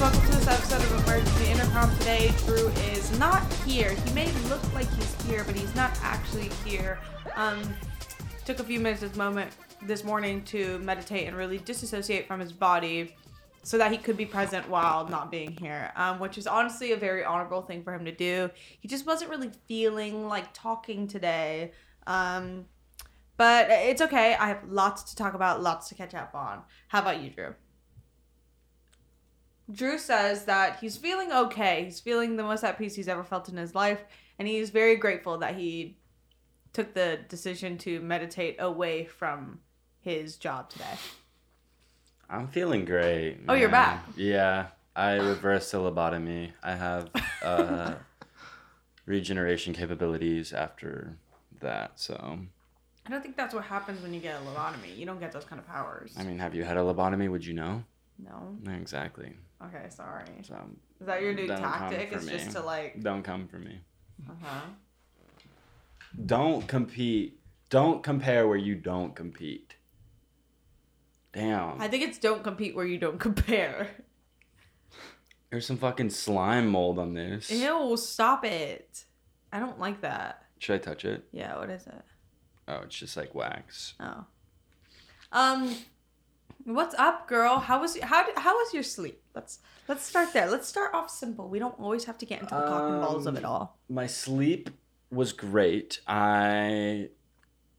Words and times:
over 0.00 0.14
to 0.14 0.32
this 0.32 0.46
episode 0.46 0.80
of 0.80 1.08
Emergency 1.08 1.50
intercom 1.50 1.90
today. 1.98 2.32
Drew 2.46 2.68
is 2.68 3.18
not 3.18 3.42
here. 3.64 3.90
He 3.90 4.12
may 4.12 4.30
look 4.48 4.62
like 4.72 4.88
he's 4.94 5.22
here, 5.22 5.42
but 5.42 5.56
he's 5.56 5.74
not 5.74 5.90
actually 6.02 6.50
here. 6.64 7.00
Um, 7.34 7.60
took 8.44 8.60
a 8.60 8.64
few 8.64 8.78
minutes 8.78 9.00
this 9.00 9.16
moment 9.16 9.50
this 9.82 10.04
morning 10.04 10.44
to 10.44 10.78
meditate 10.78 11.26
and 11.26 11.36
really 11.36 11.58
disassociate 11.58 12.28
from 12.28 12.38
his 12.38 12.52
body 12.52 13.16
so 13.64 13.76
that 13.76 13.90
he 13.90 13.98
could 13.98 14.16
be 14.16 14.24
present 14.24 14.68
while 14.68 15.08
not 15.08 15.32
being 15.32 15.50
here, 15.50 15.90
um, 15.96 16.20
which 16.20 16.38
is 16.38 16.46
honestly 16.46 16.92
a 16.92 16.96
very 16.96 17.24
honorable 17.24 17.62
thing 17.62 17.82
for 17.82 17.92
him 17.92 18.04
to 18.04 18.12
do. 18.12 18.50
He 18.78 18.86
just 18.86 19.04
wasn't 19.04 19.32
really 19.32 19.50
feeling 19.66 20.28
like 20.28 20.54
talking 20.54 21.08
today. 21.08 21.72
Um, 22.06 22.66
but 23.36 23.68
it's 23.68 24.02
okay. 24.02 24.36
I 24.36 24.46
have 24.46 24.62
lots 24.68 25.02
to 25.10 25.16
talk 25.16 25.34
about, 25.34 25.60
lots 25.60 25.88
to 25.88 25.96
catch 25.96 26.14
up 26.14 26.36
on. 26.36 26.62
How 26.86 27.00
about 27.00 27.20
you, 27.20 27.30
Drew? 27.30 27.54
Drew 29.70 29.98
says 29.98 30.46
that 30.46 30.78
he's 30.80 30.96
feeling 30.96 31.30
okay. 31.30 31.84
He's 31.84 32.00
feeling 32.00 32.36
the 32.36 32.42
most 32.42 32.64
at 32.64 32.78
peace 32.78 32.94
he's 32.94 33.08
ever 33.08 33.22
felt 33.22 33.48
in 33.48 33.56
his 33.56 33.74
life, 33.74 34.02
and 34.38 34.48
he's 34.48 34.70
very 34.70 34.96
grateful 34.96 35.38
that 35.38 35.56
he 35.56 35.96
took 36.72 36.94
the 36.94 37.18
decision 37.28 37.76
to 37.78 38.00
meditate 38.00 38.56
away 38.58 39.04
from 39.04 39.60
his 40.00 40.36
job 40.36 40.70
today. 40.70 40.96
I'm 42.30 42.48
feeling 42.48 42.84
great. 42.84 43.38
Oh, 43.48 43.54
you're 43.54 43.68
back. 43.68 44.04
Yeah, 44.16 44.68
I 44.94 45.12
reversed 45.14 45.72
a 45.74 45.78
lobotomy. 45.78 46.52
I 46.62 46.74
have 46.74 47.10
uh, 47.42 47.94
regeneration 49.06 49.74
capabilities 49.74 50.52
after 50.52 51.16
that. 51.60 51.92
So, 51.96 52.38
I 53.06 53.10
don't 53.10 53.22
think 53.22 53.36
that's 53.36 53.54
what 53.54 53.64
happens 53.64 54.02
when 54.02 54.12
you 54.12 54.20
get 54.20 54.40
a 54.40 54.44
lobotomy. 54.44 54.96
You 54.96 55.06
don't 55.06 55.20
get 55.20 55.32
those 55.32 55.44
kind 55.44 55.58
of 55.58 55.66
powers. 55.66 56.14
I 56.18 56.22
mean, 56.22 56.38
have 56.38 56.54
you 56.54 56.64
had 56.64 56.76
a 56.76 56.80
lobotomy? 56.80 57.30
Would 57.30 57.44
you 57.44 57.54
know? 57.54 57.84
No. 58.18 58.56
Exactly. 58.72 59.32
Okay, 59.64 59.86
sorry. 59.90 60.24
So, 60.42 60.56
Is 61.00 61.06
that 61.06 61.22
your 61.22 61.34
new 61.34 61.46
Don't 61.46 61.60
tactic? 61.60 62.10
It's 62.12 62.26
just 62.26 62.52
to 62.52 62.60
like. 62.60 63.00
don't 63.00 63.22
come 63.22 63.48
for 63.48 63.58
me. 63.58 63.80
Uh 64.28 64.32
huh. 64.42 64.60
Don't 66.26 66.66
compete. 66.66 67.40
Don't 67.70 68.02
compare 68.02 68.48
where 68.48 68.56
you 68.56 68.74
don't 68.74 69.14
compete. 69.14 69.74
Damn. 71.32 71.80
I 71.80 71.88
think 71.88 72.04
it's 72.04 72.18
don't 72.18 72.42
compete 72.42 72.74
where 72.74 72.86
you 72.86 72.98
don't 72.98 73.18
compare. 73.28 73.88
There's 75.50 75.66
some 75.66 75.78
fucking 75.78 76.10
slime 76.10 76.68
mold 76.68 76.98
on 76.98 77.14
this. 77.14 77.50
Ew, 77.50 77.96
stop 77.96 78.44
it. 78.44 79.04
I 79.52 79.58
don't 79.58 79.78
like 79.78 80.02
that. 80.02 80.42
Should 80.58 80.74
I 80.74 80.78
touch 80.78 81.04
it? 81.04 81.24
Yeah, 81.32 81.56
what 81.58 81.70
is 81.70 81.86
it? 81.86 82.02
Oh, 82.66 82.80
it's 82.84 82.96
just 82.96 83.16
like 83.16 83.34
wax. 83.34 83.94
Oh. 83.98 84.24
Um, 85.32 85.74
what's 86.74 86.94
up, 86.96 87.26
girl? 87.28 87.58
How 87.58 87.80
was 87.80 87.98
how 88.00 88.24
how 88.36 88.54
was 88.54 88.74
your 88.74 88.82
sleep? 88.82 89.22
Let's 89.34 89.60
let's 89.88 90.04
start 90.04 90.32
there. 90.32 90.48
Let's 90.50 90.68
start 90.68 90.94
off 90.94 91.10
simple. 91.10 91.48
We 91.48 91.58
don't 91.58 91.78
always 91.78 92.04
have 92.04 92.18
to 92.18 92.26
get 92.26 92.40
into 92.40 92.54
the 92.54 92.60
cock 92.60 92.90
and 92.90 93.00
balls 93.00 93.26
of 93.26 93.36
it 93.36 93.44
Um, 93.44 93.50
all. 93.50 93.78
My 93.88 94.06
sleep 94.06 94.70
was 95.10 95.32
great. 95.32 96.00
I 96.06 97.08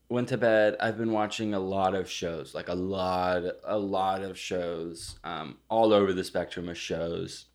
went 0.09 0.29
to 0.29 0.37
bed. 0.37 0.75
I've 0.79 0.97
been 0.97 1.11
watching 1.11 1.53
a 1.53 1.59
lot 1.59 1.93
of 1.93 2.09
shows, 2.09 2.55
like 2.55 2.67
a 2.67 2.73
lot, 2.73 3.43
a 3.63 3.77
lot 3.77 4.23
of 4.23 4.37
shows, 4.37 5.19
um, 5.23 5.57
all 5.69 5.93
over 5.93 6.13
the 6.13 6.23
spectrum 6.23 6.67
of 6.67 6.77
shows, 6.77 7.45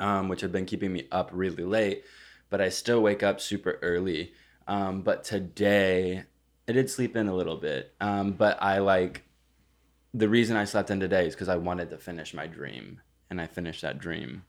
um, 0.00 0.28
which 0.28 0.40
have 0.40 0.50
been 0.50 0.66
keeping 0.66 0.92
me 0.92 1.06
up 1.12 1.30
really 1.32 1.62
late. 1.64 2.04
But 2.50 2.60
I 2.60 2.68
still 2.68 3.00
wake 3.00 3.22
up 3.22 3.40
super 3.40 3.78
early. 3.80 4.32
Um, 4.66 5.02
but 5.02 5.22
today, 5.24 6.24
I 6.68 6.72
did 6.72 6.90
sleep 6.90 7.16
in 7.16 7.28
a 7.28 7.34
little 7.34 7.56
bit. 7.56 7.94
Um, 8.00 8.32
but 8.32 8.60
I 8.60 8.78
like 8.78 9.22
the 10.14 10.28
reason 10.28 10.56
I 10.56 10.64
slept 10.64 10.90
in 10.90 11.00
today 11.00 11.26
is 11.26 11.34
because 11.34 11.48
I 11.48 11.56
wanted 11.56 11.90
to 11.90 11.98
finish 11.98 12.34
my 12.34 12.46
dream, 12.46 13.00
and 13.30 13.40
I 13.40 13.46
finished 13.46 13.82
that 13.82 13.98
dream. 13.98 14.44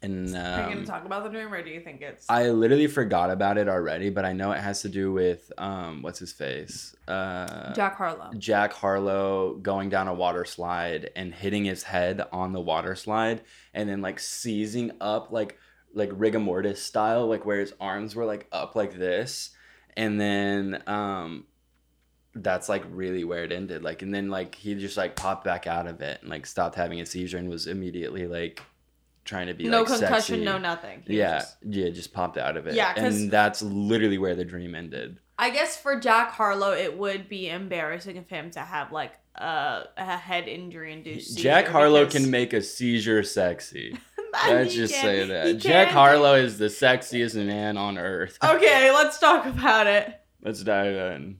And 0.00 0.28
um, 0.36 0.40
Are 0.40 0.68
you 0.68 0.74
gonna 0.74 0.86
talk 0.86 1.04
about 1.04 1.24
the 1.24 1.30
dream, 1.30 1.52
or 1.52 1.60
do 1.60 1.70
you 1.70 1.80
think 1.80 2.02
it's? 2.02 2.24
I 2.28 2.50
literally 2.50 2.86
forgot 2.86 3.30
about 3.30 3.58
it 3.58 3.68
already, 3.68 4.10
but 4.10 4.24
I 4.24 4.32
know 4.32 4.52
it 4.52 4.60
has 4.60 4.82
to 4.82 4.88
do 4.88 5.12
with 5.12 5.52
um, 5.58 6.02
what's 6.02 6.20
his 6.20 6.32
face, 6.32 6.94
uh, 7.08 7.74
Jack 7.74 7.96
Harlow. 7.96 8.30
Jack 8.38 8.72
Harlow 8.72 9.54
going 9.54 9.88
down 9.88 10.06
a 10.06 10.14
water 10.14 10.44
slide 10.44 11.10
and 11.16 11.34
hitting 11.34 11.64
his 11.64 11.82
head 11.82 12.22
on 12.32 12.52
the 12.52 12.60
water 12.60 12.94
slide, 12.94 13.42
and 13.74 13.88
then 13.88 14.00
like 14.00 14.20
seizing 14.20 14.92
up 15.00 15.32
like 15.32 15.58
like 15.94 16.10
rigor 16.12 16.38
mortis 16.38 16.80
style, 16.80 17.26
like 17.26 17.44
where 17.44 17.58
his 17.58 17.74
arms 17.80 18.14
were 18.14 18.24
like 18.24 18.46
up 18.52 18.76
like 18.76 18.96
this, 18.96 19.50
and 19.96 20.20
then 20.20 20.80
um, 20.86 21.44
that's 22.34 22.68
like 22.68 22.84
really 22.90 23.24
where 23.24 23.44
it 23.44 23.52
ended. 23.52 23.82
Like, 23.82 24.02
and 24.02 24.14
then 24.14 24.28
like 24.28 24.54
he 24.54 24.74
just 24.74 24.96
like 24.96 25.16
popped 25.16 25.44
back 25.44 25.66
out 25.66 25.86
of 25.86 26.00
it 26.00 26.20
and 26.22 26.30
like 26.30 26.46
stopped 26.46 26.76
having 26.76 27.00
a 27.00 27.06
seizure 27.06 27.38
and 27.38 27.48
was 27.48 27.66
immediately 27.66 28.26
like 28.26 28.62
trying 29.24 29.46
to 29.48 29.54
be 29.54 29.64
no 29.68 29.78
like 29.80 29.88
concussion, 29.88 30.20
sexy. 30.36 30.44
no 30.44 30.58
nothing. 30.58 31.02
He 31.06 31.18
Yeah, 31.18 31.40
just- 31.40 31.56
yeah, 31.68 31.88
just 31.90 32.12
popped 32.12 32.38
out 32.38 32.56
of 32.56 32.66
it. 32.66 32.74
Yeah, 32.74 32.94
and 32.96 33.30
that's 33.30 33.60
literally 33.62 34.18
where 34.18 34.34
the 34.34 34.44
dream 34.44 34.74
ended. 34.74 35.18
I 35.40 35.50
guess 35.50 35.76
for 35.76 36.00
Jack 36.00 36.32
Harlow, 36.32 36.72
it 36.72 36.98
would 36.98 37.28
be 37.28 37.48
embarrassing 37.48 38.18
of 38.18 38.28
him 38.28 38.50
to 38.52 38.60
have 38.60 38.90
like 38.90 39.12
a, 39.36 39.84
a 39.96 40.16
head 40.16 40.48
injury 40.48 40.92
induced. 40.92 41.38
Jack 41.38 41.68
Harlow 41.68 42.06
can 42.06 42.30
make 42.30 42.52
a 42.52 42.60
seizure 42.62 43.22
sexy. 43.22 43.96
Let's 44.48 44.74
just 44.74 44.94
say 44.94 45.26
that. 45.26 45.58
Jack 45.58 45.88
Harlow 45.88 46.34
is 46.34 46.58
the 46.58 46.66
sexiest 46.66 47.34
man 47.34 47.76
on 47.76 47.98
earth. 47.98 48.36
Okay, 48.44 48.90
let's 48.92 49.18
talk 49.18 49.46
about 49.46 49.86
it. 49.86 50.20
Let's 50.42 50.62
dive 50.62 50.94
in. 51.14 51.38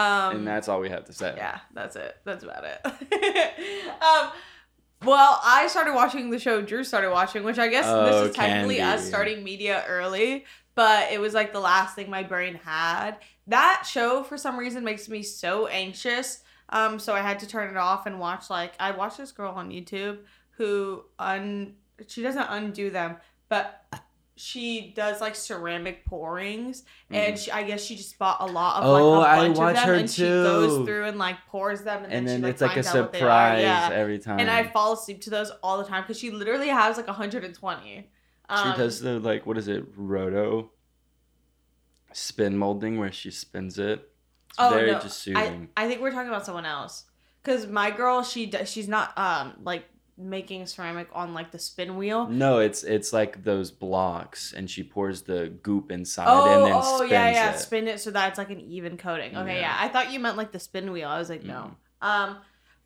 Um, 0.00 0.36
and 0.36 0.46
that's 0.46 0.68
all 0.68 0.80
we 0.80 0.88
have 0.88 1.04
to 1.06 1.12
say. 1.12 1.34
yeah, 1.36 1.60
that's 1.74 1.96
it. 1.96 2.16
That's 2.24 2.44
about 2.44 2.64
it. 2.64 2.80
um, 4.02 4.32
well, 5.04 5.40
I 5.42 5.66
started 5.68 5.94
watching 5.94 6.30
the 6.30 6.38
show 6.38 6.60
Drew 6.60 6.84
started 6.84 7.10
watching, 7.10 7.42
which 7.42 7.58
I 7.58 7.68
guess 7.68 7.86
Oh, 7.86 8.04
this 8.04 8.30
is 8.30 8.36
technically 8.36 8.80
us 8.80 9.06
starting 9.06 9.42
media 9.42 9.84
early, 9.88 10.44
but 10.74 11.10
it 11.10 11.20
was 11.20 11.32
like 11.34 11.52
the 11.52 11.60
last 11.60 11.94
thing 11.94 12.10
my 12.10 12.22
brain 12.22 12.60
had. 12.64 13.16
That 13.46 13.84
show, 13.86 14.22
for 14.22 14.36
some 14.36 14.58
reason, 14.58 14.84
makes 14.84 15.08
me 15.08 15.22
so 15.22 15.66
anxious. 15.66 16.42
Um, 16.68 16.98
so 16.98 17.14
I 17.14 17.20
had 17.20 17.40
to 17.40 17.46
turn 17.46 17.70
it 17.70 17.76
off 17.76 18.06
and 18.06 18.20
watch 18.20 18.48
like 18.50 18.74
I 18.78 18.92
watched 18.92 19.18
this 19.18 19.32
girl 19.32 19.52
on 19.52 19.70
YouTube 19.70 20.18
who 20.52 21.04
un 21.18 21.74
she 22.06 22.22
doesn't 22.22 22.46
undo 22.48 22.90
them, 22.90 23.16
but 23.48 23.79
she 24.40 24.92
does 24.96 25.20
like 25.20 25.34
ceramic 25.34 26.04
pourings, 26.06 26.84
and 27.10 27.38
she, 27.38 27.50
I 27.50 27.62
guess 27.62 27.82
she 27.84 27.94
just 27.96 28.18
bought 28.18 28.38
a 28.40 28.46
lot 28.46 28.82
of 28.82 28.88
like 28.90 29.02
Mm-hmm. 29.02 29.04
Oh, 29.04 29.20
a 29.20 29.20
I 29.20 29.36
bunch 29.36 29.58
watch 29.58 29.68
of 29.70 29.76
them, 29.76 29.88
her 29.88 29.94
and 29.94 30.10
she 30.10 30.22
goes 30.22 30.86
through 30.86 31.04
and 31.06 31.18
like 31.18 31.36
pours 31.48 31.82
them, 31.82 32.04
and, 32.04 32.12
And 32.12 32.26
then, 32.26 32.40
then 32.40 32.40
she, 32.40 32.42
like, 32.44 32.52
it's 32.52 32.62
like 32.62 32.70
a 32.70 32.74
finds 32.74 32.88
out 32.88 32.94
what 33.02 33.12
they 33.12 33.18
are. 33.18 33.22
surprise 33.22 33.60
Yeah. 33.62 33.90
every 33.92 34.18
time. 34.18 34.40
And 34.40 34.50
I 34.50 34.64
fall 34.64 34.94
asleep 34.94 35.20
to 35.22 35.30
those 35.30 35.50
all 35.62 35.78
the 35.78 35.84
time 35.84 36.02
because 36.02 36.18
she 36.18 36.30
literally 36.30 36.68
has 36.68 36.96
like 36.96 37.06
120. 37.06 38.10
Um, 38.48 38.72
she 38.72 38.78
does 38.78 39.00
the 39.00 39.20
like 39.20 39.46
what 39.46 39.58
is 39.58 39.68
it, 39.68 39.84
roto 39.96 40.70
spin 42.12 42.56
molding 42.56 42.98
where 42.98 43.12
she 43.12 43.30
spins 43.30 43.78
it. 43.78 44.08
It's 44.48 44.56
Oh 44.58 44.70
very 44.70 44.90
no, 44.90 44.98
I. 45.36 45.68
I 45.76 45.88
think 45.88 46.00
we're 46.00 46.10
talking 46.10 46.28
about 46.28 46.44
someone 46.44 46.66
else. 46.66 47.04
Cause 47.42 47.66
my 47.66 47.90
girl, 47.90 48.22
she 48.22 48.46
does, 48.46 48.70
she's 48.70 48.88
not 48.88 49.16
um 49.16 49.54
like 49.62 49.84
making 50.20 50.66
ceramic 50.66 51.08
on 51.12 51.34
like 51.34 51.50
the 51.50 51.58
spin 51.58 51.96
wheel. 51.96 52.28
No, 52.28 52.58
it's 52.58 52.82
it's 52.84 53.12
like 53.12 53.42
those 53.44 53.70
blocks, 53.70 54.52
and 54.52 54.68
she 54.70 54.82
pours 54.82 55.22
the 55.22 55.48
goop 55.62 55.90
inside 55.90 56.26
Oh, 56.28 56.52
and 56.54 56.66
then 56.66 56.72
oh 56.82 56.96
spins 56.98 57.10
yeah, 57.12 57.30
yeah, 57.30 57.54
it. 57.54 57.58
spin 57.58 57.88
it 57.88 58.00
so 58.00 58.10
that 58.12 58.28
it's 58.28 58.38
like 58.38 58.50
an 58.50 58.60
even 58.60 58.96
coating. 58.96 59.36
Okay, 59.36 59.54
yeah. 59.56 59.60
Yeah. 59.62 59.76
I 59.78 59.88
thought 59.88 60.12
you 60.12 60.20
meant 60.20 60.36
like 60.36 60.52
the 60.52 60.60
spin 60.60 60.92
wheel. 60.92 61.08
I 61.08 61.18
was 61.18 61.28
like, 61.30 61.42
Mm. 61.42 61.46
no. 61.48 61.74
Um, 62.02 62.36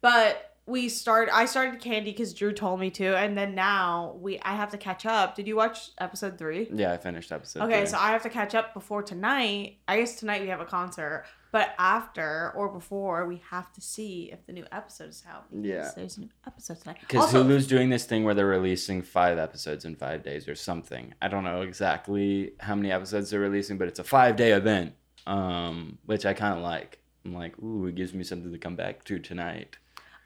but 0.01 0.51
we 0.67 0.89
start. 0.89 1.29
I 1.33 1.45
started 1.45 1.81
Candy 1.81 2.11
because 2.11 2.33
Drew 2.33 2.53
told 2.53 2.81
me 2.81 2.91
to, 2.93 3.17
and 3.17 3.37
then 3.37 3.55
now 3.55 4.17
we 4.21 4.39
I 4.41 4.55
have 4.55 4.71
to 4.71 4.79
catch 4.79 5.05
up. 5.05 5.35
Did 5.37 5.47
you 5.47 5.57
watch 5.57 5.91
episode 5.99 6.39
three? 6.39 6.69
Yeah, 6.73 6.93
I 6.93 6.97
finished 6.97 7.33
episode. 7.33 7.63
Okay, 7.65 7.81
three. 7.81 7.87
so 7.89 7.99
I 7.99 8.13
have 8.13 8.23
to 8.23 8.31
catch 8.31 8.55
up 8.55 8.73
before 8.73 9.03
tonight. 9.03 9.79
I 9.87 9.99
guess 9.99 10.17
tonight 10.17 10.41
we 10.41 10.49
have 10.49 10.61
a 10.61 10.65
concert, 10.65 11.27
but 11.55 11.73
after 11.79 12.51
or 12.57 12.69
before 12.69 13.27
we 13.27 13.41
have 13.49 13.73
to 13.73 13.81
see 13.81 14.29
if 14.33 14.45
the 14.45 14.53
new 14.53 14.67
episode 14.73 15.11
is 15.11 15.23
out. 15.31 15.45
because 15.53 15.65
Yeah. 15.65 15.91
there's 15.95 16.17
a 16.17 16.23
new 16.23 16.29
episode 16.45 16.81
tonight. 16.81 16.97
Because 17.01 17.33
Hulu's 17.33 17.69
doing 17.69 17.91
this 17.91 18.05
thing 18.07 18.25
where 18.25 18.35
they're 18.35 18.45
releasing 18.45 19.03
five 19.03 19.39
episodes 19.39 19.85
in 19.85 19.95
five 19.95 20.25
days 20.25 20.49
or 20.49 20.57
something. 20.57 21.15
I 21.23 21.29
don't 21.29 21.45
know 21.45 21.61
exactly 21.63 22.55
how 22.59 22.75
many 22.75 22.91
episodes 22.91 23.31
they're 23.31 23.39
releasing, 23.39 23.79
but 23.79 23.87
it's 23.87 24.01
a 24.01 24.05
five 24.05 24.35
day 24.35 24.51
event, 24.51 24.95
um, 25.29 25.99
which 26.07 26.27
I 26.27 26.35
kind 26.35 26.57
of 26.57 26.61
like. 26.65 26.99
I'm 27.25 27.33
like, 27.35 27.57
ooh, 27.63 27.87
it 27.87 27.95
gives 27.95 28.13
me 28.15 28.25
something 28.25 28.51
to 28.51 28.59
come 28.59 28.75
back 28.75 29.05
to 29.05 29.21
tonight. 29.21 29.77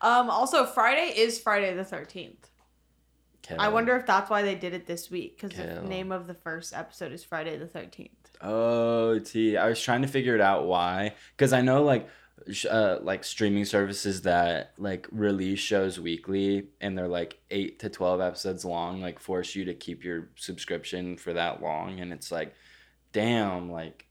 um, 0.01 0.31
also 0.31 0.65
Friday 0.65 1.13
is 1.15 1.39
Friday 1.39 1.75
the 1.75 1.85
thirteenth. 1.85 2.49
I 3.59 3.69
wonder 3.69 3.95
if 3.97 4.07
that's 4.07 4.31
why 4.31 4.41
they 4.41 4.55
did 4.55 4.73
it 4.73 4.87
this 4.87 5.11
week 5.11 5.39
because 5.41 5.57
the 5.59 5.83
name 5.83 6.11
of 6.11 6.27
the 6.27 6.35
first 6.35 6.75
episode 6.75 7.13
is 7.13 7.23
Friday 7.23 7.59
the 7.59 7.67
thirteenth. 7.67 8.28
Oh, 8.40 9.19
T. 9.19 9.56
I 9.56 9.69
was 9.69 9.81
trying 9.81 10.02
to 10.02 10.08
figure 10.08 10.35
it 10.35 10.40
out 10.40 10.67
why, 10.67 11.14
because 11.37 11.52
I 11.52 11.61
know 11.61 11.82
like, 11.82 12.08
uh, 12.70 12.99
like 13.02 13.25
streaming 13.25 13.64
services 13.64 14.23
that 14.23 14.73
like 14.79 15.06
release 15.11 15.58
shows 15.58 16.00
weekly 16.00 16.69
and 16.81 16.96
they're 16.96 17.08
like 17.08 17.38
eight 17.50 17.81
to 17.81 17.88
twelve 17.88 18.20
episodes 18.20 18.64
long, 18.64 19.00
like 19.00 19.19
force 19.19 19.55
you 19.55 19.64
to 19.67 19.75
keep 19.75 20.05
your 20.05 20.29
subscription 20.37 21.17
for 21.17 21.32
that 21.32 21.62
long, 21.62 22.00
and 22.00 22.12
it's 22.12 22.31
like, 22.31 22.55
damn, 23.12 23.70
like, 23.70 24.06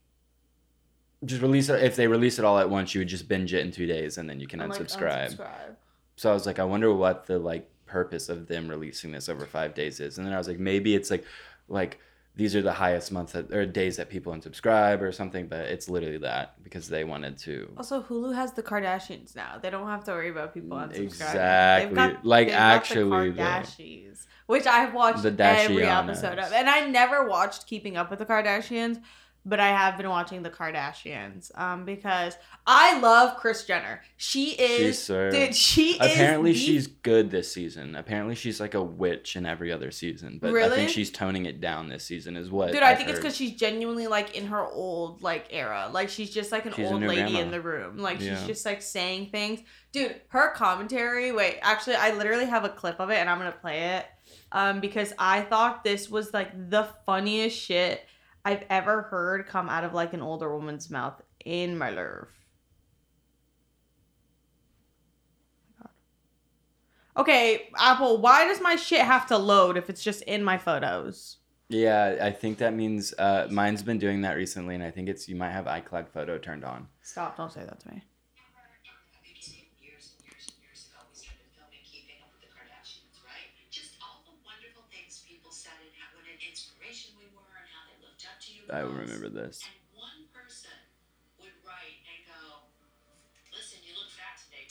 just 1.24 1.42
release 1.42 1.68
it. 1.68 1.82
If 1.82 1.96
they 1.96 2.06
release 2.06 2.38
it 2.38 2.44
all 2.44 2.58
at 2.58 2.70
once, 2.70 2.94
you 2.94 3.00
would 3.00 3.08
just 3.08 3.28
binge 3.28 3.54
it 3.54 3.64
in 3.64 3.72
two 3.72 3.86
days, 3.86 4.18
and 4.18 4.28
then 4.28 4.40
you 4.40 4.46
can 4.46 4.60
I'm 4.60 4.68
like, 4.70 4.78
unsubscribe. 4.78 5.36
unsubscribe. 5.36 5.76
So 6.16 6.30
I 6.30 6.34
was 6.34 6.46
like, 6.46 6.58
I 6.58 6.64
wonder 6.64 6.92
what 6.92 7.26
the 7.26 7.38
like 7.38 7.68
purpose 7.86 8.28
of 8.28 8.46
them 8.46 8.68
releasing 8.68 9.12
this 9.12 9.28
over 9.28 9.46
five 9.46 9.72
days 9.74 9.98
is. 10.00 10.18
And 10.18 10.26
then 10.26 10.34
I 10.34 10.38
was 10.38 10.46
like, 10.46 10.58
maybe 10.58 10.94
it's 10.94 11.10
like, 11.10 11.24
like 11.68 11.98
these 12.38 12.54
are 12.54 12.62
the 12.62 12.72
highest 12.72 13.10
months 13.10 13.32
that, 13.32 13.52
or 13.52 13.66
days 13.66 13.96
that 13.96 14.08
people 14.08 14.32
unsubscribe 14.32 15.02
or 15.02 15.10
something. 15.10 15.48
But 15.48 15.66
it's 15.66 15.90
literally 15.90 16.18
that 16.18 16.62
because 16.62 16.88
they 16.88 17.02
wanted 17.02 17.36
to. 17.38 17.68
Also, 17.76 18.00
Hulu 18.00 18.32
has 18.32 18.52
the 18.52 18.62
Kardashians 18.62 19.34
now. 19.34 19.58
They 19.60 19.70
don't 19.70 19.88
have 19.88 20.04
to 20.04 20.12
worry 20.12 20.30
about 20.30 20.54
people 20.54 20.78
mm, 20.78 20.88
unsubscribing. 20.88 21.88
Exactly. 21.88 22.20
Like, 22.22 22.48
actually, 22.50 23.32
the. 23.32 23.42
Kardashians, 23.42 24.26
which 24.46 24.66
I've 24.68 24.94
watched 24.94 25.24
The 25.24 25.34
every 25.44 25.82
episode 25.82 26.38
of, 26.38 26.52
and 26.52 26.70
I 26.70 26.86
never 26.86 27.28
watched 27.28 27.66
Keeping 27.66 27.96
Up 27.96 28.08
with 28.08 28.20
the 28.20 28.26
Kardashians, 28.26 29.02
but 29.48 29.60
I 29.60 29.68
have 29.68 29.96
been 29.96 30.08
watching 30.08 30.42
the 30.42 30.50
Kardashians 30.50 31.50
um, 31.58 31.84
because 31.84 32.36
I 32.66 32.98
love 33.00 33.36
Kris 33.38 33.64
Jenner. 33.64 34.02
She 34.16 34.50
is, 34.50 35.02
so- 35.02 35.30
dude. 35.30 35.54
She 35.54 35.96
Apparently, 35.96 36.50
is 36.52 36.56
the- 36.58 36.64
she's 36.66 36.86
good 36.86 37.30
this 37.30 37.52
season. 37.52 37.96
Apparently, 37.96 38.34
she's 38.34 38.60
like 38.60 38.74
a 38.74 38.82
witch 38.82 39.36
in 39.36 39.46
every 39.46 39.72
other 39.72 39.90
season. 39.90 40.38
But 40.40 40.54
I 40.54 40.68
think 40.68 40.90
she's 40.90 41.10
toning 41.10 41.46
it 41.46 41.60
down 41.60 41.88
this 41.88 42.04
season, 42.04 42.36
is 42.36 42.50
what. 42.50 42.72
Dude, 42.72 42.82
I 42.82 42.90
I've 42.92 42.98
think 42.98 43.08
it's 43.10 43.18
because 43.18 43.36
she's 43.36 43.52
genuinely 43.52 44.06
like 44.06 44.36
in 44.36 44.46
her 44.46 44.64
old 44.66 45.22
like 45.22 45.46
era. 45.50 45.88
Like 45.92 46.08
she's 46.08 46.30
just 46.30 46.52
like 46.52 46.66
an 46.66 46.72
She's 46.74 46.86
old 46.90 47.00
lady 47.02 47.22
grandma. 47.22 47.40
in 47.40 47.50
the 47.50 47.60
room. 47.60 47.98
Like 47.98 48.20
Yeah. 48.20 48.36
she's 48.36 48.46
just 48.46 48.66
like 48.66 48.82
saying 48.82 49.30
things. 49.30 49.60
Dude, 49.92 50.20
her 50.28 50.50
commentary. 50.52 51.32
Wait, 51.32 51.58
actually, 51.62 51.96
I 51.96 52.12
literally 52.12 52.44
have 52.46 52.64
a 52.64 52.68
clip 52.68 53.00
of 53.00 53.10
it, 53.10 53.16
and 53.16 53.30
I'm 53.30 53.38
gonna 53.38 53.52
play 53.52 53.96
it. 53.96 54.06
Um, 54.52 54.80
because 54.80 55.12
I 55.18 55.42
thought 55.42 55.84
this 55.84 56.08
was 56.10 56.32
like 56.34 56.70
the 56.70 56.88
funniest 57.06 57.58
shit 57.58 58.02
I've 58.48 58.64
ever 58.70 59.02
heard 59.02 59.46
come 59.46 59.68
out 59.68 59.84
of 59.84 59.92
like 59.92 60.14
an 60.14 60.22
older 60.22 60.48
woman's 60.56 60.88
mouth 60.88 61.20
in 61.44 61.76
my 61.76 61.90
life. 61.90 62.32
Okay, 67.14 67.68
Apple, 67.76 68.22
why 68.22 68.46
does 68.46 68.62
my 68.62 68.76
shit 68.76 69.02
have 69.02 69.26
to 69.26 69.36
load 69.36 69.76
if 69.76 69.90
it's 69.90 70.02
just 70.02 70.22
in 70.22 70.42
my 70.42 70.56
photos? 70.56 71.36
Yeah, 71.68 72.16
I 72.22 72.30
think 72.30 72.56
that 72.58 72.72
means 72.72 73.12
uh, 73.18 73.48
mine's 73.50 73.82
been 73.82 73.98
doing 73.98 74.22
that 74.22 74.36
recently, 74.36 74.74
and 74.74 74.82
I 74.82 74.90
think 74.92 75.10
it's 75.10 75.28
you 75.28 75.36
might 75.36 75.50
have 75.50 75.66
iCloud 75.66 76.08
photo 76.08 76.38
turned 76.38 76.64
on. 76.64 76.88
Stop, 77.02 77.36
don't 77.36 77.52
say 77.52 77.64
that 77.68 77.80
to 77.80 77.88
me. 77.90 78.00
Years 78.00 79.52
and 79.52 80.24
years 80.24 80.48
and 80.48 80.56
years 80.64 80.88
ago, 80.88 81.04
we 81.10 81.20
started 81.20 81.44
filming 81.52 81.84
Keeping 81.84 82.16
Up 82.24 82.32
with 82.32 82.48
the 82.48 82.50
Kardashians, 82.56 83.20
right? 83.28 83.52
Just 83.68 84.00
all 84.00 84.24
the 84.24 84.32
wonderful 84.48 84.88
things 84.88 85.20
people 85.28 85.52
said 85.52 85.76
and 85.84 85.92
how, 86.00 86.08
what 86.16 86.24
an 86.24 86.40
inspiration 86.40 87.12
we 87.20 87.28
were 87.36 87.52
and 87.60 87.68
how 87.68 87.84
they 87.92 87.98
looked 88.00 88.24
up 88.24 88.40
to 88.48 88.56
you. 88.56 88.57
I 88.72 88.82
most. 88.82 88.96
remember 88.98 89.28
this. 89.28 89.62
And 89.64 89.98
one 89.98 90.26
person 90.32 90.70
would 91.40 91.52
write 91.66 91.98
and 92.06 92.20
go, 92.26 92.66
"Listen, 93.54 93.78
you 93.84 93.92
look 93.94 94.10
fat 94.10 94.38
today, 94.44 94.66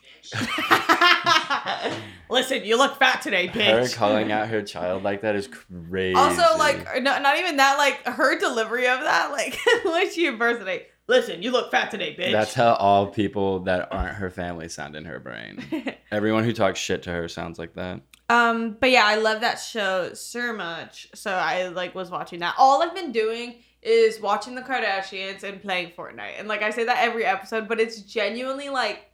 bitch." 1.94 2.04
Listen, 2.30 2.66
you 2.66 2.78
look 2.78 3.00
fat 3.00 3.22
today, 3.22 3.48
Her 3.48 3.88
calling 3.90 4.32
out 4.34 4.50
her 4.50 4.62
child 4.62 5.04
like 5.04 5.22
that 5.22 5.36
is 5.36 5.48
crazy. 5.48 6.14
Also, 6.16 6.58
like, 6.58 7.02
no, 7.02 7.20
not 7.20 7.40
even 7.40 7.56
that, 7.58 7.78
like, 7.78 8.06
her 8.06 8.38
delivery 8.38 8.86
of 8.88 9.00
that, 9.00 9.32
like, 9.32 9.58
when 9.86 10.12
she 10.12 10.26
impersonate. 10.28 10.88
Listen, 11.08 11.42
you 11.42 11.52
look 11.52 11.72
fat 11.72 11.90
today, 11.90 12.14
bitch. 12.20 12.34
that's 12.34 12.54
how 12.54 12.74
all 12.74 13.08
people 13.08 13.60
that 13.62 13.88
aren't 13.94 14.16
her 14.16 14.30
family 14.30 14.68
sound 14.68 14.94
in 14.98 15.06
her 15.06 15.20
brain. 15.22 15.64
Everyone 16.12 16.44
who 16.44 16.52
talks 16.52 16.80
shit 16.80 17.04
to 17.04 17.12
her 17.12 17.30
sounds 17.30 17.58
like 17.58 17.76
that. 17.76 18.02
um, 18.30 18.76
but 18.78 18.92
yeah, 18.92 19.06
I 19.06 19.16
love 19.16 19.40
that 19.40 19.56
show 19.56 20.14
so 20.14 20.52
much. 20.52 21.08
So 21.16 21.32
I, 21.32 21.70
like, 21.70 21.96
was 21.96 22.12
watching 22.12 22.40
that. 22.42 22.56
All 22.58 22.84
I've 22.84 22.94
been 22.94 23.14
doing 23.14 23.60
is 23.88 24.20
watching 24.20 24.56
the 24.56 24.62
Kardashians 24.62 25.44
and 25.44 25.62
playing 25.62 25.92
Fortnite. 25.98 26.40
And, 26.40 26.48
like, 26.48 26.62
I 26.62 26.72
say 26.72 26.84
that 26.84 26.98
every 27.00 27.26
episode, 27.26 27.68
but 27.68 27.80
it's 27.80 28.02
genuinely, 28.02 28.70
like, 28.70 29.06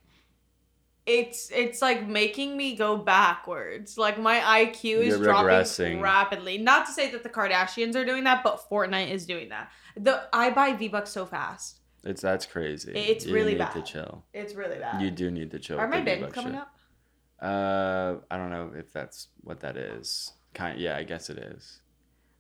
it's 1.06 1.52
it's 1.52 1.82
like 1.82 2.08
making 2.08 2.56
me 2.56 2.76
go 2.78 2.96
backwards. 2.96 3.98
Like 3.98 4.18
my 4.18 4.40
IQ 4.40 5.00
is 5.02 5.08
You're 5.10 5.24
dropping 5.24 5.50
regressing. 5.50 6.02
rapidly. 6.02 6.58
Not 6.58 6.86
to 6.86 6.94
say 6.94 7.12
that 7.12 7.24
the 7.24 7.30
Kardashians 7.30 7.96
are 7.96 8.06
doing 8.06 8.24
that, 8.24 8.42
but 8.42 8.62
Fortnite 8.72 9.10
is 9.12 9.26
doing 9.26 9.50
that. 9.50 9.70
The 9.98 10.24
I 10.32 10.50
buy 10.52 10.72
V 10.74 10.88
Bucks 10.88 11.12
so 11.12 11.26
fast. 11.26 11.80
It's 12.06 12.22
that's 12.22 12.46
crazy. 12.46 12.94
It's 12.94 13.26
you 13.26 13.34
really 13.34 13.52
need 13.52 13.58
bad. 13.58 13.74
to 13.74 13.82
chill. 13.82 14.24
It's 14.34 14.54
really 14.56 14.80
bad. 14.80 15.02
You 15.02 15.12
do 15.12 15.30
need 15.30 15.52
to 15.52 15.60
chill. 15.60 15.78
Are 15.78 15.90
my 15.90 16.00
bins 16.00 16.32
coming 16.32 16.54
shit. 16.54 16.62
up? 16.62 16.74
Uh, 17.42 18.16
I 18.32 18.38
don't 18.38 18.50
know 18.52 18.72
if 18.74 18.94
that's 18.94 19.28
what 19.42 19.60
that 19.60 19.76
is. 19.76 20.32
Kind, 20.54 20.80
yeah, 20.80 20.96
I 20.96 21.04
guess 21.04 21.30
it 21.30 21.38
is. 21.38 21.82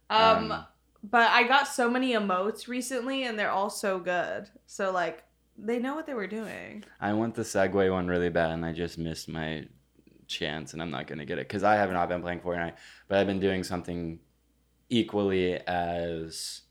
Um, 0.10 0.52
Um, 0.54 0.66
but 1.04 1.30
I 1.32 1.44
got 1.44 1.68
so 1.68 1.90
many 1.90 2.14
emotes 2.14 2.68
recently, 2.68 3.24
and 3.24 3.38
they're 3.38 3.52
all 3.52 3.70
so 3.70 4.00
good. 4.00 4.50
So 4.66 4.92
like, 4.92 5.24
they 5.58 5.78
know 5.78 5.96
what 5.96 6.08
they 6.08 6.14
were 6.14 6.28
doing. 6.28 6.84
I 7.00 7.14
want 7.14 7.36
the 7.36 7.44
Segway 7.44 7.92
one 7.92 8.08
really 8.08 8.30
bad, 8.30 8.52
and 8.52 8.66
I 8.66 8.74
just 8.74 8.98
missed 8.98 9.30
my 9.30 9.68
chance, 10.28 10.74
and 10.74 10.82
I'm 10.82 10.90
not 10.90 11.08
gonna 11.08 11.26
get 11.26 11.38
it 11.38 11.48
because 11.48 11.64
I 11.64 11.76
have 11.76 11.92
not 11.92 12.10
been 12.10 12.22
playing 12.22 12.40
Fortnite, 12.40 12.76
but 13.08 13.20
I've 13.20 13.28
been 13.28 13.40
doing 13.40 13.64
something 13.64 14.20
equally 14.90 15.56
as 15.68 16.62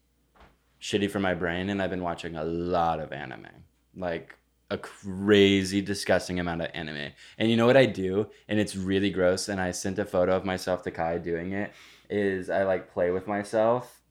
shitty 0.81 1.11
for 1.11 1.21
my 1.21 1.35
brain, 1.35 1.71
and 1.71 1.81
I've 1.81 1.91
been 1.91 2.03
watching 2.03 2.37
a 2.37 2.45
lot 2.45 2.99
of 2.99 3.13
anime, 3.13 3.47
like 3.95 4.37
a 4.71 4.79
crazy, 4.79 5.83
disgusting 5.83 6.41
amount 6.41 6.63
of 6.63 6.71
anime. 6.75 7.13
And 7.39 7.51
you 7.51 7.57
know 7.57 7.67
what 7.67 7.77
I 7.77 7.87
do, 7.87 8.29
and 8.49 8.59
it's 8.59 8.75
really 8.75 9.11
gross. 9.11 9.49
And 9.49 9.61
I 9.61 9.71
sent 9.71 9.99
a 9.99 10.05
photo 10.05 10.35
of 10.35 10.45
myself 10.45 10.83
to 10.85 10.91
Kai 10.91 11.19
doing 11.19 11.53
it. 11.53 11.73
Is 12.09 12.51
I 12.51 12.65
like 12.65 12.93
play 12.93 13.11
with 13.11 13.27
myself. 13.27 14.02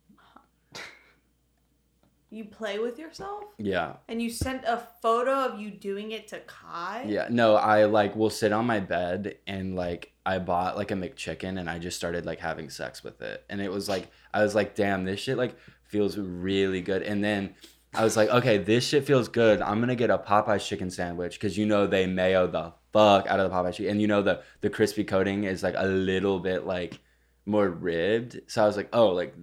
You 2.33 2.45
play 2.45 2.79
with 2.79 2.97
yourself, 2.97 3.43
Yeah, 3.57 3.97
and 4.07 4.21
you 4.21 4.29
sent 4.29 4.63
a 4.63 4.87
photo 5.01 5.31
of 5.31 5.59
you 5.59 5.69
doing 5.69 6.11
it 6.11 6.29
to 6.29 6.39
Kai. 6.39 7.03
Yeah, 7.05 7.27
no, 7.29 7.55
I 7.55 7.83
like 7.85 8.15
will 8.15 8.29
sit 8.29 8.53
on 8.53 8.65
my 8.65 8.79
bed 8.79 9.35
and 9.45 9.75
like 9.75 10.13
I 10.25 10.39
bought 10.39 10.77
like 10.77 10.91
a 10.91 10.93
McChicken 10.93 11.59
and 11.59 11.69
I 11.69 11.77
just 11.77 11.97
started 11.97 12.25
like 12.25 12.39
having 12.39 12.69
sex 12.69 13.03
with 13.03 13.21
it. 13.21 13.43
And 13.49 13.59
it 13.59 13.69
was 13.69 13.89
like 13.89 14.09
I 14.33 14.43
was 14.43 14.55
like, 14.55 14.75
damn, 14.75 15.03
this 15.03 15.19
shit 15.19 15.37
like 15.37 15.57
feels 15.83 16.17
really 16.17 16.79
good. 16.79 17.03
And 17.03 17.21
then 17.21 17.53
I 17.93 18.05
was 18.05 18.15
like, 18.15 18.29
okay, 18.29 18.57
this 18.57 18.87
shit 18.87 19.05
feels 19.05 19.27
good. 19.27 19.61
I'm 19.61 19.81
gonna 19.81 19.95
get 19.95 20.09
a 20.09 20.17
Popeyes 20.17 20.65
chicken 20.65 20.89
sandwich 20.89 21.33
because 21.33 21.57
you 21.57 21.65
know 21.65 21.85
they 21.85 22.05
mayo 22.05 22.47
the 22.47 22.71
fuck 22.93 23.27
out 23.27 23.41
of 23.41 23.51
the 23.51 23.55
Popeyes 23.55 23.73
chicken, 23.73 23.91
and 23.91 24.01
you 24.01 24.07
know 24.07 24.21
the 24.21 24.41
the 24.61 24.69
crispy 24.69 25.03
coating 25.03 25.43
is 25.43 25.63
like 25.63 25.75
a 25.77 25.85
little 25.85 26.39
bit 26.39 26.65
like 26.65 26.97
more 27.45 27.67
ribbed. 27.69 28.39
So 28.47 28.63
I 28.63 28.67
was 28.67 28.77
like, 28.77 28.87
oh, 28.93 29.09
like 29.09 29.35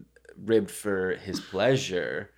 ribbed 0.43 0.71
for 0.71 1.17
his 1.17 1.39
pleasure. 1.39 2.31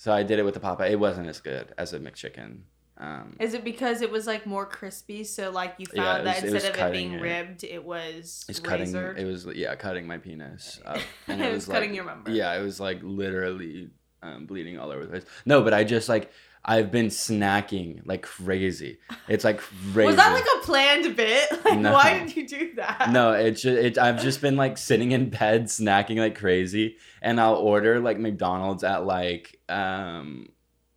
So 0.00 0.10
I 0.14 0.22
did 0.22 0.38
it 0.38 0.44
with 0.44 0.54
the 0.54 0.60
Popeye. 0.60 0.92
It 0.92 0.98
wasn't 0.98 1.28
as 1.28 1.40
good 1.42 1.74
as 1.76 1.92
a 1.92 1.98
McChicken. 2.00 2.60
Um, 2.96 3.36
Is 3.38 3.52
it 3.52 3.64
because 3.64 4.00
it 4.00 4.10
was 4.10 4.26
like 4.26 4.46
more 4.46 4.64
crispy? 4.64 5.24
So 5.24 5.50
like 5.50 5.74
you 5.76 5.84
Yeah, 5.92 6.02
found 6.02 6.20
it 6.20 6.24
that 6.24 6.34
was- 6.36 6.44
it 6.44 6.54
instead 6.54 6.70
of 6.70 6.74
it 6.74 6.78
cutting 6.78 7.08
being 7.10 7.12
it. 7.20 7.22
ribbed, 7.22 7.64
it 7.64 7.84
was 7.84 8.46
It's 8.48 8.60
cutting. 8.60 8.86
razored? 8.86 9.18
It 9.18 9.26
was 9.26 9.44
yeah, 9.54 9.74
cutting 9.74 10.06
my 10.06 10.16
penis. 10.16 10.80
Up. 10.86 10.96
It 11.28 11.52
was 11.52 11.66
cutting 11.66 11.90
like- 11.90 11.96
your 11.96 12.04
member. 12.06 12.30
Yeah, 12.30 12.54
it 12.58 12.62
was 12.62 12.80
like 12.80 13.00
literally 13.02 13.90
um, 14.22 14.46
bleeding 14.46 14.78
all 14.78 14.90
over 14.90 15.04
the 15.04 15.10
place. 15.10 15.24
No, 15.44 15.60
but 15.62 15.74
I 15.74 15.84
just 15.84 16.08
like 16.08 16.30
I've 16.64 16.90
been 16.90 17.06
snacking 17.06 18.02
like 18.04 18.22
crazy. 18.22 18.98
It's 19.28 19.44
like 19.44 19.58
crazy. 19.60 20.06
Was 20.06 20.16
that 20.16 20.32
like 20.32 20.44
a 20.44 20.64
planned 20.64 21.16
bit? 21.16 21.48
Like, 21.64 21.78
No. 21.78 21.92
why 21.92 22.18
did 22.18 22.36
you 22.36 22.46
do 22.46 22.74
that? 22.76 23.10
no, 23.12 23.32
it's 23.32 23.62
just, 23.62 23.78
it, 23.78 23.98
I've 23.98 24.20
just 24.22 24.40
been 24.40 24.56
like 24.56 24.76
sitting 24.76 25.12
in 25.12 25.30
bed 25.30 25.64
snacking 25.66 26.18
like 26.18 26.36
crazy, 26.38 26.96
and 27.22 27.40
I'll 27.40 27.54
order 27.56 27.98
like 28.00 28.18
McDonald's 28.18 28.84
at 28.84 29.04
like 29.06 29.58
um 29.68 30.48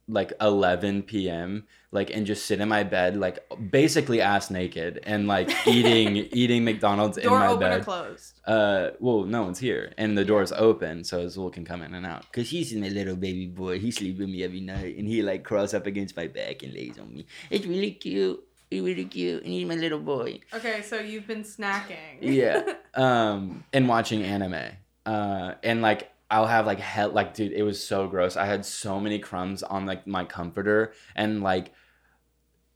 like 0.07 0.33
11 0.41 1.03
p.m. 1.03 1.63
like 1.91 2.09
and 2.09 2.25
just 2.25 2.45
sit 2.45 2.59
in 2.59 2.67
my 2.67 2.83
bed 2.83 3.15
like 3.15 3.39
basically 3.71 4.19
ass 4.19 4.49
naked 4.49 4.99
and 5.03 5.27
like 5.27 5.49
eating 5.67 6.17
eating 6.33 6.65
McDonald's 6.65 7.17
in 7.17 7.23
Door 7.23 7.39
my 7.39 7.47
open 7.47 7.59
bed. 7.69 7.79
or 7.79 7.83
closed? 7.83 8.39
Uh, 8.45 8.89
well, 8.99 9.23
no 9.23 9.43
one's 9.43 9.59
here, 9.59 9.93
and 9.97 10.17
the 10.17 10.25
door's 10.25 10.51
open, 10.51 11.03
so 11.05 11.19
Azul 11.21 11.49
can 11.49 11.63
come 11.63 11.81
in 11.81 11.93
and 11.93 12.05
out. 12.05 12.29
Cause 12.33 12.49
he's 12.49 12.73
my 12.73 12.89
little 12.89 13.15
baby 13.15 13.47
boy. 13.47 13.79
He 13.79 13.91
sleeps 13.91 14.19
with 14.19 14.27
me 14.29 14.43
every 14.43 14.59
night, 14.59 14.97
and 14.97 15.07
he 15.07 15.21
like 15.23 15.43
crawls 15.45 15.73
up 15.73 15.87
against 15.87 16.17
my 16.17 16.27
back 16.27 16.63
and 16.63 16.73
lays 16.73 16.99
on 16.99 17.13
me. 17.13 17.25
It's 17.49 17.65
really 17.65 17.91
cute. 17.91 18.43
He's 18.69 18.81
really 18.81 19.05
cute, 19.05 19.43
and 19.43 19.53
he's 19.53 19.67
my 19.67 19.75
little 19.75 19.99
boy. 19.99 20.39
Okay, 20.53 20.81
so 20.81 20.99
you've 20.99 21.27
been 21.27 21.43
snacking. 21.43 22.19
Yeah. 22.21 22.73
Um, 22.95 23.63
and 23.73 23.87
watching 23.89 24.21
anime. 24.21 24.69
Uh, 25.03 25.55
and 25.63 25.81
like 25.81 26.11
I'll 26.31 26.47
have 26.47 26.65
like 26.65 26.79
hell, 26.79 27.09
like 27.09 27.33
dude, 27.33 27.51
it 27.51 27.63
was 27.63 27.85
so 27.85 28.07
gross. 28.07 28.35
I 28.37 28.45
had 28.45 28.65
so 28.65 28.99
many 28.99 29.19
crumbs 29.19 29.61
on 29.63 29.85
like 29.85 30.07
my 30.07 30.25
comforter, 30.25 30.93
and 31.15 31.43
like, 31.43 31.73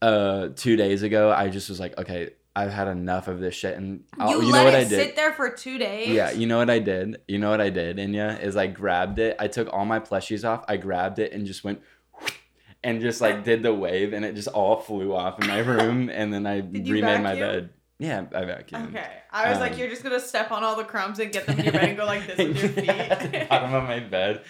uh, 0.01 0.49
two 0.55 0.75
days 0.75 1.03
ago, 1.03 1.31
I 1.31 1.49
just 1.49 1.69
was 1.69 1.79
like, 1.79 1.97
okay, 1.97 2.31
I've 2.55 2.71
had 2.71 2.87
enough 2.87 3.27
of 3.27 3.39
this 3.39 3.55
shit, 3.55 3.75
and 3.77 4.03
I'll- 4.19 4.31
you, 4.41 4.47
you 4.47 4.51
let 4.51 4.59
know 4.59 4.65
what 4.65 4.73
it 4.73 4.77
I 4.77 4.83
did? 4.83 4.89
sit 4.89 5.15
there 5.15 5.33
for 5.33 5.49
two 5.49 5.77
days. 5.77 6.09
Yeah, 6.09 6.31
you 6.31 6.45
know 6.47 6.57
what 6.57 6.69
I 6.69 6.79
did? 6.79 7.21
You 7.27 7.39
know 7.39 7.49
what 7.49 7.61
I 7.61 7.69
did, 7.69 7.97
Enya? 7.97 8.39
Is 8.41 8.55
I 8.55 8.67
grabbed 8.67 9.19
it. 9.19 9.35
I 9.39 9.47
took 9.47 9.71
all 9.73 9.85
my 9.85 9.99
plushies 9.99 10.47
off. 10.47 10.63
I 10.67 10.77
grabbed 10.77 11.19
it 11.19 11.31
and 11.33 11.45
just 11.45 11.63
went 11.63 11.81
and 12.83 13.01
just 13.01 13.21
like 13.21 13.43
did 13.43 13.63
the 13.63 13.73
wave 13.73 14.13
and 14.13 14.23
it 14.25 14.35
just 14.35 14.47
all 14.49 14.79
flew 14.79 15.15
off 15.15 15.39
in 15.41 15.47
my 15.47 15.59
room 15.59 16.09
and 16.09 16.31
then 16.33 16.45
I 16.45 16.57
remade 16.59 17.03
my 17.03 17.33
vacuum? 17.35 17.39
bed. 17.39 17.69
Yeah, 17.99 18.25
I 18.31 18.45
vacuum. 18.45 18.89
Okay. 18.89 19.09
I 19.31 19.49
was 19.49 19.59
like, 19.59 19.71
Um, 19.73 19.79
you're 19.79 19.89
just 19.89 20.03
gonna 20.03 20.19
step 20.19 20.51
on 20.51 20.63
all 20.63 20.75
the 20.75 20.83
crumbs 20.83 21.17
and 21.17 21.31
get 21.31 21.47
them 21.47 21.57
in 21.57 21.65
your 21.65 21.73
bed 21.73 21.83
and 21.89 21.97
go 21.97 22.05
like 22.05 22.27
this 22.27 22.37
with 22.37 22.61
your 22.61 22.69
feet. 23.31 23.49
bottom 23.49 23.73
of 23.73 23.83
my 23.85 23.99
bed. 23.99 24.43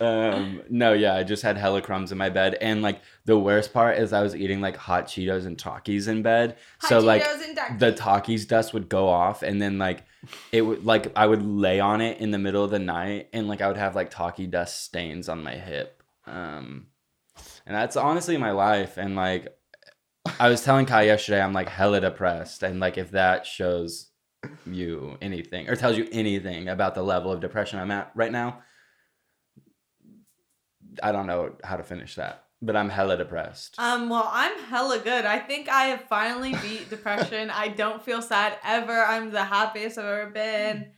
Um, 0.00 0.62
no, 0.70 0.94
yeah, 0.94 1.14
I 1.14 1.22
just 1.22 1.42
had 1.42 1.58
hella 1.58 1.82
crumbs 1.82 2.12
in 2.12 2.18
my 2.18 2.30
bed, 2.30 2.54
and 2.62 2.80
like 2.80 3.02
the 3.26 3.38
worst 3.38 3.74
part 3.74 3.98
is 3.98 4.14
I 4.14 4.22
was 4.22 4.34
eating 4.34 4.62
like 4.62 4.76
hot 4.76 5.06
Cheetos 5.06 5.44
and 5.44 5.58
Takis 5.58 6.08
in 6.08 6.22
bed, 6.22 6.56
so 6.80 6.94
Hot 6.96 7.04
like 7.04 7.22
Cheetos 7.24 7.68
and 7.68 7.78
the 7.78 7.92
Takis 7.92 8.48
dust 8.48 8.72
would 8.72 8.88
go 8.88 9.06
off, 9.08 9.42
and 9.42 9.60
then 9.60 9.76
like 9.76 10.04
it 10.50 10.62
would 10.62 10.86
like 10.86 11.12
I 11.14 11.26
would 11.26 11.42
lay 11.44 11.80
on 11.80 12.00
it 12.00 12.18
in 12.20 12.30
the 12.30 12.38
middle 12.38 12.64
of 12.64 12.70
the 12.70 12.78
night, 12.78 13.28
and 13.34 13.48
like 13.48 13.60
I 13.60 13.68
would 13.68 13.76
have 13.76 13.94
like 13.94 14.10
Taki 14.10 14.46
dust 14.46 14.82
stains 14.82 15.28
on 15.28 15.42
my 15.42 15.56
hip, 15.56 16.02
um, 16.26 16.86
and 17.66 17.76
that's 17.76 17.96
honestly 17.96 18.38
my 18.38 18.52
life, 18.52 18.96
and 18.96 19.14
like. 19.14 19.54
I 20.40 20.48
was 20.48 20.62
telling 20.62 20.86
Kai 20.86 21.02
yesterday, 21.02 21.40
I'm 21.40 21.52
like 21.52 21.68
hella 21.68 22.00
depressed, 22.00 22.62
and 22.62 22.80
like 22.80 22.98
if 22.98 23.10
that 23.12 23.46
shows 23.46 24.10
you 24.66 25.16
anything 25.22 25.68
or 25.68 25.76
tells 25.76 25.96
you 25.96 26.08
anything 26.12 26.68
about 26.68 26.94
the 26.94 27.02
level 27.02 27.32
of 27.32 27.40
depression 27.40 27.78
I'm 27.78 27.90
at 27.90 28.10
right 28.14 28.32
now, 28.32 28.62
I 31.02 31.12
don't 31.12 31.26
know 31.26 31.52
how 31.62 31.76
to 31.76 31.82
finish 31.82 32.14
that. 32.16 32.44
But 32.62 32.76
I'm 32.76 32.88
hella 32.88 33.18
depressed. 33.18 33.74
Um, 33.78 34.08
well, 34.08 34.28
I'm 34.32 34.58
hella 34.64 34.98
good. 34.98 35.26
I 35.26 35.38
think 35.38 35.68
I 35.68 35.86
have 35.86 36.04
finally 36.08 36.54
beat 36.62 36.88
depression. 36.88 37.50
I 37.50 37.68
don't 37.68 38.02
feel 38.02 38.22
sad 38.22 38.58
ever. 38.64 39.04
I'm 39.04 39.30
the 39.30 39.44
happiest 39.44 39.98
I've 39.98 40.04
ever 40.06 40.30
been. 40.30 40.92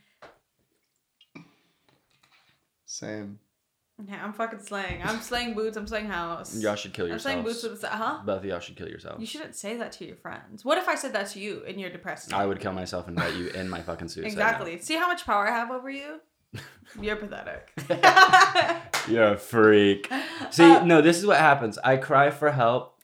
Same. 2.85 3.39
Yeah, 4.05 4.23
I'm 4.23 4.31
fucking 4.33 4.59
slaying. 4.59 5.01
I'm 5.03 5.19
slaying 5.21 5.55
boots. 5.55 5.75
I'm 5.75 5.87
slaying 5.87 6.05
house. 6.05 6.55
Y'all 6.55 6.75
should 6.75 6.93
kill 6.93 7.07
yourselves. 7.07 7.25
I'm 7.25 7.31
slaying 7.31 7.43
boots 7.45 7.63
with 7.63 7.81
the 7.81 7.87
huh? 7.87 8.19
Both 8.25 8.39
of 8.39 8.45
y'all 8.45 8.59
should 8.59 8.75
kill 8.75 8.87
yourselves. 8.87 9.19
You 9.19 9.25
shouldn't 9.25 9.55
say 9.55 9.75
that 9.77 9.91
to 9.93 10.05
your 10.05 10.15
friends. 10.17 10.63
What 10.63 10.77
if 10.77 10.87
I 10.87 10.93
said 10.95 11.13
that 11.13 11.29
to 11.31 11.39
you 11.39 11.63
and 11.67 11.79
you're 11.81 11.89
depressed? 11.89 12.31
I 12.31 12.45
would 12.45 12.59
kill 12.59 12.73
myself 12.73 13.07
and 13.07 13.17
write 13.19 13.33
you 13.35 13.47
in 13.47 13.67
my 13.69 13.81
fucking 13.81 14.09
suicide. 14.09 14.27
Exactly. 14.29 14.79
See 14.81 14.95
how 14.97 15.07
much 15.07 15.25
power 15.25 15.47
I 15.47 15.51
have 15.51 15.71
over 15.71 15.89
you? 15.89 16.19
You're 17.01 17.17
pathetic. 17.17 17.71
You're 19.09 19.33
a 19.33 19.37
freak. 19.37 20.11
See, 20.51 20.63
Uh, 20.63 20.83
no, 20.85 21.01
this 21.01 21.17
is 21.17 21.25
what 21.25 21.37
happens. 21.37 21.77
I 21.83 21.97
cry 21.97 22.29
for 22.29 22.51
help 22.51 22.96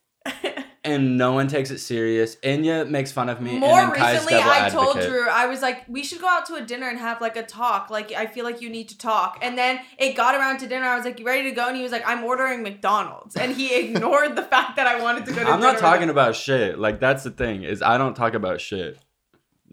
and 0.85 1.17
no 1.17 1.31
one 1.31 1.47
takes 1.47 1.71
it 1.71 1.79
serious. 1.79 2.35
Enya 2.37 2.87
makes 2.89 3.11
fun 3.11 3.29
of 3.29 3.39
me. 3.39 3.57
More 3.57 3.79
and 3.79 3.91
then 3.91 3.99
Kai's 3.99 4.25
recently, 4.25 4.41
I 4.43 4.69
told 4.69 4.97
advocate. 4.97 5.09
Drew, 5.09 5.29
I 5.29 5.45
was 5.47 5.61
like, 5.61 5.83
we 5.87 6.03
should 6.03 6.19
go 6.19 6.27
out 6.27 6.45
to 6.47 6.55
a 6.55 6.61
dinner 6.61 6.89
and 6.89 6.99
have 6.99 7.21
like 7.21 7.37
a 7.37 7.43
talk. 7.43 7.89
Like, 7.89 8.11
I 8.11 8.25
feel 8.25 8.43
like 8.43 8.61
you 8.61 8.69
need 8.69 8.89
to 8.89 8.97
talk. 8.97 9.39
And 9.41 9.57
then 9.57 9.79
it 9.97 10.15
got 10.15 10.35
around 10.35 10.59
to 10.59 10.67
dinner. 10.67 10.85
I 10.85 10.95
was 10.95 11.05
like, 11.05 11.19
you 11.19 11.25
ready 11.25 11.49
to 11.49 11.55
go? 11.55 11.67
And 11.67 11.77
he 11.77 11.83
was 11.83 11.91
like, 11.91 12.03
I'm 12.05 12.23
ordering 12.23 12.63
McDonald's. 12.63 13.35
And 13.35 13.55
he 13.55 13.73
ignored 13.79 14.35
the 14.35 14.43
fact 14.43 14.75
that 14.75 14.85
I 14.87 15.01
wanted 15.01 15.25
to 15.25 15.31
go 15.31 15.39
to 15.39 15.45
dinner. 15.45 15.51
I'm 15.51 15.61
not 15.61 15.79
talking 15.79 16.09
about 16.09 16.35
shit. 16.35 16.77
Like 16.77 16.99
that's 16.99 17.23
the 17.23 17.31
thing 17.31 17.63
is 17.63 17.81
I 17.81 17.97
don't 17.97 18.15
talk 18.15 18.33
about 18.33 18.59
shit. 18.59 18.99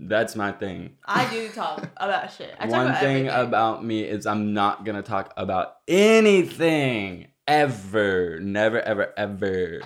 That's 0.03 0.35
my 0.35 0.53
thing. 0.53 0.97
I 1.05 1.29
do 1.31 1.49
talk 1.51 1.87
about 1.99 2.33
shit. 2.33 2.55
I 2.59 2.65
talk 2.65 2.71
One 2.71 2.87
about 2.87 3.01
thing 3.01 3.29
everything. 3.29 3.49
about 3.49 3.85
me 3.85 4.03
is 4.03 4.27
I'm 4.27 4.55
not 4.55 4.85
gonna 4.85 5.03
talk 5.03 5.35
about 5.37 5.77
anything 5.87 7.27
ever, 7.47 8.39
never, 8.41 8.81
ever, 8.81 9.13
ever. 9.17 9.83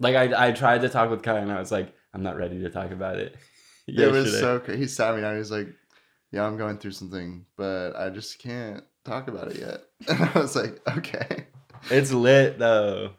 Like 0.00 0.16
I, 0.16 0.48
I 0.48 0.52
tried 0.52 0.80
to 0.80 0.88
talk 0.88 1.10
with 1.10 1.22
Kai 1.22 1.38
and 1.38 1.52
I 1.52 1.60
was 1.60 1.70
like, 1.70 1.94
I'm 2.12 2.22
not 2.24 2.36
ready 2.36 2.60
to 2.62 2.70
talk 2.70 2.90
about 2.90 3.16
it. 3.18 3.36
It 3.86 4.10
was 4.12 4.38
so 4.38 4.60
cra 4.60 4.76
He 4.76 4.86
sat 4.86 5.14
me 5.16 5.20
down. 5.20 5.32
He 5.34 5.38
was 5.40 5.50
like, 5.50 5.68
"Yeah, 6.30 6.44
I'm 6.46 6.56
going 6.56 6.78
through 6.78 6.92
something, 6.92 7.44
but 7.56 7.96
I 7.96 8.10
just 8.10 8.38
can't 8.38 8.84
talk 9.04 9.26
about 9.26 9.48
it 9.50 9.58
yet." 9.58 9.80
And 10.08 10.30
I 10.32 10.38
was 10.38 10.54
like, 10.54 10.80
"Okay." 10.96 11.46
It's 11.90 12.12
lit 12.12 12.58
though. 12.58 13.12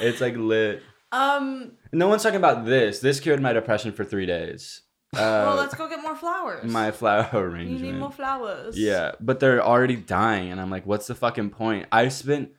It's 0.00 0.20
like 0.20 0.34
lit. 0.36 0.82
Um, 1.12 1.72
No 1.92 2.08
one's 2.08 2.22
talking 2.24 2.38
about 2.38 2.64
this. 2.64 2.98
This 3.00 3.20
cured 3.20 3.40
my 3.40 3.52
depression 3.52 3.92
for 3.92 4.04
three 4.04 4.26
days. 4.26 4.82
Uh, 5.14 5.18
well, 5.46 5.56
let's 5.56 5.74
go 5.74 5.88
get 5.88 6.00
more 6.02 6.16
flowers. 6.16 6.64
my 6.64 6.90
flower 6.90 7.28
arrangement. 7.34 7.80
you 7.84 7.92
need 7.92 7.98
more 7.98 8.12
flowers. 8.12 8.76
Yeah, 8.78 9.12
but 9.20 9.38
they're 9.38 9.62
already 9.62 9.96
dying, 9.96 10.50
and 10.50 10.60
I'm 10.60 10.70
like, 10.70 10.86
what's 10.86 11.06
the 11.08 11.14
fucking 11.14 11.50
point? 11.50 11.86
I 11.92 12.08
spent 12.08 12.50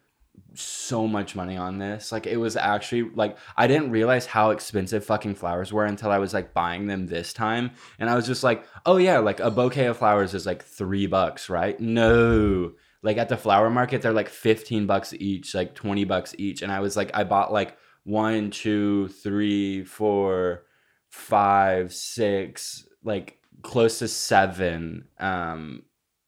so 0.53 1.07
much 1.07 1.35
money 1.35 1.57
on 1.57 1.77
this. 1.77 2.11
Like, 2.11 2.27
it 2.27 2.37
was 2.37 2.55
actually 2.55 3.03
like 3.03 3.37
I 3.57 3.67
didn't 3.67 3.91
realize 3.91 4.25
how 4.25 4.51
expensive 4.51 5.05
fucking 5.05 5.35
flowers 5.35 5.71
were 5.71 5.85
until 5.85 6.11
I 6.11 6.17
was 6.17 6.33
like 6.33 6.53
buying 6.53 6.87
them 6.87 7.07
this 7.07 7.33
time, 7.33 7.71
and 7.99 8.09
I 8.09 8.15
was 8.15 8.25
just 8.25 8.43
like, 8.43 8.65
oh 8.85 8.97
yeah, 8.97 9.19
like 9.19 9.39
a 9.39 9.51
bouquet 9.51 9.85
of 9.85 9.97
flowers 9.97 10.33
is 10.33 10.45
like 10.45 10.63
three 10.63 11.07
bucks, 11.07 11.49
right? 11.49 11.79
No. 11.79 12.73
Like 13.03 13.17
at 13.17 13.29
the 13.29 13.37
flower 13.37 13.69
market, 13.69 14.01
they're 14.01 14.13
like 14.13 14.29
15 14.29 14.85
bucks 14.85 15.11
each, 15.13 15.55
like 15.55 15.73
20 15.73 16.03
bucks 16.03 16.35
each. 16.37 16.61
And 16.61 16.71
I 16.71 16.81
was 16.81 16.95
like, 16.95 17.09
I 17.15 17.23
bought 17.23 17.51
like 17.51 17.75
one, 18.03 18.51
two, 18.51 19.07
three, 19.07 19.83
four, 19.83 20.65
five, 21.09 21.93
six, 21.93 22.85
like 23.03 23.39
close 23.61 23.99
to 23.99 24.07
seven 24.07 25.05
um 25.19 25.83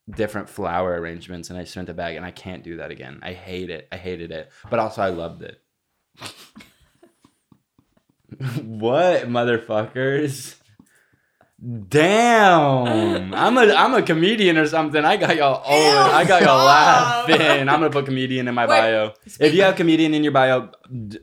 different 0.10 0.50
flower 0.50 1.00
arrangements 1.00 1.50
and 1.50 1.58
I 1.58 1.64
sent 1.64 1.90
a 1.90 1.94
bag 1.94 2.16
and 2.16 2.26
I 2.26 2.32
can't 2.32 2.64
do 2.64 2.78
that 2.78 2.92
again. 2.92 3.20
I 3.22 3.34
hate 3.34 3.70
it. 3.70 3.88
I 3.92 3.98
hated 3.98 4.32
it. 4.32 4.52
But 4.70 4.80
also 4.80 5.02
I 5.02 5.10
loved 5.10 5.44
it. 5.44 5.62
what 8.62 9.28
motherfuckers? 9.28 10.56
Damn. 11.88 13.34
I'm 13.34 13.58
a 13.58 13.74
I'm 13.74 13.94
a 13.94 14.02
comedian 14.02 14.58
or 14.58 14.68
something. 14.68 15.06
I 15.06 15.16
got 15.16 15.38
y'all 15.38 15.64
oh 15.66 16.12
I 16.12 16.26
got 16.26 16.42
y'all 16.42 16.66
laughing. 16.66 17.42
I'm 17.70 17.80
gonna 17.80 17.90
put 17.90 18.06
comedian 18.06 18.50
in 18.50 18.56
my 18.56 18.66
Wait, 18.66 18.82
bio. 18.82 19.14
If 19.40 19.54
you 19.54 19.62
have 19.62 19.78
comedian 19.78 20.14
in 20.14 20.24
your 20.24 20.34
bio, 20.34 20.72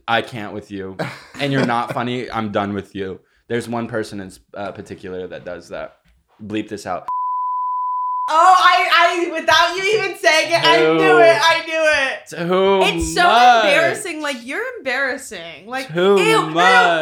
I 0.09 0.23
can't 0.23 0.55
with 0.55 0.71
you. 0.71 0.97
And 1.41 1.55
you're 1.55 1.65
not 1.65 1.95
funny, 1.95 2.31
I'm 2.31 2.53
done 2.53 2.75
with 2.75 2.95
you. 2.95 3.21
There's 3.49 3.67
one 3.67 3.89
person 3.89 4.21
in 4.21 4.31
uh, 4.53 4.73
particular 4.73 5.27
that 5.29 5.47
does 5.47 5.71
that. 5.71 5.97
Bleep 6.43 6.69
this 6.69 6.85
out. 6.87 7.09
Oh, 8.33 8.57
I, 8.59 9.27
I, 9.29 9.41
without 9.41 9.77
you 9.77 9.83
even 9.99 10.17
saying 10.17 10.53
it, 10.53 10.61
I 10.65 10.77
knew 10.97 11.19
it. 11.19 11.41
I 11.43 11.65
knew 11.67 11.85
it. 12.07 12.27
Too 12.49 12.97
It's 12.97 13.13
so 13.15 13.25
much. 13.25 13.65
embarrassing. 13.65 14.23
Like 14.23 14.37
you're 14.47 14.65
embarrassing. 14.79 15.67
Like 15.67 15.89
Too 15.93 16.17
ew, 16.17 16.17
ew. 16.23 16.47
much. 16.51 16.55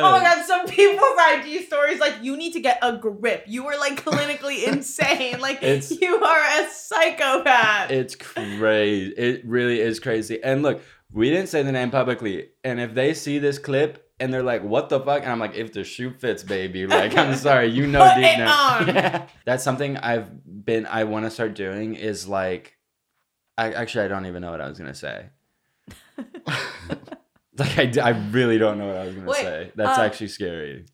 Oh 0.03 0.13
my 0.13 0.21
god, 0.23 0.45
some 0.47 0.67
people's 0.67 1.19
IG 1.47 1.67
stories 1.67 2.01
like 2.01 2.15
you 2.23 2.37
need 2.39 2.55
to 2.55 2.61
get 2.61 2.79
a 2.83 2.97
grip. 2.97 3.45
You 3.47 3.65
were 3.65 3.77
like 3.79 4.03
clinically 4.03 4.65
insane. 4.73 5.39
Like 5.41 5.63
It's- 5.63 5.91
you 6.01 6.17
are 6.17 6.45
a 6.63 6.69
psychopath. 6.71 7.91
It's 7.91 8.15
crazy. 8.15 9.13
It 9.13 9.45
really 9.45 9.81
is 9.81 10.01
crazy. 10.01 10.43
And 10.43 10.63
look, 10.63 10.81
we 11.13 11.31
didn't 11.31 11.49
say 11.49 11.63
the 11.63 11.73
name 11.73 11.91
publicly. 11.91 12.51
And 12.65 12.81
if 12.81 12.95
they 12.95 13.13
see 13.15 13.39
this 13.39 13.59
clip 13.59 14.08
and 14.21 14.33
they're 14.33 14.43
like, 14.43 14.63
"What 14.63 14.89
the 14.89 15.01
fuck?" 15.01 15.23
and 15.23 15.31
I'm 15.31 15.39
like, 15.39 15.55
"If 15.55 15.73
the 15.73 15.85
shoe 15.85 16.11
fits, 16.11 16.43
baby." 16.43 16.87
Like, 16.99 17.17
I'm 17.17 17.35
sorry, 17.37 17.67
you 17.69 17.87
know 17.87 18.01
Put 18.07 18.17
deep 18.17 18.25
it 18.25 18.37
down. 18.39 18.91
on. 19.19 19.27
That's 19.45 19.63
something 19.65 19.97
I've 19.97 20.31
been. 20.65 20.87
I 20.87 21.05
want 21.05 21.25
to 21.27 21.31
start 21.31 21.55
doing 21.55 21.95
is 21.95 22.27
like, 22.29 22.77
I 23.57 23.73
actually 23.73 24.05
I 24.05 24.09
don't 24.09 24.27
even 24.27 24.43
know 24.43 24.51
what 24.51 24.61
I 24.61 24.69
was 24.69 24.79
gonna 24.79 24.95
say. 24.95 25.27
Like 27.59 27.99
I 27.99 28.11
really 28.31 28.57
don't 28.57 28.79
know 28.79 28.87
what 28.87 28.97
I 28.97 29.05
was 29.07 29.15
gonna 29.17 29.27
Wait, 29.27 29.37
say. 29.43 29.73
That's 29.75 29.99
uh, 29.99 30.03
actually 30.03 30.29
scary. 30.29 30.85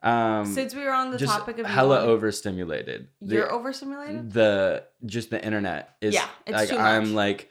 Um, 0.00 0.44
Since 0.46 0.74
we 0.74 0.84
were 0.84 0.92
on 0.92 1.10
the 1.10 1.18
topic 1.18 1.58
of 1.58 1.66
hella 1.66 1.96
wanting- 1.96 2.10
overstimulated. 2.10 3.08
You're 3.20 3.50
overstimulated. 3.52 4.32
the 4.32 4.84
just 5.06 5.30
the 5.30 5.44
internet 5.44 5.96
is 6.00 6.14
Yeah, 6.14 6.28
it's 6.46 6.56
like 6.56 6.68
too 6.68 6.76
I'm 6.78 7.14
like 7.14 7.48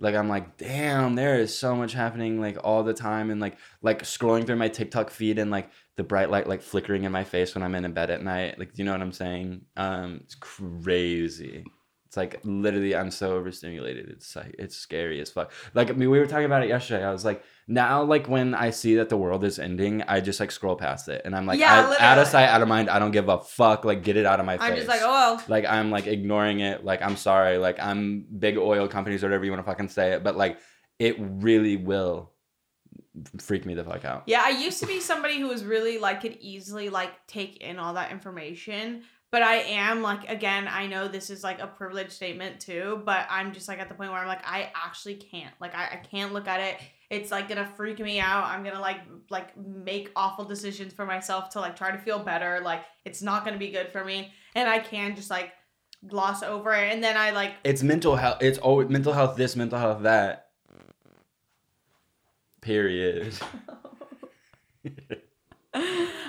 like 0.00 0.14
I'm 0.14 0.28
like 0.28 0.56
damn 0.56 1.14
there 1.14 1.38
is 1.38 1.56
so 1.56 1.76
much 1.76 1.92
happening 1.92 2.40
like 2.40 2.58
all 2.64 2.82
the 2.82 2.94
time 2.94 3.30
and 3.30 3.40
like 3.40 3.58
like 3.82 4.02
scrolling 4.02 4.46
through 4.46 4.56
my 4.56 4.68
TikTok 4.68 5.10
feed 5.10 5.38
and 5.38 5.50
like 5.50 5.70
the 5.96 6.02
bright 6.02 6.30
light 6.30 6.48
like 6.48 6.62
flickering 6.62 7.04
in 7.04 7.12
my 7.12 7.22
face 7.22 7.54
when 7.54 7.62
I'm 7.62 7.74
in 7.74 7.84
a 7.84 7.90
bed 7.90 8.10
at 8.10 8.22
night. 8.22 8.58
Like 8.58 8.72
do 8.72 8.82
you 8.82 8.86
know 8.86 8.92
what 8.92 9.02
I'm 9.02 9.12
saying? 9.12 9.62
Um 9.76 10.20
it's 10.24 10.34
crazy. 10.34 11.64
It's 12.06 12.16
like 12.16 12.40
literally 12.42 12.96
I'm 12.96 13.10
so 13.10 13.34
overstimulated. 13.34 14.08
It's 14.08 14.34
like 14.34 14.56
it's 14.58 14.74
scary 14.74 15.20
as 15.20 15.30
fuck. 15.30 15.52
Like 15.74 15.90
I 15.90 15.92
mean 15.92 16.10
we 16.10 16.18
were 16.18 16.26
talking 16.26 16.46
about 16.46 16.64
it 16.64 16.68
yesterday. 16.68 17.04
I 17.04 17.12
was 17.12 17.24
like 17.24 17.44
now 17.70 18.02
like 18.02 18.28
when 18.28 18.54
I 18.54 18.70
see 18.70 18.96
that 18.96 19.08
the 19.08 19.16
world 19.16 19.44
is 19.44 19.58
ending 19.58 20.02
I 20.02 20.20
just 20.20 20.40
like 20.40 20.50
scroll 20.50 20.76
past 20.76 21.08
it 21.08 21.22
and 21.24 21.34
I'm 21.34 21.46
like 21.46 21.60
Yeah, 21.60 21.80
out, 21.80 22.00
out 22.00 22.18
of 22.18 22.26
sight 22.26 22.48
out 22.48 22.60
of 22.60 22.68
mind 22.68 22.90
I 22.90 22.98
don't 22.98 23.12
give 23.12 23.28
a 23.28 23.38
fuck 23.38 23.84
like 23.84 24.02
get 24.02 24.16
it 24.16 24.26
out 24.26 24.40
of 24.40 24.46
my 24.46 24.58
face 24.58 24.68
I'm 24.68 24.76
just 24.76 24.88
like, 24.88 25.00
oh 25.02 25.40
like 25.48 25.64
I'm 25.64 25.90
like 25.90 26.06
ignoring 26.06 26.60
it. 26.60 26.84
Like 26.84 27.00
I'm 27.00 27.16
sorry. 27.16 27.58
Like 27.58 27.78
I'm 27.80 28.26
big 28.38 28.58
oil 28.58 28.88
companies 28.88 29.22
or 29.22 29.28
whatever 29.28 29.44
you 29.44 29.52
want 29.52 29.64
to 29.64 29.70
fucking 29.70 29.88
say 29.88 30.12
it, 30.12 30.24
but 30.24 30.36
like 30.36 30.58
it 30.98 31.16
really 31.18 31.76
will 31.76 32.32
freak 33.38 33.64
me 33.64 33.74
the 33.74 33.84
fuck 33.84 34.04
out. 34.04 34.24
Yeah, 34.26 34.42
I 34.44 34.50
used 34.50 34.80
to 34.80 34.86
be 34.86 35.00
somebody 35.00 35.38
who 35.38 35.48
was 35.48 35.64
really 35.64 35.98
like 35.98 36.20
could 36.20 36.38
easily 36.40 36.88
like 36.88 37.26
take 37.26 37.58
in 37.58 37.78
all 37.78 37.94
that 37.94 38.10
information. 38.12 39.02
But 39.32 39.42
I 39.42 39.56
am 39.56 40.02
like 40.02 40.28
again, 40.28 40.66
I 40.68 40.88
know 40.88 41.06
this 41.06 41.30
is 41.30 41.44
like 41.44 41.60
a 41.60 41.66
privileged 41.66 42.12
statement 42.12 42.60
too, 42.60 43.02
but 43.04 43.26
I'm 43.30 43.52
just 43.52 43.68
like 43.68 43.78
at 43.78 43.88
the 43.88 43.94
point 43.94 44.10
where 44.10 44.20
I'm 44.20 44.26
like, 44.26 44.44
I 44.44 44.72
actually 44.74 45.14
can't. 45.14 45.54
Like 45.60 45.74
I, 45.74 45.84
I 45.84 45.96
can't 45.96 46.32
look 46.32 46.48
at 46.48 46.60
it. 46.60 46.80
It's 47.10 47.32
like 47.32 47.48
gonna 47.48 47.70
freak 47.76 47.98
me 47.98 48.20
out. 48.20 48.44
I'm 48.44 48.62
gonna 48.62 48.80
like 48.80 49.00
like 49.30 49.56
make 49.56 50.10
awful 50.14 50.44
decisions 50.44 50.92
for 50.92 51.04
myself 51.04 51.50
to 51.50 51.60
like 51.60 51.76
try 51.76 51.90
to 51.90 51.98
feel 51.98 52.20
better. 52.20 52.60
Like 52.64 52.84
it's 53.04 53.20
not 53.20 53.44
gonna 53.44 53.58
be 53.58 53.70
good 53.70 53.90
for 53.90 54.04
me. 54.04 54.32
And 54.54 54.68
I 54.68 54.78
can 54.78 55.16
just 55.16 55.28
like 55.28 55.52
gloss 56.06 56.44
over 56.44 56.72
it. 56.72 56.92
And 56.92 57.02
then 57.02 57.16
I 57.16 57.32
like 57.32 57.54
It's 57.64 57.82
mental 57.82 58.14
health. 58.14 58.38
It's 58.40 58.58
always 58.58 58.88
mental 58.88 59.12
health. 59.12 59.36
This 59.36 59.56
mental 59.56 59.78
health 59.78 60.02
that. 60.02 60.50
Period. 62.60 63.34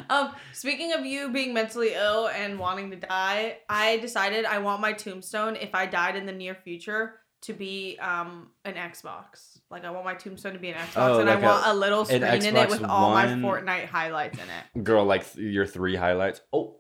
Um, 0.10 0.34
speaking 0.52 0.92
of 0.92 1.06
you 1.06 1.32
being 1.32 1.54
mentally 1.54 1.94
ill 1.94 2.28
and 2.28 2.60
wanting 2.60 2.92
to 2.92 2.98
die, 2.98 3.60
I 3.70 3.98
decided 4.00 4.44
I 4.44 4.58
want 4.58 4.82
my 4.82 4.92
tombstone 4.92 5.56
if 5.56 5.74
I 5.74 5.86
died 5.86 6.18
in 6.18 6.26
the 6.26 6.34
near 6.34 6.54
future 6.54 7.21
to 7.42 7.54
be 7.54 7.98
um 8.00 8.50
an 8.66 8.76
Xbox. 8.76 9.60
Like 9.70 9.86
I 9.86 9.92
want 9.92 10.06
my 10.06 10.14
tombstone 10.16 10.54
to 10.54 10.60
be 10.60 10.70
an 10.70 10.76
Xbox, 10.76 10.92
Oh, 10.98 11.20
and 11.20 11.30
like 11.30 11.40
I 11.40 11.42
want 11.48 11.66
a- 11.66 11.72
a, 11.72 11.74
little 11.74 12.06
screen 12.06 12.24
in 12.24 12.56
it 12.56 12.70
with 12.70 12.84
all 12.84 13.12
One. 13.12 13.42
my 13.42 13.50
Fortnite 13.50 13.86
highlights 13.86 14.38
in 14.38 14.46
it. 14.50 14.84
Girl, 14.84 15.06
like 15.06 15.32
th- 15.34 15.38
your 15.52 15.66
three 15.66 15.96
highlights. 15.96 16.42
Oh, 16.54 16.78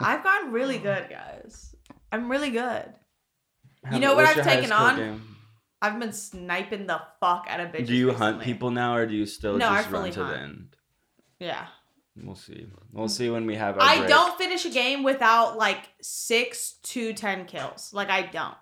I've 0.00 0.22
gotten 0.22 0.52
really 0.52 0.78
good, 0.78 1.08
guys. 1.10 1.74
I'm 2.12 2.30
really 2.30 2.50
good. 2.50 2.84
You 3.92 4.00
know 4.00 4.14
what 4.14 4.24
I've 4.24 4.44
taken 4.44 4.72
on? 4.72 4.96
game? 4.96 5.36
I've 5.80 6.00
been 6.00 6.12
sniping 6.12 6.86
the 6.86 7.00
fuck 7.20 7.46
out 7.48 7.60
of 7.60 7.68
bitches. 7.68 7.86
Do 7.86 7.94
you 7.94 8.12
hunt 8.12 8.40
people 8.40 8.70
now, 8.70 8.96
or 8.96 9.06
do 9.06 9.14
you 9.14 9.26
still 9.26 9.56
No, 9.56 9.68
I 9.68 9.78
just 9.82 9.90
run 9.90 10.10
to 10.10 10.24
the 10.24 10.38
end? 10.38 10.76
Yeah. 11.38 11.66
We'll 12.20 12.34
see. 12.34 12.66
We'll 12.92 13.08
see 13.08 13.30
when 13.30 13.46
we 13.46 13.54
have. 13.54 13.76
I 13.78 13.98
break. 13.98 14.08
don't 14.08 14.36
finish 14.36 14.64
a 14.64 14.70
game 14.70 15.04
without 15.04 15.56
like 15.56 15.88
six 16.02 16.72
to 16.84 17.12
ten 17.12 17.44
kills. 17.44 17.92
Like 17.92 18.10
I 18.10 18.22
don't. 18.22 18.56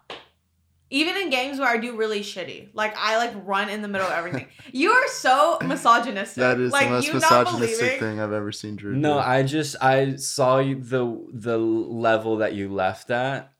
Even 0.88 1.16
in 1.16 1.30
games 1.30 1.58
where 1.58 1.68
I 1.68 1.78
do 1.78 1.96
really 1.96 2.20
shitty, 2.20 2.68
like 2.72 2.94
I 2.96 3.16
like 3.16 3.32
run 3.44 3.68
in 3.68 3.82
the 3.82 3.88
middle 3.88 4.06
of 4.06 4.12
everything. 4.12 4.46
you 4.72 4.92
are 4.92 5.08
so 5.08 5.58
misogynistic. 5.64 6.40
That 6.40 6.60
is 6.60 6.70
like, 6.70 6.86
the 6.86 6.90
most 6.90 7.12
misogynistic 7.12 7.98
thing 7.98 8.20
I've 8.20 8.32
ever 8.32 8.52
seen 8.52 8.76
Drew. 8.76 8.94
No, 8.94 9.14
do. 9.14 9.18
I 9.18 9.42
just 9.42 9.76
I 9.80 10.14
saw 10.16 10.58
you 10.58 10.76
the 10.76 11.26
the 11.32 11.58
level 11.58 12.36
that 12.36 12.54
you 12.54 12.72
left 12.72 13.10
at, 13.10 13.52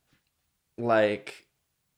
like 0.79 1.47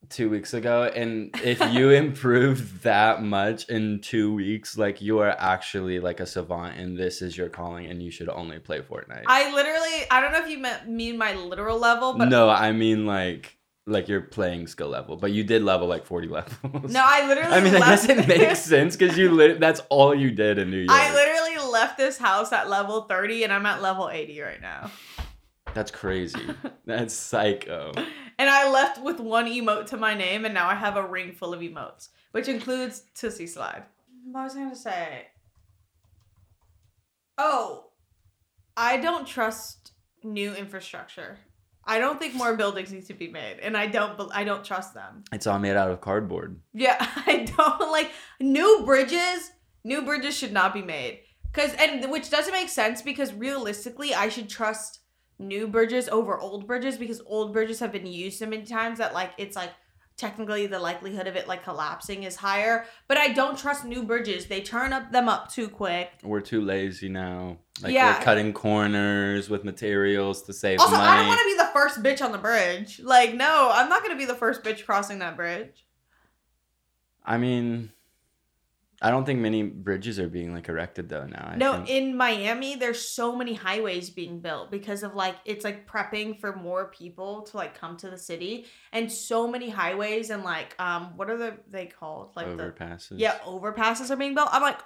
two 0.09 0.31
weeks 0.31 0.55
ago, 0.55 0.91
and 0.95 1.29
if 1.43 1.61
you 1.73 1.91
improved 1.91 2.81
that 2.81 3.21
much 3.21 3.69
in 3.69 4.01
two 4.01 4.33
weeks, 4.33 4.79
like 4.79 4.99
you 4.99 5.19
are 5.19 5.35
actually 5.37 5.99
like 5.99 6.19
a 6.19 6.25
savant, 6.25 6.79
and 6.79 6.97
this 6.97 7.21
is 7.21 7.37
your 7.37 7.49
calling, 7.49 7.85
and 7.85 8.01
you 8.01 8.09
should 8.09 8.29
only 8.29 8.57
play 8.57 8.79
Fortnite. 8.79 9.25
I 9.27 9.53
literally, 9.53 10.07
I 10.09 10.21
don't 10.21 10.31
know 10.31 10.41
if 10.41 10.49
you 10.49 10.57
meant, 10.57 10.89
mean 10.89 11.19
my 11.19 11.35
literal 11.35 11.77
level, 11.77 12.13
but 12.13 12.29
no, 12.29 12.49
I 12.49 12.71
mean 12.71 13.05
like 13.05 13.58
like 13.89 14.07
your 14.07 14.21
playing 14.21 14.67
skill 14.67 14.89
level, 14.89 15.17
but 15.17 15.31
you 15.31 15.43
did 15.43 15.63
level 15.63 15.87
like 15.87 16.05
forty 16.05 16.27
levels. 16.27 16.57
no, 16.93 17.03
I 17.05 17.27
literally. 17.27 17.51
I 17.51 17.59
mean, 17.61 17.75
I 17.75 17.79
guess 17.79 18.07
it 18.07 18.27
makes 18.27 18.59
sense 18.63 18.95
because 18.95 19.17
you 19.17 19.31
lit- 19.31 19.59
that's 19.59 19.81
all 19.89 20.13
you 20.15 20.31
did 20.31 20.57
in 20.57 20.69
New 20.71 20.77
York. 20.77 20.91
I 20.91 21.13
literally 21.13 21.71
left 21.71 21.97
this 21.97 22.17
house 22.17 22.51
at 22.51 22.69
level 22.69 23.01
thirty, 23.03 23.43
and 23.43 23.51
I'm 23.51 23.65
at 23.65 23.81
level 23.81 24.09
eighty 24.09 24.39
right 24.41 24.61
now. 24.61 24.91
that's 25.73 25.91
crazy. 25.91 26.39
That's 26.85 27.13
psycho. 27.13 27.91
And 28.39 28.49
I 28.49 28.71
left 28.71 28.99
with 29.03 29.19
one 29.19 29.45
emote 29.45 29.85
to 29.87 29.97
my 29.97 30.15
name, 30.15 30.43
and 30.43 30.55
now 30.55 30.67
I 30.67 30.73
have 30.73 30.97
a 30.97 31.05
ring 31.05 31.33
full 31.33 31.53
of 31.53 31.59
emotes, 31.59 32.09
which 32.31 32.47
includes 32.47 33.03
Toosie 33.13 33.47
Slide. 33.47 33.83
What 34.31 34.45
was 34.45 34.55
I 34.55 34.59
gonna 34.59 34.75
say? 34.75 35.27
Oh, 37.37 37.91
I 38.75 38.97
don't 38.97 39.27
trust 39.27 39.91
new 40.23 40.53
infrastructure. 40.53 41.37
I 41.89 41.97
don't 41.97 42.19
think 42.19 42.35
more 42.35 42.55
buildings 42.55 42.91
need 42.91 43.07
to 43.07 43.15
be 43.15 43.29
made, 43.29 43.57
and 43.63 43.75
I 43.75 43.87
don't. 43.87 44.31
I 44.31 44.43
don't 44.43 44.63
trust 44.63 44.93
them. 44.93 45.23
It's 45.33 45.47
all 45.47 45.57
made 45.57 45.75
out 45.75 45.89
of 45.89 45.99
cardboard. 46.01 46.61
Yeah, 46.71 46.97
I 47.25 47.47
don't 47.57 47.91
like 47.91 48.11
new 48.39 48.83
bridges. 48.85 49.51
New 49.83 50.03
bridges 50.03 50.37
should 50.37 50.53
not 50.53 50.71
be 50.71 50.83
made 50.83 51.21
because, 51.51 51.73
and 51.79 52.11
which 52.11 52.29
doesn't 52.29 52.53
make 52.53 52.69
sense 52.69 53.01
because 53.01 53.33
realistically, 53.33 54.13
I 54.13 54.29
should 54.29 54.49
trust 54.49 54.99
new 55.39 55.67
bridges 55.67 56.07
over 56.09 56.37
old 56.37 56.67
bridges 56.67 56.95
because 56.97 57.21
old 57.25 57.53
bridges 57.53 57.79
have 57.79 57.91
been 57.91 58.05
used 58.05 58.37
so 58.37 58.45
many 58.45 58.65
times 58.65 58.99
that 58.99 59.15
like 59.15 59.31
it's 59.39 59.55
like 59.55 59.71
technically 60.19 60.67
the 60.67 60.79
likelihood 60.79 61.27
of 61.27 61.35
it 61.35 61.47
like 61.47 61.63
collapsing 61.63 62.23
is 62.23 62.35
higher. 62.35 62.85
But 63.07 63.17
I 63.17 63.29
don't 63.29 63.57
trust 63.57 63.85
new 63.85 64.03
bridges. 64.03 64.45
They 64.47 64.61
turn 64.61 64.91
up 64.93 65.11
them 65.11 65.29
up 65.29 65.49
too 65.51 65.69
quick. 65.69 66.11
We're 66.23 66.41
too 66.41 66.61
lazy 66.61 67.09
now. 67.09 67.57
Like 67.81 67.93
Yeah. 67.93 68.17
we're 68.17 68.23
cutting 68.23 68.53
corners 68.53 69.49
with 69.49 69.63
materials 69.63 70.43
to 70.43 70.53
save 70.53 70.79
Also, 70.79 70.95
I 70.95 71.17
don't 71.17 71.27
want 71.27 71.39
to 71.39 71.45
be 71.45 71.55
the 71.57 71.69
first 71.73 72.03
bitch 72.03 72.23
on 72.23 72.31
the 72.33 72.37
bridge. 72.37 72.99
Like, 73.01 73.33
no, 73.33 73.71
I'm 73.73 73.87
not 73.89 74.03
gonna 74.03 74.17
be 74.17 74.25
the 74.25 74.35
first 74.35 74.63
bitch 74.63 74.85
crossing 74.85 75.19
that 75.19 75.35
bridge. 75.37 75.85
I 77.25 77.37
mean, 77.37 77.91
I 79.01 79.11
don't 79.11 79.25
think 79.25 79.39
many 79.39 79.63
bridges 79.63 80.19
are 80.19 80.27
being 80.27 80.53
like 80.53 80.67
erected 80.67 81.07
though 81.07 81.25
now. 81.25 81.51
I 81.53 81.55
no, 81.55 81.73
think. 81.73 81.89
in 81.89 82.17
Miami, 82.17 82.75
there's 82.75 83.07
so 83.07 83.35
many 83.35 83.53
highways 83.53 84.09
being 84.09 84.39
built 84.39 84.71
because 84.71 85.03
of 85.03 85.15
like 85.15 85.35
it's 85.45 85.63
like 85.63 85.87
prepping 85.87 86.39
for 86.39 86.55
more 86.55 86.87
people 86.87 87.43
to 87.43 87.57
like 87.57 87.79
come 87.79 87.95
to 87.97 88.09
the 88.09 88.17
city, 88.17 88.65
and 88.91 89.11
so 89.11 89.47
many 89.47 89.69
highways 89.69 90.29
and 90.29 90.43
like 90.43 90.75
um, 90.79 91.15
what 91.15 91.29
are 91.29 91.37
the 91.37 91.57
they 91.69 91.85
called 91.85 92.31
like 92.35 92.57
the 92.57 92.63
overpasses. 92.63 93.13
yeah 93.17 93.37
overpasses 93.45 94.09
are 94.09 94.17
being 94.17 94.35
built. 94.35 94.49
I'm 94.51 94.61
like 94.61 94.79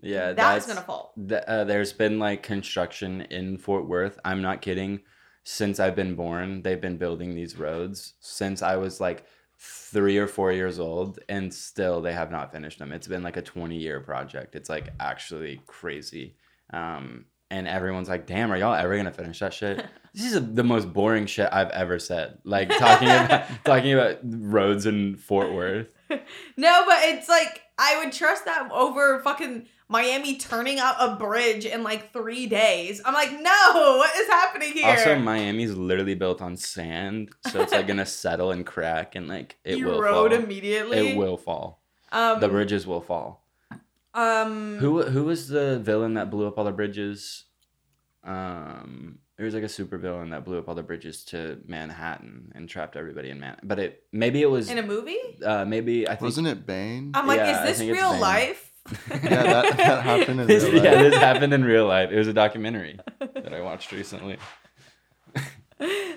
yeah, 0.00 0.32
that's, 0.32 0.66
that's, 0.66 0.66
gonna 0.66 0.86
fall. 0.86 1.14
th- 1.28 1.42
uh, 1.46 1.64
there's 1.64 1.92
been 1.92 2.18
like 2.18 2.42
construction 2.42 3.22
in 3.22 3.58
Fort 3.58 3.88
Worth. 3.88 4.18
I'm 4.24 4.42
not 4.42 4.62
kidding. 4.62 5.00
Since 5.44 5.80
I've 5.80 5.96
been 5.96 6.16
born, 6.16 6.62
they've 6.62 6.80
been 6.80 6.98
building 6.98 7.34
these 7.34 7.56
roads 7.56 8.14
since 8.20 8.62
I 8.62 8.76
was 8.76 9.00
like 9.00 9.24
three 9.58 10.18
or 10.18 10.26
four 10.26 10.52
years 10.52 10.78
old, 10.78 11.18
and 11.28 11.52
still 11.52 12.00
they 12.00 12.12
have 12.12 12.30
not 12.30 12.52
finished 12.52 12.78
them. 12.78 12.92
It's 12.92 13.08
been 13.08 13.22
like 13.22 13.36
a 13.36 13.42
20 13.42 13.76
year 13.76 14.00
project. 14.00 14.54
It's 14.54 14.68
like 14.68 14.90
actually 15.00 15.60
crazy. 15.66 16.36
Um, 16.72 17.26
and 17.50 17.68
everyone's 17.68 18.08
like, 18.08 18.26
"Damn, 18.26 18.50
are 18.52 18.56
y'all 18.56 18.74
ever 18.74 18.96
gonna 18.96 19.12
finish 19.12 19.38
that 19.38 19.54
shit?" 19.54 19.84
this 20.14 20.32
is 20.32 20.54
the 20.54 20.64
most 20.64 20.92
boring 20.92 21.26
shit 21.26 21.48
I've 21.52 21.70
ever 21.70 21.98
said. 21.98 22.38
Like 22.44 22.68
talking 22.76 23.08
about 23.08 23.44
talking 23.64 23.92
about 23.92 24.18
roads 24.22 24.86
in 24.86 25.16
Fort 25.16 25.52
Worth. 25.52 25.92
No, 26.56 26.84
but 26.86 26.98
it's 27.00 27.28
like 27.28 27.62
I 27.78 28.02
would 28.02 28.12
trust 28.12 28.44
that 28.44 28.70
over 28.70 29.20
fucking 29.22 29.66
Miami 29.88 30.36
turning 30.36 30.80
out 30.80 30.96
a 30.98 31.14
bridge 31.16 31.64
in 31.64 31.82
like 31.84 32.12
three 32.12 32.46
days. 32.46 33.00
I'm 33.04 33.14
like, 33.14 33.30
no, 33.32 33.96
what 33.98 34.16
is 34.16 34.26
happening 34.26 34.72
here? 34.72 34.86
Also, 34.88 35.16
Miami's 35.18 35.74
literally 35.76 36.14
built 36.16 36.42
on 36.42 36.56
sand, 36.56 37.30
so 37.50 37.60
it's 37.60 37.72
like 37.72 37.86
gonna 37.86 38.06
settle 38.24 38.50
and 38.50 38.66
crack, 38.66 39.14
and 39.14 39.28
like 39.28 39.58
it 39.64 39.78
you 39.78 39.86
will 39.86 40.00
rode 40.02 40.32
fall. 40.32 40.40
immediately. 40.42 41.12
It 41.12 41.16
will 41.16 41.36
fall. 41.36 41.82
Um, 42.10 42.40
The 42.40 42.48
bridges 42.48 42.86
will 42.86 43.00
fall. 43.00 43.44
Um, 44.14 44.78
Who 44.78 45.02
who 45.02 45.24
was 45.24 45.48
the 45.48 45.78
villain 45.78 46.14
that 46.14 46.30
blew 46.30 46.46
up 46.46 46.58
all 46.58 46.64
the 46.64 46.72
bridges? 46.72 47.44
Um, 48.24 49.18
it 49.38 49.42
was 49.42 49.54
like 49.54 49.62
a 49.62 49.68
super 49.68 49.98
villain 49.98 50.30
that 50.30 50.44
blew 50.44 50.58
up 50.58 50.68
all 50.68 50.74
the 50.74 50.82
bridges 50.82 51.22
to 51.26 51.58
Manhattan 51.66 52.50
and 52.54 52.68
trapped 52.68 52.96
everybody 52.96 53.30
in 53.30 53.38
Manhattan. 53.38 53.68
But 53.68 53.78
it 53.78 54.02
maybe 54.12 54.40
it 54.42 54.50
was 54.50 54.70
in 54.70 54.78
a 54.78 54.82
movie? 54.82 55.18
uh 55.44 55.64
maybe 55.64 56.06
I 56.08 56.12
think 56.12 56.22
Wasn't 56.22 56.46
it 56.46 56.66
Bane? 56.66 57.12
I'm 57.14 57.26
like, 57.26 57.38
Yeah, 57.38 57.66
is 57.66 57.78
this 57.78 57.88
real 57.88 58.18
life? 58.18 58.65
Yeah, 59.10 59.42
that- 59.42 59.76
that 59.76 60.02
happened 60.04 60.40
in 60.40 60.46
this, 60.46 60.64
real 60.64 60.82
Yeah, 60.84 61.02
this 61.02 61.14
happened 61.16 61.52
in 61.52 61.64
real 61.64 61.86
life. 61.86 62.10
It 62.10 62.18
was 62.18 62.28
a 62.28 62.32
documentary 62.32 62.98
that 63.20 63.52
I 63.52 63.60
watched 63.60 63.92
recently. 63.92 64.38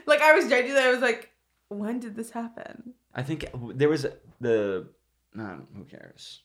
like 0.05 0.21
I 0.21 0.33
was 0.33 0.47
genuinely, 0.47 0.81
I 0.87 0.91
was 0.91 1.01
like, 1.01 1.31
when 1.69 1.99
did 1.99 2.15
this 2.15 2.31
happen? 2.31 2.93
I 3.13 3.23
think 3.23 3.45
there 3.75 3.89
was 3.89 4.05
the 4.39 4.87
no, 5.33 5.61
who 5.75 5.83
cares? 5.83 6.41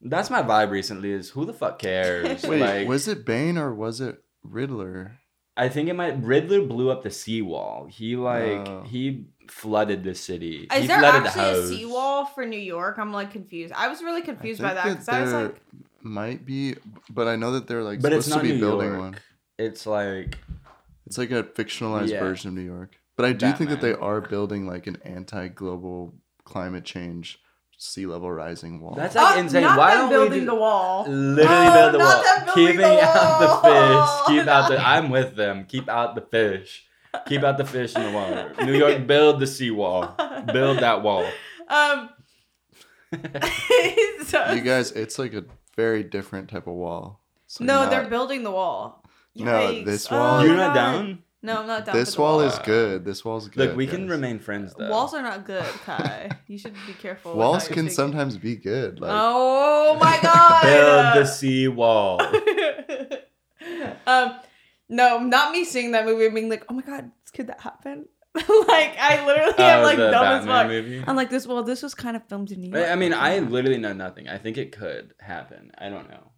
That's 0.00 0.30
my 0.30 0.42
vibe 0.42 0.70
recently. 0.70 1.12
Is 1.12 1.30
who 1.30 1.44
the 1.44 1.52
fuck 1.52 1.78
cares? 1.78 2.42
Wait, 2.44 2.60
like, 2.60 2.88
was 2.88 3.06
it 3.08 3.24
Bane 3.24 3.56
or 3.56 3.72
was 3.72 4.00
it 4.00 4.22
Riddler? 4.42 5.18
I 5.56 5.68
think 5.68 5.88
it 5.88 5.94
might. 5.94 6.22
Riddler 6.22 6.62
blew 6.62 6.90
up 6.90 7.02
the 7.02 7.10
seawall. 7.10 7.86
He 7.86 8.16
like 8.16 8.66
Oh. 8.68 8.82
he 8.86 9.26
flooded 9.50 10.04
the 10.04 10.14
city. 10.14 10.68
Is 10.72 10.82
he 10.82 10.86
there 10.86 10.98
flooded 11.00 11.24
the 11.24 11.28
actually 11.28 11.50
a 11.60 11.66
seawall 11.78 12.24
for 12.26 12.44
New 12.46 12.58
York? 12.58 12.98
I'm 12.98 13.12
like 13.12 13.30
confused. 13.30 13.72
I 13.76 13.88
was 13.88 14.02
really 14.02 14.22
confused 14.22 14.60
by 14.62 14.74
that 14.74 14.84
because 14.84 15.08
I 15.08 15.22
was 15.22 15.32
like, 15.32 15.56
might 16.00 16.44
be, 16.44 16.76
but 17.10 17.28
I 17.28 17.36
know 17.36 17.52
that 17.52 17.66
they're 17.66 17.82
like 17.82 18.00
But 18.02 18.12
it's 18.12 18.26
supposed 18.26 18.42
not 18.44 18.48
to 18.48 18.54
be 18.54 18.60
New 18.60 18.66
building 18.66 18.88
York. 18.88 19.00
one. 19.00 19.16
It's 19.58 19.86
like 19.86 20.38
It's 21.06 21.18
like 21.18 21.30
a 21.30 21.42
fictionalized 21.42 22.08
Yeah. 22.08 22.20
version 22.20 22.48
of 22.48 22.54
New 22.54 22.62
York. 22.62 22.98
But 23.16 23.26
I 23.26 23.32
do 23.32 23.52
think 23.52 23.70
that 23.70 23.80
they 23.80 23.92
are 23.94 24.20
building 24.20 24.66
like 24.66 24.86
an 24.86 24.96
anti-global 25.04 26.14
climate 26.44 26.84
change 26.84 27.38
sea 27.78 28.06
level 28.06 28.30
rising 28.30 28.80
wall. 28.80 28.94
that's 28.94 29.14
like 29.16 29.36
oh, 29.36 29.40
insane. 29.40 29.62
not 29.62 29.76
Why 29.76 29.90
them 29.96 30.00
don't 30.02 30.10
building 30.10 30.40
we 30.40 30.46
the 30.46 30.54
wall. 30.54 31.02
literally 31.08 31.44
No, 31.66 31.72
build 31.74 31.94
the 31.94 31.98
not 31.98 32.04
wall? 32.04 32.22
them 32.22 32.44
building 32.46 32.66
Keeping 32.66 32.80
the 32.80 33.02
out 33.04 33.40
the 33.40 33.68
fish. 33.68 34.38
Keep 34.38 34.46
out 34.48 34.68
the. 34.70 34.78
I'm 34.88 35.10
with 35.10 35.34
them. 35.36 35.64
Keep 35.66 35.88
out 35.88 36.14
the 36.14 36.20
fish. 36.20 36.86
Keep 37.26 37.42
out 37.42 37.58
the 37.58 37.64
fish 37.64 37.94
in 37.94 38.02
the 38.02 38.10
water. 38.10 38.54
New 38.64 38.74
York, 38.74 39.06
build 39.06 39.40
the 39.40 39.46
seawall. 39.46 40.14
Build 40.52 40.78
that 40.78 41.02
wall. 41.02 41.26
Um, 41.68 42.10
so- 44.26 44.52
you 44.52 44.60
guys, 44.60 44.92
it's 44.92 45.18
like 45.18 45.32
a 45.32 45.44
very 45.76 46.02
different 46.02 46.50
type 46.50 46.66
of 46.66 46.74
wall. 46.74 47.20
So 47.46 47.64
no, 47.64 47.82
not- 47.82 47.90
they're 47.90 48.08
building 48.08 48.42
the 48.42 48.50
wall. 48.50 49.02
No, 49.34 49.82
this 49.84 50.08
Oh 50.10 50.18
wall- 50.18 50.38
my 50.38 50.44
You're 50.44 50.56
not 50.56 50.74
down. 50.74 51.22
No, 51.44 51.58
I'm 51.60 51.66
not 51.66 51.86
down. 51.86 51.96
This 51.96 52.10
for 52.10 52.16
the 52.16 52.22
wall 52.22 52.36
wall 52.38 52.46
is 52.46 52.58
good. 52.60 53.04
This 53.04 53.24
wall's 53.24 53.48
good. 53.48 53.68
Look, 53.68 53.76
we 53.76 53.86
can 53.86 54.08
remain 54.08 54.38
friends 54.38 54.74
though. 54.74 54.88
Walls 54.90 55.12
are 55.14 55.22
not 55.22 55.44
good, 55.44 55.64
Kai. 55.84 56.30
You 56.46 56.56
should 56.58 56.74
be 56.86 56.92
careful. 56.92 57.34
Walls 57.34 57.66
can 57.66 57.74
speaking. 57.74 57.90
sometimes 57.90 58.36
be 58.36 58.54
good. 58.54 59.00
Like 59.00 59.10
oh 59.12 59.98
my 60.00 60.18
god! 60.22 60.62
build 60.62 61.24
the 61.24 61.28
seawall. 61.28 62.20
um, 64.06 64.36
no, 64.92 65.18
not 65.18 65.50
me 65.52 65.64
seeing 65.64 65.92
that 65.92 66.04
movie 66.04 66.26
and 66.26 66.34
being 66.34 66.48
like, 66.48 66.64
oh 66.68 66.74
my 66.74 66.82
god, 66.82 67.10
could 67.32 67.46
that 67.48 67.60
happen? 67.60 68.06
like 68.34 68.96
I 68.98 69.24
literally 69.26 69.54
am 69.58 69.80
Oh, 69.80 69.82
like 69.84 69.96
the 69.98 70.10
dumb 70.10 70.24
as 70.26 70.44
fuck. 70.46 70.66
movie. 70.66 71.04
I'm 71.06 71.16
like 71.16 71.28
this. 71.30 71.46
Well, 71.46 71.62
this 71.62 71.82
was 71.82 71.94
kind 71.94 72.16
of 72.16 72.22
filmed 72.28 72.50
in 72.50 72.60
New 72.60 72.70
York. 72.70 72.88
I 72.88 72.92
I 72.92 72.94
mean, 72.96 73.12
I 73.12 73.40
literally 73.40 73.78
know 73.78 73.92
nothing. 73.92 74.28
I 74.28 74.38
think 74.38 74.56
it 74.56 74.72
could 74.72 75.12
happen. 75.20 75.70
I 75.76 75.88
don't 75.90 76.08
know. 76.08 76.30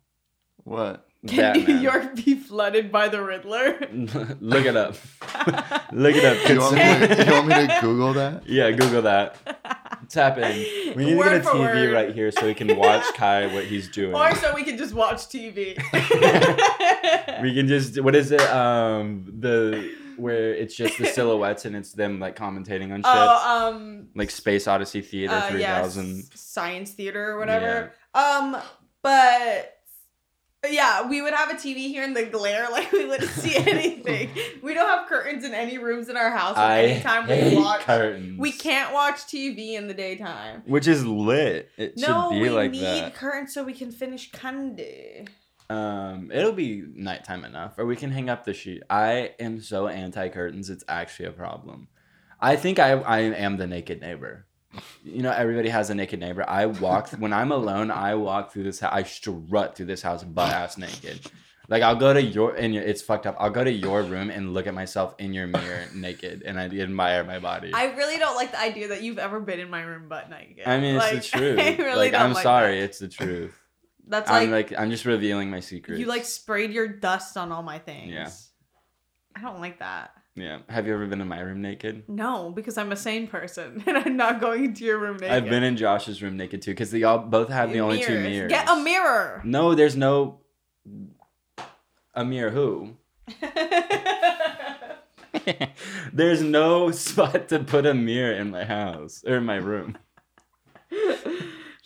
what? 0.65 1.07
Can 1.27 1.55
Batman. 1.55 1.77
New 1.77 1.83
York 1.83 2.15
be 2.17 2.35
flooded 2.35 2.93
by 2.93 3.09
the 3.09 3.23
Riddler? 3.23 3.79
Look 4.41 4.67
it 4.67 4.77
up. 4.77 4.95
Look 5.93 6.17
it 6.17 6.25
up. 6.25 6.47
Do 6.47 6.53
you, 6.55 6.61
want 6.61 6.75
me 6.75 6.81
kids. 6.83 7.17
to, 7.17 7.25
you 7.27 7.33
want 7.33 7.47
me 7.49 7.55
to 7.55 7.79
Google 7.81 8.13
that? 8.15 8.47
yeah, 8.49 8.71
Google 8.73 9.03
that. 9.03 9.94
It's 10.05 10.15
happening. 10.15 10.67
We 10.95 11.07
need 11.07 11.17
to 11.17 11.25
get 11.25 11.35
a 11.35 11.41
TV 11.41 11.59
word. 11.59 11.93
right 11.93 12.15
here 12.15 12.31
so 12.31 12.45
we 12.45 12.53
can 12.55 12.77
watch 12.77 13.05
Kai 13.15 13.53
what 13.55 13.65
he's 13.65 13.89
doing. 13.89 14.15
Or 14.15 14.35
so 14.35 14.55
we 14.55 14.63
can 14.63 14.77
just 14.77 14.93
watch 14.93 15.29
TV. 15.29 15.77
we 17.43 17.55
can 17.55 17.67
just 17.67 18.01
what 18.03 18.15
is 18.15 18.31
it? 18.31 18.43
Um, 18.43 19.25
the 19.41 19.91
where 20.17 20.55
it's 20.55 20.77
just 20.77 20.99
the 20.99 21.07
silhouettes 21.07 21.65
and 21.65 21.75
it's 21.75 21.93
them 21.93 22.21
like 22.21 22.37
commentating 22.37 22.93
on 22.93 22.99
shit, 22.99 23.07
oh, 23.07 23.71
um, 23.73 24.09
like 24.15 24.31
Space 24.31 24.69
Odyssey 24.69 25.01
Theater 25.01 25.35
uh, 25.35 25.49
three 25.49 25.61
yeah, 25.63 25.81
thousand. 25.81 26.19
s- 26.19 26.31
science 26.35 26.93
theater 26.93 27.31
or 27.31 27.39
whatever. 27.39 27.93
Um, 28.15 28.57
but 29.03 29.74
yeah, 30.73 31.07
we 31.09 31.21
would 31.23 31.33
have 31.35 31.51
a 31.51 31.55
TV 31.55 31.89
here 31.89 32.03
in 32.05 32.15
the 32.15 32.25
glare, 32.25 32.69
like 32.73 32.91
we 32.93 33.05
wouldn't 33.07 33.31
see 33.31 33.57
anything. 33.69 34.31
we 34.63 34.75
don't 34.75 34.87
have 34.87 35.09
curtains 35.09 35.45
in 35.45 35.53
any 35.55 35.79
rooms 35.79 36.09
in 36.09 36.17
our 36.17 36.31
house. 36.31 36.57
So 36.57 36.63
I 36.63 36.79
anytime 36.83 37.29
we 37.29 37.57
watch, 37.57 37.81
curtains. 37.83 38.39
we 38.39 38.53
can't 38.53 38.93
watch 38.95 39.17
TV 39.27 39.75
in 39.75 39.89
the 39.89 39.95
daytime. 39.95 40.63
Which 40.67 40.87
is 40.87 41.05
lit. 41.07 41.71
It 41.77 41.95
No, 41.99 42.29
should 42.31 42.37
be 42.37 42.41
we 42.43 42.51
like 42.51 42.71
need 42.71 42.81
that. 42.83 43.15
curtains 43.15 43.53
so 43.55 43.63
we 43.65 43.73
can 43.75 43.91
finish 43.93 44.31
candy. 44.33 45.27
Um, 45.71 46.31
it'll 46.33 46.53
be 46.53 46.85
nighttime 46.95 47.45
enough, 47.45 47.79
or 47.79 47.87
we 47.87 47.97
can 47.97 48.11
hang 48.11 48.29
up 48.29 48.45
the 48.45 48.53
sheet. 48.53 48.83
I 48.91 49.33
am 49.41 49.61
so 49.63 49.89
anti 49.89 50.29
curtains; 50.29 50.69
it's 50.69 50.85
actually 50.89 51.27
a 51.27 51.33
problem. 51.33 51.89
I 52.41 52.57
think 52.57 52.79
I 52.79 52.93
I 52.93 53.21
am 53.21 53.57
the 53.57 53.67
naked 53.67 54.01
neighbor. 54.03 54.47
You 55.05 55.23
know, 55.23 55.31
everybody 55.31 55.69
has 55.69 55.91
a 55.91 55.95
naked 55.95 56.21
neighbor. 56.21 56.45
I 56.49 56.67
walk 56.67 57.11
when 57.11 57.33
I'm 57.33 57.53
alone. 57.53 57.91
I 57.91 58.15
walk 58.15 58.53
through 58.53 58.65
this. 58.65 58.81
house. 58.81 58.91
I 58.93 59.03
strut 59.03 59.77
through 59.77 59.87
this 59.87 60.03
house 60.03 60.25
butt 60.25 60.53
ass 60.53 60.79
naked. 60.79 61.21
Like 61.69 61.83
I'll 61.83 61.97
go 61.97 62.13
to 62.13 62.21
your 62.23 62.55
and 62.55 62.75
it's 62.75 63.01
fucked 63.01 63.27
up. 63.27 63.37
I'll 63.39 63.51
go 63.51 63.65
to 63.65 63.71
your 63.73 64.03
room 64.03 64.29
and 64.31 64.53
look 64.53 64.67
at 64.67 64.75
myself 64.75 65.15
in 65.19 65.33
your 65.33 65.47
mirror 65.47 65.87
naked, 65.95 66.43
and 66.45 66.61
I 66.61 66.65
admire 66.67 67.25
my 67.25 67.39
body. 67.39 67.71
I 67.73 67.95
really 67.95 68.19
don't 68.19 68.37
like 68.37 68.51
the 68.53 68.61
idea 68.61 68.89
that 68.89 69.03
you've 69.03 69.19
ever 69.19 69.41
been 69.41 69.61
in 69.61 69.71
my 69.71 69.81
room 69.83 70.09
butt 70.09 70.29
naked. 70.29 70.67
I 70.67 70.79
mean, 70.79 70.97
it's 70.97 71.05
Like, 71.05 71.23
the 71.33 71.39
truth. 71.39 71.59
I 71.61 71.77
really 71.83 72.11
like 72.11 72.15
I'm 72.15 72.35
like 72.35 72.43
sorry, 72.43 72.79
that. 72.81 72.85
it's 72.85 72.99
the 72.99 73.09
truth. 73.09 73.59
That's 74.07 74.31
I'm 74.31 74.51
like, 74.51 74.71
like 74.73 74.79
I'm 74.81 74.91
just 74.91 75.07
revealing 75.07 75.51
my 75.51 75.61
secrets. 75.61 75.99
you 75.99 76.05
like 76.07 76.27
sprayed 76.27 76.71
your 76.73 76.87
dust 76.87 77.39
on 77.39 77.51
all 77.51 77.63
my 77.63 77.79
things. 77.79 78.13
Yeah. 78.13 78.29
I 79.35 79.41
don't 79.41 79.61
like 79.61 79.79
that. 79.79 80.11
Yeah. 80.35 80.59
Have 80.69 80.87
you 80.87 80.95
ever 80.95 81.07
been 81.07 81.21
in 81.21 81.29
my 81.29 81.41
room 81.41 81.63
naked? 81.63 82.09
No, 82.09 82.51
because 82.51 82.77
I'm 82.77 82.91
a 82.93 82.97
sane 82.97 83.27
person 83.27 83.83
and 83.87 83.97
I'm 83.97 84.17
not 84.17 84.41
going 84.41 84.65
into 84.65 84.85
your 84.85 84.99
room 84.99 85.17
naked. 85.19 85.31
I've 85.31 85.49
been 85.49 85.63
in 85.63 85.77
Josh's 85.77 86.23
room 86.23 86.37
naked 86.37 86.63
too, 86.63 86.73
because 86.73 86.91
they 86.91 87.03
all 87.05 87.19
both 87.19 87.49
have 87.49 87.73
the 87.73 87.81
only 87.81 88.03
two 88.03 88.21
mirrors. 88.21 88.51
Get 88.51 88.69
a 88.69 88.77
mirror. 88.77 89.41
No, 89.45 89.75
there's 89.75 89.97
no 89.97 90.41
a 92.15 92.25
mirror. 92.25 92.51
Who? 92.51 92.97
there's 96.13 96.43
no 96.43 96.91
spot 96.91 97.49
to 97.49 97.59
put 97.61 97.87
a 97.87 97.95
mirror 97.95 98.35
in 98.35 98.51
my 98.51 98.65
house 98.65 99.23
or 99.27 99.37
in 99.37 99.45
my 99.45 99.57
room. 99.57 99.97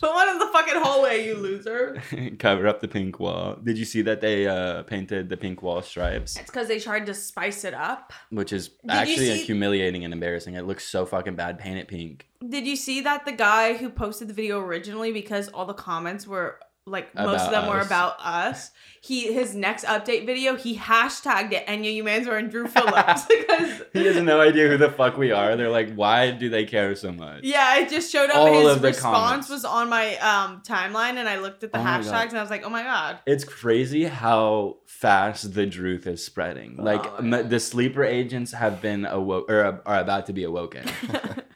Put 0.00 0.14
one 0.14 0.28
in 0.28 0.38
the 0.38 0.46
fucking 0.46 0.80
hallway, 0.80 1.26
you 1.26 1.34
loser. 1.37 2.00
Cover 2.38 2.68
up 2.68 2.80
the 2.80 2.87
pink 2.87 3.18
wall. 3.18 3.56
Did 3.62 3.76
you 3.76 3.84
see 3.84 4.02
that 4.02 4.20
they 4.20 4.46
uh, 4.46 4.84
painted 4.84 5.28
the 5.28 5.37
pink 5.37 5.61
wall 5.61 5.82
stripes, 5.82 6.37
It's 6.37 6.48
because 6.50 6.68
they 6.68 6.78
tried 6.78 7.06
to 7.06 7.14
spice 7.14 7.64
it 7.64 7.74
up. 7.74 8.12
which 8.30 8.52
is 8.52 8.70
you 8.84 8.90
actually 8.90 9.26
see- 9.38 9.44
humiliating 9.44 10.04
and 10.04 10.12
embarrassing. 10.14 10.54
It 10.54 10.66
looks 10.66 10.87
so 10.87 11.04
fucking 11.04 11.34
bad. 11.34 11.58
Paint 11.58 11.78
it 11.78 11.88
pink. 11.88 12.26
Did 12.48 12.66
you 12.66 12.76
see 12.76 13.00
that 13.00 13.24
the 13.24 13.32
guy 13.32 13.74
who 13.76 13.90
posted 13.90 14.28
the 14.28 14.34
video 14.34 14.61
originally 14.61 15.11
because 15.11 15.48
all 15.48 15.66
the 15.66 15.74
comments 15.74 16.26
were 16.28 16.61
like 16.88 17.14
most 17.14 17.42
of 17.42 17.48
About 17.48 17.51
them 17.66 17.68
were 17.70 17.81
about 17.81 18.16
us. 18.20 18.70
He 19.01 19.33
his 19.33 19.55
next 19.55 19.85
update 19.85 20.27
video 20.27 20.57
he 20.57 20.77
hashtagged 20.77 21.53
it 21.53 21.64
Enya 21.68 22.03
Umanzor 22.03 22.37
and 22.37 22.51
Drew 22.51 22.66
Phillips 22.66 23.24
because 23.29 23.83
He 23.92 24.05
has 24.07 24.16
no 24.20 24.40
idea 24.40 24.68
who 24.68 24.77
the 24.77 24.90
fuck 24.90 25.16
we 25.16 25.31
are. 25.31 25.55
They're 25.57 25.70
like, 25.70 25.94
why 25.94 26.33
do 26.33 26.51
they 26.51 26.64
care 26.64 26.94
so 26.96 27.12
much? 27.12 27.44
yeah 27.44 27.79
it 27.79 27.90
just 27.90 28.11
showed 28.11 28.29
up. 28.31 28.37
All 28.37 28.53
his 28.66 28.77
of 28.77 28.83
the 28.83 28.88
response 28.88 29.46
comments. 29.46 29.51
was 29.51 29.64
on 29.64 29.88
my 29.88 30.16
um 30.16 30.62
timeline 30.66 31.16
and 31.16 31.29
I 31.29 31.38
looked 31.38 31.62
at 31.62 31.72
the 31.72 31.79
Oh 31.79 31.83
hashtags 31.85 32.31
and 32.31 32.38
I 32.38 32.42
was 32.42 32.51
like 32.51 32.64
oh 32.64 32.70
my 32.70 32.83
god. 32.83 33.20
It's 33.27 33.44
crazy 33.44 34.05
how 34.05 34.79
fast 34.87 35.55
the 35.55 35.66
truth 35.68 36.07
is 36.07 36.24
spreading. 36.24 36.77
Like 36.77 37.05
Oh, 37.07 37.22
yeah. 37.22 37.42
the 37.42 37.61
sleeper 37.61 38.03
agents 38.05 38.53
have 38.53 38.83
been 38.83 39.07
awoke 39.07 39.48
or 39.48 39.81
are 39.87 40.01
about 40.01 40.27
to 40.27 40.33
be 40.33 40.42
awoken. 40.44 40.85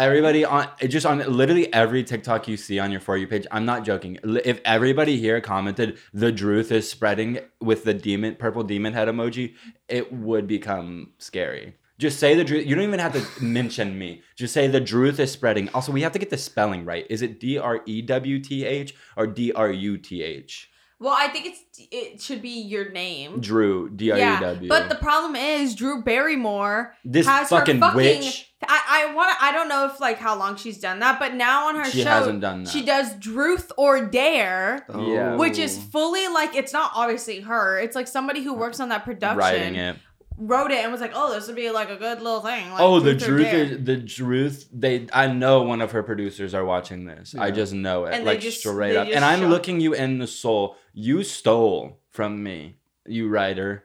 Everybody 0.00 0.46
on 0.46 0.66
just 0.88 1.04
on 1.04 1.18
literally 1.18 1.70
every 1.74 2.02
TikTok 2.02 2.48
you 2.48 2.56
see 2.56 2.78
on 2.78 2.90
your 2.90 3.02
for 3.02 3.18
you 3.18 3.26
page. 3.26 3.46
I'm 3.50 3.66
not 3.66 3.84
joking. 3.84 4.16
If 4.24 4.58
everybody 4.64 5.18
here 5.18 5.42
commented 5.42 5.98
the 6.14 6.32
truth 6.32 6.72
is 6.72 6.88
spreading 6.88 7.40
with 7.60 7.84
the 7.84 7.92
demon 7.92 8.36
purple 8.36 8.62
demon 8.62 8.94
head 8.94 9.08
emoji, 9.08 9.56
it 9.88 10.10
would 10.10 10.46
become 10.46 11.10
scary. 11.18 11.74
Just 11.98 12.18
say 12.18 12.34
the 12.34 12.46
truth. 12.46 12.66
You 12.66 12.76
don't 12.76 12.84
even 12.84 12.98
have 12.98 13.12
to 13.12 13.44
mention 13.44 13.98
me. 13.98 14.22
Just 14.36 14.54
say 14.54 14.68
the 14.68 14.80
truth 14.80 15.20
is 15.20 15.32
spreading. 15.32 15.68
Also, 15.74 15.92
we 15.92 16.00
have 16.00 16.12
to 16.12 16.18
get 16.18 16.30
the 16.30 16.38
spelling 16.38 16.86
right. 16.86 17.06
Is 17.10 17.20
it 17.20 17.38
D 17.38 17.58
R 17.58 17.82
E 17.84 18.00
W 18.00 18.38
T 18.38 18.64
H 18.64 18.94
or 19.18 19.26
D 19.26 19.52
R 19.52 19.70
U 19.70 19.98
T 19.98 20.22
H? 20.22 20.69
Well 21.00 21.16
I 21.18 21.28
think 21.28 21.46
it's 21.46 21.60
it 21.90 22.20
should 22.22 22.42
be 22.42 22.60
your 22.60 22.90
name. 22.92 23.40
Drew 23.40 23.88
D 23.90 24.10
R 24.12 24.18
U 24.18 24.22
Yeah, 24.22 24.54
but 24.68 24.88
the 24.88 24.94
problem 24.94 25.34
is 25.34 25.74
Drew 25.74 26.02
Barrymore 26.02 26.94
this 27.04 27.26
has 27.26 27.50
her 27.50 27.56
fucking, 27.58 27.80
fucking 27.80 27.96
witch. 27.96 28.46
I, 28.68 29.06
I 29.08 29.14
want 29.14 29.42
I 29.42 29.52
don't 29.52 29.68
know 29.68 29.86
if 29.86 29.98
like 30.00 30.18
how 30.18 30.38
long 30.38 30.56
she's 30.56 30.78
done 30.78 30.98
that, 31.00 31.18
but 31.18 31.34
now 31.34 31.68
on 31.68 31.76
her 31.76 31.84
She 31.86 32.02
show 32.02 32.10
hasn't 32.10 32.40
done 32.42 32.64
that. 32.64 32.70
she 32.70 32.84
does 32.84 33.18
Truth 33.18 33.72
or 33.78 34.04
Dare, 34.06 34.84
Yeah. 34.94 35.36
which 35.36 35.58
is 35.58 35.78
Oh. 35.78 35.80
fully 35.90 36.28
like 36.28 36.54
it's 36.54 36.72
not 36.72 36.90
obviously 36.94 37.40
her. 37.40 37.78
It's 37.78 37.96
like 37.96 38.06
somebody 38.06 38.42
who 38.42 38.52
works 38.54 38.78
on 38.78 38.90
that 38.90 39.04
production 39.06 39.38
writing 39.38 39.74
it. 39.76 39.96
wrote 40.36 40.70
it 40.70 40.82
and 40.82 40.92
was 40.92 41.00
like, 41.00 41.12
"Oh, 41.14 41.32
this 41.32 41.46
would 41.46 41.56
be 41.56 41.70
like 41.70 41.88
a 41.90 41.96
good 41.96 42.20
little 42.20 42.40
thing." 42.40 42.70
Like, 42.70 42.80
oh, 42.80 43.00
the 43.00 43.12
or 43.12 43.18
truth 43.18 43.46
is 43.46 43.84
the 43.84 44.02
truth. 44.02 44.68
They, 44.72 45.06
I 45.12 45.26
know 45.28 45.62
one 45.62 45.80
of 45.80 45.92
her 45.92 46.02
producers 46.02 46.52
are 46.54 46.64
watching 46.64 47.04
this. 47.06 47.34
I 47.38 47.50
just 47.50 47.72
know 47.72 48.04
it, 48.06 48.14
And 48.14 48.24
like 48.26 48.40
just- 48.40 48.60
straight 48.60 48.96
up. 48.96 49.08
And 49.10 49.24
I'm 49.24 49.40
show- 49.40 49.48
looking 49.48 49.80
you 49.80 49.94
in 49.94 50.18
the 50.18 50.26
soul. 50.26 50.76
You 50.92 51.22
stole 51.22 52.00
from 52.10 52.42
me, 52.42 52.76
you 53.06 53.28
writer. 53.28 53.84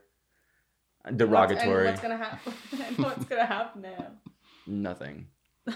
Derogatory. 1.16 1.86
What's, 1.86 2.02
what's 2.02 2.02
gonna 2.02 2.18
happen? 2.18 2.54
what's 3.04 3.26
gonna 3.26 3.46
happen 3.46 3.82
now? 3.84 4.08
Nothing. 4.66 5.28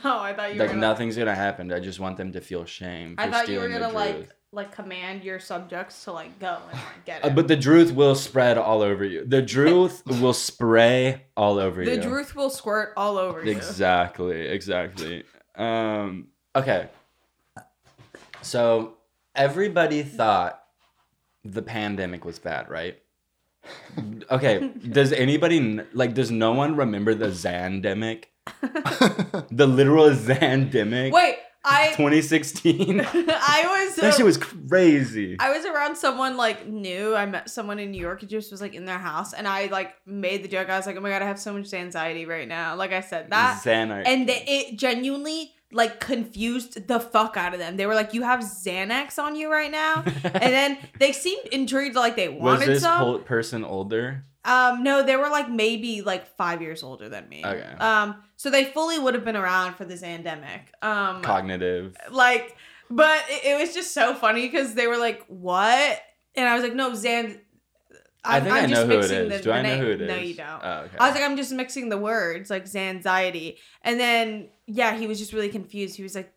Oh, 0.04 0.20
I 0.20 0.34
thought 0.34 0.54
you 0.54 0.60
were 0.60 0.66
Like 0.66 0.70
gonna, 0.70 0.82
nothing's 0.82 1.18
gonna 1.18 1.36
happen. 1.36 1.72
I 1.72 1.80
just 1.80 2.00
want 2.00 2.18
them 2.18 2.32
to 2.34 2.42
feel 2.42 2.66
shame. 2.66 3.16
I 3.18 3.30
thought 3.30 3.48
you 3.48 3.60
were 3.60 3.70
gonna 3.70 3.90
like 3.90 4.30
like 4.52 4.72
command 4.72 5.24
your 5.24 5.40
subjects 5.40 6.04
to 6.06 6.12
like 6.12 6.40
go 6.40 6.58
and 6.72 6.74
like 6.74 7.06
get 7.06 7.24
Uh, 7.24 7.28
it. 7.28 7.36
but 7.36 7.48
the 7.48 7.58
truth 7.58 7.92
will 7.94 8.16
spread 8.16 8.58
all 8.58 8.82
over 8.82 9.06
you. 9.06 9.24
The 9.26 9.44
truth 9.44 10.02
will 10.22 10.34
spray 10.34 11.26
all 11.38 11.60
over 11.60 11.86
the 11.86 11.92
you. 11.92 11.98
The 11.98 12.04
truth 12.08 12.36
will 12.36 12.50
squirt 12.50 12.94
all 12.98 13.18
over 13.20 13.44
you. 13.44 13.52
Exactly, 13.52 14.48
exactly. 14.48 15.24
Um, 15.56 16.30
okay. 16.56 16.90
So 18.42 18.96
everybody 19.36 20.02
thought 20.04 20.59
the 21.54 21.62
pandemic 21.62 22.26
was 22.26 22.40
bad, 22.40 22.70
right? 22.70 22.98
Okay. 24.32 24.70
does 24.70 25.12
anybody 25.12 25.80
like? 25.94 26.14
Does 26.14 26.32
no 26.32 26.54
one 26.54 26.76
remember 26.76 27.14
the 27.14 27.28
Zandemic? 27.28 28.26
The 29.52 29.68
literal 29.68 30.10
Zandemic. 30.12 31.12
Wait, 31.12 31.38
I 31.64 31.90
2016. 31.98 33.02
I 33.06 33.86
was 33.88 33.96
that 33.98 34.14
shit 34.16 34.26
was 34.26 34.38
crazy. 34.38 35.36
I 35.40 35.52
was 35.56 35.66
around 35.66 35.98
someone 35.98 36.38
like 36.38 36.68
new. 36.68 37.16
I 37.16 37.26
met 37.26 37.50
someone 37.50 37.80
in 37.80 37.92
New 37.92 38.02
York 38.02 38.22
who 38.22 38.28
just 38.28 38.52
was 38.52 38.62
like 38.62 38.74
in 38.76 38.86
their 38.86 38.98
house, 38.98 39.34
and 39.34 39.48
I 39.48 39.66
like 39.68 39.94
made 40.06 40.44
the 40.44 40.48
joke. 40.48 40.70
I 40.70 40.78
was 40.78 40.86
like, 40.88 40.96
"Oh 40.96 41.02
my 41.02 41.10
god, 41.10 41.22
I 41.22 41.26
have 41.26 41.40
so 41.40 41.54
much 41.54 41.74
anxiety 41.74 42.26
right 42.26 42.48
now." 42.48 42.76
Like 42.76 42.94
I 42.94 43.02
said 43.02 43.30
that, 43.32 43.62
Xanarchy. 43.64 44.04
and 44.06 44.30
they, 44.30 44.44
it 44.48 44.80
genuinely 44.80 45.52
like 45.72 46.00
confused 46.00 46.88
the 46.88 47.00
fuck 47.00 47.38
out 47.38 47.54
of 47.54 47.60
them. 47.60 47.78
They 47.78 47.86
were 47.86 47.96
like, 47.96 48.14
"You 48.14 48.24
have 48.24 48.40
Xanax 48.40 49.20
on 49.20 49.36
you 49.36 49.52
right 49.52 49.72
now," 49.72 50.04
and 50.24 50.34
then 50.54 50.78
they 51.00 51.12
seemed 51.12 51.46
intrigued, 51.48 51.96
like 51.96 52.16
they 52.16 52.30
was 52.30 52.42
wanted 52.42 52.68
this 52.70 52.82
some. 52.84 53.00
pol- 53.00 53.20
person 53.20 53.64
older? 53.64 54.26
Um, 54.46 54.84
no, 54.84 55.04
they 55.04 55.16
were 55.16 55.30
like 55.30 55.50
maybe 55.50 56.02
like 56.02 56.36
five 56.36 56.62
years 56.62 56.82
older 56.82 57.10
than 57.10 57.28
me. 57.30 57.44
Okay. 57.46 57.74
Um, 57.80 58.24
so 58.38 58.50
they 58.50 58.66
fully 58.66 58.98
would 58.98 59.14
have 59.14 59.26
been 59.26 59.36
around 59.36 59.76
for 59.76 59.86
this 59.86 60.02
pandemic. 60.02 60.74
Um, 60.82 61.22
Cognitive. 61.22 61.96
like, 62.10 62.56
but 62.90 63.22
it, 63.30 63.46
it 63.46 63.60
was 63.60 63.74
just 63.74 63.94
so 63.94 64.16
funny 64.16 64.48
because 64.48 64.74
they 64.74 64.88
were 64.88 64.98
like, 64.98 65.24
"What?" 65.28 66.02
And 66.36 66.48
I 66.48 66.56
was 66.56 66.64
like, 66.64 66.74
"No, 66.74 66.90
Zan." 68.26 68.32
I 68.34 68.38
I'm, 68.38 68.44
think 68.44 68.54
i 68.56 68.60
I'm 68.60 68.70
know 68.70 68.76
just 68.76 68.88
who 68.88 68.92
it 68.94 68.98
mixing 68.98 69.18
is. 69.32 69.38
the- 69.38 69.44
Do 69.44 69.52
I 69.52 69.62
know 69.62 69.70
name. 69.70 69.80
who 69.84 69.92
it 69.92 70.02
is? 70.02 70.08
No, 70.08 70.16
you 70.16 70.34
don't. 70.34 70.62
Oh, 70.64 70.72
okay. 70.86 70.98
I 71.00 71.08
was 71.08 71.16
like, 71.16 71.24
I'm 71.24 71.38
just 71.38 71.52
mixing 71.54 71.90
the 71.90 71.98
words, 71.98 72.50
like 72.50 72.66
Zanxiety. 72.66 73.58
And 73.84 74.00
then, 74.00 74.50
yeah, 74.68 74.96
he 74.98 75.08
was 75.08 75.20
just 75.20 75.34
really 75.34 75.50
confused. 75.50 75.96
He 75.96 76.04
was 76.04 76.16
like, 76.16 76.34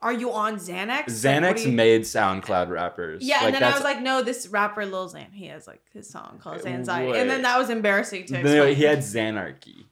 Are 0.00 0.12
you 0.12 0.32
on 0.32 0.56
Xanax? 0.56 1.04
Xanax 1.06 1.56
do 1.62 1.70
you- 1.70 1.76
made 1.76 2.02
SoundCloud 2.02 2.68
rappers. 2.68 3.22
Yeah, 3.24 3.36
like, 3.36 3.44
and 3.46 3.54
then 3.56 3.62
I 3.64 3.72
was 3.74 3.82
like, 3.84 4.00
No, 4.02 4.22
this 4.22 4.48
rapper 4.48 4.84
Lil 4.86 5.08
Xan, 5.10 5.32
he 5.32 5.46
has 5.46 5.66
like 5.66 5.82
his 5.92 6.08
song 6.08 6.38
called 6.42 6.62
Uh, 6.64 6.68
Anxiety. 6.68 7.12
wait. 7.12 7.20
And 7.20 7.30
then 7.30 7.42
that 7.42 7.58
was 7.58 7.70
embarrassing 7.70 8.26
to 8.26 8.42
No, 8.42 8.66
he 8.66 8.82
had 8.84 8.98
Xanarchy. 8.98 9.84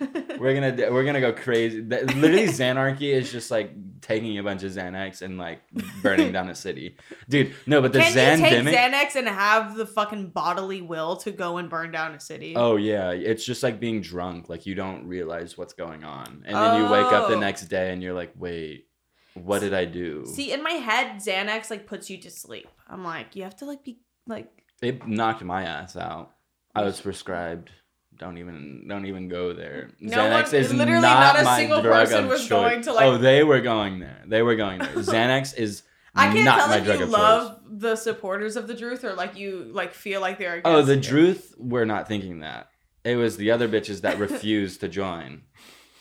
We're 0.38 0.54
gonna 0.54 0.92
we're 0.92 1.04
gonna 1.04 1.20
go 1.20 1.32
crazy. 1.32 1.80
That- 1.82 2.14
Literally, 2.14 2.46
Xanarchy 2.48 3.12
is 3.12 3.32
just 3.32 3.50
like 3.50 3.72
taking 4.02 4.36
a 4.38 4.42
bunch 4.42 4.62
of 4.62 4.72
Xanax 4.72 5.22
and 5.22 5.38
like 5.38 5.60
burning 6.02 6.30
down 6.32 6.48
a 6.50 6.54
city, 6.54 6.96
dude. 7.28 7.54
No, 7.66 7.80
but 7.80 7.92
the 7.92 8.00
Can 8.00 8.38
you 8.38 8.44
take 8.44 8.74
Xanax 8.74 9.16
and 9.16 9.28
have 9.28 9.76
the 9.76 9.86
fucking 9.86 10.30
bodily 10.30 10.82
will 10.82 11.16
to 11.18 11.30
go 11.32 11.56
and 11.56 11.70
burn 11.70 11.90
down 11.90 12.14
a 12.14 12.20
city? 12.20 12.54
Oh 12.56 12.76
yeah, 12.76 13.10
it's 13.12 13.44
just 13.44 13.62
like 13.62 13.80
being 13.80 14.00
drunk. 14.02 14.48
Like 14.48 14.66
you 14.66 14.74
don't 14.74 15.06
realize 15.06 15.56
what's 15.56 15.72
going 15.74 16.04
on, 16.04 16.42
and 16.46 16.54
then 16.56 16.82
you 16.84 16.90
wake 16.90 17.06
up 17.12 17.28
the 17.28 17.36
Oh. 17.36 17.40
next 17.40 17.66
day 17.66 17.92
and 17.92 18.02
you're 18.02 18.14
like, 18.14 18.32
wait, 18.36 18.88
what 19.34 19.60
did 19.60 19.72
I 19.74 19.84
do? 19.86 20.24
See, 20.26 20.52
in 20.52 20.62
my 20.62 20.72
head, 20.72 21.16
Xanax 21.16 21.70
like 21.70 21.86
puts 21.86 22.10
you 22.10 22.18
to 22.18 22.30
sleep. 22.30 22.68
I'm 22.88 23.02
like, 23.04 23.34
you 23.36 23.42
have 23.44 23.56
to 23.56 23.64
like 23.64 23.82
be 23.84 24.00
like. 24.26 24.50
It 24.82 25.06
knocked 25.08 25.42
my 25.42 25.62
ass 25.62 25.96
out. 25.96 26.32
I 26.74 26.82
was 26.82 27.00
prescribed. 27.00 27.70
Don't 28.18 28.38
even 28.38 28.86
don't 28.88 29.06
even 29.06 29.28
go 29.28 29.52
there. 29.52 29.90
No 30.00 30.16
Xanax 30.16 30.52
one- 30.52 30.54
is 30.54 30.72
literally 30.72 31.02
not, 31.02 31.34
not 31.34 31.40
a 31.40 31.44
my 31.44 31.58
single 31.58 31.82
drug 31.82 32.08
person 32.08 32.28
was 32.28 32.40
choice. 32.40 32.48
going 32.48 32.82
to, 32.82 32.92
like- 32.92 33.04
Oh, 33.06 33.18
they 33.18 33.44
were 33.44 33.60
going 33.60 33.98
there. 34.00 34.22
They 34.26 34.42
were 34.42 34.56
going 34.56 34.78
there. 34.78 34.88
Xanax 34.94 35.56
is 35.56 35.82
I 36.14 36.32
can't 36.32 36.44
not 36.46 36.58
tell 36.60 36.68
my 36.68 36.76
if 36.78 36.84
drug 36.84 36.98
you 37.00 37.06
love 37.06 37.48
choice. 37.50 37.60
the 37.68 37.96
supporters 37.96 38.56
of 38.56 38.66
the 38.68 38.74
truth 38.74 39.04
or 39.04 39.12
like 39.14 39.36
you 39.36 39.64
like 39.72 39.92
feel 39.92 40.20
like 40.22 40.38
they're. 40.38 40.62
Oh, 40.64 40.80
the 40.82 40.96
you. 40.96 41.02
truth. 41.02 41.54
We're 41.58 41.84
not 41.84 42.08
thinking 42.08 42.40
that. 42.40 42.68
It 43.04 43.16
was 43.16 43.36
the 43.36 43.50
other 43.50 43.68
bitches 43.68 44.00
that 44.00 44.18
refused 44.18 44.80
to 44.80 44.88
join. 44.88 45.42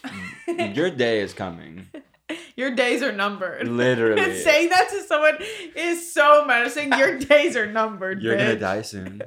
Your 0.47 0.89
day 0.89 1.19
is 1.19 1.33
coming. 1.33 1.87
Your 2.55 2.73
days 2.73 3.03
are 3.03 3.11
numbered. 3.11 3.67
Literally. 3.67 4.39
saying 4.41 4.69
that 4.69 4.89
to 4.89 5.01
someone 5.03 5.37
is 5.75 6.13
so 6.13 6.45
menacing. 6.45 6.93
Your 6.93 7.19
days 7.19 7.55
are 7.57 7.67
numbered. 7.71 8.21
You're 8.21 8.37
gonna 8.37 8.55
die 8.55 8.81
soon. 8.81 9.21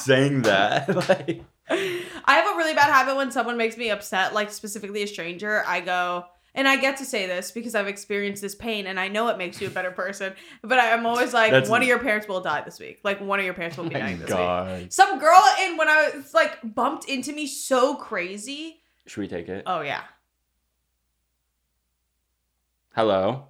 Saying 0.00 0.42
that, 0.42 0.94
like, 1.08 1.44
I 1.70 2.34
have 2.34 2.54
a 2.54 2.56
really 2.58 2.74
bad 2.74 2.92
habit 2.92 3.16
when 3.16 3.30
someone 3.30 3.56
makes 3.56 3.76
me 3.76 3.90
upset, 3.90 4.34
like 4.34 4.50
specifically 4.52 5.02
a 5.02 5.06
stranger. 5.06 5.64
I 5.66 5.80
go, 5.80 6.26
and 6.54 6.68
I 6.68 6.76
get 6.76 6.98
to 6.98 7.04
say 7.04 7.26
this 7.26 7.50
because 7.50 7.74
I've 7.74 7.86
experienced 7.88 8.42
this 8.42 8.54
pain 8.54 8.86
and 8.86 9.00
I 9.00 9.08
know 9.08 9.28
it 9.28 9.38
makes 9.38 9.60
you 9.60 9.66
a 9.68 9.70
better 9.70 9.90
person. 9.90 10.34
But 10.62 10.78
I, 10.78 10.92
I'm 10.92 11.06
always 11.06 11.32
like, 11.32 11.50
That's- 11.52 11.70
one 11.70 11.80
of 11.82 11.88
your 11.88 11.98
parents 11.98 12.28
will 12.28 12.40
die 12.42 12.60
this 12.62 12.78
week. 12.78 13.00
Like, 13.02 13.20
one 13.20 13.38
of 13.38 13.44
your 13.44 13.54
parents 13.54 13.76
will 13.78 13.84
be 13.88 13.94
my 13.94 14.00
dying 14.00 14.18
this 14.18 14.30
week. 14.82 14.92
Some 14.92 15.18
girl, 15.18 15.42
and 15.60 15.78
when 15.78 15.88
I 15.88 16.10
was 16.14 16.34
like 16.34 16.58
bumped 16.74 17.08
into 17.08 17.32
me 17.32 17.46
so 17.46 17.94
crazy. 17.96 18.82
Should 19.06 19.20
we 19.22 19.28
take 19.28 19.48
it? 19.48 19.62
Oh, 19.66 19.80
yeah. 19.80 20.02
Hello. 22.94 23.48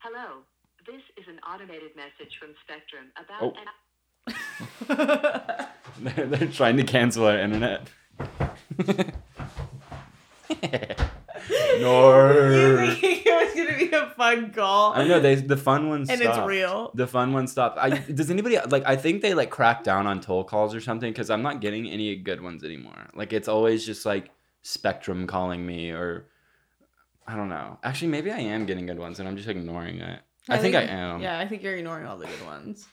Hello. 0.00 0.42
This 0.86 1.02
is 1.16 1.24
an 1.28 1.38
automated 1.46 1.94
message 1.96 2.34
from 2.38 2.50
Spectrum 2.64 3.12
about 3.16 3.42
Oh. 3.42 3.50
an 3.60 3.66
They're, 6.02 6.26
they're 6.26 6.48
trying 6.48 6.76
to 6.78 6.84
cancel 6.84 7.26
our 7.26 7.38
internet. 7.38 7.88
you 8.18 8.26
no. 11.80 12.94
think 13.00 13.26
it 13.26 13.46
was 13.46 13.54
going 13.54 13.68
to 13.68 13.78
be 13.78 13.96
a 13.96 14.10
fun 14.16 14.52
call? 14.52 14.94
I 14.94 15.06
know 15.06 15.20
they 15.20 15.36
the 15.36 15.56
fun 15.56 15.88
ones 15.88 16.10
And 16.10 16.20
it's 16.20 16.32
stopped. 16.32 16.48
real. 16.48 16.90
The 16.94 17.06
fun 17.06 17.32
ones 17.32 17.52
stopped. 17.52 17.78
I, 17.78 17.90
does 17.98 18.30
anybody 18.30 18.58
like? 18.68 18.84
I 18.86 18.96
think 18.96 19.22
they 19.22 19.34
like 19.34 19.50
crack 19.50 19.84
down 19.84 20.06
on 20.06 20.20
toll 20.20 20.44
calls 20.44 20.74
or 20.74 20.80
something 20.80 21.12
because 21.12 21.30
I'm 21.30 21.42
not 21.42 21.60
getting 21.60 21.88
any 21.88 22.14
good 22.16 22.40
ones 22.40 22.64
anymore. 22.64 23.10
Like 23.14 23.32
it's 23.32 23.48
always 23.48 23.86
just 23.86 24.04
like 24.04 24.30
Spectrum 24.62 25.26
calling 25.26 25.64
me 25.64 25.90
or 25.90 26.26
I 27.26 27.36
don't 27.36 27.48
know. 27.48 27.78
Actually, 27.82 28.08
maybe 28.08 28.30
I 28.30 28.40
am 28.40 28.66
getting 28.66 28.86
good 28.86 28.98
ones 28.98 29.20
and 29.20 29.28
I'm 29.28 29.36
just 29.36 29.48
ignoring 29.48 30.00
it. 30.00 30.20
I, 30.48 30.58
think, 30.58 30.74
I 30.74 30.82
am. 30.82 31.20
Yeah, 31.20 31.38
I 31.38 31.46
think 31.46 31.62
you're 31.62 31.76
ignoring 31.76 32.04
all 32.04 32.18
the 32.18 32.26
good 32.26 32.44
ones. 32.44 32.88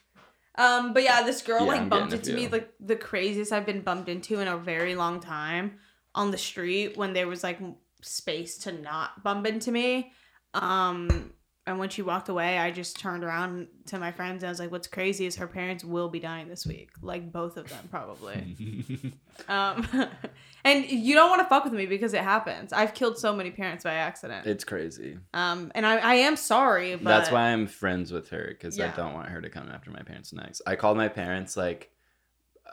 Um, 0.59 0.93
but 0.93 1.03
yeah, 1.03 1.23
this 1.23 1.41
girl 1.41 1.61
Yeah, 1.61 1.71
like 1.71 1.81
I'm 1.81 1.89
bumped 1.89 2.13
into 2.13 2.33
me 2.33 2.49
like 2.49 2.69
the 2.81 2.97
craziest 2.97 3.53
I've 3.53 3.65
been 3.65 3.81
bumped 3.81 4.09
into 4.09 4.39
in 4.39 4.47
a 4.49 4.57
very 4.57 4.93
long 4.93 5.21
time 5.21 5.79
on 6.13 6.31
the 6.31 6.37
street 6.37 6.97
when 6.97 7.13
there 7.13 7.29
was 7.29 7.43
like 7.43 7.59
space 8.01 8.57
to 8.59 8.73
not 8.73 9.23
bump 9.23 9.47
into 9.47 9.71
me. 9.71 10.11
Um, 10.53 11.31
and 11.69 11.79
when 11.79 11.89
she 11.89 12.01
walked 12.01 12.29
away, 12.29 12.57
I 12.57 12.71
just 12.71 12.99
turned 12.99 13.23
around 13.23 13.67
to 13.87 13.99
my 13.99 14.11
friends 14.11 14.43
and 14.43 14.49
I 14.49 14.51
was 14.51 14.59
like, 14.59 14.71
"What's 14.71 14.87
crazy 14.87 15.25
is 15.25 15.35
her 15.35 15.47
parents 15.47 15.83
will 15.83 16.09
be 16.09 16.19
dying 16.19 16.47
this 16.49 16.65
week, 16.65 16.89
like 17.01 17.31
both 17.31 17.57
of 17.57 17.69
them 17.69 17.87
probably." 17.91 19.13
um, 19.47 19.87
and 20.63 20.89
you 20.89 21.13
don't 21.13 21.29
want 21.29 21.41
to 21.41 21.47
fuck 21.47 21.63
with 21.63 21.73
me 21.73 21.85
because 21.85 22.13
it 22.13 22.21
happens. 22.21 22.73
I've 22.73 22.93
killed 22.93 23.17
so 23.17 23.35
many 23.35 23.51
parents 23.51 23.83
by 23.83 23.93
accident. 23.93 24.47
it's 24.47 24.63
crazy. 24.63 25.19
um, 25.33 25.71
and 25.75 25.85
I, 25.85 25.97
I 25.97 26.13
am 26.15 26.35
sorry, 26.35 26.95
but 26.95 27.05
That's 27.05 27.31
why 27.31 27.51
I'm 27.51 27.67
friends 27.67 28.11
with 28.11 28.29
her 28.29 28.47
because 28.49 28.79
I 28.79 28.87
don't 28.95 29.13
want 29.13 29.29
her 29.29 29.41
to 29.41 29.49
come 29.49 29.69
after 29.69 29.91
my 29.91 30.01
parents 30.01 30.33
next. 30.33 30.61
I 30.65 30.75
called 30.75 30.97
my 30.97 31.07
parents 31.07 31.55
like 31.55 31.91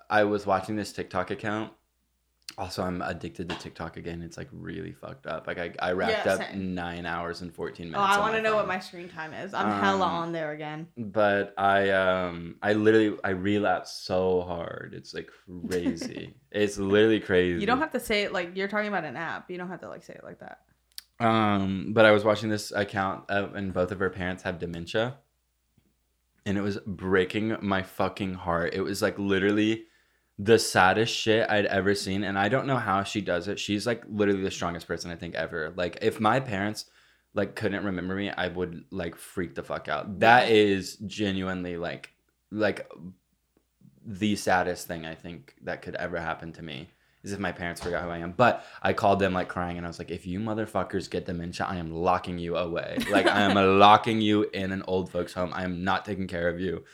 I 0.09 0.24
was 0.24 0.46
watching 0.46 0.76
this 0.76 0.92
TikTok 0.92 1.30
account. 1.30 1.72
Also, 2.58 2.82
I'm 2.82 3.02
addicted 3.02 3.50
to 3.50 3.54
TikTok 3.56 3.98
again. 3.98 4.22
It's 4.22 4.38
like 4.38 4.48
really 4.50 4.92
fucked 4.92 5.26
up. 5.26 5.46
Like 5.46 5.58
I, 5.58 5.72
I 5.78 5.92
wrapped 5.92 6.24
Yeah, 6.24 6.32
up 6.32 6.54
nine 6.54 7.04
hours 7.04 7.42
and 7.42 7.54
fourteen 7.54 7.90
minutes. 7.90 8.08
Oh, 8.10 8.16
I 8.16 8.18
want 8.18 8.34
to 8.34 8.40
know 8.40 8.56
what 8.56 8.66
my 8.66 8.78
screen 8.78 9.10
time 9.10 9.34
is. 9.34 9.52
I'm 9.52 9.78
hella 9.78 10.06
Um, 10.06 10.12
on 10.14 10.32
there 10.32 10.52
again. 10.52 10.88
But 10.96 11.52
I 11.58 11.90
um 11.90 12.56
I 12.62 12.72
literally 12.72 13.18
I 13.22 13.30
relapse 13.30 13.92
so 13.92 14.40
hard. 14.40 14.94
It's 14.96 15.12
like 15.12 15.30
crazy. 15.68 16.34
it's 16.50 16.78
literally 16.78 17.20
crazy. 17.20 17.60
You 17.60 17.66
don't 17.66 17.78
have 17.78 17.92
to 17.92 18.00
say 18.00 18.22
it 18.22 18.32
like 18.32 18.56
you're 18.56 18.68
talking 18.68 18.88
about 18.88 19.04
an 19.04 19.16
app. 19.16 19.50
You 19.50 19.58
don't 19.58 19.68
have 19.68 19.80
to 19.82 19.88
like 19.88 20.02
say 20.02 20.14
it 20.14 20.24
like 20.24 20.40
that. 20.40 20.60
Um, 21.20 21.92
but 21.92 22.06
I 22.06 22.10
was 22.10 22.24
watching 22.24 22.48
this 22.48 22.72
account, 22.72 23.24
uh, 23.30 23.48
and 23.54 23.72
both 23.72 23.90
of 23.90 23.98
her 23.98 24.10
parents 24.10 24.42
have 24.44 24.58
dementia, 24.58 25.16
and 26.44 26.56
it 26.56 26.60
was 26.60 26.78
breaking 26.86 27.56
my 27.60 27.82
fucking 27.82 28.34
heart. 28.34 28.74
It 28.74 28.80
was 28.82 29.02
like 29.02 29.18
literally 29.18 29.84
the 30.38 30.59
saddest 30.59 31.14
shit 31.14 31.49
I'd 31.49 31.66
ever 31.66 31.94
seen, 31.94 32.25
and 32.25 32.38
I 32.38 32.49
don't 32.49 32.66
know 32.66 32.77
how 32.77 33.03
she 33.03 33.20
does 33.20 33.49
it. 33.49 33.59
She's 33.59 33.87
like 33.87 34.03
literally 34.09 34.42
the 34.42 34.51
strongest 34.51 34.87
person 34.87 35.11
I 35.11 35.16
think 35.16 35.35
ever. 35.35 35.72
Like 35.77 35.99
if 36.03 36.20
my 36.20 36.40
parents 36.40 36.87
like 37.35 37.55
couldn't 37.55 37.85
remember 37.85 38.14
me, 38.14 38.31
I 38.31 38.49
would 38.49 38.85
like 38.90 39.16
freak 39.16 39.55
the 39.55 39.62
fuck 39.62 39.88
out. 39.88 40.20
That 40.20 40.51
is 40.51 40.96
genuinely 41.07 41.77
like 41.77 42.12
like 42.51 42.90
the 44.05 44.37
saddest 44.37 44.87
thing 44.87 45.05
I 45.05 45.14
think 45.14 45.55
that 45.62 45.83
could 45.83 45.96
ever 45.96 46.18
happen 46.18 46.53
to 46.53 46.62
me 46.62 46.88
is 47.25 47.33
if 47.33 47.40
my 47.40 47.51
parents 47.51 47.81
forgot 47.81 48.05
who 48.05 48.11
I 48.11 48.18
am. 48.18 48.33
But 48.33 48.64
I 48.83 48.92
called 48.92 49.18
them 49.18 49.33
like 49.33 49.49
crying 49.49 49.77
and 49.77 49.87
I 49.87 49.88
was 49.88 49.99
like, 49.99 50.12
if 50.12 50.27
you 50.27 50.38
motherfuckers 50.38 51.11
get 51.11 51.27
dementia, 51.27 51.66
I 51.66 51.77
am 51.77 51.92
locking 51.92 52.38
you 52.38 52.57
away. 52.57 52.99
Like 53.11 53.27
I 53.27 53.42
am 53.42 53.55
locking 53.79 54.20
you 54.20 54.44
in 54.53 54.70
an 54.70 54.85
old 54.87 55.11
folks 55.11 55.33
home. 55.33 55.51
I 55.53 55.64
am 55.64 55.83
not 55.83 56.05
taking 56.05 56.29
care 56.29 56.49
of 56.49 56.61
you. 56.61 56.85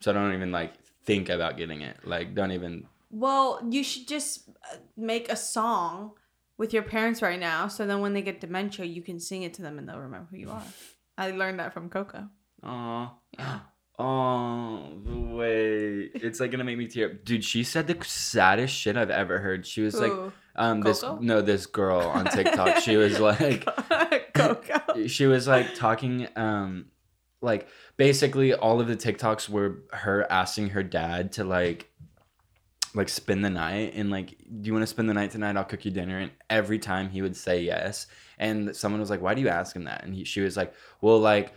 So 0.00 0.10
I 0.10 0.14
don't 0.14 0.32
even 0.32 0.52
like 0.52 0.72
think 1.04 1.28
about 1.28 1.56
getting 1.56 1.80
it. 1.82 1.96
Like 2.04 2.34
don't 2.34 2.52
even 2.52 2.86
Well, 3.10 3.60
you 3.70 3.82
should 3.84 4.08
just 4.08 4.48
uh, 4.48 4.76
make 4.96 5.30
a 5.30 5.36
song 5.36 6.12
with 6.56 6.72
your 6.72 6.82
parents 6.84 7.20
right 7.20 7.38
now, 7.40 7.66
so 7.68 7.86
then 7.86 8.00
when 8.00 8.12
they 8.14 8.22
get 8.22 8.40
dementia, 8.40 8.84
you 8.86 9.02
can 9.02 9.18
sing 9.18 9.42
it 9.42 9.54
to 9.54 9.62
them 9.62 9.78
and 9.78 9.88
they'll 9.88 9.98
remember 9.98 10.28
who 10.30 10.36
you 10.38 10.50
are. 10.50 10.62
I 11.18 11.30
learned 11.30 11.60
that 11.60 11.72
from 11.72 11.88
Coco. 11.88 12.28
Aw. 12.62 13.12
Yeah. 13.38 13.58
Oh, 13.96 14.90
the 15.04 15.16
way 15.36 16.10
it's 16.14 16.40
like 16.40 16.50
gonna 16.50 16.64
make 16.64 16.76
me 16.78 16.88
tear 16.88 17.10
up. 17.10 17.24
Dude, 17.24 17.44
she 17.44 17.62
said 17.62 17.86
the 17.86 17.96
saddest 18.04 18.74
shit 18.74 18.96
I've 18.96 19.10
ever 19.10 19.38
heard. 19.38 19.64
She 19.66 19.82
was 19.82 19.94
like, 20.00 20.10
Who? 20.10 20.32
um, 20.56 20.80
this 20.80 21.04
no, 21.20 21.40
this 21.40 21.66
girl 21.66 22.00
on 22.00 22.24
TikTok. 22.26 22.78
she 22.78 22.96
was 22.96 23.20
like, 23.30 23.64
Coco. 24.34 25.06
she 25.06 25.26
was 25.26 25.46
like 25.46 25.76
talking 25.76 26.26
um 26.34 26.86
like 27.44 27.68
basically 27.96 28.54
all 28.54 28.80
of 28.80 28.88
the 28.88 28.96
TikToks 28.96 29.48
were 29.48 29.84
her 29.92 30.26
asking 30.30 30.70
her 30.70 30.82
dad 30.82 31.32
to 31.32 31.44
like 31.44 31.90
like 32.94 33.08
spend 33.08 33.44
the 33.44 33.50
night 33.50 33.92
and 33.94 34.10
like 34.10 34.30
do 34.38 34.66
you 34.66 34.72
want 34.72 34.82
to 34.82 34.86
spend 34.86 35.08
the 35.08 35.14
night 35.14 35.30
tonight? 35.30 35.56
I'll 35.56 35.64
cook 35.64 35.84
you 35.84 35.90
dinner. 35.90 36.18
And 36.18 36.32
every 36.48 36.78
time 36.78 37.10
he 37.10 37.22
would 37.22 37.36
say 37.36 37.62
yes 37.62 38.06
and 38.38 38.74
someone 38.74 39.00
was 39.00 39.10
like 39.10 39.20
why 39.20 39.34
do 39.34 39.40
you 39.42 39.48
ask 39.48 39.76
him 39.76 39.84
that? 39.84 40.04
And 40.04 40.14
he, 40.14 40.24
she 40.24 40.40
was 40.40 40.56
like 40.56 40.74
well 41.00 41.18
like 41.18 41.52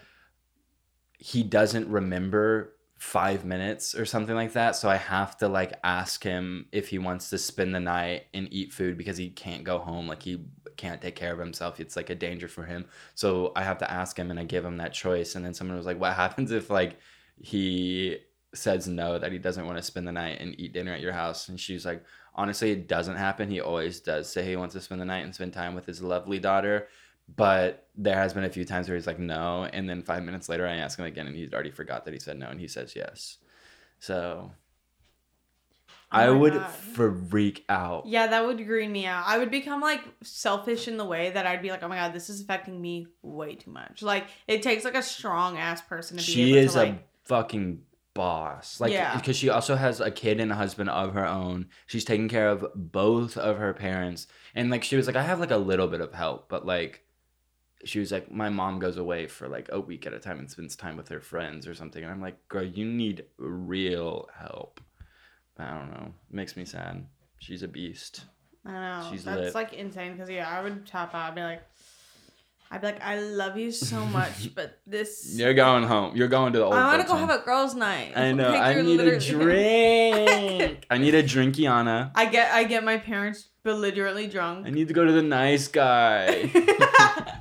he 1.18 1.42
doesn't 1.42 1.88
remember 1.88 2.77
5 2.98 3.46
minutes 3.46 3.94
or 3.94 4.06
something 4.06 4.36
like 4.36 4.54
that. 4.54 4.76
So 4.76 4.90
I 4.90 4.96
have 4.96 5.38
to 5.38 5.48
like 5.48 5.74
ask 5.84 6.24
him 6.24 6.66
if 6.72 6.90
he 6.90 6.98
wants 6.98 7.30
to 7.30 7.38
spend 7.38 7.74
the 7.74 7.80
night 7.80 8.26
and 8.34 8.52
eat 8.52 8.74
food 8.74 8.98
because 8.98 9.18
he 9.18 9.30
can't 9.30 9.64
go 9.64 9.78
home. 9.78 10.08
Like 10.08 10.24
he 10.24 10.46
can't 10.78 11.02
take 11.02 11.16
care 11.16 11.34
of 11.34 11.40
himself. 11.40 11.80
It's 11.80 11.96
like 11.96 12.10
a 12.10 12.16
danger 12.16 12.48
for 12.48 12.64
him. 12.64 12.86
So 13.14 13.52
I 13.56 13.64
have 13.64 13.78
to 13.80 13.92
ask 13.92 14.18
him 14.18 14.32
and 14.32 14.40
I 14.40 14.44
give 14.44 14.66
him 14.66 14.78
that 14.78 14.94
choice. 14.94 15.36
And 15.36 15.46
then 15.46 15.54
someone 15.54 15.78
was 15.78 15.86
like 15.86 16.00
what 16.00 16.14
happens 16.16 16.52
if 16.52 16.70
like 16.70 16.98
he 17.40 18.18
says 18.56 18.88
no 18.88 19.20
that 19.20 19.32
he 19.32 19.38
doesn't 19.38 19.66
want 19.66 19.78
to 19.78 19.84
spend 19.84 20.08
the 20.08 20.12
night 20.12 20.40
and 20.40 20.60
eat 20.60 20.74
dinner 20.74 20.94
at 20.94 21.02
your 21.02 21.14
house? 21.14 21.50
And 21.50 21.60
she's 21.60 21.86
like 21.86 22.04
honestly 22.34 22.72
it 22.72 22.88
doesn't 22.88 23.18
happen. 23.18 23.50
He 23.50 23.62
always 23.62 24.00
does 24.00 24.28
say 24.28 24.44
he 24.44 24.56
wants 24.56 24.74
to 24.74 24.82
spend 24.82 25.02
the 25.02 25.06
night 25.06 25.24
and 25.24 25.36
spend 25.36 25.54
time 25.54 25.76
with 25.76 25.86
his 25.86 26.02
lovely 26.02 26.40
daughter 26.40 26.88
but 27.36 27.88
there 27.96 28.16
has 28.16 28.34
been 28.34 28.44
a 28.46 28.50
few 28.50 28.64
times 28.66 28.88
where 28.88 28.96
he's 28.96 29.08
like 29.08 29.20
no 29.20 29.66
and 29.74 29.90
then 29.90 30.02
five 30.02 30.24
minutes 30.24 30.48
later 30.50 30.66
i 30.68 30.76
ask 30.76 30.98
him 30.98 31.06
again 31.06 31.28
and 31.28 31.36
he'd 31.36 31.54
already 31.54 31.72
forgot 31.72 32.06
that 32.06 32.14
he 32.14 32.20
said 32.20 32.38
no 32.40 32.48
and 32.48 32.60
he 32.60 32.68
says 32.68 32.96
yes 32.96 33.38
so 34.00 34.52
oh 34.52 34.52
i 36.12 36.28
Oh 36.28 36.34
my 36.34 36.40
would 36.40 36.54
God. 36.54 36.70
freak 36.72 37.66
out 37.68 38.06
Yeah, 38.06 38.28
that 38.28 38.46
would 38.46 38.66
green 38.66 38.92
me 38.94 39.06
out. 39.06 39.26
I 39.28 39.38
would 39.38 39.52
become 39.52 39.82
like 39.82 40.02
selfish 40.24 40.88
in 40.88 40.96
the 40.98 41.04
way 41.06 41.32
that 41.32 41.46
I'd 41.46 41.62
be 41.62 41.70
like, 41.70 41.84
oh 41.84 41.90
my 41.90 41.98
god, 41.98 42.14
this 42.14 42.30
is 42.30 42.40
affecting 42.42 42.80
me 42.82 43.08
way 43.22 43.56
too 43.56 43.72
much. 43.72 44.02
Like 44.02 44.28
it 44.48 44.62
takes 44.64 44.86
like 44.86 44.96
a 44.96 45.04
strong 45.04 45.58
ass 45.58 45.82
person 45.82 46.16
to 46.18 46.26
be 46.26 46.32
she 46.32 46.44
able 46.54 46.58
is 46.60 46.72
to 46.74 46.78
like 46.78 46.94
a 46.94 47.00
fucking 47.26 47.82
boss. 48.14 48.80
Like, 48.80 48.94
Yeah. 48.94 49.16
because 49.18 49.36
she 49.36 49.50
also 49.50 49.76
has 49.76 50.00
a 50.00 50.10
kid 50.10 50.40
and 50.40 50.50
a 50.52 50.56
husband 50.56 50.90
of 50.90 51.14
her 51.14 51.26
own. 51.28 51.68
She's 51.88 52.06
taking 52.06 52.30
care 52.30 52.48
of 52.50 52.66
both 52.74 53.36
of 53.38 53.58
her 53.58 53.74
parents. 53.74 54.28
And 54.56 54.70
like, 54.72 54.84
she 54.86 54.96
was 54.96 55.08
like, 55.08 55.18
I 55.18 55.24
have 55.24 55.40
like 55.42 55.52
a 55.52 55.58
little 55.58 55.88
bit 55.88 56.00
of 56.02 56.14
help, 56.14 56.48
but 56.48 56.66
like, 56.66 57.04
she 57.88 58.00
was 58.00 58.12
like, 58.12 58.32
my 58.32 58.50
mom 58.50 58.80
goes 58.80 58.98
away 58.98 59.28
for 59.28 59.48
like 59.48 59.70
a 59.72 59.80
week 59.80 60.06
at 60.06 60.14
a 60.14 60.20
time 60.20 60.40
and 60.40 60.50
spends 60.50 60.76
time 60.76 60.98
with 60.98 61.10
her 61.10 61.20
friends 61.20 61.68
or 61.68 61.76
something. 61.76 62.04
And 62.04 62.12
I'm 62.12 62.22
like, 62.22 62.48
girl, 62.48 62.64
you 62.64 62.86
need 62.86 63.26
real 63.38 64.30
help. 64.38 64.82
I 65.58 65.72
don't 65.72 65.92
know. 65.92 66.14
It 66.30 66.36
makes 66.36 66.56
me 66.56 66.66
sad. 66.66 67.06
She's 67.40 67.64
a 67.64 67.68
beast. 67.68 68.26
I 68.66 68.72
know. 68.72 69.08
She's 69.12 69.24
That's 69.24 69.40
lit. 69.40 69.56
like 69.56 69.74
insane 69.74 70.14
because 70.14 70.30
yeah, 70.30 70.50
I 70.50 70.62
would 70.62 70.86
tap 70.86 71.16
out. 71.16 71.30
I'd 71.30 71.36
be 71.36 71.42
like, 71.42 71.62
I'd 72.70 72.82
be 72.82 72.88
like, 72.88 73.02
I 73.02 73.20
love 73.22 73.58
you 73.58 73.72
so 73.72 74.06
much, 74.08 74.54
but 74.56 74.80
this. 74.86 75.34
You're 75.38 75.54
going 75.54 75.84
home. 75.84 76.16
You're 76.16 76.28
going 76.28 76.54
to 76.54 76.60
the 76.60 76.66
old. 76.66 76.74
I 76.74 76.86
want 76.88 77.02
to 77.02 77.08
go 77.08 77.16
home. 77.16 77.30
have 77.30 77.42
a 77.42 77.44
girls' 77.44 77.76
night. 77.76 78.14
I 78.16 78.34
know. 78.34 78.50
Like, 78.50 78.78
I 78.78 78.82
need 78.82 79.00
a 79.00 79.20
drink. 79.32 80.86
I 80.90 80.98
need 80.98 81.16
a 81.16 81.24
drinkiana. 81.24 82.12
I 82.14 82.26
get 82.26 82.52
I 82.54 82.66
get 82.66 82.84
my 82.84 82.98
parents 82.98 83.48
belligerently 83.64 84.28
drunk. 84.28 84.68
I 84.68 84.72
need 84.72 84.90
to 84.90 84.94
go 84.94 85.06
to 85.06 85.12
the 85.12 85.24
nice 85.24 85.68
guy. 85.68 86.52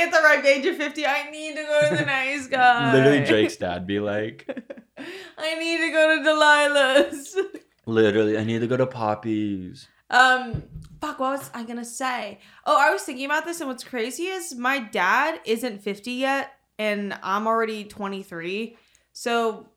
Me 0.00 0.06
at 0.06 0.12
the 0.12 0.22
ripe 0.22 0.44
age 0.44 0.64
of 0.66 0.76
fifty, 0.76 1.04
I 1.04 1.30
need 1.30 1.56
to 1.56 1.62
go 1.62 1.90
to 1.90 1.96
the 1.96 2.04
nice 2.04 2.46
guy. 2.48 2.92
Literally, 2.92 3.24
Drake's 3.24 3.56
dad 3.56 3.86
be 3.86 4.00
like, 4.00 4.46
I 5.38 5.54
need 5.58 5.78
to 5.78 5.90
go 5.90 6.16
to 6.16 6.28
Delilah's. 6.28 7.36
literally, 7.86 8.38
I 8.38 8.44
need 8.44 8.60
to 8.60 8.66
go 8.66 8.76
to 8.76 8.86
Poppy's. 8.86 9.88
Um, 10.08 10.62
fuck, 11.00 11.18
what 11.18 11.38
was 11.38 11.50
I 11.52 11.64
gonna 11.64 11.84
say? 11.84 12.38
Oh, 12.64 12.76
I 12.78 12.90
was 12.92 13.02
thinking 13.02 13.26
about 13.26 13.44
this, 13.44 13.60
and 13.60 13.68
what's 13.68 13.84
crazy 13.84 14.24
is 14.24 14.54
my 14.54 14.78
dad 14.78 15.40
isn't 15.44 15.82
50 15.82 16.12
yet, 16.12 16.52
and 16.78 17.18
I'm 17.22 17.46
already 17.46 17.84
23. 17.84 18.76
So 19.12 19.68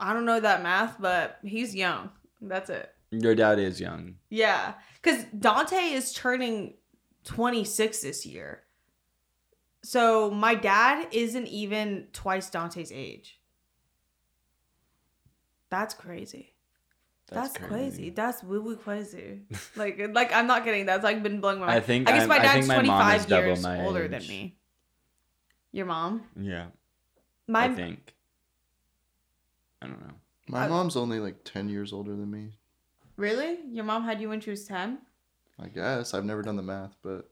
I 0.00 0.12
don't 0.12 0.24
know 0.24 0.40
that 0.40 0.62
math, 0.62 0.96
but 1.00 1.38
he's 1.44 1.74
young. 1.76 2.10
That's 2.40 2.70
it. 2.70 2.90
Your 3.12 3.36
dad 3.36 3.60
is 3.60 3.80
young. 3.80 4.16
Yeah, 4.30 4.74
because 5.00 5.24
Dante 5.38 5.76
is 5.76 6.12
turning 6.12 6.74
26 7.24 8.00
this 8.00 8.26
year. 8.26 8.63
So 9.84 10.30
my 10.30 10.54
dad 10.54 11.08
isn't 11.12 11.46
even 11.48 12.06
twice 12.14 12.48
Dante's 12.48 12.90
age. 12.90 13.38
That's 15.68 15.92
crazy. 15.92 16.54
That's, 17.28 17.56
crazy. 17.56 18.10
That's 18.10 18.42
woo 18.42 18.60
woo 18.62 18.76
crazy. 18.76 19.40
like, 19.76 20.00
like 20.14 20.32
I'm 20.32 20.46
not 20.46 20.64
kidding. 20.64 20.86
That's 20.86 21.04
like 21.04 21.22
been 21.22 21.40
blowing 21.40 21.58
my 21.60 21.66
mind. 21.66 21.76
I 21.78 21.80
think 21.80 22.08
I 22.08 22.12
guess 22.12 22.20
I'm- 22.20 22.28
my 22.28 22.38
dad's 22.38 22.66
my 22.66 22.74
25 22.76 23.30
years 23.30 23.62
my 23.62 23.84
older 23.84 24.08
than 24.08 24.26
me. 24.26 24.56
Your 25.72 25.86
mom? 25.86 26.22
Yeah, 26.40 26.66
My 27.48 27.64
I 27.64 27.68
think. 27.74 28.14
I 29.82 29.86
don't 29.88 30.00
know. 30.00 30.14
My 30.48 30.66
Uh, 30.66 30.68
mom's 30.68 30.96
only 30.96 31.18
like 31.18 31.42
10 31.44 31.68
years 31.68 31.92
older 31.92 32.14
than 32.14 32.30
me. 32.30 32.52
really? 33.16 33.58
Your 33.70 33.84
mom 33.84 34.04
had 34.04 34.20
you 34.20 34.28
when 34.28 34.40
she 34.40 34.50
was 34.50 34.64
10? 34.64 34.98
I 35.58 35.66
guess. 35.68 36.14
I've 36.14 36.24
never 36.24 36.42
done 36.42 36.56
the 36.56 36.62
math, 36.62 36.94
but 37.02 37.28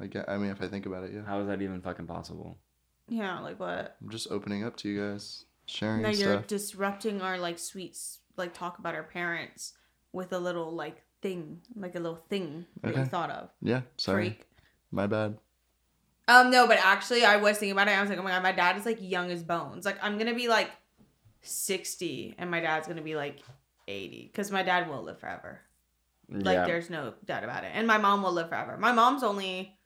I, 0.00 0.06
get, 0.06 0.28
I 0.28 0.38
mean, 0.38 0.50
if 0.50 0.62
I 0.62 0.68
think 0.68 0.86
about 0.86 1.04
it, 1.04 1.12
yeah. 1.12 1.24
How 1.24 1.40
is 1.40 1.48
that 1.48 1.60
even 1.60 1.80
fucking 1.80 2.06
possible? 2.06 2.58
Yeah, 3.08 3.40
like 3.40 3.58
what? 3.58 3.96
I'm 4.02 4.10
just 4.10 4.30
opening 4.30 4.64
up 4.64 4.76
to 4.78 4.88
you 4.88 5.00
guys, 5.00 5.44
sharing 5.66 6.02
No, 6.02 6.08
you're 6.08 6.34
stuff. 6.34 6.46
disrupting 6.46 7.22
our 7.22 7.38
like 7.38 7.58
sweet 7.58 7.96
like 8.36 8.54
talk 8.54 8.78
about 8.78 8.94
our 8.94 9.02
parents 9.02 9.72
with 10.12 10.32
a 10.32 10.38
little 10.38 10.70
like 10.70 11.02
thing, 11.22 11.60
like 11.74 11.94
a 11.94 12.00
little 12.00 12.22
thing 12.28 12.66
that 12.82 12.96
you 12.96 13.04
thought 13.04 13.30
of. 13.30 13.50
Yeah, 13.62 13.82
sorry. 13.96 14.30
Freak. 14.30 14.46
My 14.90 15.06
bad. 15.06 15.38
Um, 16.28 16.50
no, 16.50 16.66
but 16.66 16.78
actually, 16.82 17.24
I 17.24 17.36
was 17.36 17.56
thinking 17.56 17.72
about 17.72 17.88
it. 17.88 17.92
I 17.92 18.00
was 18.00 18.10
like, 18.10 18.18
oh 18.18 18.22
my 18.22 18.30
god, 18.30 18.42
my 18.42 18.52
dad 18.52 18.76
is 18.76 18.84
like 18.84 18.98
young 19.00 19.30
as 19.30 19.42
bones. 19.42 19.84
Like, 19.86 19.96
I'm 20.02 20.18
gonna 20.18 20.34
be 20.34 20.48
like 20.48 20.70
sixty, 21.42 22.34
and 22.38 22.50
my 22.50 22.60
dad's 22.60 22.86
gonna 22.86 23.02
be 23.02 23.16
like 23.16 23.40
eighty, 23.88 24.28
because 24.30 24.50
my 24.50 24.62
dad 24.62 24.88
will 24.88 25.02
live 25.02 25.18
forever. 25.18 25.60
Like, 26.30 26.56
yeah. 26.56 26.66
there's 26.66 26.90
no 26.90 27.14
doubt 27.24 27.44
about 27.44 27.64
it. 27.64 27.70
And 27.72 27.86
my 27.86 27.96
mom 27.96 28.22
will 28.22 28.32
live 28.32 28.50
forever. 28.50 28.76
My 28.76 28.92
mom's 28.92 29.22
only 29.22 29.77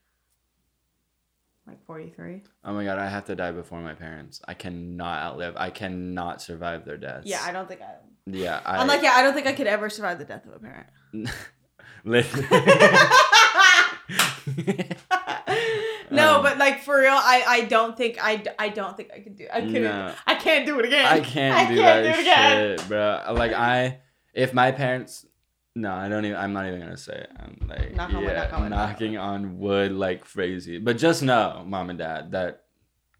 like 1.67 1.85
forty 1.87 2.11
three. 2.11 2.43
Oh 2.65 2.73
my 2.75 2.85
god, 2.85 2.99
I 2.99 3.09
have 3.09 3.25
to 3.27 3.35
die 3.37 3.53
before 3.53 3.81
my 3.81 3.95
parents. 3.95 4.41
I 4.47 4.55
cannot 4.55 5.21
outlive. 5.23 5.55
I 5.57 5.71
cannot 5.71 6.43
survive 6.43 6.85
their 6.85 6.97
deaths. 6.97 7.27
Yeah, 7.27 7.41
I 7.43 7.53
don't 7.53 7.69
think 7.69 7.81
I. 7.83 7.95
Yeah, 8.27 8.61
I. 8.65 8.79
I'm 8.79 8.87
like, 8.89 9.03
yeah, 9.03 9.13
I 9.15 9.23
don't 9.23 9.35
think 9.35 9.47
I 9.47 9.53
could 9.53 9.67
ever 9.67 9.89
survive 9.91 10.19
the 10.19 10.25
death 10.25 10.45
of 10.47 10.55
a 10.55 10.59
parent. 10.59 10.87
Listen. 12.05 12.45
no, 16.11 16.37
Um, 16.37 16.43
but 16.43 16.59
like 16.59 16.81
for 16.83 16.99
real, 16.99 17.13
I 17.15 17.45
I 17.47 17.61
don't 17.63 17.97
think 17.97 18.19
I 18.21 18.43
I 18.59 18.69
don't 18.69 18.97
think 18.97 19.11
I 19.15 19.21
could 19.21 19.37
do. 19.37 19.47
I 19.53 19.61
couldn't. 19.61 19.83
No. 19.85 20.15
I 20.27 20.35
can't 20.35 20.67
do 20.67 20.79
it 20.81 20.85
again. 20.87 21.07
I 21.07 21.21
can't 21.21 21.55
I 21.55 21.69
do 21.69 21.77
can't 21.81 22.05
that 22.05 22.15
do 22.15 22.19
it 22.19 22.21
again. 22.23 22.79
shit, 22.79 22.89
bro. 22.89 23.23
Like 23.35 23.53
I, 23.53 24.01
if 24.35 24.53
my 24.53 24.73
parents, 24.73 25.25
no, 25.75 25.93
I 25.93 26.09
don't 26.09 26.25
even. 26.25 26.37
I'm 26.37 26.53
not 26.53 26.67
even 26.67 26.81
gonna 26.81 26.97
say 26.97 27.15
it. 27.15 27.31
I'm 27.39 27.67
like, 27.69 27.95
Knock 27.95 28.11
on 28.11 28.17
wood, 28.17 28.25
yeah, 28.25 28.43
knock 28.45 28.53
on 28.53 28.61
wood, 28.63 28.71
knock 28.71 28.79
on 28.81 28.89
knocking 28.93 29.17
on 29.19 29.59
wood 29.59 29.93
like 29.93 30.25
crazy. 30.25 30.79
But 30.79 30.99
just 30.99 31.23
know, 31.23 31.65
mom 31.67 31.91
and 31.91 31.99
dad, 31.99 32.33
that 32.33 32.65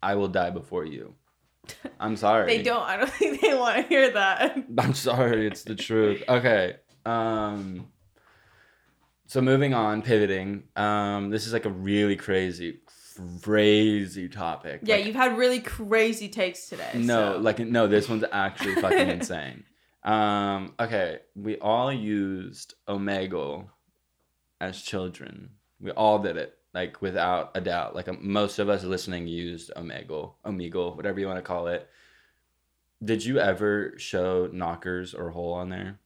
I 0.01 0.15
will 0.15 0.27
die 0.27 0.49
before 0.51 0.85
you. 0.85 1.15
I'm 1.99 2.15
sorry. 2.17 2.45
They 2.57 2.61
don't. 2.63 2.83
I 2.83 2.97
don't 2.97 3.09
think 3.19 3.41
they 3.41 3.53
want 3.55 3.77
to 3.77 3.83
hear 3.87 4.11
that. 4.11 4.57
I'm 4.77 4.93
sorry, 4.93 5.47
it's 5.47 5.63
the 5.63 5.75
truth. 5.75 6.23
Okay. 6.27 6.75
Um 7.05 7.87
so 9.25 9.41
moving 9.41 9.73
on, 9.73 10.01
pivoting. 10.01 10.63
Um 10.75 11.29
this 11.29 11.47
is 11.47 11.53
like 11.53 11.65
a 11.65 11.69
really 11.69 12.15
crazy 12.15 12.79
crazy 13.41 14.27
topic. 14.27 14.81
Yeah, 14.83 14.95
Like, 14.95 15.05
you've 15.05 15.15
had 15.15 15.37
really 15.37 15.59
crazy 15.59 16.29
takes 16.29 16.67
today. 16.67 16.89
No, 16.95 17.33
so- 17.35 17.39
like 17.39 17.59
no, 17.59 17.87
this 17.87 18.09
one's 18.09 18.23
actually 18.31 18.75
fucking 18.75 19.09
insane. 19.09 19.63
Um 20.03 20.73
okay, 20.79 21.19
we 21.35 21.57
all 21.57 21.91
used 21.91 22.75
Omegle 22.87 23.69
as 24.59 24.81
children. 24.81 25.49
We 25.79 25.91
all 25.91 26.19
did 26.19 26.37
it 26.37 26.57
like 26.73 27.01
without 27.01 27.51
a 27.55 27.61
doubt. 27.61 27.95
Like 27.95 28.07
um, 28.07 28.19
most 28.21 28.59
of 28.59 28.69
us 28.69 28.83
listening 28.83 29.27
used 29.27 29.71
Omegle, 29.75 30.33
Omegle, 30.45 30.95
whatever 30.95 31.19
you 31.19 31.27
want 31.27 31.37
to 31.37 31.43
call 31.43 31.67
it. 31.67 31.87
Did 33.03 33.23
you 33.23 33.39
ever 33.39 33.93
show 33.97 34.49
knockers 34.51 35.13
or 35.13 35.29
hole 35.29 35.53
on 35.53 35.69
there? 35.69 35.99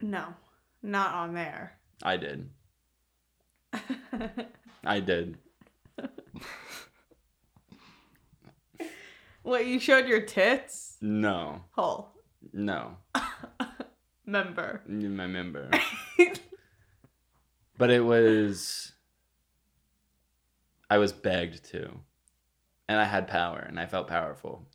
no, 0.00 0.34
not 0.82 1.14
on 1.14 1.34
there. 1.34 1.78
I 2.02 2.16
did. 2.16 2.48
I 4.84 5.00
did. 5.00 5.38
what 9.42 9.66
you 9.66 9.80
showed 9.80 10.06
your 10.06 10.20
tits? 10.20 10.98
No. 11.00 11.64
Hole. 11.72 12.12
No. 12.52 12.96
Member. 14.26 14.82
My 14.88 15.26
member. 15.26 15.70
but 17.78 17.90
it 17.90 18.00
was 18.04 18.92
I 20.90 20.98
was 20.98 21.12
begged 21.12 21.64
to. 21.70 21.90
And 22.88 22.98
I 23.00 23.04
had 23.04 23.26
power 23.28 23.58
and 23.58 23.78
I 23.80 23.86
felt 23.86 24.08
powerful. 24.08 24.66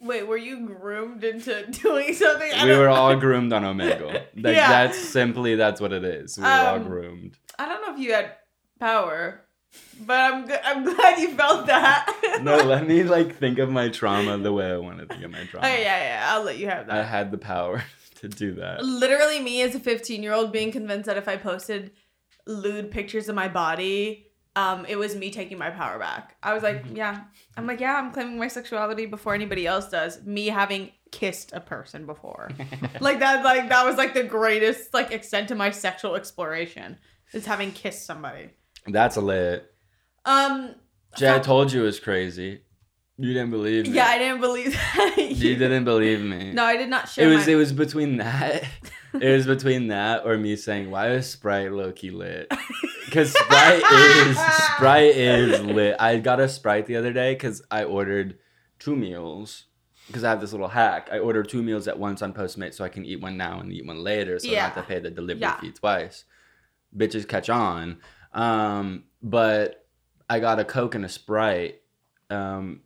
Wait, 0.00 0.26
were 0.26 0.36
you 0.36 0.66
groomed 0.66 1.24
into 1.24 1.64
doing 1.70 2.12
something? 2.12 2.52
I 2.54 2.64
We 2.66 2.76
were 2.76 2.88
all 2.90 3.16
groomed 3.16 3.52
on 3.52 3.62
Omegle. 3.62 4.12
Like 4.36 4.54
Yeah. 4.56 4.68
that's 4.68 4.98
simply 4.98 5.54
that's 5.54 5.80
what 5.80 5.92
it 5.92 6.04
is. 6.04 6.36
We 6.36 6.42
were 6.44 6.50
all 6.50 6.76
Um, 6.76 6.84
groomed. 6.84 7.38
I 7.58 7.66
don't 7.66 7.82
know 7.86 7.94
if 7.94 7.98
you 8.00 8.12
had 8.12 8.32
power, 8.80 9.43
but 10.06 10.18
I'm 10.18 10.46
good. 10.46 10.60
I'm 10.64 10.84
glad 10.84 11.18
you 11.18 11.30
felt 11.34 11.66
that. 11.66 12.40
No, 12.42 12.56
let 12.56 12.86
me 12.86 13.02
like 13.04 13.36
think 13.36 13.58
of 13.58 13.70
my 13.70 13.88
trauma 13.88 14.36
the 14.38 14.52
way 14.52 14.70
I 14.72 14.76
want 14.76 14.98
to 14.98 15.06
think 15.06 15.22
of 15.24 15.30
my 15.30 15.40
Oh 15.42 15.46
trauma. 15.46 15.68
yeah, 15.68 15.78
yeah. 15.78 16.26
I'll 16.30 16.42
let 16.42 16.58
you 16.58 16.68
have 16.68 16.86
that. 16.86 16.96
I 16.96 17.02
had 17.04 17.30
the 17.30 17.38
power 17.38 17.84
to 18.20 18.28
do 18.28 18.54
that. 18.54 18.82
Literally, 18.84 19.40
me 19.40 19.62
as 19.62 19.74
a 19.74 19.80
15 19.80 20.22
year 20.22 20.32
old 20.32 20.52
being 20.52 20.72
convinced 20.72 21.06
that 21.06 21.16
if 21.16 21.28
I 21.28 21.36
posted 21.36 21.92
lewd 22.46 22.90
pictures 22.90 23.28
of 23.28 23.34
my 23.34 23.48
body, 23.48 24.26
um, 24.56 24.84
it 24.86 24.96
was 24.96 25.16
me 25.16 25.30
taking 25.30 25.58
my 25.58 25.70
power 25.70 25.98
back. 25.98 26.36
I 26.42 26.54
was 26.54 26.62
like, 26.62 26.84
yeah. 26.92 27.22
I'm 27.56 27.66
like, 27.66 27.80
yeah, 27.80 27.94
I'm 27.96 28.12
claiming 28.12 28.38
my 28.38 28.48
sexuality 28.48 29.06
before 29.06 29.34
anybody 29.34 29.66
else 29.66 29.88
does. 29.88 30.22
Me 30.24 30.46
having 30.46 30.90
kissed 31.12 31.52
a 31.52 31.60
person 31.60 32.06
before, 32.06 32.50
like 33.00 33.20
that, 33.20 33.44
like 33.44 33.68
that 33.68 33.86
was 33.86 33.96
like 33.96 34.14
the 34.14 34.24
greatest 34.24 34.92
like 34.92 35.12
extent 35.12 35.46
to 35.48 35.54
my 35.54 35.70
sexual 35.70 36.16
exploration 36.16 36.98
is 37.32 37.46
having 37.46 37.70
kissed 37.70 38.04
somebody. 38.04 38.50
That's 38.86 39.16
lit. 39.16 39.70
Um, 40.24 40.74
Jay, 41.16 41.34
I 41.34 41.38
told 41.38 41.72
you 41.72 41.82
it 41.82 41.86
was 41.86 42.00
crazy. 42.00 42.62
You 43.16 43.32
didn't 43.32 43.50
believe 43.50 43.86
me. 43.86 43.92
yeah, 43.94 44.06
I 44.06 44.18
didn't 44.18 44.40
believe 44.40 44.72
that. 44.96 45.14
You 45.18 45.54
didn't 45.56 45.84
believe 45.84 46.20
me. 46.20 46.52
No, 46.52 46.64
I 46.64 46.76
did 46.76 46.88
not 46.88 47.08
share. 47.08 47.30
It 47.30 47.34
was 47.34 47.46
my- 47.46 47.52
it 47.52 47.56
was 47.56 47.72
between 47.72 48.16
that. 48.18 48.64
It 49.14 49.30
was 49.30 49.46
between 49.46 49.86
that 49.88 50.26
or 50.26 50.36
me 50.36 50.56
saying, 50.56 50.90
"Why 50.90 51.10
is 51.10 51.30
Sprite 51.30 51.70
low 51.70 51.92
key 51.92 52.10
lit?" 52.10 52.52
Because 53.04 53.32
Sprite 53.32 53.82
is 53.92 54.36
Sprite 54.38 55.14
is 55.16 55.60
lit. 55.60 55.94
I 56.00 56.18
got 56.18 56.40
a 56.40 56.48
Sprite 56.48 56.86
the 56.86 56.96
other 56.96 57.12
day 57.12 57.34
because 57.34 57.62
I 57.70 57.84
ordered 57.84 58.38
two 58.80 58.96
meals. 58.96 59.66
Because 60.08 60.24
I 60.24 60.30
have 60.30 60.40
this 60.40 60.50
little 60.52 60.68
hack. 60.68 61.08
I 61.12 61.18
order 61.20 61.42
two 61.44 61.62
meals 61.62 61.86
at 61.88 61.98
once 61.98 62.20
on 62.22 62.32
Postmates 62.34 62.74
so 62.74 62.84
I 62.84 62.88
can 62.90 63.06
eat 63.06 63.22
one 63.22 63.36
now 63.38 63.60
and 63.60 63.72
eat 63.72 63.86
one 63.86 64.02
later, 64.02 64.38
so 64.40 64.48
I 64.48 64.54
don't 64.54 64.60
have 64.62 64.74
to 64.74 64.82
pay 64.82 64.98
the 64.98 65.10
delivery 65.10 65.40
Yeah. 65.42 65.60
fee 65.60 65.70
twice. 65.70 66.24
Bitches 66.94 67.26
catch 67.26 67.48
on. 67.48 67.98
Um, 68.34 69.04
but 69.22 69.86
I 70.28 70.40
got 70.40 70.58
a 70.58 70.64
Coke 70.64 70.94
and 70.94 71.04
a 71.04 71.08
Sprite. 71.08 71.80
Um, 72.30 72.80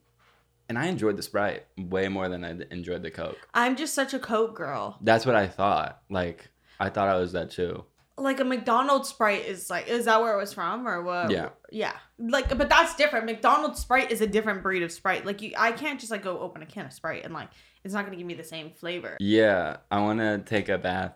and 0.68 0.78
I 0.78 0.86
enjoyed 0.86 1.16
the 1.16 1.22
Sprite 1.22 1.64
way 1.78 2.09
more 2.09 2.28
than 2.28 2.44
I 2.44 2.55
enjoyed 2.70 3.03
the 3.03 3.11
Coke. 3.11 3.38
I'm 3.55 3.74
just 3.76 3.94
such 3.94 4.12
a 4.14 4.18
Coke 4.18 4.55
girl. 4.55 4.99
That's 5.01 5.24
what 5.24 5.34
I 5.34 5.49
thought. 5.49 6.03
Like 6.11 6.51
I 6.78 6.90
thought 6.90 7.09
I 7.09 7.16
was 7.16 7.32
that 7.32 7.51
too. 7.51 7.84
Like 8.16 8.40
a 8.40 8.44
McDonald's 8.44 9.09
Sprite 9.09 9.46
is 9.46 9.70
like, 9.70 9.88
is 9.88 10.07
that 10.07 10.20
where 10.20 10.34
it 10.34 10.38
was 10.38 10.53
from 10.53 10.86
or 10.86 11.03
what? 11.03 11.30
Yeah. 11.30 11.51
Yeah. 11.70 11.94
Like, 12.18 12.57
but 12.59 12.68
that's 12.68 12.96
different. 12.96 13.26
McDonald's 13.26 13.80
Sprite 13.80 14.11
is 14.11 14.20
a 14.20 14.26
different 14.26 14.62
breed 14.62 14.82
of 14.82 14.90
Sprite. 14.90 15.24
Like, 15.24 15.40
you, 15.40 15.53
I 15.57 15.70
can't 15.70 16.01
just 16.01 16.11
like 16.11 16.24
go 16.24 16.38
open 16.40 16.61
a 16.62 16.66
can 16.66 16.84
of 16.84 16.92
Sprite 16.92 17.24
and 17.24 17.32
like, 17.32 17.49
it's 17.84 17.94
not 17.94 18.05
gonna 18.05 18.16
give 18.16 18.26
me 18.26 18.34
the 18.34 18.44
same 18.44 18.70
flavor. 18.70 19.16
Yeah, 19.20 19.76
I 19.90 20.01
want 20.01 20.18
to 20.18 20.38
take 20.38 20.68
a 20.68 20.78
bath 20.78 21.14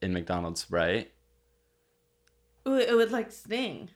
in 0.00 0.14
McDonald's 0.14 0.62
Sprite. 0.62 1.12
Ooh, 2.68 2.78
it 2.78 2.94
would 2.94 3.10
like 3.10 3.32
sting. 3.32 3.88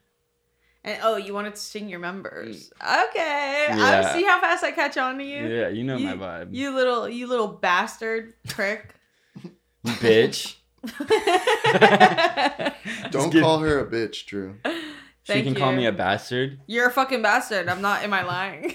And 0.85 0.99
oh, 1.03 1.16
you 1.16 1.33
wanted 1.35 1.55
to 1.55 1.61
sting 1.61 1.89
your 1.89 2.01
members. 2.01 2.73
Okay. 2.83 3.66
I 3.70 3.77
Yeah. 3.77 4.12
see 4.12 4.25
how 4.25 4.41
fast 4.41 4.64
I 4.64 4.73
catch 4.73 4.97
on 4.97 5.18
to 5.18 5.25
you. 5.25 5.47
Yeah, 5.47 5.68
you 5.68 5.85
know 5.85 5.99
my 5.99 6.14
vibe. 6.14 6.55
You 6.55 6.75
little 6.75 7.09
you 7.09 7.27
little 7.29 7.47
bastard 7.49 8.35
prick. 8.49 8.95
Bitch. 9.87 10.57
Don't 13.11 13.31
give- 13.31 13.43
call 13.43 13.61
her 13.61 13.79
a 13.79 13.87
bitch, 13.87 14.27
Drew. 14.27 14.57
Thank 14.64 14.77
She 15.25 15.33
Thank 15.35 15.45
can 15.47 15.55
call 15.55 15.73
me 15.73 15.87
a 15.87 15.93
bastard. 15.93 16.61
You're 16.66 16.89
a 16.89 16.93
fucking 16.93 17.23
bastard. 17.23 17.68
I'm 17.68 17.81
not. 17.81 18.03
Am 18.03 18.12
I 18.12 18.23
lying? 18.25 18.75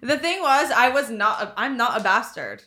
the 0.00 0.18
thing 0.18 0.40
was, 0.40 0.70
I 0.70 0.90
was 0.90 1.10
not. 1.10 1.42
A, 1.42 1.52
I'm 1.56 1.76
not 1.76 2.00
a 2.00 2.04
bastard. 2.04 2.62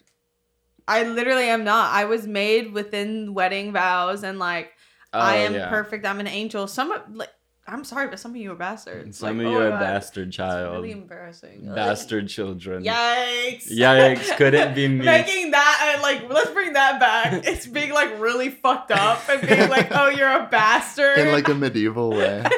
I 0.86 1.03
literally 1.03 1.47
am 1.47 1.64
not. 1.64 1.93
I 1.93 2.03
was 2.05 2.28
made 2.28 2.74
within 2.74 3.34
wedding 3.34 3.72
vows, 3.72 4.24
and 4.24 4.39
like 4.39 4.74
I 5.14 5.39
Oh, 5.39 5.45
am 5.45 5.53
yeah. 5.55 5.70
perfect. 5.70 6.05
I'm 6.05 6.20
an 6.20 6.28
angel. 6.28 6.68
Some 6.68 6.91
of 6.91 7.01
like. 7.16 7.30
I'm 7.68 7.84
sorry, 7.84 8.07
but 8.07 8.20
some 8.20 8.32
of 8.32 8.38
you 8.38 8.51
are 8.51 8.55
bastards. 8.55 9.20
Some 9.20 9.38
Like, 9.38 9.45
of 9.45 9.51
oh 9.51 9.53
you 9.53 9.60
my 9.60 9.66
are 9.68 9.70
God. 9.70 9.80
bastard 9.80 10.32
child. 10.32 10.49
It's 10.60 10.66
child. 10.72 10.76
really 10.82 10.91
embarrassing. 10.91 11.66
Like, 11.68 11.76
bastard 11.76 12.28
children. 12.28 12.84
Yikes! 12.84 13.72
Yikes, 13.72 14.38
couldn't 14.38 14.74
be 14.74 14.88
me. 14.88 15.05
Making 15.05 15.51
that 15.51 15.91
and 15.93 16.01
like, 16.01 16.28
let's 16.34 16.49
bring 16.49 16.74
that 16.74 16.99
back. 16.99 17.45
It's 17.45 17.68
being 17.68 17.91
like 17.93 18.20
really 18.20 18.49
fucked 18.49 18.89
up 18.89 19.22
and 19.30 19.47
being 19.47 19.70
like, 19.70 19.89
oh, 19.91 20.10
you're 20.10 20.28
a 20.32 20.47
bastard. 20.49 21.20
In 21.20 21.32
like 21.32 21.47
a 21.47 21.53
medieval 21.53 22.10
way. 22.10 22.43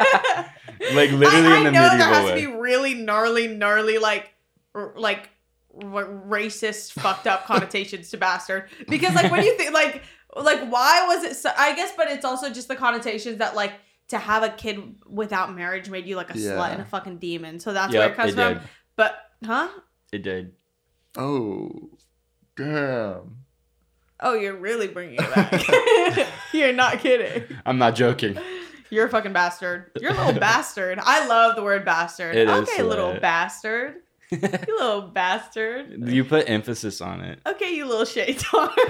Like 0.93 1.11
literally 1.11 1.27
I, 1.47 1.55
I 1.55 1.57
in 1.59 1.63
the 1.65 1.71
know 1.71 1.81
there 1.89 1.97
medieval 1.97 2.13
has 2.13 2.25
way. 2.25 2.41
to 2.41 2.47
be 2.49 2.55
really 2.55 2.93
gnarly, 2.95 3.47
gnarly, 3.47 3.97
like, 3.99 4.31
r- 4.73 4.93
like 4.95 5.29
r- 5.79 6.05
racist, 6.05 6.93
fucked 6.93 7.27
up 7.27 7.45
connotations 7.47 8.09
to 8.11 8.17
bastard. 8.17 8.67
Because 8.89 9.13
like 9.13 9.31
when 9.31 9.43
you 9.45 9.55
think 9.57 9.73
like, 9.73 10.01
like 10.35 10.67
why 10.69 11.05
was 11.07 11.23
it? 11.23 11.35
So, 11.35 11.51
I 11.57 11.75
guess, 11.75 11.91
but 11.97 12.09
it's 12.09 12.25
also 12.25 12.49
just 12.49 12.67
the 12.67 12.75
connotations 12.75 13.37
that 13.39 13.55
like 13.55 13.73
to 14.09 14.17
have 14.17 14.43
a 14.43 14.49
kid 14.49 14.95
without 15.09 15.53
marriage 15.55 15.89
made 15.89 16.05
you 16.05 16.15
like 16.15 16.29
a 16.29 16.33
slut 16.33 16.71
and 16.73 16.81
a 16.81 16.85
fucking 16.85 17.17
demon. 17.17 17.59
So 17.59 17.73
that's 17.73 17.93
where 17.93 18.03
Yep, 18.03 18.11
it 18.11 18.15
comes 18.15 18.31
it 18.31 18.35
from. 18.35 18.53
did. 18.55 18.63
But 18.95 19.15
huh? 19.45 19.69
It 20.11 20.23
did. 20.23 20.53
Oh, 21.17 21.89
damn. 22.55 23.37
Oh, 24.19 24.33
you're 24.33 24.55
really 24.55 24.87
bringing 24.87 25.17
it 25.19 25.33
back. 25.33 26.27
you're 26.53 26.73
not 26.73 26.99
kidding. 26.99 27.43
I'm 27.65 27.77
not 27.77 27.95
joking. 27.95 28.37
You're 28.89 29.07
a 29.07 29.09
fucking 29.09 29.33
bastard. 29.33 29.91
You're 29.99 30.11
a 30.11 30.25
little 30.25 30.33
bastard. 30.39 30.99
I 31.01 31.25
love 31.27 31.55
the 31.55 31.63
word 31.63 31.85
bastard. 31.85 32.35
It 32.35 32.47
is 32.49 32.69
okay, 32.69 32.83
little 32.83 33.13
lit. 33.13 33.21
bastard. 33.21 33.95
You 34.67 34.77
little 34.79 35.01
bastard. 35.01 36.07
you 36.09 36.23
put 36.23 36.49
emphasis 36.49 37.01
on 37.01 37.19
it. 37.21 37.39
Okay, 37.45 37.75
you 37.75 37.85
little 37.85 38.05
shaytard. 38.05 38.71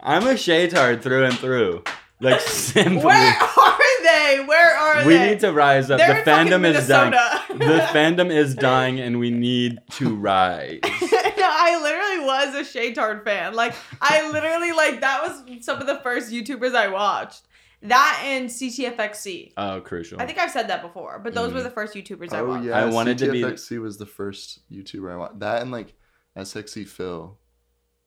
I'm 0.00 0.26
a 0.26 0.34
shaytard 0.34 1.02
through 1.02 1.24
and 1.26 1.38
through. 1.38 1.84
Like 2.20 2.40
simply. 2.40 3.04
Where 3.04 3.36
are 3.38 3.78
they? 4.02 4.44
Where 4.46 4.76
are 4.76 5.06
we 5.06 5.14
they? 5.14 5.20
We 5.24 5.30
need 5.30 5.40
to 5.40 5.52
rise 5.52 5.90
up. 5.90 5.98
They're 5.98 6.24
the 6.24 6.30
fandom 6.30 6.64
is 6.64 6.88
dying. 6.88 7.12
The 7.12 7.88
fandom 7.92 8.34
is 8.34 8.54
dying, 8.54 9.00
and 9.00 9.18
we 9.18 9.30
need 9.30 9.78
to 9.92 10.14
rise. 10.14 10.80
no, 10.82 10.88
I 10.90 11.78
literally 11.80 12.26
was 12.26 12.54
a 12.54 12.78
Shaytard 12.78 13.24
fan. 13.24 13.54
Like, 13.54 13.74
I 14.00 14.30
literally 14.30 14.72
like 14.72 15.00
that 15.00 15.22
was 15.22 15.64
some 15.64 15.80
of 15.80 15.86
the 15.86 16.00
first 16.00 16.32
YouTubers 16.32 16.74
I 16.74 16.88
watched. 16.88 17.42
That 17.82 18.20
and 18.24 18.48
CTFXC. 18.48 19.52
Oh, 19.56 19.80
crucial. 19.80 20.20
I 20.20 20.26
think 20.26 20.38
I've 20.38 20.50
said 20.50 20.68
that 20.68 20.82
before, 20.82 21.20
but 21.20 21.32
those 21.34 21.52
were 21.52 21.60
Mhm. 21.60 21.64
the 21.64 21.70
first 21.70 21.94
YouTubers 21.94 22.32
I 22.32 22.40
Oh 22.40 22.46
watched. 22.46 22.64
yeah, 22.64 22.76
I 22.78 22.86
wanted 22.86 23.18
to 23.18 23.30
be- 23.30 23.42
CTFXC 23.42 23.78
was 23.78 23.98
the 23.98 24.06
first 24.06 24.68
YouTuber 24.70 25.12
I 25.12 25.16
watched. 25.16 25.38
That 25.40 25.62
and 25.62 25.70
like 25.70 25.94
SXE 26.36 26.84
Phil. 26.84 27.38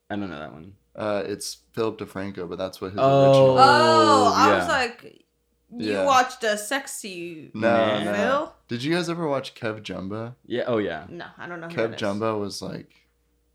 I 0.09 0.15
don't 0.17 0.29
know 0.29 0.39
that 0.39 0.51
one. 0.51 0.73
Uh, 0.93 1.23
it's 1.25 1.59
Philip 1.71 1.99
DeFranco, 1.99 2.49
but 2.49 2.57
that's 2.57 2.81
what 2.81 2.91
his 2.91 2.99
Oh. 3.01 3.27
original. 3.29 3.57
Oh, 3.59 4.33
I 4.35 4.57
was 4.57 4.67
like, 4.67 5.03
you 5.73 5.93
Yeah. 5.93 6.05
watched 6.05 6.43
a 6.43 6.57
sexy 6.57 7.49
No, 7.53 7.61
Man. 7.61 8.05
no. 8.05 8.13
Phil? 8.13 8.55
Did 8.67 8.83
you 8.83 8.93
guys 8.93 9.09
ever 9.09 9.25
watch 9.25 9.55
Kev 9.55 9.81
Jumba? 9.83 10.35
Yeah. 10.45 10.63
Oh 10.67 10.79
yeah. 10.79 11.05
No, 11.09 11.27
I 11.37 11.47
don't 11.47 11.61
know. 11.61 11.69
Who 11.69 11.75
Kev 11.75 11.91
that 11.91 11.95
is. 11.95 12.01
Jumba 12.01 12.37
was 12.37 12.61
like, 12.61 12.93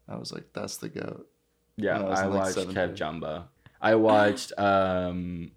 I 0.09 0.17
was 0.17 0.33
like, 0.33 0.51
that's 0.55 0.79
the 0.79 0.89
goat. 0.89 1.29
Yeah. 1.77 2.01
I 2.01 2.23
I 2.23 2.25
in, 2.25 2.31
like, 2.33 2.45
watched 2.57 2.57
Kev 2.57 2.73
grade. 2.75 2.97
Jumba. 2.97 3.45
I 3.83 3.95
watched 3.97 4.59
um, 4.59 5.51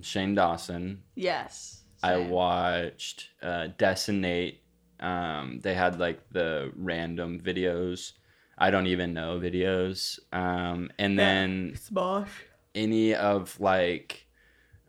Shane 0.00 0.34
Dawson. 0.34 1.02
Yes. 1.14 1.82
I 2.02 2.18
watched 2.18 3.30
uh, 3.42 3.68
Decimate. 3.78 4.62
Um, 5.00 5.60
they 5.62 5.74
had 5.74 5.98
like 5.98 6.20
the 6.30 6.72
random 6.76 7.40
videos. 7.40 8.12
I 8.58 8.70
don't 8.70 8.86
even 8.86 9.12
know 9.12 9.38
videos. 9.40 10.18
Um, 10.32 10.90
and 10.98 11.14
Yeah. 11.14 11.16
then 11.24 11.72
Smosh. 11.76 12.28
any 12.74 13.14
of 13.14 13.58
like 13.60 14.26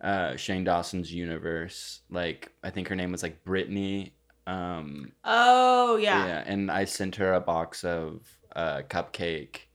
uh, 0.01 0.35
Shane 0.35 0.63
Dawson's 0.63 1.11
universe. 1.13 2.01
Like 2.09 2.51
I 2.63 2.69
think 2.69 2.87
her 2.89 2.95
name 2.95 3.11
was 3.11 3.23
like 3.23 3.43
Brittany. 3.43 4.13
Um, 4.45 5.11
Oh 5.25 5.97
yeah. 5.97 6.25
yeah. 6.25 6.43
and 6.45 6.69
I 6.71 6.85
sent 6.85 7.15
her 7.17 7.33
a 7.33 7.41
box 7.41 7.83
of 7.83 8.21
uh, 8.55 8.83
cupcake 8.89 9.66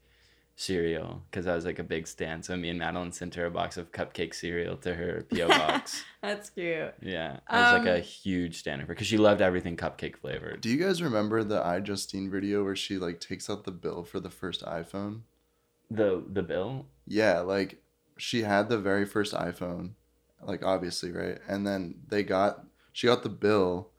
cereal 0.55 1.23
because 1.29 1.47
I 1.47 1.55
was 1.55 1.65
like 1.65 1.79
a 1.79 1.83
big 1.83 2.07
stan. 2.07 2.43
So 2.43 2.55
me 2.55 2.69
and 2.69 2.79
Madeline 2.79 3.11
sent 3.11 3.35
her 3.35 3.45
a 3.45 3.51
box 3.51 3.75
of 3.77 3.91
cupcake 3.91 4.33
cereal 4.33 4.77
to 4.77 4.93
her 4.93 5.25
PO 5.33 5.47
box. 5.49 6.03
That's 6.21 6.49
cute. 6.49 6.93
Yeah, 7.01 7.39
I 7.47 7.61
was 7.73 7.79
like 7.79 7.87
a 7.87 7.97
Um, 7.97 8.01
huge 8.03 8.59
stan 8.59 8.79
of 8.81 8.87
her 8.87 8.93
because 8.93 9.07
she 9.07 9.17
loved 9.17 9.41
everything 9.41 9.75
cupcake 9.77 10.17
flavored. 10.17 10.61
Do 10.61 10.69
you 10.69 10.77
guys 10.77 11.01
remember 11.01 11.43
the 11.43 11.61
iJustine 11.61 12.29
video 12.31 12.63
where 12.63 12.75
she 12.75 12.97
like 12.97 13.19
takes 13.19 13.49
out 13.49 13.63
the 13.63 13.71
bill 13.71 14.03
for 14.03 14.19
the 14.19 14.29
first 14.29 14.63
iPhone? 14.63 15.21
The 15.89 16.23
the 16.31 16.43
bill. 16.43 16.85
Yeah, 17.07 17.39
like 17.39 17.81
she 18.17 18.43
had 18.43 18.69
the 18.69 18.77
very 18.77 19.05
first 19.05 19.33
iPhone, 19.33 19.91
like 20.41 20.63
obviously, 20.63 21.11
right? 21.11 21.39
And 21.47 21.67
then 21.67 21.95
they 22.07 22.23
got 22.23 22.65
she 22.93 23.07
got 23.07 23.23
the 23.23 23.29
bill, 23.29 23.89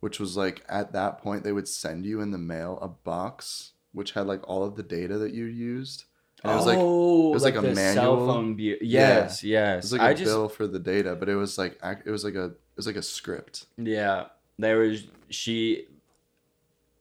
which 0.00 0.18
was 0.20 0.36
like 0.36 0.64
at 0.68 0.92
that 0.92 1.18
point 1.18 1.44
they 1.44 1.52
would 1.52 1.68
send 1.68 2.06
you 2.06 2.20
in 2.20 2.30
the 2.30 2.38
mail 2.38 2.78
a 2.80 2.88
box 2.88 3.72
which 3.94 4.12
had 4.12 4.26
like 4.26 4.46
all 4.46 4.62
of 4.64 4.76
the 4.76 4.82
data 4.82 5.16
that 5.18 5.32
you 5.32 5.46
used. 5.46 6.04
And 6.42 6.52
it 6.52 6.56
was 6.56 6.66
like 6.66 6.76
oh, 6.78 7.30
was 7.30 7.42
like 7.42 7.54
a 7.56 7.62
the 7.62 7.74
cell 7.74 8.16
manual- 8.16 8.26
phone. 8.26 8.54
Bu- 8.54 8.76
yes, 8.82 9.42
it 9.42 9.46
yes. 9.48 9.82
was 9.84 9.92
like 9.92 10.02
I 10.02 10.10
a 10.10 10.14
just 10.14 10.26
bill 10.26 10.48
for 10.50 10.66
the 10.66 10.78
data, 10.78 11.16
but 11.16 11.30
it 11.30 11.36
was 11.36 11.56
like 11.56 11.80
it 12.04 12.10
was 12.10 12.22
like 12.22 12.34
a 12.34 12.44
it 12.44 12.76
was 12.76 12.86
like 12.86 12.96
a 12.96 13.02
script. 13.02 13.64
yeah. 13.78 14.26
There 14.58 14.78
was 14.80 15.06
she. 15.30 15.86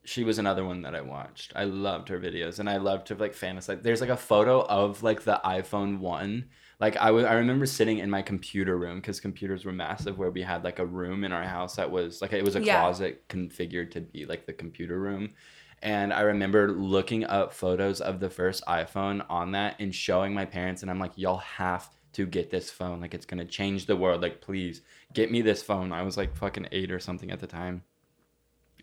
She 0.06 0.26
was 0.26 0.38
another 0.38 0.66
one 0.66 0.82
that 0.82 0.96
I 0.96 1.02
watched. 1.02 1.54
I 1.56 1.64
loved 1.64 2.10
her 2.10 2.20
videos, 2.20 2.60
and 2.60 2.70
I 2.70 2.76
loved 2.76 3.08
to 3.08 3.16
like 3.16 3.34
fantasize. 3.34 3.82
There's 3.84 4.02
like 4.02 4.10
a 4.10 4.18
photo 4.18 4.62
of 4.66 5.02
like 5.02 5.24
the 5.24 5.40
iPhone 5.46 6.00
one. 6.00 6.50
Like 6.80 6.98
I 6.98 7.12
wa- 7.12 7.22
I 7.22 7.36
remember 7.36 7.66
sitting 7.66 8.00
in 8.00 8.10
my 8.10 8.22
computer 8.22 8.78
room 8.78 8.98
because 8.98 9.22
computers 9.22 9.64
were 9.64 9.72
massive, 9.72 10.18
where 10.18 10.30
we 10.30 10.42
had 10.42 10.66
like 10.66 10.80
a 10.80 10.86
room 10.86 11.24
in 11.24 11.32
our 11.32 11.44
house 11.44 11.78
that 11.78 11.90
was 11.90 12.22
like 12.22 12.34
it 12.34 12.44
was 12.44 12.58
a 12.58 12.62
Yeah. 12.62 12.82
closet 12.82 13.30
configured 13.30 13.92
to 13.92 14.02
be 14.02 14.26
like 14.26 14.46
the 14.46 14.52
computer 14.52 15.00
room. 15.00 15.30
And 15.84 16.14
I 16.14 16.22
remember 16.22 16.72
looking 16.72 17.26
up 17.26 17.52
photos 17.52 18.00
of 18.00 18.22
the 18.22 18.30
first 18.30 18.64
iPhone 18.66 19.26
on 19.30 19.52
that 19.52 19.76
and 19.80 19.94
showing 19.94 20.34
my 20.34 20.46
parents, 20.46 20.82
and 20.82 20.90
I'm 20.90 20.98
like, 20.98 21.12
y'all 21.18 21.38
have 21.38 21.90
to 22.14 22.26
get 22.26 22.50
this 22.50 22.72
phone. 22.72 23.02
Like, 23.02 23.14
it's 23.14 23.26
gonna 23.26 23.44
change 23.44 23.86
the 23.86 23.98
world. 23.98 24.22
Like, 24.22 24.40
please 24.40 24.82
get 25.14 25.30
me 25.30 25.42
this 25.42 25.62
phone. 25.62 25.92
I 25.92 26.04
was 26.04 26.16
like 26.16 26.38
fucking 26.38 26.70
eight 26.72 26.90
or 26.90 27.00
something 27.00 27.32
at 27.32 27.42
the 27.42 27.48
time. 27.48 27.84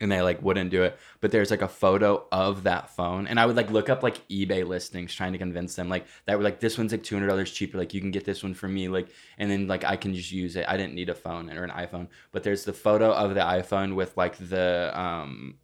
And 0.03 0.13
they 0.13 0.21
like 0.23 0.43
wouldn't 0.43 0.71
do 0.71 0.83
it. 0.83 0.99
But 1.21 1.31
there's 1.31 1.51
like 1.51 1.63
a 1.63 1.69
photo 1.69 2.27
of 2.33 2.65
that 2.65 2.91
phone. 2.91 3.27
And 3.27 3.41
I 3.41 3.45
would 3.45 3.57
like 3.57 3.71
look 3.71 3.91
up 3.91 4.03
like 4.03 4.27
eBay 4.29 4.67
listings 4.67 5.15
trying 5.15 5.33
to 5.33 5.39
convince 5.39 5.75
them 5.75 5.91
like 5.91 6.07
that 6.25 6.39
were 6.39 6.45
like 6.45 6.59
this 6.59 6.79
one's 6.79 6.93
like 6.93 7.03
two 7.03 7.15
hundred 7.15 7.27
dollars 7.27 7.51
cheaper. 7.51 7.77
Like 7.77 7.93
you 7.93 8.01
can 8.01 8.11
get 8.11 8.25
this 8.25 8.43
one 8.43 8.55
for 8.55 8.67
me. 8.67 8.89
Like 8.89 9.09
and 9.37 9.51
then 9.51 9.69
like 9.69 9.85
I 9.85 9.97
can 9.97 10.15
just 10.15 10.33
use 10.33 10.57
it. 10.57 10.65
I 10.67 10.79
didn't 10.79 10.95
need 10.95 11.11
a 11.11 11.15
phone 11.15 11.51
or 11.51 11.65
an 11.65 11.71
iPhone. 11.71 12.09
But 12.33 12.45
there's 12.45 12.65
the 12.65 12.73
photo 12.73 13.13
of 13.13 13.35
the 13.35 13.43
iPhone 13.43 13.95
with 13.95 14.17
like 14.17 14.39
the 14.39 14.91
um 14.99 15.57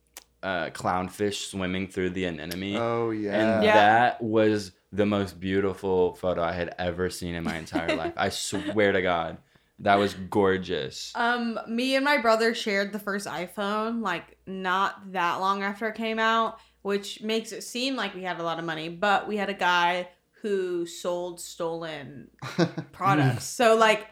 uh, 0.46 0.70
clownfish 0.70 1.48
swimming 1.50 1.88
through 1.88 2.10
the 2.10 2.24
anemone. 2.24 2.76
Oh 2.76 3.10
yeah. 3.10 3.32
And 3.56 3.64
Yeah. 3.64 3.74
that 3.74 4.22
was 4.22 4.72
the 4.92 5.04
most 5.06 5.40
beautiful 5.40 6.14
photo 6.14 6.42
I 6.42 6.52
had 6.52 6.74
ever 6.78 7.10
seen 7.10 7.34
in 7.34 7.42
my 7.44 7.56
entire 7.56 7.94
life. 8.02 8.12
I 8.16 8.28
swear 8.30 8.92
to 8.92 9.02
God. 9.02 9.38
That 9.80 9.96
was 9.96 10.14
gorgeous. 10.14 11.12
Um, 11.14 11.58
me 11.68 11.96
and 11.96 12.04
my 12.04 12.16
brother 12.18 12.54
shared 12.54 12.92
the 12.94 12.98
first 12.98 13.26
iPhone 13.26 14.02
like 14.02 14.38
not 14.46 15.12
that 15.12 15.36
long 15.40 15.62
after 15.62 15.86
it 15.88 15.96
came 15.96 16.18
out, 16.18 16.58
which 16.82 17.20
makes 17.22 17.52
it 17.52 17.62
seem 17.62 17.94
like 17.96 18.14
we 18.14 18.22
had 18.22 18.40
a 18.40 18.42
lot 18.42 18.58
of 18.58 18.64
money, 18.64 18.88
but 18.88 19.28
we 19.28 19.36
had 19.36 19.50
a 19.50 19.54
guy 19.54 20.08
who 20.42 20.86
sold 20.86 21.40
stolen 21.40 22.30
products. 22.92 23.44
so 23.44 23.74
like 23.76 24.06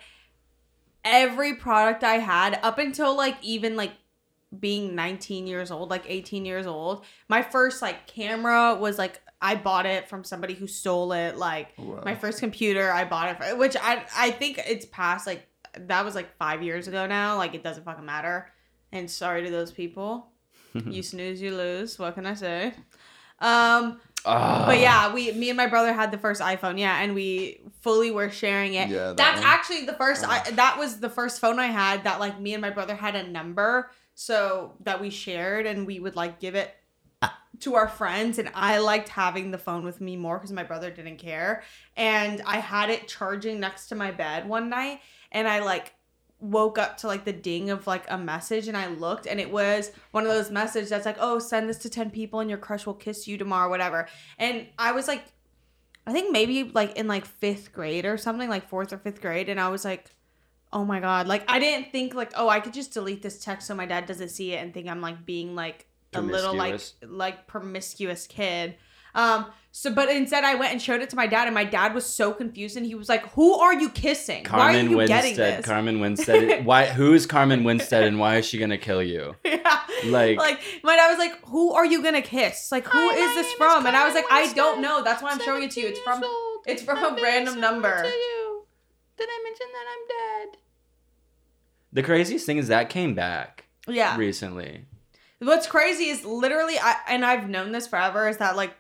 every 1.05 1.55
product 1.55 2.03
I 2.05 2.15
had 2.19 2.59
up 2.63 2.79
until 2.79 3.17
like 3.17 3.37
even 3.43 3.77
like 3.77 3.93
being 4.61 4.95
19 4.95 5.47
years 5.47 5.71
old, 5.71 5.91
like 5.91 6.05
18 6.07 6.45
years 6.45 6.67
old. 6.67 7.05
My 7.29 7.43
first 7.43 7.83
like 7.83 8.07
camera 8.07 8.75
was 8.75 8.99
like 8.99 9.21
I 9.43 9.57
bought 9.57 9.85
it 9.87 10.09
from 10.09 10.25
somebody 10.25 10.55
who 10.55 10.67
stole 10.67 11.13
it. 11.13 11.37
Like 11.37 11.75
Wow. 11.79 12.03
my 12.05 12.15
first 12.15 12.39
computer, 12.41 12.91
I 12.91 13.05
bought 13.05 13.29
it 13.31 13.43
for 13.43 13.57
which 13.57 13.77
I 13.81 14.05
I 14.17 14.31
think 14.31 14.61
it's 14.67 14.87
past 14.87 15.27
like 15.27 15.47
that 15.79 16.05
was 16.05 16.15
like 16.15 16.37
five 16.37 16.63
years 16.63 16.89
ago 16.89 17.07
now. 17.07 17.37
Like 17.37 17.55
it 17.55 17.63
doesn't 17.63 17.85
fucking 17.85 18.05
matter. 18.05 18.51
And 18.93 19.11
sorry 19.11 19.45
to 19.45 19.51
those 19.51 19.73
people. 19.73 20.29
you 20.87 21.03
snooze, 21.03 21.41
you 21.43 21.55
lose. 21.57 21.99
What 21.99 22.15
can 22.15 22.27
I 22.27 22.35
say? 22.35 22.75
Um, 23.41 24.01
Ah. 24.27 24.65
but 24.67 24.79
yeah, 24.81 25.13
we 25.13 25.33
me 25.33 25.51
and 25.51 25.57
my 25.59 25.67
brother 25.67 25.93
had 25.93 26.11
the 26.11 26.17
first 26.17 26.41
iPhone, 26.41 26.79
yeah, 26.79 27.03
and 27.03 27.15
we 27.15 27.61
fully 27.83 28.11
were 28.11 28.31
sharing 28.31 28.73
it. 28.73 28.89
Yeah, 28.89 29.09
that 29.09 29.17
That's 29.19 29.41
one. 29.41 29.47
actually 29.47 29.85
the 29.85 29.93
first 29.93 30.27
I, 30.27 30.51
that 30.53 30.79
was 30.79 30.99
the 30.99 31.11
first 31.11 31.41
phone 31.43 31.59
I 31.59 31.67
had 31.67 32.05
that 32.05 32.21
like 32.21 32.41
me 32.41 32.55
and 32.55 32.63
my 32.63 32.71
brother 32.71 32.95
had 32.95 33.15
a 33.17 33.29
number 33.29 33.91
so 34.15 34.75
that 34.81 35.01
we 35.01 35.11
shared 35.11 35.67
and 35.67 35.87
we 35.87 36.01
would 36.01 36.17
like 36.17 36.41
give 36.41 36.55
it 36.55 36.75
uh. 37.23 37.29
to 37.61 37.75
our 37.75 37.89
friends 37.89 38.39
and 38.39 38.51
I 38.55 38.79
liked 38.79 39.09
having 39.09 39.51
the 39.51 39.59
phone 39.59 39.85
with 39.85 40.01
me 40.01 40.17
more 40.17 40.39
cuz 40.39 40.53
my 40.53 40.65
brother 40.65 40.91
didn't 40.91 41.19
care 41.19 41.63
and 41.97 42.43
I 42.47 42.59
had 42.59 42.91
it 42.91 43.09
charging 43.09 43.61
next 43.61 43.89
to 43.89 43.95
my 43.95 44.11
bed 44.11 44.49
one 44.49 44.69
night 44.69 45.01
and 45.33 45.49
I 45.49 45.61
like 45.61 45.95
woke 46.45 46.79
up 46.79 46.99
to 46.99 47.07
like 47.07 47.25
the 47.25 47.33
ding 47.33 47.71
of 47.71 47.87
like 47.87 48.05
a 48.09 48.19
message 48.19 48.69
and 48.69 48.77
I 48.77 48.89
looked 48.89 49.27
and 49.27 49.41
it 49.41 49.51
was 49.51 49.91
one 50.11 50.25
of 50.25 50.33
those 50.33 50.51
messages 50.51 50.91
that's 50.91 51.07
like, 51.07 51.17
oh, 51.19 51.39
send 51.39 51.69
this 51.69 51.79
to 51.79 51.91
10 51.91 52.11
people 52.11 52.41
and 52.41 52.51
your 52.51 52.59
crush 52.59 52.85
will 52.85 52.95
kiss 52.95 53.27
you 53.27 53.39
tomorrow, 53.39 53.71
whatever. 53.71 54.09
And 54.39 54.67
I 54.79 54.93
was 54.93 55.09
like, 55.09 55.25
I 56.07 56.13
think 56.13 56.33
maybe 56.33 56.65
like 56.65 56.97
in 56.97 57.09
like 57.09 57.25
fifth 57.25 57.73
grade 57.73 58.05
or 58.05 58.19
something, 58.19 58.51
like 58.51 58.69
fourth 58.69 58.93
or 58.93 58.99
fifth 58.99 59.23
grade. 59.23 59.49
And 59.49 59.59
I 59.59 59.69
was 59.69 59.85
like, 59.85 60.11
oh 60.75 60.85
my 60.85 61.01
God. 61.01 61.27
Like, 61.29 61.45
I 61.49 61.59
didn't 61.59 61.93
think 61.93 62.15
like, 62.15 62.33
oh, 62.35 62.49
I 62.49 62.61
could 62.61 62.75
just 62.75 62.93
delete 62.93 63.23
this 63.23 63.43
text 63.43 63.69
so 63.69 63.75
my 63.75 63.87
dad 63.87 64.07
doesn't 64.07 64.29
see 64.31 64.53
it 64.53 64.57
and 64.57 64.75
think 64.75 64.89
I'm 64.89 65.01
like 65.01 65.25
being 65.25 65.55
like 65.55 65.87
a 66.13 66.21
little 66.21 66.55
like 66.55 66.81
like 67.03 67.47
promiscuous 67.47 68.27
kid. 68.27 68.77
Um, 69.15 69.47
so 69.71 69.93
but 69.95 70.09
instead 70.09 70.43
I 70.43 70.57
went 70.57 70.73
and 70.73 70.83
showed 70.83 71.01
it 71.01 71.11
to 71.11 71.17
my 71.17 71.29
dad 71.29 71.47
and 71.47 71.55
my 71.55 71.65
dad 71.65 71.95
was 71.95 72.05
so 72.05 72.33
confused 72.33 72.77
and 72.77 72.85
he 72.85 72.97
was 72.97 73.09
like, 73.09 73.29
Who 73.35 73.55
are 73.55 73.73
you 73.75 73.89
kissing? 73.91 74.45
why 74.45 74.51
are 74.51 74.73
Carmen 74.73 74.91
you 74.91 75.07
getting 75.07 75.37
this? 75.37 75.65
Carmen 75.65 76.01
Winstead. 76.01 76.65
why? 76.67 76.87
Who's 76.87 77.25
Carmen 77.27 77.63
Winstead, 77.63 78.03
and 78.05 78.19
why 78.19 78.37
is 78.37 78.47
she 78.47 78.59
gonna 78.59 78.79
kill 78.79 79.03
you? 79.03 79.37
yeah. 79.45 79.81
Like- 80.07 80.39
like 80.39 80.61
my 80.83 80.97
dad 80.97 81.09
was 81.09 81.19
like, 81.19 81.45
"Who 81.47 81.73
are 81.73 81.87
you 81.87 82.03
gonna 82.03 82.23
kiss? 82.23 82.71
Like, 82.73 82.87
who 82.87 82.99
Hi, 82.99 83.15
is 83.15 83.35
this 83.35 83.47
name 83.47 83.53
is 83.53 83.53
from?" 83.55 83.87
and 83.87 83.97
I 83.97 84.05
was 84.05 84.15
like, 84.15 84.29
Carmen 84.29 84.51
"I 84.51 84.53
don't 84.53 84.83
know. 84.83 85.03
That's 85.03 85.23
why 85.23 85.31
I'm 85.31 85.41
showing 85.41 85.63
it 85.63 85.71
to 85.73 85.81
you. 85.81 85.89
It's 85.89 86.01
from 86.01 86.23
old. 86.25 86.65
it's 86.67 86.83
from 86.83 86.99
I'm 86.99 87.17
a 87.19 87.23
random 87.23 87.61
number." 87.61 88.03
To 88.03 88.09
you. 88.09 88.67
Did 89.17 89.29
I 89.31 89.41
mention 89.45 89.67
that 89.73 89.87
I'm 89.89 90.51
dead? 90.51 90.59
The 91.95 92.03
craziest 92.03 92.45
thing 92.45 92.59
is 92.59 92.69
that 92.69 92.91
came 92.91 93.15
back 93.15 93.65
yeah. 93.89 94.17
recently. 94.17 94.85
What's 95.39 95.67
crazy 95.67 96.09
is 96.09 96.25
literally, 96.25 96.79
I 96.79 96.97
and 97.09 97.25
I've 97.25 97.49
known 97.49 97.73
this 97.73 97.87
forever 97.87 98.29
is 98.29 98.39
that 98.39 98.57
like 98.57 98.75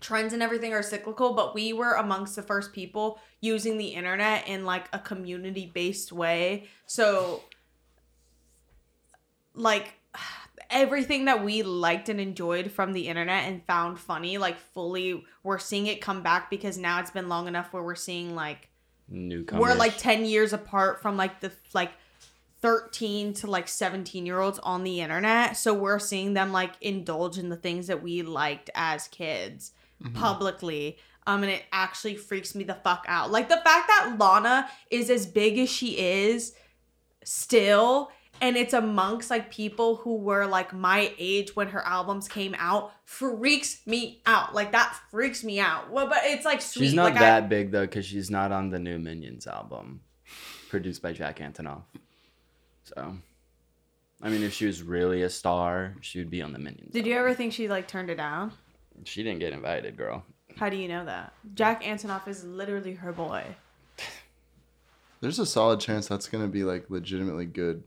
trends 0.00 0.32
and 0.32 0.42
everything 0.42 0.72
are 0.72 0.82
cyclical, 0.82 1.32
but 1.32 1.54
we 1.54 1.72
were 1.72 1.94
amongst 1.94 2.36
the 2.36 2.42
first 2.42 2.72
people 2.72 3.18
using 3.40 3.78
the 3.78 3.88
internet 3.88 4.46
in 4.46 4.64
like 4.64 4.86
a 4.92 4.98
community 4.98 5.70
based 5.72 6.12
way. 6.12 6.68
So, 6.86 7.42
like, 9.54 9.94
everything 10.70 11.24
that 11.26 11.42
we 11.42 11.62
liked 11.62 12.08
and 12.10 12.20
enjoyed 12.20 12.70
from 12.70 12.92
the 12.92 13.08
internet 13.08 13.44
and 13.44 13.64
found 13.64 13.98
funny, 13.98 14.36
like, 14.36 14.58
fully, 14.58 15.24
we're 15.42 15.58
seeing 15.58 15.86
it 15.86 16.02
come 16.02 16.22
back 16.22 16.50
because 16.50 16.76
now 16.76 17.00
it's 17.00 17.10
been 17.10 17.28
long 17.28 17.48
enough 17.48 17.72
where 17.72 17.82
we're 17.82 17.94
seeing 17.94 18.34
like 18.34 18.68
Newcomers. 19.08 19.62
we're 19.62 19.74
like 19.74 19.96
10 19.96 20.24
years 20.24 20.52
apart 20.52 21.00
from 21.00 21.16
like 21.16 21.40
the 21.40 21.52
like 21.72 21.92
13 22.62 23.34
to 23.34 23.46
like 23.50 23.68
17 23.68 24.24
year 24.26 24.40
olds 24.40 24.58
on 24.60 24.82
the 24.84 25.00
internet. 25.00 25.56
So 25.56 25.74
we're 25.74 25.98
seeing 25.98 26.34
them 26.34 26.52
like 26.52 26.72
indulge 26.80 27.38
in 27.38 27.48
the 27.48 27.56
things 27.56 27.86
that 27.88 28.02
we 28.02 28.22
liked 28.22 28.70
as 28.74 29.08
kids 29.08 29.72
publicly. 30.14 30.98
Um 31.26 31.42
and 31.42 31.50
it 31.52 31.64
actually 31.72 32.16
freaks 32.16 32.54
me 32.54 32.64
the 32.64 32.74
fuck 32.74 33.04
out. 33.08 33.30
Like 33.30 33.48
the 33.48 33.56
fact 33.56 33.88
that 33.88 34.16
lana 34.18 34.68
is 34.90 35.10
as 35.10 35.26
big 35.26 35.58
as 35.58 35.68
she 35.70 35.98
is 35.98 36.54
still 37.24 38.10
and 38.42 38.56
it's 38.56 38.74
amongst 38.74 39.30
like 39.30 39.50
people 39.50 39.96
who 39.96 40.16
were 40.16 40.44
like 40.46 40.72
my 40.74 41.12
age 41.18 41.56
when 41.56 41.68
her 41.68 41.80
albums 41.86 42.28
came 42.28 42.54
out 42.58 42.92
freaks 43.04 43.80
me 43.86 44.20
out. 44.26 44.54
Like 44.54 44.72
that 44.72 44.94
freaks 45.10 45.42
me 45.42 45.58
out. 45.58 45.90
Well 45.90 46.06
but 46.08 46.18
it's 46.24 46.44
like 46.44 46.60
sweet. 46.60 46.86
She's 46.86 46.94
not 46.94 47.04
like, 47.14 47.16
I- 47.16 47.20
that 47.20 47.48
big 47.48 47.70
though, 47.70 47.86
because 47.86 48.06
she's 48.06 48.30
not 48.30 48.52
on 48.52 48.70
the 48.70 48.78
new 48.78 48.98
Minions 48.98 49.46
album, 49.46 50.00
produced 50.68 51.02
by 51.02 51.12
Jack 51.12 51.38
Antonoff. 51.38 51.82
So, 52.94 53.16
I 54.22 54.28
mean, 54.28 54.42
if 54.42 54.52
she 54.52 54.66
was 54.66 54.82
really 54.82 55.22
a 55.22 55.30
star, 55.30 55.94
she 56.00 56.18
would 56.18 56.30
be 56.30 56.40
on 56.42 56.52
the 56.52 56.58
Minions. 56.58 56.92
Did 56.92 57.06
you 57.06 57.14
ever 57.16 57.34
think 57.34 57.52
she 57.52 57.68
like 57.68 57.88
turned 57.88 58.10
it 58.10 58.16
down? 58.16 58.52
She 59.04 59.22
didn't 59.22 59.40
get 59.40 59.52
invited, 59.52 59.96
girl. 59.96 60.24
How 60.56 60.68
do 60.70 60.76
you 60.76 60.88
know 60.88 61.04
that? 61.04 61.32
Jack 61.54 61.82
Antonoff 61.82 62.26
is 62.28 62.44
literally 62.44 62.94
her 62.94 63.12
boy. 63.12 63.44
There's 65.20 65.38
a 65.38 65.46
solid 65.46 65.80
chance 65.80 66.06
that's 66.08 66.28
gonna 66.28 66.46
be 66.48 66.64
like 66.64 66.86
legitimately 66.90 67.46
good. 67.46 67.82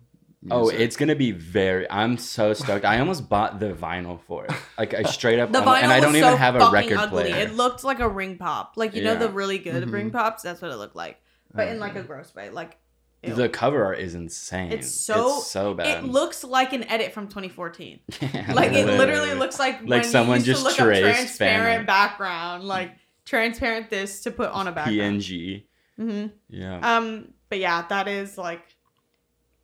Oh, 0.51 0.69
it's 0.69 0.95
gonna 0.95 1.15
be 1.15 1.31
very. 1.31 1.89
I'm 1.91 2.17
so 2.17 2.53
stoked. 2.53 2.85
I 2.85 2.99
almost 2.99 3.27
bought 3.29 3.59
the 3.59 3.73
vinyl 3.73 4.19
for 4.21 4.45
it, 4.45 4.51
like 4.77 4.93
I 4.93 5.03
straight 5.03 5.37
up, 5.39 5.51
The 5.51 5.59
own- 5.59 5.65
vinyl 5.65 5.83
and 5.83 5.91
I 5.91 5.99
don't 5.99 6.11
was 6.13 6.17
even 6.19 6.31
so 6.31 6.37
have 6.37 6.55
a 6.55 6.69
record 6.71 6.97
ugly. 6.97 7.23
player. 7.31 7.35
It 7.45 7.55
looked 7.55 7.83
like 7.83 7.99
a 7.99 8.07
ring 8.07 8.37
pop, 8.37 8.73
like 8.77 8.95
you 8.95 9.03
know 9.03 9.15
the 9.15 9.29
really 9.29 9.57
good 9.59 9.83
Mhm. 9.83 9.91
ring 9.91 10.11
pops. 10.11 10.43
That's 10.43 10.61
what 10.61 10.71
it 10.71 10.75
looked 10.77 10.95
like, 10.95 11.21
but 11.53 11.67
in 11.67 11.79
like 11.79 11.95
a 11.95 12.03
gross 12.03 12.33
way. 12.33 12.49
Like 12.49 12.77
ew. 13.23 13.33
The 13.33 13.49
cover 13.49 13.83
art 13.83 13.99
is 13.99 14.15
insane. 14.15 14.71
it's 14.71 14.89
so 14.89 15.37
it's 15.37 15.47
so 15.47 15.73
bad. 15.73 16.03
It 16.03 16.07
looks 16.07 16.43
like 16.43 16.73
an 16.73 16.83
edit 16.83 17.13
from 17.13 17.27
2014. 17.27 17.99
Yeah, 18.21 18.53
Like 18.53 18.71
it 18.73 18.85
literally 18.85 19.33
looks 19.33 19.59
like 19.59 19.81
Like 19.83 20.05
someone 20.05 20.43
just 20.43 20.61
to 20.61 20.67
look 20.69 20.79
up 20.79 20.85
traced 20.85 21.03
transparent 21.03 21.77
fan 21.79 21.85
background, 21.85 22.63
like 22.63 22.91
transparent 23.25 23.89
this 23.89 24.21
to 24.21 24.31
put 24.31 24.49
on 24.51 24.67
a 24.67 24.71
background. 24.71 25.21
PNG. 25.21 25.63
hmm 25.97 26.27
Yeah. 26.49 26.79
Um, 26.97 27.33
but 27.49 27.59
yeah, 27.59 27.85
that 27.89 28.07
is 28.07 28.37
like, 28.37 28.61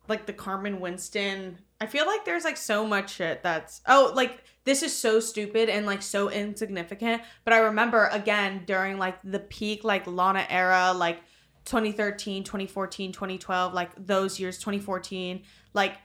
like 0.08 0.26
the 0.26 0.32
Carmen 0.32 0.80
Winston. 0.80 1.58
I 1.80 1.86
feel 1.86 2.06
like 2.06 2.24
there's 2.24 2.44
like 2.44 2.56
so 2.56 2.86
much 2.86 3.14
shit 3.14 3.42
that's 3.42 3.80
oh 3.86 4.12
like 4.14 4.42
this 4.64 4.82
is 4.82 4.96
so 4.96 5.20
stupid 5.20 5.68
and 5.68 5.84
like 5.86 6.02
so 6.02 6.30
insignificant. 6.30 7.22
But 7.44 7.52
I 7.54 7.58
remember 7.58 8.08
again 8.12 8.62
during 8.66 8.98
like 8.98 9.18
the 9.22 9.38
peak 9.40 9.84
like 9.84 10.06
Lana 10.06 10.46
era, 10.48 10.92
like 10.94 11.20
2013, 11.66 12.44
2014, 12.44 13.12
2012, 13.12 13.74
like 13.74 13.90
those 13.98 14.40
years, 14.40 14.56
2014, 14.58 15.42
like 15.74 15.96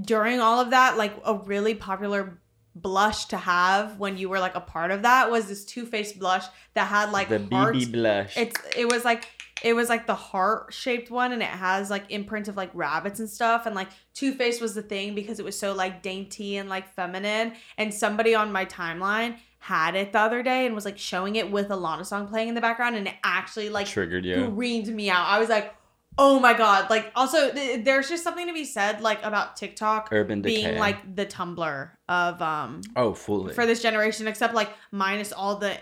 during 0.00 0.40
all 0.40 0.60
of 0.60 0.70
that, 0.70 0.96
like 0.96 1.12
a 1.24 1.34
really 1.34 1.74
popular 1.74 2.40
blush 2.74 3.26
to 3.26 3.36
have 3.36 3.98
when 3.98 4.16
you 4.16 4.28
were 4.28 4.38
like 4.38 4.54
a 4.54 4.60
part 4.60 4.90
of 4.90 5.02
that 5.02 5.30
was 5.30 5.48
this 5.48 5.64
Too 5.64 5.84
Faced 5.84 6.18
blush 6.18 6.44
that 6.74 6.86
had 6.86 7.10
like 7.10 7.28
the 7.28 7.44
hearts 7.50 7.86
BB 7.86 7.92
blush. 7.92 8.36
it's 8.36 8.56
it 8.76 8.90
was 8.90 9.04
like 9.04 9.28
it 9.64 9.74
was 9.74 9.88
like 9.88 10.06
the 10.06 10.14
heart 10.14 10.72
shaped 10.72 11.10
one 11.10 11.32
and 11.32 11.42
it 11.42 11.48
has 11.48 11.90
like 11.90 12.04
imprint 12.10 12.46
of 12.46 12.56
like 12.56 12.70
rabbits 12.74 13.18
and 13.18 13.28
stuff 13.28 13.66
and 13.66 13.74
like 13.74 13.88
Too 14.14 14.32
Faced 14.32 14.60
was 14.60 14.74
the 14.74 14.82
thing 14.82 15.14
because 15.14 15.40
it 15.40 15.44
was 15.44 15.58
so 15.58 15.72
like 15.74 16.02
dainty 16.02 16.56
and 16.56 16.68
like 16.68 16.94
feminine 16.94 17.54
and 17.76 17.92
somebody 17.92 18.34
on 18.34 18.52
my 18.52 18.64
timeline 18.64 19.36
had 19.58 19.94
it 19.96 20.12
the 20.12 20.18
other 20.20 20.42
day 20.42 20.66
and 20.66 20.74
was 20.74 20.84
like 20.84 20.98
showing 20.98 21.36
it 21.36 21.50
with 21.50 21.70
a 21.70 21.76
Lana 21.76 22.04
song 22.04 22.28
playing 22.28 22.48
in 22.48 22.54
the 22.54 22.60
background 22.60 22.96
and 22.96 23.08
it 23.08 23.14
actually 23.24 23.68
like 23.68 23.86
triggered 23.86 24.24
you. 24.24 24.50
screamed 24.52 24.88
me 24.88 25.10
out. 25.10 25.26
I 25.26 25.38
was 25.38 25.48
like, 25.48 25.74
oh 26.16 26.38
my 26.40 26.54
god! 26.54 26.90
Like 26.90 27.10
also 27.14 27.50
th- 27.50 27.84
there's 27.84 28.08
just 28.08 28.24
something 28.24 28.46
to 28.46 28.52
be 28.52 28.64
said 28.64 29.00
like 29.00 29.22
about 29.22 29.56
TikTok 29.56 30.08
Urban 30.12 30.42
Decay. 30.42 30.54
being 30.54 30.78
like 30.78 31.16
the 31.16 31.26
Tumblr 31.26 31.90
of 32.08 32.42
um 32.42 32.82
oh, 32.96 33.14
fully. 33.14 33.54
for 33.54 33.66
this 33.66 33.82
generation, 33.82 34.26
except 34.28 34.54
like 34.54 34.70
minus 34.90 35.32
all 35.32 35.56
the 35.56 35.76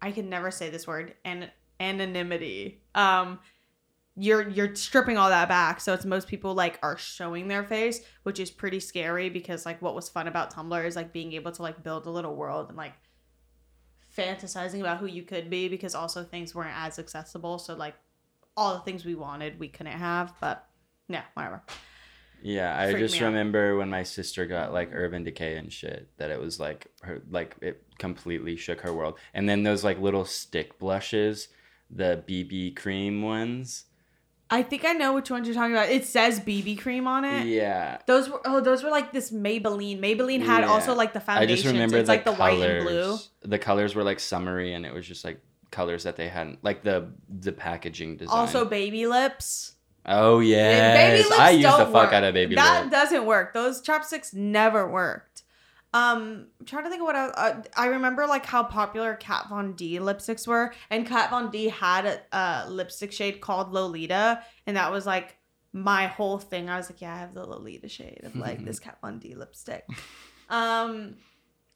I 0.00 0.12
can 0.12 0.28
never 0.28 0.50
say 0.50 0.70
this 0.70 0.86
word 0.86 1.14
and 1.24 1.50
anonymity. 1.80 2.80
Um 2.94 3.40
you're 4.16 4.48
you're 4.48 4.74
stripping 4.74 5.18
all 5.18 5.28
that 5.28 5.48
back. 5.48 5.80
So 5.80 5.92
it's 5.92 6.04
most 6.04 6.26
people 6.26 6.54
like 6.54 6.78
are 6.82 6.96
showing 6.96 7.48
their 7.48 7.64
face, 7.64 8.00
which 8.22 8.40
is 8.40 8.50
pretty 8.50 8.80
scary 8.80 9.28
because 9.28 9.66
like 9.66 9.82
what 9.82 9.94
was 9.94 10.08
fun 10.08 10.26
about 10.26 10.52
Tumblr 10.52 10.84
is 10.84 10.96
like 10.96 11.12
being 11.12 11.32
able 11.34 11.52
to 11.52 11.62
like 11.62 11.82
build 11.82 12.06
a 12.06 12.10
little 12.10 12.34
world 12.34 12.68
and 12.68 12.76
like 12.76 12.94
fantasizing 14.16 14.80
about 14.80 14.98
who 14.98 15.06
you 15.06 15.22
could 15.22 15.50
be 15.50 15.68
because 15.68 15.94
also 15.94 16.24
things 16.24 16.54
weren't 16.54 16.76
as 16.76 16.98
accessible. 16.98 17.58
So 17.58 17.74
like 17.74 17.94
all 18.56 18.74
the 18.74 18.80
things 18.80 19.04
we 19.04 19.14
wanted 19.14 19.60
we 19.60 19.68
couldn't 19.68 19.92
have, 19.92 20.34
but 20.40 20.66
yeah, 21.08 21.22
whatever. 21.34 21.62
Yeah, 22.42 22.78
I 22.78 22.86
freaked 22.86 23.00
just 23.00 23.14
me 23.14 23.20
out. 23.20 23.28
remember 23.28 23.76
when 23.76 23.90
my 23.90 24.02
sister 24.02 24.46
got 24.46 24.72
like 24.72 24.90
Urban 24.92 25.24
Decay 25.24 25.56
and 25.56 25.70
shit 25.72 26.08
that 26.16 26.30
it 26.30 26.40
was 26.40 26.58
like 26.58 26.86
her 27.02 27.22
like 27.30 27.56
it 27.60 27.82
completely 27.98 28.56
shook 28.56 28.80
her 28.80 28.94
world. 28.94 29.18
And 29.34 29.46
then 29.46 29.62
those 29.62 29.84
like 29.84 30.00
little 30.00 30.24
stick 30.24 30.78
blushes, 30.78 31.48
the 31.90 32.24
BB 32.26 32.76
cream 32.76 33.20
ones. 33.20 33.84
I 34.48 34.62
think 34.62 34.84
I 34.84 34.92
know 34.92 35.12
which 35.12 35.28
ones 35.30 35.48
you're 35.48 35.54
talking 35.56 35.72
about. 35.74 35.88
It 35.88 36.04
says 36.04 36.38
BB 36.38 36.78
cream 36.80 37.08
on 37.08 37.24
it. 37.24 37.46
Yeah. 37.46 37.98
Those 38.06 38.28
were 38.30 38.40
oh, 38.44 38.60
those 38.60 38.84
were 38.84 38.90
like 38.90 39.12
this 39.12 39.32
Maybelline. 39.32 39.98
Maybelline 40.00 40.40
had 40.44 40.60
Yeah. 40.60 40.68
also 40.68 40.94
like 40.94 41.12
the 41.12 41.20
foundation. 41.20 41.50
I 41.50 41.54
just 41.54 41.66
remember 41.66 41.96
it's 41.98 42.06
the 42.06 42.12
like 42.12 42.24
the 42.24 42.32
white 42.34 42.60
and 42.60 42.84
blue. 42.86 43.16
The 43.42 43.58
colors 43.58 43.94
were 43.94 44.04
like 44.04 44.20
summery 44.20 44.72
and 44.74 44.86
it 44.86 44.94
was 44.94 45.06
just 45.06 45.24
like 45.24 45.40
colors 45.72 46.04
that 46.04 46.14
they 46.16 46.28
hadn't 46.28 46.62
like 46.62 46.84
the 46.84 47.08
the 47.28 47.50
packaging 47.52 48.18
design. 48.18 48.36
Also 48.38 48.64
baby 48.64 49.06
lips. 49.06 49.72
Oh 50.08 50.38
yeah, 50.38 50.94
baby 50.94 51.24
lips 51.28 51.38
I 51.40 51.50
used 51.50 51.64
the 51.66 51.86
fuck 51.86 51.92
work. 51.94 52.12
out 52.12 52.22
of 52.22 52.32
baby 52.34 52.54
lips. 52.54 52.64
that 52.68 52.82
lip. 52.84 52.92
doesn't 52.92 53.26
work. 53.26 53.52
Those 53.52 53.82
ChapSticks 53.82 54.32
never 54.32 54.88
worked. 54.88 55.35
Um, 55.94 56.48
I'm 56.60 56.66
trying 56.66 56.84
to 56.84 56.90
think 56.90 57.00
of 57.00 57.06
what 57.06 57.16
I, 57.16 57.26
uh, 57.26 57.62
I 57.76 57.86
remember, 57.86 58.26
like 58.26 58.44
how 58.44 58.62
popular 58.62 59.14
Kat 59.14 59.48
Von 59.48 59.72
D 59.74 59.98
lipsticks 59.98 60.46
were, 60.46 60.74
and 60.90 61.06
Kat 61.06 61.30
Von 61.30 61.50
D 61.50 61.68
had 61.68 62.06
a, 62.06 62.20
a 62.32 62.70
lipstick 62.70 63.12
shade 63.12 63.40
called 63.40 63.72
Lolita, 63.72 64.42
and 64.66 64.76
that 64.76 64.92
was 64.92 65.06
like 65.06 65.36
my 65.72 66.06
whole 66.06 66.38
thing. 66.38 66.68
I 66.68 66.76
was 66.76 66.90
like, 66.90 67.00
yeah, 67.00 67.14
I 67.14 67.18
have 67.18 67.34
the 67.34 67.46
Lolita 67.46 67.88
shade 67.88 68.20
of 68.24 68.36
like 68.36 68.64
this 68.64 68.78
Kat 68.80 68.98
Von 69.00 69.18
D 69.18 69.34
lipstick. 69.34 69.84
Um, 70.50 71.16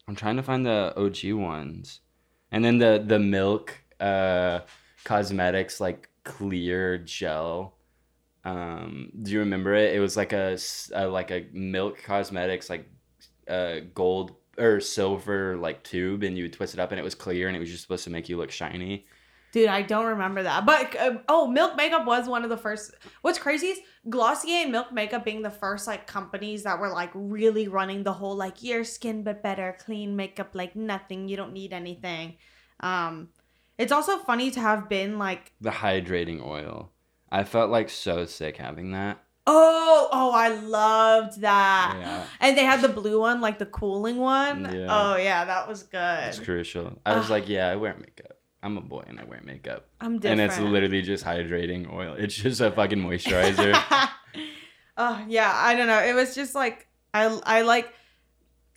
I'm 0.07 0.17
trying 0.17 0.37
to 0.37 0.43
find 0.43 0.67
the 0.67 0.93
OG 0.97 1.33
ones, 1.33 2.01
and 2.51 2.65
then 2.65 2.79
the 2.79 3.03
the 3.07 3.19
milk 3.19 3.83
uh 4.01 4.61
cosmetics 5.05 5.81
like 5.81 6.09
clear 6.25 6.99
gel. 6.99 7.77
Um, 8.45 9.13
do 9.23 9.33
you 9.33 9.41
remember 9.41 9.75
it? 9.75 9.95
It 9.95 10.01
was 10.01 10.17
like 10.17 10.33
a, 10.33 10.59
uh, 10.95 11.09
like 11.11 11.31
a 11.31 11.47
milk 11.53 12.03
cosmetics 12.03 12.71
like 12.71 12.89
uh 13.51 13.81
gold 13.95 14.37
or 14.59 14.81
silver 14.81 15.57
like 15.57 15.83
tube, 15.83 16.23
and 16.23 16.37
you 16.37 16.45
would 16.45 16.53
twist 16.53 16.75
it 16.75 16.81
up, 16.81 16.93
and 16.93 17.01
it 17.01 17.05
was 17.05 17.15
clear, 17.15 17.49
and 17.49 17.57
it 17.57 17.61
was 17.61 17.71
just 17.71 17.83
supposed 17.83 18.05
to 18.05 18.11
make 18.11 18.29
you 18.29 18.37
look 18.37 18.51
shiny. 18.51 19.07
Dude, 19.53 19.69
I 19.69 19.83
don't 19.83 20.07
remember 20.07 20.45
that. 20.45 20.65
But 20.65 20.95
uh, 20.97 21.19
oh, 21.29 21.49
Milk 21.49 21.77
Makeup 21.77 22.07
was 22.07 22.29
one 22.29 22.45
of 22.45 22.51
the 22.51 22.57
first. 22.57 22.93
What's 23.23 23.39
crazy 23.39 23.69
is 23.69 23.81
Glossier 24.09 24.63
and 24.63 24.73
Milk 24.73 24.93
Makeup 24.93 25.25
being 25.25 25.43
the 25.43 25.51
first 25.51 25.87
like 25.87 26.07
companies 26.07 26.63
that 26.63 26.79
were 26.79 26.89
like 26.89 27.11
really 27.15 27.67
running 27.67 28.05
the 28.05 28.13
whole 28.13 28.37
like 28.37 28.63
your 28.63 28.85
skin 28.85 29.25
but 29.25 29.43
better, 29.43 29.77
clean 29.81 30.15
makeup 30.15 30.51
like 30.55 30.77
nothing, 30.77 31.29
you 31.29 31.37
don't 31.37 31.53
need 31.53 31.73
anything. 31.73 32.37
Um 32.79 33.31
it's 33.77 33.93
also 33.93 34.19
funny 34.19 34.51
to 34.53 34.61
have 34.61 34.89
been 34.89 35.19
like 35.19 35.53
The 35.61 35.71
hydrating 35.71 36.45
oil. 36.45 36.93
I 37.33 37.45
felt 37.45 37.71
like 37.71 37.91
so 37.91 38.27
sick 38.27 38.57
having 38.57 38.93
that. 38.93 39.25
Oh, 39.47 40.09
oh, 40.13 40.31
I 40.33 40.49
loved 40.49 41.41
that. 41.41 41.97
Yeah. 41.99 42.25
And 42.41 42.57
they 42.57 42.65
had 42.65 42.83
the 42.83 42.89
blue 42.89 43.21
one, 43.21 43.41
like 43.41 43.59
the 43.59 43.67
cooling 43.67 44.19
one. 44.19 44.65
Yeah. 44.65 44.87
Oh 44.89 45.17
yeah, 45.17 45.45
that 45.45 45.69
was 45.69 45.83
good. 45.83 46.25
It's 46.25 46.39
crucial. 46.39 46.99
I 47.05 47.17
was 47.17 47.27
Ugh. 47.27 47.31
like, 47.31 47.49
yeah, 47.49 47.69
I 47.69 47.77
wear 47.77 47.97
makeup. 47.99 48.39
I'm 48.63 48.77
a 48.77 48.83
boy 48.83 49.05
and 49.07 49.19
I 49.19 49.25
wear 49.25 49.41
makeup. 49.43 49.89
I'm 50.01 50.19
different. 50.19 50.41
And 50.41 50.51
it's 50.51 50.61
literally 50.61 51.03
just 51.03 51.25
hydrating 51.25 51.91
oil. 51.93 52.15
It's 52.15 52.35
just 52.35 52.61
a 52.61 52.71
fucking 52.71 52.99
moisturizer. 52.99 53.73
oh 54.97 55.25
yeah, 55.29 55.51
I 55.55 55.75
don't 55.75 55.87
know. 55.87 56.01
It 56.01 56.15
was 56.15 56.35
just 56.35 56.55
like 56.55 56.87
I 57.15 57.25
I 57.45 57.63
like 57.63 57.93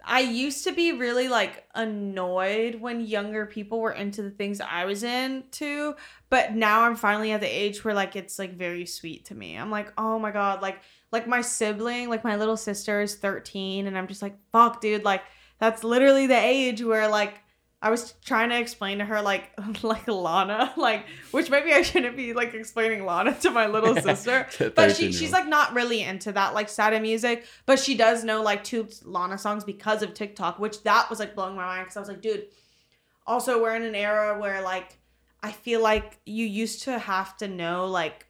I 0.05 0.19
used 0.19 0.65
to 0.65 0.73
be 0.73 0.91
really 0.91 1.29
like 1.29 1.65
annoyed 1.75 2.75
when 2.75 3.01
younger 3.01 3.45
people 3.45 3.79
were 3.79 3.91
into 3.91 4.21
the 4.21 4.31
things 4.31 4.59
I 4.59 4.85
was 4.85 5.03
into, 5.03 5.95
but 6.33 6.55
now 6.55 6.81
I'm 6.81 6.95
finally 6.95 7.31
at 7.31 7.41
the 7.41 7.47
age 7.47 7.85
where 7.85 7.93
like 7.93 8.15
it's 8.15 8.39
like 8.39 8.57
very 8.57 8.87
sweet 8.87 9.25
to 9.25 9.35
me. 9.35 9.55
I'm 9.55 9.69
like, 9.69 9.93
"Oh 9.99 10.17
my 10.17 10.31
god, 10.31 10.63
like 10.63 10.79
like 11.11 11.27
my 11.27 11.41
sibling, 11.41 12.09
like 12.09 12.23
my 12.23 12.37
little 12.37 12.57
sister 12.57 13.01
is 13.01 13.13
13 13.13 13.85
and 13.85 13.95
I'm 13.95 14.07
just 14.07 14.23
like, 14.23 14.35
"Fuck, 14.51 14.81
dude, 14.81 15.03
like 15.03 15.21
that's 15.59 15.83
literally 15.83 16.25
the 16.25 16.35
age 16.35 16.81
where 16.81 17.07
like 17.07 17.35
I 17.83 17.91
was 17.91 18.15
trying 18.25 18.49
to 18.49 18.57
explain 18.57 18.97
to 18.97 19.05
her 19.05 19.21
like 19.21 19.51
like 19.83 20.07
Lana, 20.07 20.73
like 20.75 21.05
which 21.29 21.51
maybe 21.51 21.71
I 21.71 21.83
shouldn't 21.83 22.17
be 22.17 22.33
like 22.33 22.55
explaining 22.55 23.05
Lana 23.05 23.35
to 23.41 23.51
my 23.51 23.67
little 23.67 23.95
sister. 24.01 24.47
But 24.73 24.95
she 24.95 25.11
she's 25.11 25.31
like 25.31 25.45
not 25.45 25.75
really 25.75 26.01
into 26.01 26.31
that 26.31 26.55
like 26.55 26.67
sad 26.67 26.99
music, 26.99 27.45
but 27.67 27.77
she 27.77 27.93
does 27.95 28.23
know 28.23 28.41
like 28.41 28.63
two 28.63 28.87
Lana 29.03 29.37
songs 29.37 29.63
because 29.63 30.01
of 30.01 30.15
TikTok, 30.15 30.57
which 30.57 30.81
that 30.81 31.11
was 31.11 31.19
like 31.19 31.35
blowing 31.35 31.55
my 31.55 31.63
mind 31.63 31.85
because 31.85 31.97
I 31.97 31.99
was 31.99 32.09
like, 32.09 32.23
dude. 32.23 32.47
Also, 33.25 33.61
we're 33.61 33.75
in 33.75 33.83
an 33.83 33.95
era 33.95 34.37
where 34.37 34.61
like 34.61 34.97
I 35.43 35.51
feel 35.51 35.83
like 35.83 36.19
you 36.25 36.45
used 36.45 36.83
to 36.83 36.97
have 36.97 37.35
to 37.37 37.49
know 37.49 37.85
like 37.85 38.27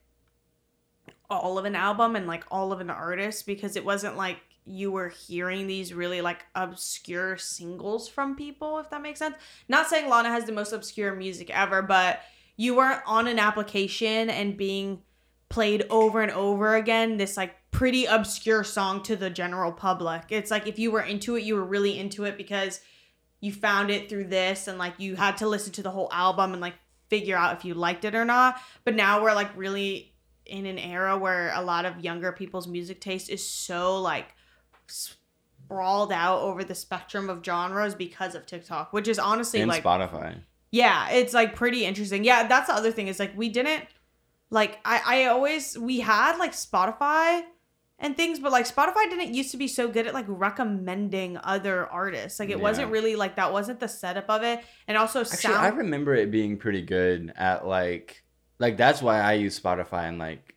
all 1.29 1.59
of 1.59 1.65
an 1.65 1.75
album 1.75 2.15
and 2.15 2.25
like 2.25 2.43
all 2.49 2.73
of 2.73 2.81
an 2.81 2.89
artist 2.89 3.45
because 3.45 3.75
it 3.75 3.85
wasn't 3.85 4.17
like 4.17 4.39
you 4.65 4.91
were 4.91 5.09
hearing 5.09 5.67
these 5.67 5.93
really 5.93 6.21
like 6.21 6.45
obscure 6.55 7.37
singles 7.37 8.07
from 8.09 8.35
people 8.35 8.79
if 8.79 8.89
that 8.89 9.01
makes 9.01 9.19
sense. 9.19 9.35
Not 9.69 9.87
saying 9.87 10.09
lana 10.09 10.29
has 10.29 10.45
the 10.45 10.51
most 10.51 10.73
obscure 10.73 11.15
music 11.15 11.51
ever 11.51 11.83
but 11.83 12.21
you 12.57 12.75
weren't 12.75 13.01
on 13.05 13.27
an 13.27 13.37
application 13.37 14.31
and 14.31 14.57
being 14.57 15.01
played 15.49 15.85
over 15.91 16.21
and 16.21 16.31
over 16.31 16.75
again 16.75 17.17
this 17.17 17.37
like 17.37 17.55
pretty 17.69 18.05
obscure 18.05 18.63
song 18.63 19.03
to 19.03 19.15
the 19.15 19.29
general 19.29 19.71
public. 19.71 20.23
It's 20.29 20.49
like 20.49 20.65
if 20.65 20.79
you 20.79 20.91
were 20.91 21.01
into 21.01 21.35
it 21.35 21.43
you 21.43 21.55
were 21.55 21.65
really 21.65 21.99
into 21.99 22.23
it 22.23 22.37
because 22.37 22.79
you 23.39 23.51
found 23.51 23.91
it 23.91 24.09
through 24.09 24.25
this 24.25 24.67
and 24.67 24.79
like 24.79 24.93
you 24.97 25.15
had 25.15 25.37
to 25.37 25.47
listen 25.47 25.73
to 25.73 25.83
the 25.83 25.91
whole 25.91 26.09
album 26.11 26.53
and 26.53 26.61
like 26.61 26.75
figure 27.13 27.37
out 27.37 27.55
if 27.55 27.65
you 27.65 27.73
liked 27.73 28.05
it 28.05 28.15
or 28.15 28.25
not 28.25 28.59
but 28.85 28.95
now 28.95 29.21
we're 29.21 29.35
like 29.35 29.55
really 29.55 30.13
in 30.45 30.65
an 30.65 30.77
era 30.77 31.17
where 31.17 31.51
a 31.53 31.61
lot 31.61 31.85
of 31.85 32.03
younger 32.03 32.31
people's 32.31 32.67
music 32.67 32.99
taste 32.99 33.29
is 33.29 33.45
so 33.45 34.01
like 34.01 34.35
sprawled 34.87 36.11
out 36.11 36.39
over 36.41 36.63
the 36.63 36.75
spectrum 36.75 37.29
of 37.29 37.43
genres 37.43 37.95
because 37.95 38.35
of 38.35 38.45
TikTok, 38.45 38.93
which 38.93 39.07
is 39.07 39.19
honestly 39.19 39.61
and 39.61 39.69
like 39.69 39.83
Spotify. 39.83 40.37
yeah, 40.71 41.09
it's 41.09 41.33
like 41.33 41.55
pretty 41.55 41.85
interesting. 41.85 42.23
Yeah, 42.23 42.47
that's 42.47 42.67
the 42.67 42.73
other 42.73 42.91
thing 42.91 43.07
is 43.07 43.19
like 43.19 43.35
we 43.37 43.49
didn't 43.49 43.85
like 44.49 44.79
I 44.85 45.01
I 45.05 45.25
always 45.25 45.77
we 45.77 45.99
had 45.99 46.37
like 46.37 46.51
Spotify 46.51 47.43
and 48.03 48.17
things, 48.17 48.37
but 48.37 48.51
like 48.51 48.67
Spotify 48.67 49.09
didn't 49.09 49.33
used 49.33 49.51
to 49.51 49.57
be 49.57 49.67
so 49.67 49.87
good 49.87 50.05
at 50.05 50.13
like 50.13 50.25
recommending 50.27 51.37
other 51.41 51.87
artists. 51.87 52.37
Like 52.37 52.49
it 52.49 52.59
wasn't 52.59 52.91
really 52.91 53.15
like 53.15 53.37
that 53.37 53.53
wasn't 53.53 53.79
the 53.79 53.87
setup 53.87 54.29
of 54.29 54.43
it. 54.43 54.59
And 54.89 54.97
also 54.97 55.21
Actually, 55.21 55.37
sound 55.37 55.55
I 55.55 55.69
remember 55.69 56.13
it 56.13 56.29
being 56.29 56.57
pretty 56.57 56.81
good 56.81 57.31
at 57.37 57.65
like 57.65 58.21
like 58.59 58.75
that's 58.75 59.01
why 59.01 59.21
I 59.21 59.33
use 59.33 59.57
Spotify 59.57 60.09
in 60.09 60.17
like 60.17 60.53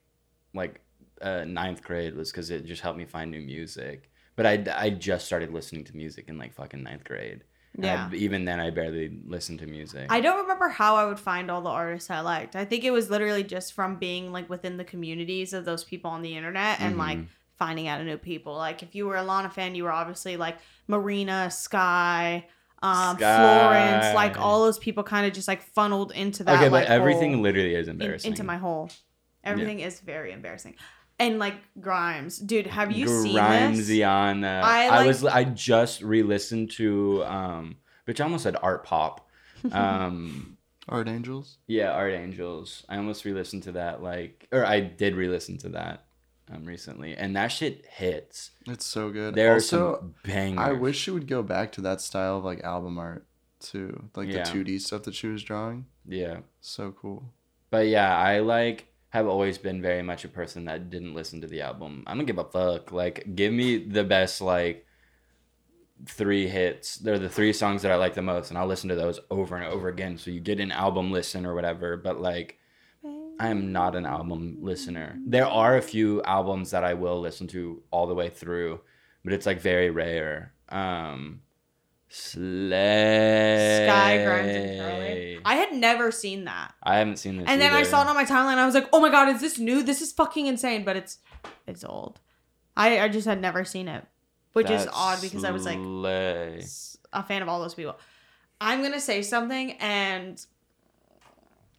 like 0.55 0.81
uh, 1.23 1.45
ninth 1.45 1.83
grade 1.83 2.17
was 2.17 2.33
because 2.33 2.51
it 2.51 2.67
just 2.67 2.83
helped 2.83 2.99
me 2.99 3.05
find 3.05 3.31
new 3.31 3.41
music. 3.41 4.11
But 4.35 4.47
I 4.47 4.65
I 4.77 4.91
just 4.91 5.25
started 5.25 5.53
listening 5.53 5.85
to 5.85 5.97
music 5.97 6.29
in 6.29 6.39
like 6.39 6.53
fucking 6.53 6.83
ninth 6.83 7.05
grade. 7.05 7.45
And 7.77 7.85
I- 7.85 7.89
Yeah. 7.89 8.11
even 8.15 8.45
then, 8.45 8.59
I 8.61 8.71
barely 8.71 9.13
listened 9.27 9.59
to 9.61 9.67
music. 9.67 10.07
I 10.11 10.21
don't 10.21 10.39
remember 10.43 10.69
how 10.69 10.97
I 10.97 11.05
would 11.05 11.21
find 11.21 11.51
all 11.51 11.61
the 11.61 11.71
artists 11.71 12.11
I 12.11 12.21
liked. 12.21 12.57
I 12.57 12.65
think 12.65 12.85
it 12.85 12.91
was 12.91 13.11
literally 13.11 13.45
just 13.45 13.73
from 13.75 13.97
being 13.97 14.33
like 14.33 14.49
within 14.49 14.77
the 14.79 14.85
communities 14.85 15.53
of 15.53 15.65
those 15.65 15.85
people 15.85 16.11
on 16.11 16.23
the 16.23 16.37
internet 16.37 16.81
and 16.81 16.97
like 16.97 17.19
Mhm. 17.19 17.27
finding 17.59 17.87
out 17.89 18.03
new 18.05 18.17
people. 18.17 18.55
Like 18.57 18.83
if 18.83 18.95
you 18.95 19.07
were 19.07 19.17
a 19.17 19.23
Lana 19.23 19.51
fan, 19.51 19.75
you 19.75 19.85
were 19.85 19.93
obviously 19.93 20.37
like 20.37 20.57
Marina, 20.89 21.51
Sky, 21.51 22.47
um, 22.83 23.17
Sky. 23.17 23.37
Florence, 23.39 24.15
like 24.15 24.39
all 24.39 24.63
those 24.65 24.79
people 24.79 25.03
kind 25.03 25.27
of 25.27 25.33
just 25.33 25.49
like 25.49 25.63
funneled 25.63 26.13
into 26.13 26.45
that. 26.45 26.57
okay, 26.57 26.65
but 26.69 26.83
like, 26.83 26.89
everything 26.91 27.35
hole 27.35 27.43
literally 27.43 27.75
is 27.75 27.89
in- 27.89 27.93
embarrassing. 28.01 28.31
into 28.33 28.45
my 28.45 28.57
hole. 28.57 28.91
Everything 29.45 29.81
is 29.81 30.01
very 30.01 30.33
embarrassing. 30.33 30.75
And 31.19 31.39
like 31.39 31.55
Grimes, 31.81 32.39
dude, 32.39 32.67
have 32.67 32.93
you 32.93 33.09
seen 33.09 33.35
this? 33.35 33.43
Grimesiana. 33.91 34.63
I 34.63 34.87
I, 34.89 35.07
was 35.07 35.25
I 35.25 35.45
just 35.45 36.03
re-listened 36.03 36.71
to 36.73 37.25
um, 37.25 37.77
which 38.05 38.21
I 38.21 38.25
almost 38.25 38.43
said 38.45 38.57
art 38.63 38.85
pop. 38.85 39.29
Um, 39.73 40.59
Art 40.89 41.09
Angels. 41.09 41.59
yeah, 41.67 41.91
Art 41.91 42.13
Angels. 42.13 42.85
I 42.89 42.97
almost 42.99 43.25
re-listened 43.25 43.65
to 43.65 43.73
that 43.73 44.03
like, 44.03 44.47
or 44.53 44.65
I 44.65 44.81
did 44.81 45.17
re-listen 45.17 45.59
to 45.59 45.71
that 45.71 46.05
um 46.53 46.65
recently, 46.65 47.17
and 47.17 47.35
that 47.35 47.49
shit 47.49 47.85
hits. 47.87 48.53
It's 48.69 48.85
so 48.87 49.11
good. 49.11 49.35
There 49.35 49.55
also, 49.55 49.95
are 49.95 49.99
some 50.01 50.15
bangers. 50.25 50.65
I 50.69 50.73
wish 50.73 50.97
she 50.99 51.11
would 51.11 51.27
go 51.27 51.43
back 51.43 51.73
to 51.73 51.81
that 51.81 52.01
style 52.01 52.39
of 52.39 52.45
like 52.45 52.63
album 52.63 52.99
art 52.99 53.27
too, 53.59 54.05
like 54.15 54.29
Yeah. 54.29 54.45
the 54.45 54.51
2D 54.65 54.81
stuff 54.81 55.03
that 55.05 55.15
she 55.15 55.27
was 55.27 55.43
drawing. 55.43 55.87
Yeah, 56.07 56.41
So 56.61 56.93
cool. 56.93 57.33
but 57.71 57.89
yeah, 57.89 58.17
I 58.17 58.41
like 58.41 58.87
have 59.11 59.27
always 59.27 59.59
been 59.59 59.81
very 59.81 60.03
much 60.03 60.25
a 60.25 60.29
person 60.29 60.65
that 60.67 60.91
didn't 60.91 61.15
listen 61.15 61.41
to 61.41 61.47
the 61.47 61.63
album. 61.63 62.05
I 62.07 62.15
don't 62.15 62.27
give 62.27 62.39
a 62.39 62.45
fuck. 62.45 62.93
Like, 62.93 63.35
give 63.35 63.53
me 63.53 63.79
the 63.79 64.05
best 64.05 64.41
like 64.41 64.87
three 66.05 66.49
hits. 66.49 66.97
They're 66.97 67.19
the 67.19 67.29
three 67.29 67.53
songs 67.53 67.83
that 67.83 67.93
I 67.93 67.97
like 67.97 68.15
the 68.15 68.23
most, 68.23 68.51
and 68.51 68.59
I'll 68.59 68.67
listen 68.67 68.89
to 68.91 68.97
those 68.97 69.21
over 69.31 69.57
and 69.57 69.65
over 69.65 69.89
again. 69.89 70.19
So 70.19 70.31
you 70.31 70.41
get 70.41 70.61
an 70.61 70.73
album 70.73 71.13
listen 71.13 71.47
or 71.47 71.55
whatever. 71.55 71.97
But 71.97 72.21
like, 72.21 72.59
I 73.39 73.49
am 73.49 73.73
not 73.73 73.95
an 73.95 74.07
album 74.07 74.59
listener. 74.61 75.19
There 75.25 75.47
are 75.47 75.77
a 75.77 75.83
few 75.83 76.23
albums 76.23 76.71
that 76.71 76.85
I 76.85 76.95
will 76.95 77.21
listen 77.21 77.47
to 77.49 77.83
all 77.91 78.07
the 78.07 78.15
way 78.15 78.29
through, 78.29 78.81
but 79.25 79.33
it's 79.33 79.47
like 79.47 79.61
very 79.61 79.91
rare. 79.91 80.53
Um, 80.69 81.43
Slay. 82.09 83.87
Sky, 83.89 84.25
Grimes, 84.25 84.49
and 84.57 84.81
Curly. 84.81 85.41
I 85.45 85.57
had 85.57 85.73
never 85.73 86.11
seen 86.11 86.45
that. 86.45 86.75
I 86.83 86.97
haven't 86.99 87.17
seen 87.19 87.37
this. 87.37 87.47
and 87.49 87.61
then 87.61 87.73
I 87.73 87.81
either. 87.81 87.91
saw 87.91 88.03
it 88.03 88.09
on 88.09 88.15
my 88.15 88.25
timeline. 88.25 88.59
I 88.59 88.67
was 88.67 88.75
like, 88.75 88.89
"Oh 88.93 89.01
my 89.01 89.11
god, 89.11 89.29
is 89.29 89.41
this 89.41 89.59
new? 89.59 89.83
This 89.83 90.01
is 90.01 90.13
fucking 90.13 90.47
insane!" 90.47 90.85
But 90.85 90.97
it's 90.97 91.19
it's 91.67 91.85
old. 91.85 92.21
I 92.77 93.01
I 93.01 93.09
just 93.09 93.27
had 93.27 93.41
never 93.41 93.65
seen 93.65 93.89
it, 93.89 94.05
which 94.53 94.71
is 94.71 94.85
That's 94.85 94.97
odd 94.97 95.21
because 95.21 95.45
I 95.45 95.51
was 95.51 95.65
like 95.65 95.79
slay. 95.79 96.59
s- 96.59 96.97
a 97.13 97.23
fan 97.23 97.43
of 97.43 97.49
all 97.49 97.61
those 97.61 97.75
people. 97.75 97.97
I'm 98.61 98.83
gonna 98.83 99.01
say 99.01 99.23
something, 99.23 99.73
and 99.73 100.45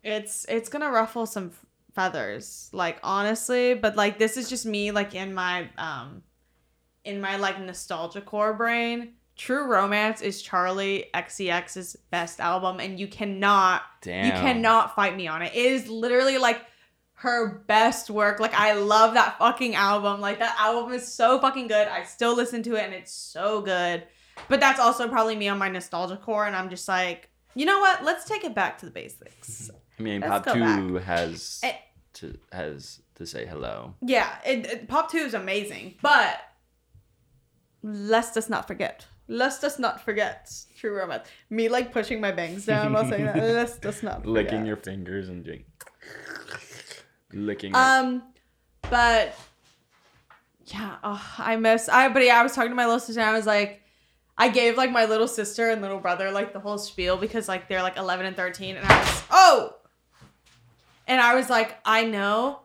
it's 0.03 0.45
it's 0.49 0.69
gonna 0.69 0.91
ruffle 0.91 1.25
some 1.25 1.47
f- 1.47 1.65
feathers, 1.93 2.69
like 2.73 2.99
honestly. 3.03 3.73
But 3.73 3.95
like 3.95 4.19
this 4.19 4.38
is 4.38 4.49
just 4.49 4.65
me, 4.65 4.91
like 4.91 5.15
in 5.15 5.34
my 5.34 5.69
um, 5.78 6.23
in 7.03 7.19
my 7.21 7.38
like 7.38 7.59
nostalgia 7.59 8.21
core 8.21 8.53
brain. 8.53 9.13
True 9.38 9.65
Romance 9.67 10.21
is 10.21 10.41
Charli 10.43 11.05
XCX's 11.13 11.95
best 12.09 12.39
album, 12.39 12.79
and 12.79 12.99
you 12.99 13.07
cannot 13.07 13.83
Damn. 14.01 14.25
you 14.25 14.31
cannot 14.31 14.95
fight 14.95 15.15
me 15.15 15.27
on 15.27 15.41
it. 15.43 15.53
It 15.53 15.65
is 15.65 15.88
literally 15.88 16.38
like 16.38 16.61
her 17.13 17.59
best 17.67 18.09
work. 18.09 18.39
Like 18.39 18.53
I 18.53 18.73
love 18.73 19.13
that 19.13 19.38
fucking 19.38 19.75
album. 19.75 20.21
Like 20.21 20.39
that 20.39 20.55
album 20.59 20.91
is 20.93 21.11
so 21.11 21.39
fucking 21.39 21.67
good. 21.67 21.88
I 21.88 22.03
still 22.03 22.35
listen 22.35 22.63
to 22.63 22.75
it 22.75 22.83
and 22.85 22.93
it's 22.93 23.13
so 23.13 23.61
good. 23.61 24.03
But 24.49 24.59
that's 24.59 24.79
also 24.79 25.07
probably 25.07 25.35
me 25.35 25.47
on 25.47 25.57
my 25.57 25.69
nostalgia 25.69 26.17
core 26.17 26.45
and 26.45 26.55
I'm 26.55 26.69
just 26.69 26.88
like, 26.88 27.29
you 27.55 27.65
know 27.65 27.79
what? 27.79 28.03
Let's 28.03 28.25
take 28.25 28.43
it 28.43 28.53
back 28.53 28.77
to 28.79 28.85
the 28.85 28.91
basics. 28.91 29.71
I 29.99 30.01
mean, 30.03 30.21
Let's 30.21 30.45
Pop 30.45 30.53
Two 30.55 30.95
has 30.97 31.59
Eh. 31.63 31.73
to 32.13 32.38
has 32.51 33.01
to 33.15 33.25
say 33.25 33.47
hello. 33.47 33.95
Yeah, 34.01 34.29
it, 34.45 34.65
it- 34.67 34.88
Pop 34.88 35.11
2 35.11 35.17
is 35.17 35.33
amazing, 35.33 35.95
but 36.03 36.39
let's 37.81 38.33
just 38.33 38.49
not 38.49 38.67
forget. 38.67 39.05
Let's 39.28 39.59
just 39.59 39.80
not 39.80 40.03
forget 40.03 40.49
True 40.78 40.97
Romance. 40.97 41.28
Me 41.49 41.67
like 41.69 41.91
pushing 41.91 42.21
my 42.21 42.32
bangs 42.32 42.65
down 42.65 42.93
while 42.93 43.07
saying 43.07 43.25
that. 43.25 43.36
Let's 43.38 43.78
just 43.78 44.03
not 44.03 44.23
forget. 44.23 44.28
Licking 44.28 44.65
your 44.65 44.78
fingers 44.78 45.28
and 45.30 45.43
doing 45.43 45.65
licking. 47.34 47.71
it. 47.71 47.75
Um, 47.75 48.23
but 48.89 49.36
yeah, 50.67 50.95
oh, 51.03 51.36
I 51.38 51.55
miss. 51.57 51.89
I 51.89 52.09
but 52.09 52.23
yeah, 52.23 52.39
I 52.39 52.43
was 52.43 52.53
talking 52.53 52.71
to 52.71 52.75
my 52.75 52.86
little 52.86 52.99
sister. 52.99 53.19
and 53.19 53.30
I 53.30 53.34
was 53.34 53.45
like, 53.45 53.82
I 54.38 54.49
gave 54.49 54.78
like 54.78 54.91
my 54.91 55.05
little 55.05 55.28
sister 55.28 55.69
and 55.69 55.82
little 55.82 55.99
brother 55.99 56.32
like 56.32 56.53
the 56.53 56.59
whole 56.59 56.78
spiel 56.78 57.17
because 57.17 57.47
like 57.47 57.67
they're 57.67 57.82
like 57.82 57.97
eleven 57.97 58.25
and 58.25 58.36
thirteen, 58.36 58.78
and 58.78 58.86
I 58.86 58.99
was 58.99 59.23
oh, 59.30 59.75
and 61.07 61.19
I 61.19 61.36
was 61.36 61.49
like, 61.49 61.78
I 61.86 62.05
know 62.05 62.61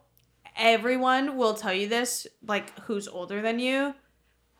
everyone 0.56 1.36
will 1.36 1.54
tell 1.54 1.72
you 1.72 1.88
this, 1.88 2.26
like 2.46 2.78
who's 2.80 3.08
older 3.08 3.40
than 3.42 3.58
you. 3.58 3.94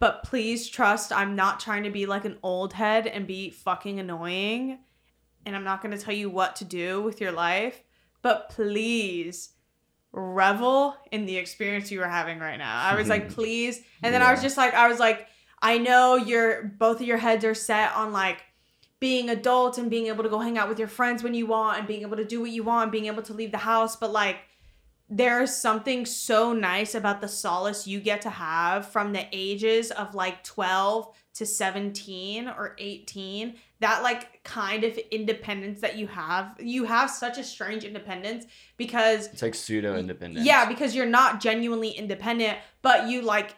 But 0.03 0.25
please 0.25 0.69
trust, 0.69 1.13
I'm 1.13 1.37
not 1.37 1.61
trying 1.61 1.85
to 1.85 1.91
be 1.91 2.07
like 2.07 2.25
an 2.25 2.37
old 2.43 2.73
head 2.73 3.07
and 3.07 3.25
be 3.25 3.51
fucking 3.51 4.01
annoying. 4.01 4.81
And 5.47 5.55
I'm 5.55 5.63
not 5.63 5.81
going 5.81 5.97
to 5.97 6.05
tell 6.05 6.13
you 6.13 6.29
what 6.29 6.57
to 6.57 6.65
do 6.65 7.01
with 7.01 7.21
your 7.21 7.31
life. 7.31 7.81
But 8.21 8.51
please 8.51 9.51
revel 10.11 10.97
in 11.13 11.25
the 11.25 11.37
experience 11.37 11.93
you 11.93 12.03
are 12.03 12.09
having 12.09 12.41
right 12.41 12.57
now. 12.57 12.83
I 12.83 12.97
was 12.97 13.09
like, 13.09 13.31
please. 13.33 13.81
And 14.03 14.13
then 14.13 14.23
I 14.23 14.33
was 14.33 14.43
just 14.43 14.57
like, 14.57 14.75
I 14.75 14.89
was 14.89 14.99
like, 14.99 15.29
I 15.63 15.79
know 15.79 16.17
you're 16.17 16.65
both 16.65 17.01
of 17.01 17.07
your 17.07 17.19
heads 17.19 17.45
are 17.45 17.55
set 17.55 17.95
on 17.95 18.13
like 18.13 18.43
being 18.99 19.31
adults 19.31 19.79
and 19.79 19.89
being 19.89 20.09
able 20.09 20.25
to 20.25 20.31
go 20.31 20.41
hang 20.41 20.59
out 20.59 20.69
with 20.69 20.81
your 20.81 20.89
friends 20.89 21.23
when 21.23 21.33
you 21.33 21.47
want 21.47 21.79
and 21.79 21.87
being 21.87 22.03
able 22.03 22.17
to 22.17 22.25
do 22.25 22.41
what 22.41 22.51
you 22.51 22.65
want 22.65 22.83
and 22.83 22.93
being 22.93 23.07
able 23.07 23.23
to 23.23 23.35
leave 23.35 23.53
the 23.53 23.59
house. 23.59 23.95
But 23.95 24.11
like, 24.11 24.39
there's 25.15 25.55
something 25.55 26.07
so 26.07 26.55
nice 26.55 26.95
about 26.95 27.21
the 27.21 27.29
solace 27.29 27.87
you 27.87 28.01
get 28.01 28.23
to 28.23 28.31
have 28.31 28.87
from 28.87 29.13
the 29.13 29.27
ages 29.31 29.91
of 29.91 30.15
like 30.15 30.43
12 30.43 31.15
to 31.35 31.45
17 31.45 32.49
or 32.49 32.75
18 32.79 33.55
that 33.81 34.03
like 34.03 34.43
kind 34.43 34.85
of 34.85 34.97
independence 35.11 35.83
that 35.83 35.99
you 35.99 36.07
have 36.07 36.57
you 36.59 36.85
have 36.85 37.11
such 37.11 37.37
a 37.37 37.45
strange 37.45 37.85
independence 37.85 38.47
because 38.79 39.27
it's 39.27 39.43
like 39.43 39.55
pseudo 39.55 39.97
independence. 39.99 40.47
yeah 40.47 40.67
because 40.67 40.95
you're 40.95 41.05
not 41.05 41.41
genuinely 41.41 41.91
independent 41.91 42.57
but 42.81 43.07
you 43.07 43.21
like 43.21 43.55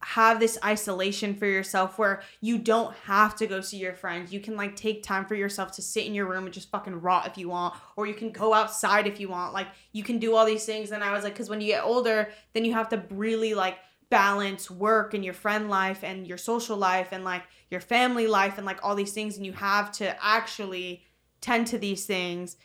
have 0.00 0.38
this 0.38 0.58
isolation 0.64 1.34
for 1.34 1.46
yourself 1.46 1.98
where 1.98 2.22
you 2.40 2.56
don't 2.56 2.94
have 3.04 3.34
to 3.36 3.46
go 3.46 3.60
see 3.60 3.78
your 3.78 3.94
friends. 3.94 4.32
You 4.32 4.40
can 4.40 4.56
like 4.56 4.76
take 4.76 5.02
time 5.02 5.26
for 5.26 5.34
yourself 5.34 5.72
to 5.72 5.82
sit 5.82 6.06
in 6.06 6.14
your 6.14 6.26
room 6.26 6.44
and 6.44 6.54
just 6.54 6.70
fucking 6.70 7.00
rot 7.00 7.26
if 7.26 7.36
you 7.36 7.48
want, 7.48 7.74
or 7.96 8.06
you 8.06 8.14
can 8.14 8.30
go 8.30 8.54
outside 8.54 9.06
if 9.06 9.18
you 9.18 9.28
want. 9.28 9.54
Like 9.54 9.66
you 9.92 10.04
can 10.04 10.18
do 10.18 10.36
all 10.36 10.46
these 10.46 10.64
things. 10.64 10.92
And 10.92 11.02
I 11.02 11.12
was 11.12 11.24
like, 11.24 11.34
because 11.34 11.50
when 11.50 11.60
you 11.60 11.66
get 11.68 11.82
older, 11.82 12.30
then 12.52 12.64
you 12.64 12.74
have 12.74 12.88
to 12.90 13.02
really 13.10 13.54
like 13.54 13.78
balance 14.08 14.70
work 14.70 15.14
and 15.14 15.24
your 15.24 15.34
friend 15.34 15.68
life 15.68 16.04
and 16.04 16.26
your 16.26 16.38
social 16.38 16.76
life 16.76 17.08
and 17.10 17.24
like 17.24 17.42
your 17.70 17.80
family 17.80 18.26
life 18.26 18.56
and 18.56 18.64
like 18.64 18.78
all 18.84 18.94
these 18.94 19.12
things. 19.12 19.36
And 19.36 19.44
you 19.44 19.52
have 19.52 19.90
to 19.92 20.16
actually 20.24 21.02
tend 21.40 21.66
to 21.68 21.78
these 21.78 22.06
things 22.06 22.56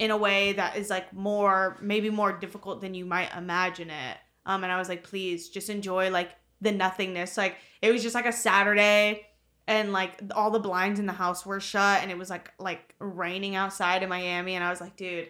in 0.00 0.10
a 0.10 0.16
way 0.16 0.54
that 0.54 0.76
is 0.76 0.90
like 0.90 1.12
more, 1.12 1.76
maybe 1.80 2.10
more 2.10 2.32
difficult 2.32 2.80
than 2.80 2.94
you 2.94 3.04
might 3.04 3.34
imagine 3.36 3.90
it. 3.90 4.16
Um, 4.46 4.64
and 4.64 4.72
I 4.72 4.78
was 4.78 4.88
like, 4.88 5.04
please 5.04 5.50
just 5.50 5.70
enjoy 5.70 6.10
like 6.10 6.30
the 6.60 6.72
nothingness. 6.72 7.36
Like 7.36 7.56
it 7.82 7.92
was 7.92 8.02
just 8.02 8.14
like 8.14 8.26
a 8.26 8.32
Saturday 8.32 9.26
and 9.66 9.92
like 9.92 10.20
all 10.34 10.50
the 10.50 10.58
blinds 10.58 10.98
in 10.98 11.06
the 11.06 11.12
house 11.12 11.46
were 11.46 11.60
shut 11.60 12.02
and 12.02 12.10
it 12.10 12.18
was 12.18 12.30
like 12.30 12.52
like 12.58 12.94
raining 12.98 13.54
outside 13.54 14.02
in 14.02 14.08
Miami 14.08 14.54
and 14.54 14.64
I 14.64 14.70
was 14.70 14.80
like, 14.80 14.96
dude, 14.96 15.28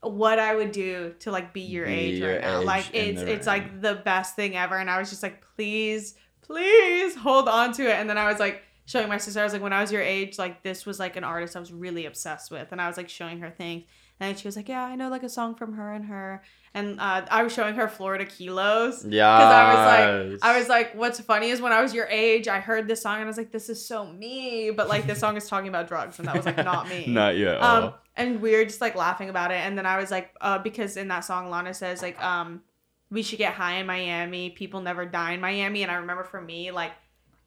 what 0.00 0.38
I 0.38 0.54
would 0.54 0.72
do 0.72 1.14
to 1.20 1.30
like 1.30 1.52
be 1.52 1.62
your 1.62 1.86
Be 1.86 1.92
age 1.92 2.18
your 2.18 2.34
right 2.34 2.40
now. 2.40 2.62
Like 2.62 2.86
it's 2.92 3.20
it's 3.20 3.46
rain. 3.46 3.62
like 3.62 3.80
the 3.80 3.96
best 3.96 4.36
thing 4.36 4.56
ever. 4.56 4.76
And 4.76 4.88
I 4.90 4.98
was 4.98 5.10
just 5.10 5.22
like, 5.22 5.42
please, 5.56 6.14
please 6.42 7.14
hold 7.16 7.48
on 7.48 7.72
to 7.74 7.82
it. 7.82 7.94
And 7.94 8.08
then 8.08 8.18
I 8.18 8.30
was 8.30 8.38
like 8.38 8.62
showing 8.86 9.08
my 9.08 9.18
sister, 9.18 9.40
I 9.40 9.44
was 9.44 9.52
like, 9.52 9.62
when 9.62 9.72
I 9.72 9.80
was 9.80 9.92
your 9.92 10.02
age, 10.02 10.38
like 10.38 10.62
this 10.62 10.86
was 10.86 10.98
like 10.98 11.16
an 11.16 11.24
artist 11.24 11.56
I 11.56 11.60
was 11.60 11.72
really 11.72 12.06
obsessed 12.06 12.50
with. 12.50 12.68
And 12.72 12.80
I 12.80 12.86
was 12.86 12.96
like 12.96 13.08
showing 13.08 13.40
her 13.40 13.50
things. 13.50 13.84
And 14.20 14.38
she 14.38 14.48
was 14.48 14.56
like, 14.56 14.68
Yeah, 14.68 14.84
I 14.84 14.96
know 14.96 15.08
like 15.08 15.22
a 15.22 15.28
song 15.28 15.54
from 15.54 15.74
her 15.74 15.92
and 15.92 16.04
her. 16.06 16.42
And 16.74 17.00
uh, 17.00 17.24
I 17.30 17.42
was 17.42 17.52
showing 17.52 17.74
her 17.76 17.88
Florida 17.88 18.24
Kilos. 18.24 19.04
Yeah. 19.04 19.38
Because 19.38 19.54
I 19.54 19.68
was 19.74 20.32
like, 20.32 20.38
I 20.42 20.58
was 20.58 20.68
like, 20.68 20.94
what's 20.94 21.20
funny 21.20 21.50
is 21.50 21.60
when 21.60 21.72
I 21.72 21.80
was 21.80 21.94
your 21.94 22.06
age, 22.06 22.46
I 22.46 22.60
heard 22.60 22.88
this 22.88 23.02
song 23.02 23.16
and 23.16 23.24
I 23.24 23.26
was 23.26 23.36
like, 23.36 23.52
this 23.52 23.68
is 23.68 23.84
so 23.84 24.06
me. 24.06 24.70
But 24.70 24.88
like, 24.88 25.06
this 25.06 25.18
song 25.18 25.36
is 25.36 25.48
talking 25.48 25.68
about 25.68 25.88
drugs, 25.88 26.18
and 26.18 26.28
that 26.28 26.36
was 26.36 26.46
like 26.46 26.56
not 26.58 26.88
me. 26.88 27.06
Not 27.08 27.36
yet. 27.36 27.62
Um, 27.62 27.94
and 28.16 28.42
we 28.42 28.54
were 28.54 28.64
just 28.64 28.80
like 28.80 28.94
laughing 28.94 29.28
about 29.30 29.50
it. 29.50 29.56
And 29.56 29.78
then 29.78 29.86
I 29.86 29.98
was 29.98 30.10
like, 30.10 30.34
uh, 30.40 30.58
because 30.58 30.96
in 30.96 31.08
that 31.08 31.20
song, 31.20 31.50
Lana 31.50 31.72
says 31.72 32.02
like, 32.02 32.22
um, 32.22 32.62
we 33.10 33.22
should 33.22 33.38
get 33.38 33.54
high 33.54 33.74
in 33.74 33.86
Miami. 33.86 34.50
People 34.50 34.80
never 34.80 35.06
die 35.06 35.32
in 35.32 35.40
Miami. 35.40 35.82
And 35.82 35.90
I 35.90 35.96
remember 35.96 36.24
for 36.24 36.40
me, 36.40 36.70
like, 36.70 36.92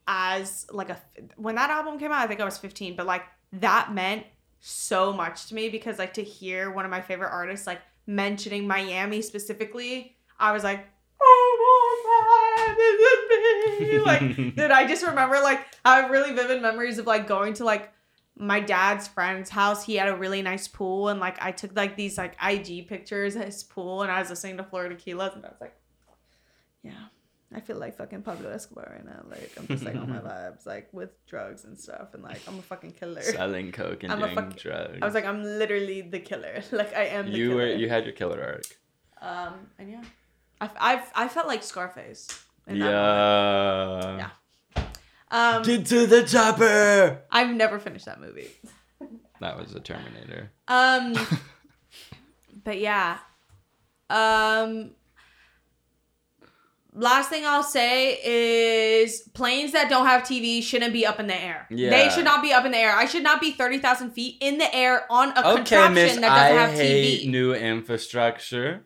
as 0.07 0.65
like 0.71 0.89
a 0.89 0.99
when 1.35 1.55
that 1.55 1.69
album 1.69 1.99
came 1.99 2.11
out, 2.11 2.23
I 2.23 2.27
think 2.27 2.39
I 2.39 2.45
was 2.45 2.57
15, 2.57 2.95
but 2.95 3.05
like 3.05 3.23
that 3.53 3.93
meant 3.93 4.25
so 4.61 5.11
much 5.11 5.47
to 5.47 5.55
me 5.55 5.69
because 5.69 5.99
like 5.99 6.13
to 6.13 6.23
hear 6.23 6.71
one 6.71 6.85
of 6.85 6.91
my 6.91 7.01
favorite 7.01 7.31
artists 7.31 7.67
like 7.67 7.81
mentioning 8.07 8.67
Miami 8.67 9.21
specifically, 9.21 10.15
I 10.39 10.51
was 10.51 10.63
like, 10.63 10.87
oh 11.21 12.63
my 12.65 12.67
god, 12.67 12.77
this 12.77 13.01
is 13.01 13.89
me. 13.89 13.99
Like, 13.99 14.55
dude, 14.55 14.71
I 14.71 14.87
just 14.87 15.05
remember 15.05 15.39
like 15.41 15.65
I 15.83 15.97
have 15.97 16.11
really 16.11 16.33
vivid 16.33 16.61
memories 16.61 16.97
of 16.99 17.07
like 17.07 17.27
going 17.27 17.53
to 17.55 17.65
like 17.65 17.91
my 18.37 18.59
dad's 18.59 19.07
friend's 19.07 19.49
house. 19.49 19.85
He 19.85 19.95
had 19.95 20.09
a 20.09 20.15
really 20.15 20.41
nice 20.41 20.67
pool, 20.67 21.09
and 21.09 21.19
like 21.19 21.41
I 21.41 21.51
took 21.51 21.75
like 21.75 21.95
these 21.95 22.17
like 22.17 22.35
IG 22.43 22.87
pictures 22.87 23.35
at 23.35 23.45
his 23.45 23.63
pool, 23.63 24.03
and 24.03 24.11
I 24.11 24.19
was 24.19 24.29
listening 24.29 24.57
to 24.57 24.63
Florida 24.63 24.95
Kilos, 24.95 25.33
and 25.35 25.45
I 25.45 25.49
was 25.49 25.61
like, 25.61 25.75
yeah. 26.83 27.05
I 27.53 27.59
feel 27.59 27.77
like 27.77 27.97
fucking 27.97 28.21
Pablo 28.21 28.49
Escobar 28.49 28.87
right 28.95 29.05
now. 29.05 29.23
Like 29.29 29.51
I'm 29.57 29.67
just 29.67 29.83
like 29.83 29.95
on 29.95 30.09
my 30.09 30.19
vibes, 30.29 30.65
like 30.65 30.87
with 30.93 31.09
drugs 31.27 31.65
and 31.65 31.77
stuff, 31.79 32.13
and 32.13 32.23
like 32.23 32.39
I'm 32.47 32.59
a 32.59 32.61
fucking 32.61 32.91
killer. 32.91 33.21
Selling 33.21 33.71
coke 33.79 34.03
and 34.03 34.11
I'm 34.13 34.19
a 34.23 34.25
doing 34.25 34.35
fuck- 34.35 34.57
drugs. 34.57 34.99
I 35.01 35.05
was 35.05 35.13
like, 35.13 35.25
I'm 35.25 35.43
literally 35.43 36.01
the 36.01 36.19
killer. 36.19 36.61
Like 36.71 36.95
I 36.95 37.05
am 37.07 37.25
the 37.31 37.37
you 37.37 37.49
killer. 37.49 37.55
were 37.63 37.75
you 37.75 37.89
had 37.89 38.05
your 38.05 38.13
killer 38.13 38.41
arc. 38.41 38.63
Um, 39.21 39.53
and 39.77 39.91
yeah, 39.91 40.03
I, 40.61 40.69
I, 40.79 41.03
I 41.25 41.27
felt 41.27 41.47
like 41.47 41.61
Scarface. 41.63 42.27
in 42.67 42.79
that. 42.79 42.85
Yeah. 42.89 44.29
Yeah. 44.77 44.83
Um, 45.29 45.63
Get 45.63 45.85
to 45.87 46.07
the 46.07 46.23
chopper. 46.23 47.21
I've 47.31 47.53
never 47.55 47.79
finished 47.79 48.05
that 48.05 48.19
movie. 48.19 48.49
That 49.39 49.57
was 49.57 49.71
the 49.73 49.79
Terminator. 49.79 50.51
Um, 50.67 51.15
but 52.63 52.79
yeah. 52.79 53.17
Um, 54.09 54.91
last 56.93 57.29
thing 57.29 57.43
I'll 57.45 57.63
say 57.63 58.19
is 58.23 59.21
planes 59.33 59.71
that 59.73 59.89
don't 59.89 60.05
have 60.05 60.23
TV 60.23 60.61
shouldn't 60.61 60.93
be 60.93 61.05
up 61.05 61.19
in 61.19 61.27
the 61.27 61.35
air. 61.35 61.67
Yeah. 61.69 61.89
They 61.89 62.09
should 62.09 62.25
not 62.25 62.41
be 62.41 62.51
up 62.53 62.65
in 62.65 62.71
the 62.71 62.77
air. 62.77 62.95
I 62.95 63.05
should 63.05 63.23
not 63.23 63.39
be 63.41 63.51
thirty 63.51 63.77
thousand 63.79 64.11
feet 64.11 64.37
in 64.41 64.57
the 64.57 64.73
air 64.75 65.05
on 65.11 65.29
a 65.29 65.39
Okay, 65.39 65.55
contraption 65.55 65.93
Miss. 65.93 66.15
that 66.15 66.21
doesn't 66.21 66.57
I 66.57 66.61
have 66.61 66.71
hate 66.73 67.21
TV. 67.27 67.29
new 67.31 67.53
infrastructure. 67.53 68.85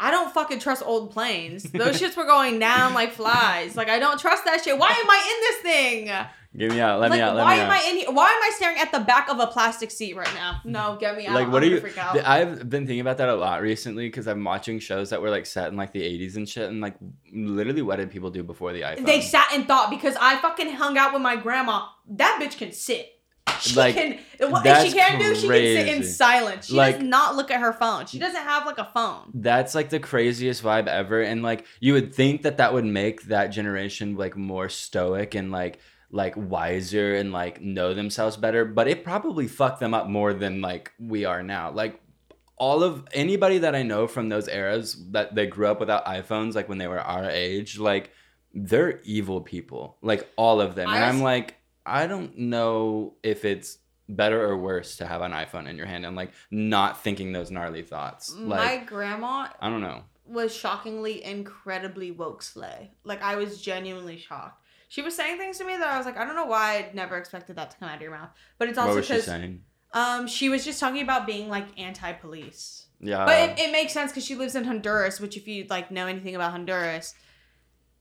I 0.00 0.12
don't 0.12 0.32
fucking 0.32 0.60
trust 0.60 0.82
old 0.86 1.10
planes. 1.10 1.64
Those 1.64 2.00
shits 2.00 2.16
were 2.16 2.24
going 2.24 2.60
down 2.60 2.94
like 2.94 3.12
flies. 3.12 3.76
Like 3.76 3.88
I 3.88 3.98
don't 3.98 4.18
trust 4.20 4.44
that 4.44 4.62
shit. 4.62 4.78
Why 4.78 4.90
am 4.90 5.10
I 5.10 5.34
in 5.34 5.40
this 5.64 5.72
thing? 5.74 6.10
Get 6.56 6.70
me 6.70 6.80
out. 6.80 6.98
Let 6.98 7.10
like 7.10 7.18
me 7.18 7.22
out. 7.22 7.36
Let 7.36 7.44
why 7.44 7.54
me 7.56 7.60
am 7.60 7.70
out. 7.70 7.80
I 7.80 7.90
in 7.90 7.96
here? 7.98 8.10
Why 8.10 8.30
am 8.30 8.42
I 8.42 8.50
staring 8.56 8.78
at 8.78 8.90
the 8.90 9.00
back 9.00 9.28
of 9.28 9.38
a 9.38 9.46
plastic 9.46 9.90
seat 9.90 10.16
right 10.16 10.32
now? 10.34 10.60
No, 10.64 10.96
get 10.98 11.16
me 11.16 11.26
out. 11.26 11.34
like 11.34 11.52
what 11.52 11.62
I'm 11.62 11.68
are 11.68 11.72
you 11.74 11.80
Freak 11.80 11.98
out. 11.98 12.16
i've 12.24 12.68
been 12.70 12.86
thinking 12.86 13.00
about 13.00 13.18
that 13.18 13.28
a 13.28 13.34
lot 13.34 13.60
recently 13.60 14.08
because 14.08 14.26
i'm 14.26 14.42
watching 14.42 14.78
shows 14.78 15.10
that 15.10 15.20
were 15.20 15.28
like 15.30 15.44
set 15.46 15.68
in 15.68 15.76
like 15.76 15.92
the 15.92 16.00
80s 16.00 16.36
and 16.36 16.48
shit 16.48 16.68
and 16.68 16.80
like 16.80 16.96
literally 17.32 17.82
what 17.82 17.96
did 17.96 18.10
people 18.10 18.30
do 18.30 18.42
before 18.42 18.72
the 18.72 18.80
iphone 18.80 19.04
They 19.06 19.20
sat 19.20 19.48
and 19.52 19.66
thought 19.68 19.90
because 19.90 20.16
I 20.20 20.36
fucking 20.38 20.72
hung 20.72 20.96
out 20.96 21.12
with 21.12 21.20
my 21.22 21.36
grandma. 21.36 21.86
That 22.08 22.40
bitch 22.42 22.56
can 22.58 22.72
sit. 22.72 23.10
She 23.60 23.74
Like, 23.74 23.94
can. 23.94 24.18
What 24.50 24.62
she 24.86 24.92
can 24.92 25.18
do, 25.18 25.34
she 25.34 25.48
can 25.48 25.50
sit 25.50 25.88
in 25.88 26.02
silence. 26.04 26.66
She 26.68 26.74
Like- 26.74 26.96
does 26.98 27.04
not 27.04 27.34
look 27.36 27.50
at 27.50 27.60
her 27.60 27.72
phone. 27.72 28.06
She 28.06 28.18
doesn't 28.18 28.42
have 28.42 28.64
like 28.66 28.78
a 28.78 28.88
phone. 28.94 29.30
that's 29.34 29.74
like 29.74 29.90
the 29.90 30.00
craziest 30.00 30.62
vibe 30.62 30.86
ever 30.86 31.20
and 31.20 31.42
like 31.42 31.66
you 31.80 31.92
would 31.92 32.14
think 32.14 32.42
that 32.42 32.56
that 32.58 32.72
would 32.72 32.84
make 32.86 33.22
that 33.24 33.48
generation 33.48 34.16
like 34.16 34.36
more 34.36 34.68
stoic 34.68 35.34
and 35.34 35.50
like 35.52 35.78
like 36.10 36.34
wiser 36.36 37.14
and 37.14 37.32
like 37.32 37.60
know 37.60 37.92
themselves 37.94 38.36
better 38.36 38.64
but 38.64 38.88
it 38.88 39.04
probably 39.04 39.46
fucked 39.46 39.80
them 39.80 39.92
up 39.92 40.06
more 40.08 40.32
than 40.32 40.60
like 40.62 40.92
we 40.98 41.24
are 41.24 41.42
now 41.42 41.70
like 41.70 42.00
all 42.56 42.82
of 42.82 43.06
anybody 43.12 43.58
that 43.58 43.74
i 43.74 43.82
know 43.82 44.06
from 44.06 44.28
those 44.30 44.48
eras 44.48 44.96
that 45.10 45.34
they 45.34 45.46
grew 45.46 45.66
up 45.66 45.78
without 45.80 46.04
iphones 46.06 46.54
like 46.54 46.68
when 46.68 46.78
they 46.78 46.88
were 46.88 46.98
our 47.00 47.28
age 47.28 47.78
like 47.78 48.10
they're 48.54 49.00
evil 49.02 49.40
people 49.42 49.96
like 50.00 50.26
all 50.36 50.60
of 50.62 50.74
them 50.74 50.88
and 50.88 51.04
I 51.04 51.08
i'm 51.08 51.16
s- 51.16 51.22
like 51.22 51.56
i 51.84 52.06
don't 52.06 52.38
know 52.38 53.14
if 53.22 53.44
it's 53.44 53.78
better 54.08 54.42
or 54.42 54.56
worse 54.56 54.96
to 54.96 55.06
have 55.06 55.20
an 55.20 55.32
iPhone 55.32 55.68
in 55.68 55.76
your 55.76 55.84
hand 55.84 56.06
and 56.06 56.16
like 56.16 56.32
not 56.50 57.02
thinking 57.04 57.32
those 57.32 57.50
gnarly 57.50 57.82
thoughts? 57.82 58.34
Like, 58.34 58.58
My 58.58 58.76
grandma 58.84 59.48
I 59.60 59.68
don't 59.68 59.82
know. 59.82 60.00
was 60.26 60.54
shockingly 60.56 61.22
incredibly 61.22 62.10
woke 62.10 62.42
slay. 62.42 62.92
Like 63.04 63.20
I 63.22 63.34
was 63.36 63.60
genuinely 63.60 64.16
shocked. 64.16 64.64
She 64.88 65.02
was 65.02 65.14
saying 65.14 65.38
things 65.38 65.58
to 65.58 65.64
me 65.64 65.76
that 65.76 65.86
I 65.86 65.96
was 65.96 66.06
like, 66.06 66.16
I 66.16 66.24
don't 66.24 66.34
know 66.34 66.46
why 66.46 66.78
I'd 66.78 66.94
never 66.94 67.16
expected 67.16 67.56
that 67.56 67.70
to 67.72 67.76
come 67.76 67.88
out 67.88 67.96
of 67.96 68.02
your 68.02 68.10
mouth. 68.10 68.30
But 68.58 68.68
it's 68.68 68.78
also 68.78 68.90
what 68.90 68.96
was 68.96 69.06
she 69.06 69.12
because 69.14 69.26
saying? 69.26 69.62
um 69.92 70.26
she 70.26 70.48
was 70.48 70.64
just 70.64 70.80
talking 70.80 71.02
about 71.02 71.26
being 71.26 71.48
like 71.48 71.66
anti-police. 71.78 72.86
Yeah. 73.00 73.24
But 73.24 73.50
it, 73.58 73.68
it 73.68 73.72
makes 73.72 73.92
sense 73.92 74.10
because 74.10 74.24
she 74.24 74.34
lives 74.34 74.54
in 74.54 74.64
Honduras, 74.64 75.20
which 75.20 75.36
if 75.36 75.46
you 75.46 75.66
like 75.68 75.90
know 75.90 76.06
anything 76.06 76.34
about 76.34 76.50
Honduras, 76.52 77.14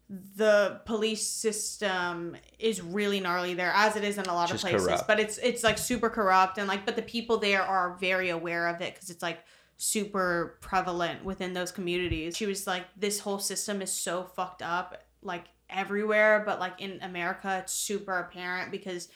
the 0.09 0.79
police 0.85 1.27
system 1.27 2.38
is 2.57 2.81
really 2.81 3.19
gnarly 3.19 3.53
there, 3.53 3.71
as 3.75 3.95
it 3.97 4.03
is 4.03 4.17
in 4.17 4.25
a 4.25 4.33
lot 4.33 4.47
Just 4.49 4.63
of 4.63 4.69
places. 4.69 4.88
corrupt. 4.88 5.07
But 5.07 5.19
it's 5.19 5.38
it's 5.39 5.63
like 5.63 5.77
super 5.77 6.09
corrupt 6.09 6.57
and 6.57 6.67
like, 6.67 6.85
but 6.85 6.95
the 6.95 7.01
people 7.01 7.38
there 7.38 7.61
are 7.61 7.97
very 7.99 8.29
aware 8.29 8.67
of 8.67 8.81
it 8.81 8.93
because 8.93 9.09
it's 9.09 9.21
like 9.21 9.39
super 9.75 10.57
prevalent 10.61 11.23
within 11.25 11.53
those 11.53 11.71
communities. 11.71 12.38
She 12.38 12.45
was 12.45 12.65
like, 12.65 12.85
this 12.95 13.19
whole 13.19 13.39
system 13.39 13.81
is 13.81 13.91
so 13.91 14.23
fucked 14.23 14.61
up, 14.61 14.97
like 15.21 15.43
everywhere, 15.70 16.43
but 16.45 16.59
like 16.59 16.80
in 16.82 16.99
America, 17.01 17.59
it's 17.61 17.74
super 17.74 18.18
apparent 18.20 18.72
because 18.72 19.09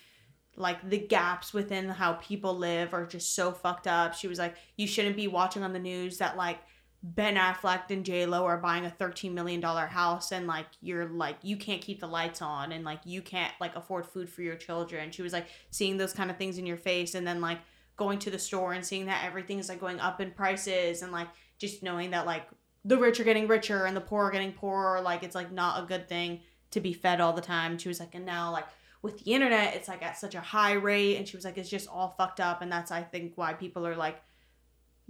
like 0.55 0.89
the 0.89 0.97
gaps 0.97 1.53
within 1.53 1.89
how 1.89 2.13
people 2.13 2.55
live 2.57 2.93
are 2.93 3.05
just 3.05 3.35
so 3.35 3.51
fucked 3.51 3.87
up. 3.87 4.13
She 4.13 4.27
was 4.27 4.39
like, 4.39 4.55
you 4.77 4.87
shouldn't 4.87 5.15
be 5.15 5.27
watching 5.27 5.63
on 5.63 5.73
the 5.73 5.79
news 5.79 6.17
that 6.17 6.37
like 6.37 6.59
Ben 7.03 7.35
Affleck 7.35 7.89
and 7.89 8.05
J 8.05 8.25
Lo 8.27 8.45
are 8.45 8.57
buying 8.57 8.85
a 8.85 8.89
thirteen 8.91 9.33
million 9.33 9.59
dollar 9.59 9.87
house 9.87 10.31
and 10.31 10.45
like 10.45 10.67
you're 10.81 11.07
like 11.09 11.37
you 11.41 11.57
can't 11.57 11.81
keep 11.81 11.99
the 11.99 12.07
lights 12.07 12.43
on 12.43 12.71
and 12.71 12.83
like 12.85 12.99
you 13.05 13.23
can't 13.23 13.53
like 13.59 13.75
afford 13.75 14.05
food 14.05 14.29
for 14.29 14.43
your 14.43 14.55
children. 14.55 15.09
She 15.11 15.23
was 15.23 15.33
like 15.33 15.47
seeing 15.71 15.97
those 15.97 16.13
kind 16.13 16.29
of 16.29 16.37
things 16.37 16.59
in 16.59 16.67
your 16.67 16.77
face 16.77 17.15
and 17.15 17.25
then 17.25 17.41
like 17.41 17.57
going 17.97 18.19
to 18.19 18.29
the 18.29 18.37
store 18.37 18.73
and 18.73 18.85
seeing 18.85 19.07
that 19.07 19.25
everything 19.25 19.57
is 19.57 19.67
like 19.67 19.79
going 19.79 19.99
up 19.99 20.21
in 20.21 20.31
prices 20.31 21.01
and 21.01 21.11
like 21.11 21.27
just 21.57 21.81
knowing 21.81 22.11
that 22.11 22.25
like 22.25 22.47
the 22.83 22.97
rich 22.97 23.19
are 23.19 23.23
getting 23.23 23.47
richer 23.47 23.85
and 23.85 23.95
the 23.95 24.01
poor 24.01 24.25
are 24.25 24.31
getting 24.31 24.53
poorer. 24.53 25.01
Like 25.01 25.23
it's 25.23 25.35
like 25.35 25.51
not 25.51 25.83
a 25.83 25.85
good 25.85 26.09
thing 26.09 26.41
to 26.71 26.79
be 26.79 26.93
fed 26.93 27.21
all 27.21 27.33
the 27.33 27.41
time. 27.41 27.77
She 27.77 27.87
was 27.87 27.99
like, 27.99 28.15
and 28.15 28.25
now 28.25 28.51
like 28.51 28.65
with 29.01 29.23
the 29.23 29.33
internet, 29.33 29.75
it's 29.75 29.87
like 29.87 30.03
at 30.03 30.17
such 30.17 30.35
a 30.35 30.41
high 30.41 30.73
rate. 30.73 31.17
And 31.17 31.27
she 31.27 31.35
was 31.35 31.45
like, 31.45 31.57
it's 31.57 31.69
just 31.69 31.87
all 31.87 32.15
fucked 32.17 32.39
up. 32.39 32.61
And 32.61 32.71
that's 32.71 32.91
I 32.91 33.01
think 33.03 33.33
why 33.35 33.53
people 33.53 33.85
are 33.85 33.95
like 33.95 34.21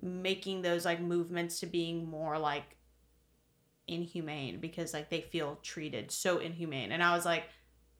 making 0.02 0.62
those 0.62 0.86
like 0.86 1.00
movements 1.00 1.60
to 1.60 1.66
being 1.66 2.10
more 2.10 2.38
like 2.38 2.78
inhumane 3.88 4.60
because 4.60 4.94
like 4.94 5.10
they 5.10 5.22
feel 5.22 5.60
treated 5.62 6.12
so 6.12 6.40
inhumane. 6.40 6.92
And 6.92 7.04
I 7.04 7.16
was 7.16 7.26
like, 7.26 7.44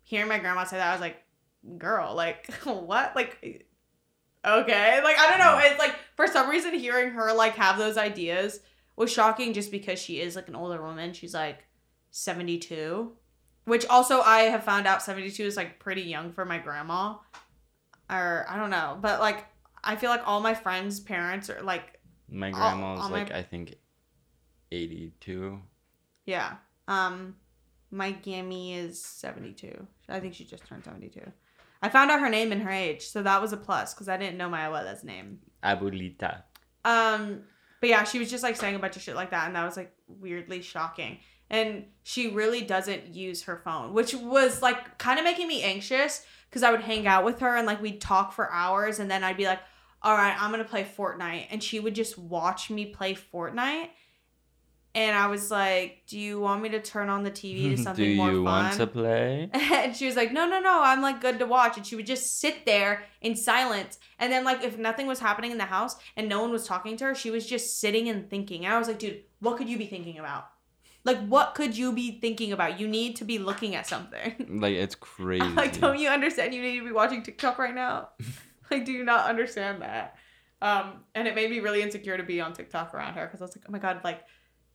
hearing 0.04 0.28
my 0.28 0.40
grandma 0.40 0.64
say 0.66 0.78
that, 0.78 0.90
I 0.90 0.94
was 0.94 1.02
like, 1.02 1.24
girl, 1.78 2.14
like 2.16 2.52
what? 2.64 3.16
Like 3.16 3.66
okay. 4.46 5.02
Like 5.04 5.18
I 5.18 5.30
don't 5.30 5.40
know. 5.40 5.60
It's 5.64 5.80
like 5.80 5.96
for 6.16 6.28
some 6.28 6.50
reason 6.50 6.74
hearing 6.74 7.12
her 7.12 7.34
like 7.34 7.56
have 7.56 7.78
those 7.78 7.98
ideas 7.98 8.60
was 9.02 9.12
shocking 9.12 9.54
just 9.54 9.72
because 9.72 10.00
she 10.00 10.20
is 10.22 10.36
like 10.36 10.48
an 10.48 10.56
older 10.56 10.82
woman. 10.82 11.14
She's 11.14 11.34
like 11.34 11.66
72. 12.12 13.12
Which 13.66 13.86
also 13.88 14.22
I 14.22 14.44
have 14.44 14.64
found 14.64 14.88
out 14.88 15.02
72 15.04 15.44
is 15.44 15.56
like 15.58 15.80
pretty 15.80 16.02
young 16.04 16.32
for 16.32 16.46
my 16.46 16.58
grandma. 16.58 17.16
Or 18.10 18.46
I 18.50 18.58
don't 18.58 18.70
know. 18.70 18.98
But 19.02 19.20
like 19.20 19.46
I 19.84 19.96
feel 19.96 20.10
like 20.10 20.28
all 20.28 20.40
my 20.40 20.54
friends' 20.54 21.00
parents 21.00 21.50
are 21.50 21.62
like 21.62 22.00
my 22.30 22.52
all- 22.52 22.58
grandma 22.60 22.92
was 22.94 23.02
all 23.02 23.10
my- 23.10 23.20
like 23.24 23.32
I 23.32 23.44
think 23.44 23.76
82. 24.72 25.60
Yeah. 26.26 26.56
Um 26.88 27.36
my 27.94 28.12
Gammy 28.12 28.74
is 28.76 29.04
72. 29.04 29.86
I 30.08 30.20
think 30.22 30.34
she 30.34 30.46
just 30.46 30.66
turned 30.66 30.86
72. 30.86 31.20
I 31.82 31.90
found 31.90 32.10
out 32.12 32.20
her 32.22 32.30
name 32.30 32.52
and 32.52 32.62
her 32.62 32.70
age, 32.70 33.08
so 33.08 33.22
that 33.24 33.42
was 33.42 33.52
a 33.54 33.58
plus 33.58 33.94
because 33.94 34.08
I 34.08 34.16
didn't 34.16 34.38
know 34.38 34.48
my 34.50 34.62
abuela's 34.62 35.04
name. 35.04 35.40
Abuelita. 35.64 36.44
Um, 36.86 37.42
but 37.82 37.90
yeah, 37.90 38.04
she 38.04 38.20
was 38.20 38.30
just 38.30 38.44
like 38.44 38.56
saying 38.56 38.76
a 38.76 38.80
bunch 38.80 38.96
of 38.96 39.02
shit 39.02 39.16
like 39.16 39.32
that, 39.32 39.48
and 39.48 39.56
that 39.56 39.66
was 39.66 39.76
like 39.76 39.92
weirdly 40.08 40.62
shocking. 40.62 41.18
And 41.50 41.86
she 42.04 42.30
really 42.30 42.62
doesn't 42.62 43.14
use 43.14 43.44
her 43.44 43.58
phone, 43.58 43.94
which 43.94 44.14
was 44.14 44.62
like 44.62 44.98
kind 44.98 45.20
of 45.20 45.26
making 45.26 45.48
me 45.48 45.64
anxious 45.64 46.26
because 46.50 46.64
I 46.64 46.72
would 46.72 46.82
hang 46.82 47.08
out 47.08 47.26
with 47.26 47.40
her 47.40 47.58
and 47.58 47.68
like 47.68 47.82
we'd 47.82 48.00
talk 48.00 48.32
for 48.32 48.50
hours, 48.52 49.00
and 49.00 49.12
then 49.12 49.24
I'd 49.24 49.36
be 49.36 49.46
like, 49.46 49.60
"All 50.04 50.16
right, 50.16 50.36
I'm 50.40 50.52
gonna 50.52 50.64
play 50.64 50.86
Fortnite," 50.86 51.48
and 51.50 51.62
she 51.62 51.80
would 51.80 51.96
just 51.96 52.18
watch 52.18 52.70
me 52.70 52.86
play 52.86 53.16
Fortnite. 53.16 53.90
And 54.94 55.16
I 55.16 55.28
was 55.28 55.50
like, 55.50 56.04
"Do 56.08 56.20
you 56.20 56.40
want 56.42 56.62
me 56.62 56.70
to 56.70 56.82
turn 56.82 57.08
on 57.10 57.24
the 57.24 57.32
TV 57.32 57.76
to 57.76 57.78
something 57.84 58.18
more 58.18 58.28
fun?" 58.28 58.34
Do 58.34 58.38
you 58.38 58.44
want 58.44 58.74
to 58.74 58.88
play? 58.88 59.50
and 59.54 59.96
she 59.96 60.06
was 60.06 60.16
like, 60.16 60.34
"No, 60.34 60.48
no, 60.48 60.60
no, 60.60 60.82
I'm 60.84 61.02
like 61.02 61.22
good 61.22 61.40
to 61.40 61.46
watch." 61.46 61.78
And 61.78 61.86
she 61.86 61.96
would 61.96 62.06
just 62.06 62.40
sit 62.40 62.66
there 62.66 63.04
in 63.22 63.36
silence. 63.36 64.00
And 64.20 64.32
then 64.32 64.44
like 64.44 64.64
if 64.64 64.78
nothing 64.78 65.08
was 65.08 65.20
happening 65.20 65.52
in 65.52 65.58
the 65.58 65.66
house 65.66 65.96
and 66.18 66.28
no 66.28 66.42
one 66.42 66.52
was 66.52 66.68
talking 66.68 66.98
to 66.98 67.06
her, 67.06 67.16
she 67.16 67.32
was 67.32 67.46
just 67.46 67.80
sitting 67.80 68.10
and 68.10 68.30
thinking. 68.30 68.66
And 68.66 68.74
I 68.74 68.80
was 68.80 68.88
like, 68.88 69.00
"Dude, 69.00 69.22
what 69.40 69.58
could 69.58 69.70
you 69.70 69.78
be 69.78 69.86
thinking 69.86 70.20
about? 70.20 70.48
Like 71.06 71.26
what 71.26 71.56
could 71.56 71.78
you 71.78 71.94
be 71.94 72.20
thinking 72.20 72.52
about? 72.52 72.80
You 72.80 72.88
need 72.88 73.16
to 73.18 73.24
be 73.24 73.40
looking 73.40 73.76
at 73.76 73.88
something." 73.88 74.36
Like 74.62 74.76
it's 74.76 74.96
crazy. 74.96 75.48
like, 75.48 75.80
don't 75.80 76.00
you 76.00 76.10
understand 76.10 76.54
you 76.54 76.62
need 76.62 76.80
to 76.80 76.86
be 76.86 76.92
watching 76.92 77.24
TikTok 77.24 77.58
right 77.60 77.74
now? 77.74 78.10
like, 78.70 78.84
do 78.84 78.92
you 78.92 79.06
not 79.06 79.30
understand 79.30 79.82
that? 79.82 80.18
Um, 80.62 81.06
and 81.16 81.28
it 81.28 81.34
made 81.34 81.50
me 81.50 81.60
really 81.60 81.82
insecure 81.82 82.18
to 82.18 82.24
be 82.24 82.40
on 82.40 82.54
TikTok 82.54 82.94
around 82.94 83.16
her 83.16 83.26
because 83.26 83.42
I 83.42 83.46
was 83.46 83.56
like, 83.56 83.66
"Oh 83.68 83.72
my 83.72 83.80
god, 83.80 84.02
like 84.04 84.22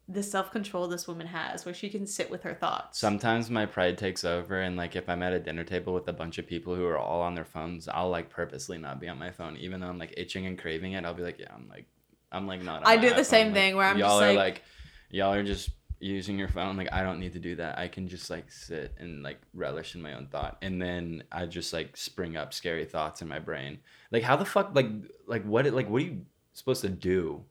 the 0.09 0.23
self-control 0.23 0.87
this 0.89 1.09
woman 1.09 1.27
has 1.27 1.65
where 1.65 1.75
she 1.75 1.89
can 1.89 2.07
sit 2.07 2.31
with 2.31 2.43
her 2.43 2.55
thoughts." 2.55 2.99
Sometimes 2.99 3.51
my 3.51 3.67
pride 3.67 3.99
takes 3.99 4.25
over, 4.25 4.61
and 4.61 4.77
like 4.77 4.97
if 4.97 5.09
I'm 5.09 5.23
at 5.23 5.33
a 5.33 5.39
dinner 5.41 5.65
table 5.65 5.93
with 5.95 6.09
a 6.09 6.13
bunch 6.13 6.39
of 6.39 6.47
people 6.47 6.75
who 6.75 6.85
are 6.87 6.99
all 6.99 7.23
on 7.23 7.35
their 7.35 7.45
phones, 7.45 7.89
I'll 7.89 8.11
like 8.11 8.31
purposely 8.31 8.79
not 8.79 9.01
be 9.01 9.09
on 9.09 9.19
my 9.19 9.31
phone, 9.31 9.57
even 9.57 9.81
though 9.81 9.89
I'm 9.89 9.99
like 9.99 10.15
itching 10.17 10.47
and 10.47 10.59
craving 10.59 10.93
it. 10.93 11.05
I'll 11.05 11.15
be 11.15 11.23
like, 11.23 11.39
yeah, 11.39 11.53
I'm 11.55 11.69
like, 11.69 11.87
I'm 12.33 12.47
like 12.47 12.63
not. 12.63 12.83
On 12.83 12.87
I 12.89 12.97
do 12.97 13.11
the 13.11 13.17
iPhone. 13.23 13.25
same 13.25 13.47
Like, 13.49 13.55
thing 13.55 13.77
where 13.77 13.87
I'm 13.87 13.99
y'all 13.99 14.21
just 14.21 14.23
are 14.23 14.29
like- 14.35 14.37
like, 14.55 14.63
y'all 15.11 15.33
are 15.35 15.43
just 15.45 15.71
using 15.99 16.39
your 16.39 16.49
phone. 16.49 16.77
Like 16.77 16.93
I 16.93 17.03
don't 17.03 17.19
need 17.19 17.33
to 17.33 17.39
do 17.39 17.57
that. 17.57 17.79
I 17.79 17.89
can 17.89 18.07
just 18.07 18.29
like 18.31 18.51
sit 18.53 18.95
and 18.99 19.23
like 19.23 19.39
relish 19.55 19.95
in 19.95 20.03
my 20.03 20.13
own 20.15 20.27
thought, 20.29 20.59
and 20.63 20.81
then 20.81 21.25
I 21.33 21.47
just 21.47 21.73
like 21.73 21.97
spring 21.97 22.37
up 22.37 22.53
scary 22.55 22.85
thoughts 22.85 23.23
in 23.23 23.29
my 23.29 23.39
brain. 23.39 23.79
Like 24.13 24.23
how 24.23 24.37
the 24.37 24.45
fuck 24.45 24.71
like 24.75 24.89
like 25.27 25.45
what 25.45 25.65
like 25.73 25.89
what 25.89 26.03
are 26.03 26.05
you 26.05 26.27
supposed 26.53 26.83
to 26.83 26.89
do? 26.91 27.43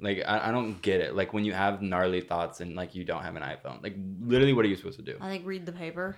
Like 0.00 0.22
I, 0.26 0.48
I 0.48 0.52
don't 0.52 0.80
get 0.80 1.00
it. 1.00 1.14
Like 1.14 1.32
when 1.32 1.44
you 1.44 1.52
have 1.52 1.82
gnarly 1.82 2.20
thoughts 2.20 2.60
and 2.60 2.76
like 2.76 2.94
you 2.94 3.04
don't 3.04 3.22
have 3.22 3.36
an 3.36 3.42
iPhone, 3.42 3.82
like 3.82 3.96
literally, 4.20 4.52
what 4.52 4.64
are 4.64 4.68
you 4.68 4.76
supposed 4.76 4.98
to 4.98 5.04
do? 5.04 5.16
I 5.20 5.28
think 5.28 5.46
read 5.46 5.66
the 5.66 5.72
paper. 5.72 6.16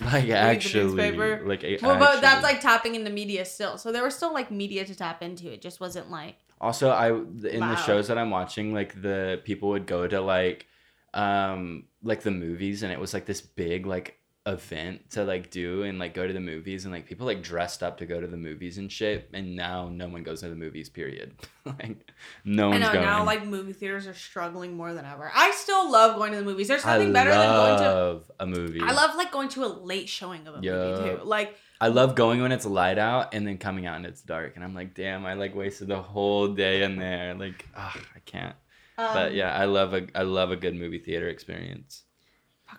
Like 0.00 0.28
actually, 0.30 1.12
like 1.38 1.80
Well, 1.80 1.98
but 1.98 2.20
that's 2.20 2.42
like 2.42 2.60
tapping 2.60 2.96
into 2.96 3.10
media 3.10 3.44
still. 3.44 3.78
So 3.78 3.92
there 3.92 4.02
was 4.02 4.16
still 4.16 4.32
like 4.32 4.50
media 4.50 4.84
to 4.84 4.94
tap 4.94 5.22
into. 5.22 5.52
It 5.52 5.60
just 5.62 5.78
wasn't 5.78 6.10
like 6.10 6.36
Also, 6.60 6.90
I 6.90 7.10
in 7.10 7.60
the 7.60 7.76
shows 7.76 8.08
that 8.08 8.18
I'm 8.18 8.30
watching, 8.30 8.72
like 8.74 9.00
the 9.00 9.40
people 9.44 9.68
would 9.70 9.86
go 9.86 10.08
to 10.08 10.20
like, 10.20 10.66
um, 11.14 11.84
like 12.02 12.22
the 12.22 12.30
movies, 12.30 12.82
and 12.82 12.92
it 12.92 12.98
was 12.98 13.14
like 13.14 13.26
this 13.26 13.40
big 13.40 13.86
like 13.86 14.18
event 14.46 15.10
to 15.10 15.24
like 15.24 15.50
do 15.50 15.82
and 15.82 15.98
like 15.98 16.14
go 16.14 16.26
to 16.26 16.32
the 16.32 16.40
movies, 16.40 16.84
and 16.84 16.94
like 16.94 17.06
people 17.06 17.26
like 17.26 17.42
dressed 17.42 17.82
up 17.82 17.98
to 17.98 18.06
go 18.06 18.20
to 18.20 18.26
the 18.26 18.36
movies 18.36 18.78
and 18.78 18.90
shit. 18.90 19.28
And 19.32 19.56
now 19.56 19.88
no 19.88 20.08
one 20.08 20.22
goes 20.22 20.40
to 20.40 20.48
the 20.48 20.54
movies. 20.54 20.88
Period. 20.88 21.34
like 21.64 22.12
no 22.44 22.70
one's 22.70 22.84
I 22.84 22.86
know 22.86 22.92
going. 22.92 23.04
now 23.04 23.24
like 23.24 23.44
movie 23.44 23.72
theaters 23.72 24.06
are 24.06 24.14
struggling 24.14 24.76
more 24.76 24.94
than 24.94 25.04
ever. 25.04 25.30
I 25.34 25.50
still 25.50 25.90
love 25.90 26.16
going 26.16 26.32
to 26.32 26.38
the 26.38 26.44
movies. 26.44 26.68
There's 26.68 26.84
I 26.84 26.96
nothing 26.96 27.12
better 27.12 27.30
than 27.30 27.48
going 27.48 27.78
to 27.78 28.20
a 28.40 28.46
movie. 28.46 28.80
I 28.82 28.92
love 28.92 29.16
like 29.16 29.32
going 29.32 29.48
to 29.50 29.64
a 29.64 29.66
late 29.66 30.08
showing 30.08 30.46
of 30.46 30.54
a 30.54 30.62
movie 30.62 31.16
too. 31.16 31.20
Like 31.24 31.56
I 31.80 31.88
love 31.88 32.14
going 32.14 32.40
when 32.40 32.52
it's 32.52 32.64
light 32.64 32.98
out 32.98 33.34
and 33.34 33.46
then 33.46 33.58
coming 33.58 33.84
out 33.86 33.96
and 33.96 34.06
it's 34.06 34.22
dark, 34.22 34.56
and 34.56 34.64
I'm 34.64 34.74
like, 34.74 34.94
damn, 34.94 35.26
I 35.26 35.34
like 35.34 35.54
wasted 35.54 35.88
the 35.88 36.00
whole 36.00 36.48
day 36.48 36.82
in 36.82 36.96
there. 36.96 37.34
Like, 37.34 37.68
ah, 37.76 37.94
I 38.14 38.20
can't. 38.20 38.56
um, 38.96 39.12
but 39.12 39.34
yeah, 39.34 39.52
I 39.52 39.66
love 39.66 39.92
a 39.92 40.06
I 40.14 40.22
love 40.22 40.50
a 40.50 40.56
good 40.56 40.74
movie 40.74 40.98
theater 40.98 41.28
experience. 41.28 42.04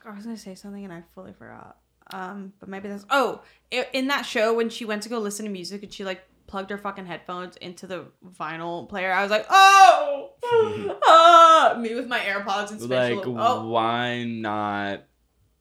I 0.08 0.16
was 0.16 0.26
gonna 0.26 0.38
say 0.38 0.56
something 0.56 0.84
and 0.84 0.94
I 0.94 1.04
fully 1.14 1.34
forgot. 1.34 1.78
Um, 2.12 2.54
but 2.60 2.70
maybe 2.70 2.88
that's 2.88 3.06
oh, 3.10 3.42
in 3.72 4.08
that 4.08 4.22
show 4.22 4.54
when 4.54 4.70
she 4.70 4.86
went 4.86 5.04
to 5.04 5.10
go 5.10 5.20
listen 5.20 5.46
to 5.46 5.52
music 5.52 5.84
and 5.84 5.94
she 5.94 6.06
like 6.06 6.24
plugged 6.48 6.70
her 6.70 6.78
fucking 6.78 7.06
headphones 7.06 7.58
into 7.58 7.86
the 7.86 8.06
vinyl 8.40 8.88
player, 8.88 9.12
I 9.12 9.22
was 9.22 9.30
like, 9.30 9.46
oh, 9.50 10.30
ah, 11.06 11.78
me 11.80 11.94
with 11.94 12.08
my 12.08 12.20
AirPods 12.20 12.72
and 12.72 12.82
Like, 12.90 13.20
oh, 13.26 13.68
why 13.68 14.24
not 14.24 15.04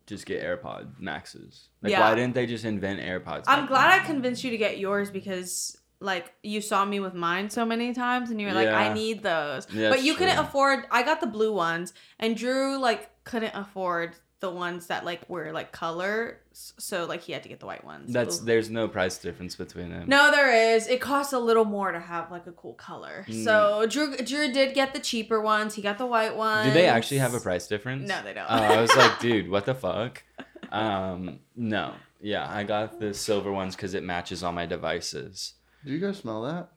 just 0.07 0.25
get 0.25 0.43
AirPod 0.45 1.01
Maxes? 1.01 1.69
Like, 1.83 1.91
Yeah. 1.91 2.01
why 2.01 2.15
didn't 2.15 2.35
they 2.35 2.47
just 2.47 2.65
invent 2.65 3.01
AirPods? 3.01 3.45
I'm 3.49 3.67
glad 3.67 4.01
I 4.01 4.05
convinced 4.05 4.45
you 4.45 4.51
to 4.51 4.57
get 4.57 4.79
yours 4.79 5.11
because 5.11 5.77
like 5.99 6.33
you 6.43 6.61
saw 6.61 6.85
me 6.85 7.01
with 7.01 7.15
mine 7.15 7.49
so 7.49 7.65
many 7.65 7.95
times 7.95 8.31
and 8.31 8.41
you 8.41 8.47
were 8.47 8.53
like, 8.53 8.67
Yeah. 8.67 8.79
I 8.79 8.95
need 8.95 9.23
those. 9.23 9.67
Yeah, 9.73 9.91
but 9.91 10.03
you 10.03 10.15
couldn't 10.15 10.39
afford 10.39 10.85
I 10.91 11.03
got 11.03 11.21
the 11.21 11.27
blue 11.27 11.53
ones 11.53 11.93
and 12.21 12.37
Drew 12.37 12.79
like 12.79 13.11
couldn't 13.25 13.55
afford 13.55 14.15
the 14.41 14.51
ones 14.51 14.89
that 14.89 15.05
like 15.05 15.29
were 15.29 15.53
like 15.53 15.73
color. 15.73 16.39
So 16.53 17.07
like 17.07 17.23
he 17.23 17.33
had 17.33 17.43
to 17.45 17.49
get 17.49 17.61
the 17.61 17.67
white 17.67 17.85
ones. 17.85 18.13
That's 18.13 18.41
Ooh. 18.41 18.45
there's 18.45 18.71
no 18.71 18.89
price 18.89 19.19
difference 19.19 19.57
between 19.57 19.91
them. 19.91 20.09
No, 20.09 20.31
there 20.31 20.75
is. 20.75 20.87
It 20.87 21.01
costs 21.01 21.33
a 21.33 21.39
little 21.39 21.65
more 21.65 21.93
to 21.93 22.01
have 22.01 22.31
like 22.31 22.47
a 22.47 22.53
cool 22.53 22.75
color. 22.75 23.25
Mm. 23.29 23.45
So 23.45 23.87
Drew 23.89 24.17
Drew 24.19 24.53
did 24.53 24.75
get 24.75 24.93
the 24.93 25.01
cheaper 25.01 25.41
ones. 25.41 25.75
He 25.75 25.83
got 25.83 25.99
the 25.99 26.07
white 26.07 26.37
ones. 26.37 26.69
Do 26.69 26.75
they 26.75 26.87
actually 26.87 27.19
have 27.19 27.35
a 27.35 27.41
price 27.41 27.67
difference? 27.67 28.09
No, 28.09 28.23
they 28.23 28.35
don't. 28.35 28.47
Oh, 28.49 28.55
I 28.55 28.81
was 28.81 28.95
like, 28.95 29.19
dude, 29.21 29.49
what 29.49 29.65
the 29.65 29.75
fuck? 29.75 30.23
Um, 30.71 31.41
no. 31.55 31.95
Yeah, 32.21 32.47
I 32.51 32.65
got 32.65 32.99
the 32.99 33.15
silver 33.15 33.53
ones 33.53 33.77
because 33.77 33.95
it 33.95 34.03
matches 34.03 34.43
all 34.43 34.53
my 34.53 34.67
devices. 34.67 35.55
Do 35.85 35.93
you 35.93 35.99
guys 35.99 36.19
smell 36.19 36.43
that? 36.43 36.71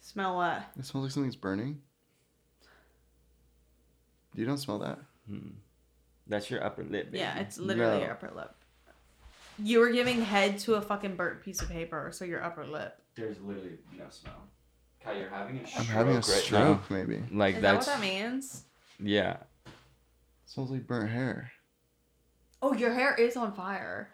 Smell 0.00 0.36
what? 0.36 0.62
It 0.78 0.84
smells 0.84 1.04
like 1.04 1.12
something's 1.12 1.36
burning. 1.36 1.80
You 4.34 4.46
don't 4.46 4.58
smell 4.58 4.78
that? 4.80 4.98
That's 6.30 6.50
your 6.50 6.64
upper 6.64 6.82
lip. 6.84 7.06
Baby. 7.10 7.18
Yeah, 7.18 7.38
it's 7.40 7.58
literally 7.58 7.98
No. 7.98 8.02
your 8.04 8.12
upper 8.12 8.30
lip. 8.34 8.54
You 9.58 9.80
were 9.80 9.90
giving 9.90 10.22
head 10.22 10.58
to 10.60 10.76
a 10.76 10.80
fucking 10.80 11.16
burnt 11.16 11.42
piece 11.42 11.60
of 11.60 11.68
paper, 11.68 12.10
so 12.14 12.24
your 12.24 12.42
upper 12.42 12.64
lip. 12.64 12.96
There's 13.14 13.38
literally 13.40 13.76
no 13.98 14.04
smell. 14.08 14.46
Kai, 15.04 15.18
you're 15.18 15.28
having 15.28 15.58
a 15.58 15.78
I'm 15.78 15.84
having 15.84 16.12
a 16.12 16.16
right 16.16 16.24
stroke, 16.24 16.88
now. 16.90 16.96
maybe. 16.96 17.22
Like 17.32 17.56
Is 17.56 17.62
that's 17.62 17.86
that 17.86 17.98
what 17.98 18.00
that 18.00 18.06
means? 18.06 18.64
yeah. 18.98 19.38
smells 20.46 20.70
like 20.70 20.86
burnt 20.86 21.10
hair. 21.10 21.50
Oh, 22.62 22.72
your 22.74 22.92
hair 22.94 23.14
is 23.14 23.36
on 23.36 23.52
fire. 23.52 24.10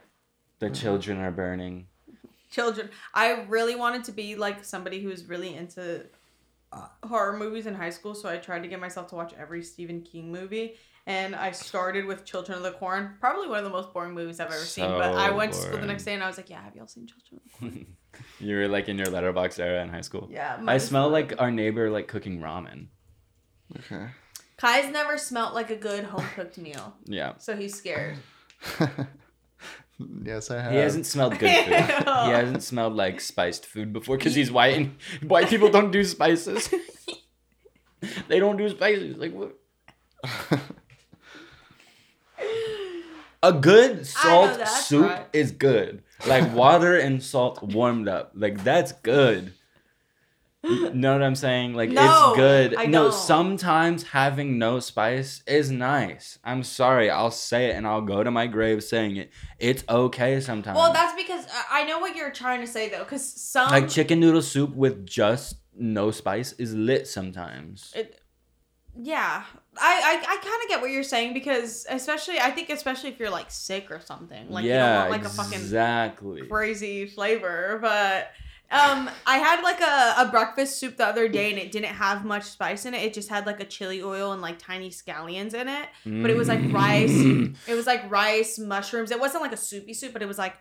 The 0.59 0.71
children 0.71 1.19
are 1.19 1.31
burning. 1.33 1.87
Children. 2.51 2.89
I 3.12 3.43
really 3.49 3.75
wanted 3.77 4.05
to 4.05 4.12
be 4.12 4.37
like 4.37 4.64
somebody 4.64 5.03
who 5.03 5.09
was 5.11 5.25
really 5.27 5.55
into 5.55 6.07
uh, 6.73 6.89
horror 7.05 7.37
movies 7.37 7.67
in 7.67 7.75
high 7.75 7.91
school, 7.91 8.14
so 8.14 8.29
I 8.29 8.37
tried 8.39 8.62
to 8.62 8.69
get 8.69 8.81
myself 8.81 9.09
to 9.09 9.14
watch 9.14 9.33
every 9.39 9.62
Stephen 9.62 10.03
King 10.03 10.31
movie. 10.33 10.75
And 11.09 11.37
I 11.37 11.53
started 11.53 12.05
with 12.05 12.25
Children 12.25 12.59
of 12.59 12.64
the 12.64 12.73
Corn, 12.73 13.14
probably 13.21 13.49
one 13.49 13.59
of 13.59 13.64
the 13.64 13.71
most 13.71 13.93
boring 13.93 14.12
movies 14.12 14.41
I've 14.41 14.49
ever 14.49 14.57
seen. 14.57 14.87
But 14.89 15.14
I 15.14 15.29
So 15.29 15.37
went 15.37 15.53
to 15.53 15.59
school 15.59 15.79
the 15.79 15.87
next 15.87 16.03
day 16.05 16.14
and 16.14 16.23
I 16.23 16.27
was 16.27 16.37
like, 16.37 16.51
"Yeah, 16.51 16.61
have 16.64 16.75
y'all 16.75 16.89
seen 16.89 17.07
Children 17.07 17.41
of 17.41 17.43
the 17.45 17.59
Corn?" 17.59 17.87
You 18.41 18.57
were 18.57 18.67
like 18.69 18.89
in 18.89 18.97
your 18.97 19.09
letterbox 19.09 19.59
era 19.59 19.83
in 19.83 19.91
high 19.91 20.01
school. 20.01 20.29
Yeah. 20.33 20.59
I 20.67 20.79
smell 20.79 21.11
like 21.11 21.35
our 21.39 21.51
neighbor 21.51 21.91
like 21.91 22.09
cooking 22.09 22.41
ramen. 22.41 22.87
Okay. 23.79 24.07
Kai's 24.57 24.91
never 24.91 25.19
smelt 25.19 25.55
like 25.55 25.71
a 25.71 25.77
good 25.77 26.05
home 26.05 26.25
cooked 26.35 26.57
meal, 26.57 26.97
Yeah. 27.05 27.35
so 27.39 27.55
he's 27.55 27.75
scared. 27.75 28.17
yes, 29.99 30.51
I 30.51 30.63
have. 30.63 30.73
He 30.73 30.79
hasn't 30.79 31.07
smelled 31.07 31.39
good 31.39 31.51
food. 31.51 31.75
he 31.75 31.75
hasn't 32.31 32.63
smelled 32.63 32.95
like 32.95 33.21
spiced 33.21 33.67
food 33.67 33.93
before 33.93 34.17
because 34.17 34.35
he's 34.35 34.51
white 34.51 34.77
and 34.77 34.97
white 35.29 35.49
people 35.49 35.69
don't 35.71 35.91
do 35.91 36.05
spices. 36.05 36.73
they 38.29 38.39
don't 38.39 38.57
do 38.57 38.69
spices. 38.69 39.17
Like 39.17 39.33
what? 39.33 39.57
A 43.43 43.53
good 43.53 44.07
salt 44.07 44.67
soup 44.67 45.11
right. 45.11 45.27
is 45.33 45.53
good. 45.53 46.03
Like 46.27 46.53
water 46.55 46.97
and 46.97 47.23
salt 47.23 47.63
warmed 47.63 48.09
up. 48.09 48.33
Like 48.35 48.65
that's 48.65 48.93
good. 48.93 49.53
Know 50.65 51.13
what 51.13 51.23
I'm 51.23 51.35
saying? 51.37 51.75
Like 51.75 51.91
No, 51.91 52.31
it's 52.31 52.37
good. 52.37 52.75
I 52.77 52.87
no, 52.87 53.05
don't. 53.05 53.15
sometimes 53.15 54.03
having 54.03 54.59
no 54.59 54.81
spice 54.81 55.43
is 55.47 55.71
nice. 55.71 56.39
I'm 56.43 56.65
sorry, 56.65 57.09
I'll 57.09 57.31
say 57.31 57.67
it 57.71 57.77
and 57.77 57.87
I'll 57.87 58.01
go 58.01 58.25
to 58.25 58.31
my 58.31 58.47
grave 58.49 58.83
saying 58.83 59.17
it. 59.17 59.31
It's 59.61 59.85
okay 59.89 60.41
sometimes. 60.41 60.77
Well, 60.77 60.93
that's 60.93 61.15
because 61.15 61.47
uh, 61.47 61.63
I 61.71 61.85
know 61.85 62.01
what 62.01 62.17
you're 62.17 62.33
trying 62.33 62.61
to 62.63 62.67
say 62.67 62.89
though, 62.89 63.05
because 63.05 63.25
some 63.25 63.71
like 63.71 63.89
chicken 63.89 64.19
noodle 64.19 64.43
soup 64.43 64.75
with 64.75 65.07
just 65.07 65.57
no 65.77 66.11
spice 66.11 66.53
is 66.55 66.75
lit 66.75 67.07
sometimes. 67.07 67.93
it, 67.95 68.21
yeah, 68.99 69.45
I 69.79 70.01
I, 70.03 70.15
I 70.19 70.37
kind 70.37 70.63
of 70.63 70.69
get 70.69 70.81
what 70.81 70.91
you're 70.91 71.03
saying 71.03 71.35
because 71.35 71.87
especially 71.89 72.41
I 72.41 72.51
think 72.51 72.71
especially 72.71 73.11
if 73.11 73.21
you're 73.21 73.31
like 73.31 73.51
sick 73.51 73.91
or 73.91 74.01
something, 74.01 74.51
like 74.51 74.65
you 74.65 74.71
don't 74.71 74.79
yeah, 74.79 74.99
want 75.01 75.11
like 75.11 75.25
a 75.25 75.29
fucking 75.29 75.61
exactly. 75.61 76.43
crazy 76.49 77.07
flavor, 77.07 77.79
but. 77.81 78.31
Um, 78.71 79.09
I 79.27 79.39
had 79.39 79.62
like 79.62 79.81
a, 79.81 80.27
a 80.27 80.31
breakfast 80.31 80.79
soup 80.81 80.97
the 80.97 81.07
other 81.07 81.29
day 81.29 81.51
and 81.51 81.59
it 81.59 81.71
didn't 81.71 81.91
have 81.95 82.25
much 82.25 82.43
spice 82.45 82.85
in 82.85 82.95
it. 82.95 83.03
It 83.05 83.14
just 83.14 83.29
had 83.29 83.47
like 83.47 83.61
a 83.61 83.64
chili 83.64 84.03
oil 84.03 84.33
and 84.33 84.43
like 84.43 84.59
tiny 84.59 84.91
scallions 84.91 85.55
in 85.55 85.69
it. 85.69 85.89
But 86.05 86.31
it 86.31 86.37
was 86.37 86.49
like 86.49 86.61
rice. 86.73 87.11
It 87.69 87.75
was 87.75 87.87
like 87.87 88.11
rice, 88.11 88.59
mushrooms. 88.59 89.11
It 89.12 89.21
wasn't 89.21 89.43
like 89.43 89.53
a 89.53 89.57
soupy 89.57 89.95
soup, 89.95 90.12
but 90.12 90.21
it 90.21 90.27
was 90.27 90.37
like 90.39 90.57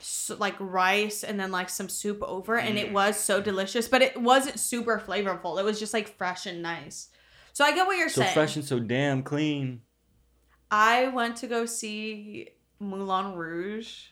s- 0.00 0.30
like 0.38 0.56
rice 0.58 1.24
and 1.24 1.38
then 1.38 1.50
like 1.52 1.68
some 1.68 1.90
soup 1.90 2.22
over 2.22 2.56
and 2.58 2.76
Mm. 2.78 2.82
it 2.84 2.92
was 2.92 3.18
so 3.18 3.42
delicious. 3.42 3.86
But 3.86 4.00
it 4.00 4.18
wasn't 4.20 4.58
super 4.58 4.98
flavorful. 4.98 5.58
It 5.60 5.64
was 5.64 5.78
just 5.78 5.92
like 5.92 6.16
fresh 6.16 6.46
and 6.46 6.62
nice. 6.62 7.08
So 7.52 7.66
I 7.66 7.74
get 7.74 7.86
what 7.86 7.98
you're 7.98 8.08
so 8.08 8.22
saying. 8.22 8.32
fresh 8.32 8.56
and 8.56 8.64
so 8.64 8.78
damn 8.80 9.22
clean. 9.22 9.82
I 10.70 11.08
went 11.08 11.36
to 11.36 11.46
go 11.46 11.66
see 11.66 12.48
Moulin 12.80 13.34
Rouge, 13.34 14.06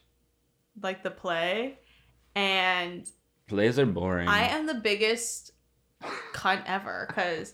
like 0.83 1.03
the 1.03 1.11
play, 1.11 1.79
and 2.35 3.09
Plays 3.51 3.81
are 3.81 3.87
boring. 3.87 4.29
I 4.29 4.45
am 4.45 4.67
the 4.67 4.75
biggest 4.75 5.51
cunt 6.33 6.63
ever 6.67 7.07
because 7.09 7.53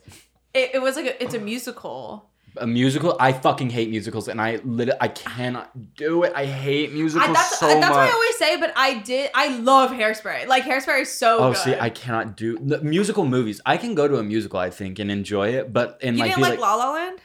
it, 0.53 0.72
it 0.74 0.78
was 0.82 0.94
like 0.94 1.07
a, 1.07 1.22
it's 1.22 1.32
a 1.34 1.38
musical. 1.38 2.28
a 2.59 2.66
musical. 2.66 3.16
I 3.18 3.32
fucking 3.32 3.70
hate 3.70 3.88
musicals, 3.88 4.28
and 4.28 4.38
I 4.38 4.61
lit. 4.62 4.90
I 5.01 5.09
cannot 5.09 5.94
do 5.94 6.22
it. 6.24 6.32
I 6.36 6.44
hate 6.44 6.92
musicals 6.92 7.30
I, 7.30 7.32
that's 7.32 7.59
so 7.59 7.66
that's 7.66 7.80
much. 7.80 7.90
what 7.90 8.11
I 8.11 8.12
always 8.12 8.36
say, 8.36 8.61
but 8.61 8.74
I 8.76 8.99
did. 8.99 9.30
I 9.34 9.57
love 9.57 9.90
Hairspray. 9.90 10.47
Like 10.47 10.64
Hairspray 10.64 11.01
is 11.01 11.11
so 11.12 11.38
Oh, 11.38 11.49
good. 11.53 11.57
see, 11.62 11.74
I 11.78 11.88
cannot 11.88 12.36
do 12.36 12.59
the 12.59 12.82
musical 12.82 13.24
movies. 13.24 13.62
I 13.64 13.78
can 13.78 13.94
go 13.94 14.07
to 14.07 14.16
a 14.18 14.22
musical, 14.22 14.59
I 14.59 14.68
think, 14.68 14.99
and 14.99 15.11
enjoy 15.11 15.55
it, 15.55 15.72
but 15.72 15.99
and 16.03 16.16
you 16.16 16.20
like 16.24 16.32
didn't 16.32 16.42
like, 16.42 16.51
like, 16.53 16.61
La 16.61 16.74
La 16.74 16.92
Land? 16.92 17.20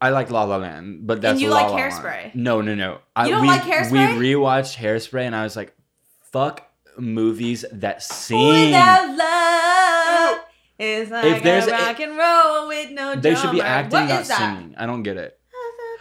I 0.00 0.10
like 0.10 0.30
La 0.32 0.42
La 0.44 0.56
Land, 0.56 1.06
but 1.06 1.20
that's 1.22 1.40
you 1.40 1.48
La 1.48 1.56
like 1.62 1.70
La 1.70 1.76
Land. 1.76 1.92
Hairspray? 1.92 2.34
No, 2.34 2.60
no, 2.60 2.74
no. 2.74 2.98
I, 3.14 3.26
You 3.26 3.30
don't 3.34 3.42
we, 3.42 3.48
like 3.48 3.62
Hairspray? 3.62 4.18
We 4.18 4.32
rewatched 4.34 4.74
Hairspray, 4.76 5.22
and 5.22 5.34
I 5.34 5.44
was 5.44 5.54
like, 5.56 5.74
"Fuck 6.32 6.65
movies 6.98 7.64
that 7.72 8.02
sing." 8.02 8.66
Without 8.66 9.16
love, 9.16 10.38
it's 10.78 11.10
like 11.10 11.24
If 11.24 11.42
there's 11.42 11.66
a 11.66 11.70
a- 11.70 11.72
rock 11.72 12.00
and 12.00 12.16
roll 12.16 12.68
with 12.68 12.90
no 12.90 13.14
They 13.16 13.34
should 13.34 13.52
be 13.52 13.60
acting, 13.62 14.00
What 14.00 14.08
not 14.08 14.26
singing. 14.26 14.74
I 14.76 14.86
don't 14.86 15.02
get 15.02 15.16
it. 15.16 15.38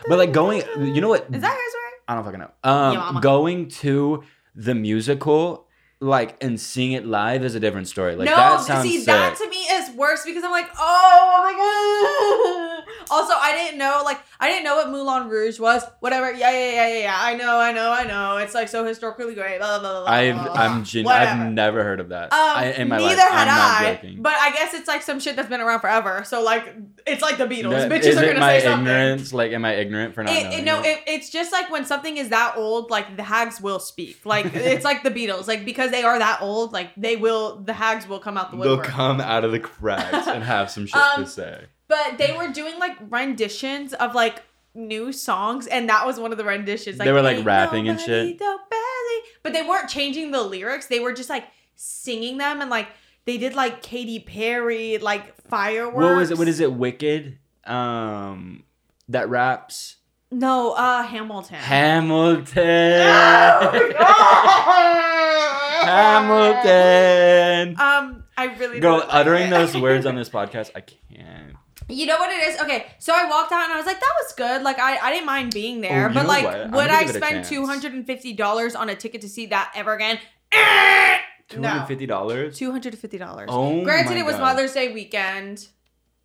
But 0.08 0.18
like 0.20 0.32
going, 0.34 0.62
you 0.78 1.02
know 1.02 1.10
what? 1.10 1.26
Is 1.34 1.42
that 1.42 1.52
Hairspray? 1.58 1.92
I 2.08 2.16
don't 2.16 2.24
fucking 2.24 2.40
know. 2.40 2.52
Um, 2.64 3.20
going 3.22 3.70
to 3.82 4.24
the 4.56 4.76
musical, 4.76 5.68
like 6.00 6.38
and 6.44 6.60
seeing 6.60 6.92
it 6.92 7.06
live 7.06 7.44
is 7.44 7.56
a 7.56 7.60
different 7.60 7.88
story. 7.88 8.16
Like 8.16 8.30
no, 8.30 8.36
that 8.36 8.62
sounds 8.62 8.84
see 8.84 8.98
sick. 8.98 9.08
that 9.08 9.36
to 9.38 9.50
me 9.50 9.58
is 9.58 9.90
worse 9.96 10.24
because 10.24 10.44
I'm 10.44 10.52
like, 10.52 10.70
oh 10.78 11.42
my 11.44 12.84
god. 12.86 12.95
Also, 13.12 13.34
I 13.36 13.54
didn't 13.54 13.78
know, 13.78 14.02
like, 14.04 14.20
I 14.40 14.50
didn't 14.50 14.64
know 14.64 14.76
what 14.76 14.90
Moulin 14.90 15.30
Rouge 15.30 15.60
was. 15.60 15.84
Whatever. 16.00 16.32
Yeah, 16.32 16.52
yeah, 16.52 16.72
yeah, 16.72 16.88
yeah, 16.88 16.98
yeah. 17.00 17.18
I 17.20 17.36
know, 17.36 17.58
I 17.60 17.72
know, 17.72 17.92
I 17.92 18.04
know. 18.06 18.38
It's 18.38 18.54
like 18.54 18.68
so 18.68 18.86
historically 18.86 19.36
great. 19.36 19.60
Blah, 19.60 19.80
blah, 19.80 19.92
blah, 19.92 20.02
blah, 20.04 20.12
I've 20.12 20.36
blah, 20.36 20.54
I'm 20.54 20.84
gen-. 20.84 21.08
I've 21.08 21.52
never 21.52 21.84
heard 21.84 22.00
of 22.00 22.10
that. 22.10 22.34
Um, 22.34 22.40
I, 22.40 22.74
in 22.74 22.88
my 22.90 22.98
neither 22.98 23.16
life. 23.16 23.30
had 23.30 23.48
I'm 23.48 23.56
not 23.58 23.82
I, 23.82 23.96
joking. 23.96 24.22
but 24.22 24.34
I 24.34 24.52
guess 24.52 24.74
it's 24.74 24.88
like 24.88 25.02
some 25.02 25.20
shit 25.20 25.36
that's 25.36 25.50
been 25.50 25.62
around 25.62 25.80
forever. 25.82 26.24
So 26.26 26.42
like, 26.44 26.74
it's 27.08 27.22
like 27.22 27.38
the 27.38 27.46
Beatles. 27.46 27.72
That- 27.72 27.92
Bitches 27.92 28.18
are 28.22 28.26
gonna 28.26 28.40
my 28.40 28.60
say 28.60 28.66
something. 28.66 28.88
ignorance? 28.88 29.34
Like, 29.34 29.52
am 29.52 29.64
I 29.66 29.76
ignorant 29.76 30.16
for 30.16 30.24
not 30.24 30.34
It, 30.36 30.44
knowing? 30.44 30.60
it, 30.60 30.64
no, 30.66 30.80
it? 30.82 30.86
it, 30.88 31.04
it's 31.08 31.30
just 31.30 31.52
like 31.52 31.70
when 31.72 31.86
something 31.86 32.18
is 32.18 32.30
that 32.30 32.56
old, 32.58 32.90
like 32.90 33.16
the 33.18 33.24
hags 33.24 33.62
will 33.62 33.80
speak. 33.80 34.26
Like 34.26 34.54
it's 34.56 34.84
like 34.84 35.04
the 35.04 35.12
Beatles, 35.12 35.48
like 35.48 35.66
because 35.66 35.92
they 35.92 36.04
are 36.04 36.18
that 36.20 36.42
old, 36.42 36.74
like 36.74 36.90
they 36.98 37.16
will, 37.16 37.58
the 37.58 37.74
hags 37.74 38.08
will 38.08 38.20
come 38.20 38.38
out 38.38 38.52
the 38.52 38.58
woodwork. 38.58 38.84
They'll 38.84 38.92
come 38.92 39.22
out 39.22 39.44
of 39.44 39.52
the 39.52 39.60
cracks 39.60 40.28
and 40.28 40.44
have 40.44 40.70
some 40.72 40.86
shit 40.86 40.96
Um, 41.02 41.24
to 41.24 41.30
say. 41.30 41.66
But 41.88 42.18
they 42.18 42.36
were 42.36 42.48
doing 42.52 42.80
like 42.80 42.98
renditions 43.10 43.94
of 43.94 44.16
like 44.16 44.42
new 44.74 45.12
songs, 45.12 45.68
and 45.68 45.88
that 45.90 46.06
was 46.06 46.20
one 46.20 46.32
of 46.32 46.38
the 46.38 46.44
renditions. 46.44 46.98
Like, 46.98 47.06
They 47.06 47.12
were, 47.14 47.22
like, 47.22 47.46
rapping 47.46 47.88
and 47.88 48.00
shit. 48.00 48.40
so 48.40 48.58
badly," 48.70 49.30
But 49.44 49.54
they 49.54 49.62
weren't 49.62 49.90
changing 49.90 50.32
the 50.32 50.42
lyrics. 50.42 50.88
They 50.88 51.00
were 51.00 51.14
just 51.14 51.30
like 51.30 51.46
singing 51.76 52.38
them, 52.38 52.62
and 52.62 52.70
like 52.70 52.88
they 53.26 53.38
did 53.38 53.54
like 53.56 53.82
Katy 53.84 54.20
Perry, 54.20 54.98
like 54.98 55.36
fireworks. 55.48 55.96
What 55.96 56.16
was 56.18 56.32
it? 56.32 56.38
What 56.38 56.48
is 56.48 56.60
it? 56.60 56.74
Wicked. 56.74 57.38
Um, 57.66 58.64
that 59.10 59.30
raps 59.30 59.96
No, 60.32 60.74
uh, 60.74 61.04
Hamilton. 61.04 61.56
Hamilton. 61.58 62.56
Hamilton. 65.86 67.80
Um, 67.80 68.24
I 68.38 68.46
really 68.60 68.80
go 68.80 68.98
like 68.98 69.08
uttering 69.10 69.50
those 69.50 69.76
words 69.78 70.06
on 70.06 70.16
this 70.20 70.30
podcast, 70.30 70.72
I 70.76 70.82
can't. 70.82 71.56
You 71.88 72.08
know 72.08 72.18
what 72.18 72.32
it 72.32 72.48
is? 72.48 72.60
Okay, 72.62 72.88
so 72.98 73.14
I 73.16 73.30
walked 73.30 73.52
out 73.52 73.64
and 73.64 73.74
I 73.74 73.78
was 73.78 73.86
like, 73.86 74.00
that 74.00 74.14
was 74.24 74.34
good. 74.34 74.64
Like 74.64 74.80
I, 74.80 74.98
I 74.98 75.12
didn't 75.12 75.28
mind 75.28 75.54
being 75.54 75.82
there. 75.82 76.10
Oh, 76.10 76.14
but 76.14 76.26
like? 76.26 76.44
Would 76.72 76.90
I 76.90 77.02
give 77.02 77.16
it 77.16 77.22
a 77.22 77.26
spend 77.26 77.46
two 77.46 77.66
hundred 77.66 77.94
and 77.94 78.06
fifty 78.06 78.34
dollars 78.34 78.76
on 78.76 78.90
a 78.90 78.96
ticket 78.96 79.22
to 79.22 79.30
see 79.30 79.46
that 79.48 79.72
ever 79.76 79.94
again? 79.94 80.20
Eh! 80.52 81.18
Two 81.48 81.62
hundred 81.62 81.86
fifty 81.86 82.06
dollars. 82.08 82.58
Two 82.58 82.72
hundred 82.72 82.94
and 82.94 83.02
fifty 83.02 83.18
dollars. 83.20 83.50
Oh 83.52 83.84
Granted, 83.84 84.18
it 84.18 84.26
was 84.26 84.36
God. 84.36 84.42
Mother's 84.42 84.74
Day 84.74 84.94
weekend, 84.94 85.68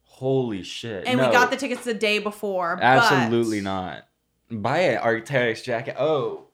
Holy 0.05 0.63
shit! 0.63 1.07
and 1.07 1.19
no, 1.19 1.27
we 1.27 1.33
got 1.33 1.51
the 1.51 1.57
tickets 1.57 1.85
the 1.85 1.95
day 1.95 2.19
before. 2.19 2.79
Absolutely 2.81 3.61
not. 3.61 4.05
Buy 4.51 4.79
an 4.79 5.03
Arc'teryx 5.03 5.63
jacket. 5.63 5.97
Oh, 5.99 6.47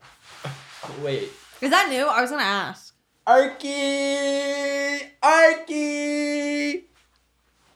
wait. 1.03 1.31
Is 1.61 1.71
that 1.71 1.89
new? 1.89 2.07
I 2.07 2.21
was 2.21 2.31
gonna 2.31 2.43
ask. 2.43 2.95
Arky, 3.27 5.01
Arky, 5.23 6.85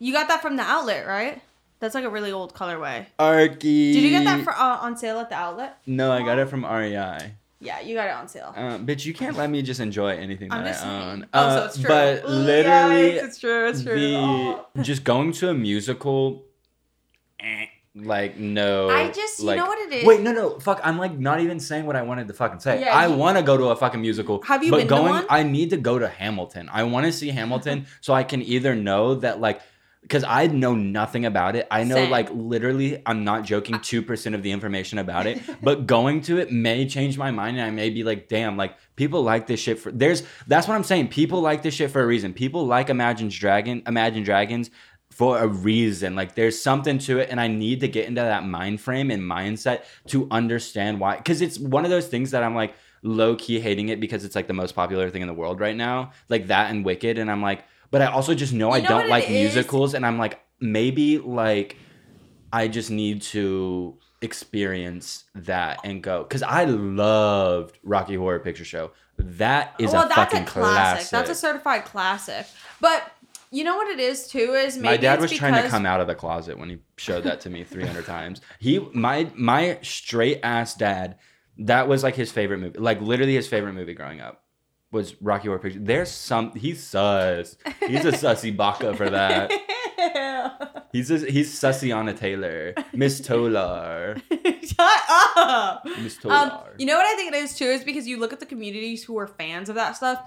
You 0.00 0.12
got 0.12 0.26
that 0.28 0.42
from 0.42 0.56
the 0.56 0.62
outlet, 0.62 1.06
right? 1.06 1.40
That's 1.78 1.94
like 1.94 2.04
a 2.04 2.10
really 2.10 2.32
old 2.32 2.54
colorway. 2.54 3.06
Arky. 3.18 3.92
Did 3.92 4.02
you 4.02 4.10
get 4.10 4.24
that 4.24 4.42
for 4.42 4.52
uh, 4.52 4.78
on 4.80 4.96
sale 4.96 5.18
at 5.20 5.28
the 5.28 5.36
outlet? 5.36 5.78
No, 5.86 6.10
I 6.10 6.22
got 6.22 6.38
it 6.38 6.48
from 6.48 6.64
REI. 6.64 7.32
Yeah, 7.62 7.80
you 7.80 7.94
got 7.94 8.06
it 8.06 8.14
on 8.14 8.26
sale. 8.26 8.54
Uh, 8.56 8.78
bitch, 8.78 9.04
you 9.04 9.12
can't 9.12 9.36
let 9.36 9.50
me 9.50 9.60
just 9.60 9.80
enjoy 9.80 10.08
anything 10.16 10.50
I'm 10.50 10.64
that 10.64 10.72
just 10.72 10.84
I 10.86 11.10
own. 11.12 11.26
Oh, 11.34 11.48
so 11.50 11.62
Uh, 11.62 11.66
it's 11.66 11.78
true. 11.78 11.88
But 11.88 12.24
Ooh, 12.24 12.28
literally, 12.28 13.10
it's 13.12 13.38
true. 13.38 13.68
It's 13.68 13.82
true. 13.82 13.98
the 14.00 14.16
Oh. 14.16 14.66
just 14.80 15.04
going 15.04 15.32
to 15.32 15.50
a 15.50 15.54
musical. 15.54 16.42
eh. 17.40 17.66
like 17.94 18.36
no. 18.38 18.88
I 18.88 19.08
just- 19.10 19.40
you 19.40 19.46
like, 19.46 19.58
know 19.58 19.66
what 19.66 19.78
it 19.78 19.92
is? 19.92 20.04
Wait, 20.06 20.20
no, 20.20 20.32
no, 20.32 20.58
fuck. 20.60 20.80
I'm 20.84 20.96
like 20.96 21.18
not 21.18 21.40
even 21.40 21.58
saying 21.60 21.84
what 21.86 21.96
I 21.96 22.02
wanted 22.02 22.28
to 22.28 22.34
fucking 22.34 22.60
say. 22.60 22.80
Yeah, 22.82 22.96
I 22.96 23.08
want 23.08 23.36
to 23.36 23.42
go 23.42 23.56
to 23.58 23.64
a 23.70 23.76
fucking 23.76 24.00
musical. 24.00 24.40
Have 24.42 24.62
you 24.62 24.70
but 24.70 24.78
been 24.78 24.86
to 24.88 24.94
going, 24.94 25.12
one? 25.12 25.26
I 25.28 25.42
need 25.42 25.70
to 25.70 25.76
go 25.76 25.98
to 25.98 26.08
Hamilton. 26.08 26.70
I 26.72 26.84
want 26.84 27.06
to 27.06 27.12
see 27.12 27.28
Hamilton 27.30 27.86
so 28.00 28.14
I 28.14 28.22
can 28.22 28.42
either 28.42 28.74
know 28.74 29.14
that 29.16 29.40
like. 29.40 29.60
Because 30.10 30.24
I 30.24 30.48
know 30.48 30.74
nothing 30.74 31.24
about 31.24 31.54
it. 31.54 31.68
I 31.70 31.84
know, 31.84 31.94
Same. 31.94 32.10
like, 32.10 32.30
literally, 32.32 33.00
I'm 33.06 33.22
not 33.22 33.44
joking, 33.44 33.76
2% 33.76 34.34
of 34.34 34.42
the 34.42 34.50
information 34.50 34.98
about 34.98 35.28
it. 35.28 35.40
But 35.62 35.86
going 35.86 36.22
to 36.22 36.38
it 36.38 36.50
may 36.50 36.86
change 36.86 37.16
my 37.16 37.30
mind, 37.30 37.58
and 37.58 37.66
I 37.66 37.70
may 37.70 37.90
be 37.90 38.02
like, 38.02 38.28
damn, 38.28 38.56
like, 38.56 38.76
people 38.96 39.22
like 39.22 39.46
this 39.46 39.60
shit 39.60 39.78
for. 39.78 39.92
There's. 39.92 40.22
That's 40.46 40.66
what 40.66 40.74
I'm 40.74 40.84
saying. 40.84 41.08
People 41.08 41.40
like 41.40 41.62
this 41.62 41.74
shit 41.74 41.90
for 41.90 42.02
a 42.02 42.06
reason. 42.06 42.32
People 42.32 42.66
like 42.66 42.88
Imagine 42.88 43.28
Dragon, 43.28 43.82
Imagine 43.86 44.24
Dragons 44.24 44.70
for 45.10 45.38
a 45.38 45.46
reason. 45.46 46.14
Like 46.14 46.34
there's 46.34 46.60
something 46.60 46.98
to 47.00 47.18
it, 47.18 47.28
and 47.30 47.40
I 47.40 47.46
need 47.46 47.80
to 47.80 47.88
get 47.88 48.06
into 48.06 48.22
that 48.22 48.44
mind 48.44 48.80
frame 48.80 49.10
and 49.10 49.22
mindset 49.22 49.84
to 50.08 50.26
understand 50.30 50.98
why. 50.98 51.16
Because 51.16 51.40
it's 51.42 51.58
one 51.58 51.84
of 51.84 51.90
those 51.90 52.06
things 52.06 52.30
that 52.30 52.42
I'm 52.42 52.54
like 52.54 52.74
low 53.02 53.34
key 53.36 53.60
hating 53.60 53.88
it 53.88 54.00
because 54.00 54.24
it's 54.24 54.34
like 54.34 54.46
the 54.46 54.52
most 54.54 54.74
popular 54.74 55.10
thing 55.10 55.22
in 55.22 55.28
the 55.28 55.34
world 55.34 55.60
right 55.60 55.76
now, 55.76 56.12
like 56.28 56.46
that 56.48 56.70
and 56.70 56.84
Wicked, 56.84 57.18
and 57.18 57.30
I'm 57.30 57.42
like, 57.42 57.64
but 57.90 58.02
I 58.02 58.06
also 58.06 58.34
just 58.34 58.52
know 58.52 58.70
I 58.70 58.78
You 58.78 58.82
know 58.84 58.88
don't 58.88 59.08
like 59.08 59.24
is? 59.24 59.30
musicals, 59.30 59.94
and 59.94 60.04
I'm 60.06 60.18
like 60.18 60.40
maybe 60.60 61.18
like 61.18 61.76
I 62.52 62.68
just 62.68 62.90
need 62.90 63.22
to 63.22 63.98
experience 64.22 65.24
that 65.34 65.80
and 65.84 66.02
go 66.02 66.22
because 66.22 66.42
I 66.42 66.64
loved 66.64 67.78
Rocky 67.82 68.14
Horror 68.14 68.40
Picture 68.40 68.64
Show. 68.64 68.90
That 69.18 69.74
is 69.78 69.92
well, 69.92 70.04
a 70.04 70.08
that's 70.08 70.16
fucking 70.32 70.42
a 70.42 70.46
classic. 70.46 71.08
classic. 71.08 71.10
That's 71.10 71.30
a 71.30 71.34
certified 71.34 71.84
classic. 71.84 72.46
But 72.80 73.10
you 73.50 73.64
know 73.64 73.76
what 73.76 73.88
it 73.88 73.98
is 74.00 74.28
too 74.28 74.54
is 74.54 74.76
maybe 74.76 74.88
my 74.88 74.96
dad 74.96 75.20
was 75.20 75.32
trying 75.32 75.60
to 75.62 75.68
come 75.68 75.84
out 75.84 76.00
of 76.00 76.06
the 76.06 76.14
closet 76.14 76.58
when 76.58 76.70
he 76.70 76.78
showed 76.96 77.24
that 77.24 77.40
to 77.40 77.50
me 77.50 77.64
300 77.64 78.06
times 78.06 78.40
he 78.60 78.78
my 78.94 79.28
my 79.34 79.78
straight 79.82 80.38
ass 80.44 80.74
dad 80.74 81.18
that 81.58 81.88
was 81.88 82.02
like 82.04 82.14
his 82.14 82.30
favorite 82.30 82.58
movie 82.58 82.78
like 82.78 83.00
literally 83.00 83.34
his 83.34 83.48
favorite 83.48 83.72
movie 83.72 83.92
growing 83.94 84.20
up 84.20 84.44
was 84.92 85.14
rocky 85.20 85.46
horror 85.48 85.58
picture 85.58 85.78
there's 85.80 86.10
some 86.10 86.52
he's 86.56 86.82
sus 86.82 87.56
he's 87.86 88.04
a 88.04 88.12
sussy 88.12 88.54
baka 88.56 88.94
for 88.94 89.08
that 89.08 89.50
he's 90.92 91.10
a, 91.10 91.18
he's 91.30 91.52
sussy 91.58 91.94
on 91.94 92.08
a 92.08 92.14
taylor 92.14 92.74
miss 92.92 93.20
tolar 93.20 94.16
Shut 94.62 95.02
up. 95.36 95.84
miss 96.00 96.16
tolar 96.16 96.34
Um, 96.34 96.52
you 96.78 96.86
know 96.86 96.96
what 96.96 97.06
I 97.06 97.14
think 97.16 97.32
it 97.32 97.36
is 97.36 97.54
too 97.54 97.64
is 97.64 97.84
because 97.84 98.06
you 98.06 98.18
look 98.18 98.32
at 98.32 98.40
the 98.40 98.46
communities 98.46 99.02
who 99.04 99.18
are 99.18 99.26
fans 99.26 99.68
of 99.68 99.74
that 99.74 99.96
stuff, 99.96 100.22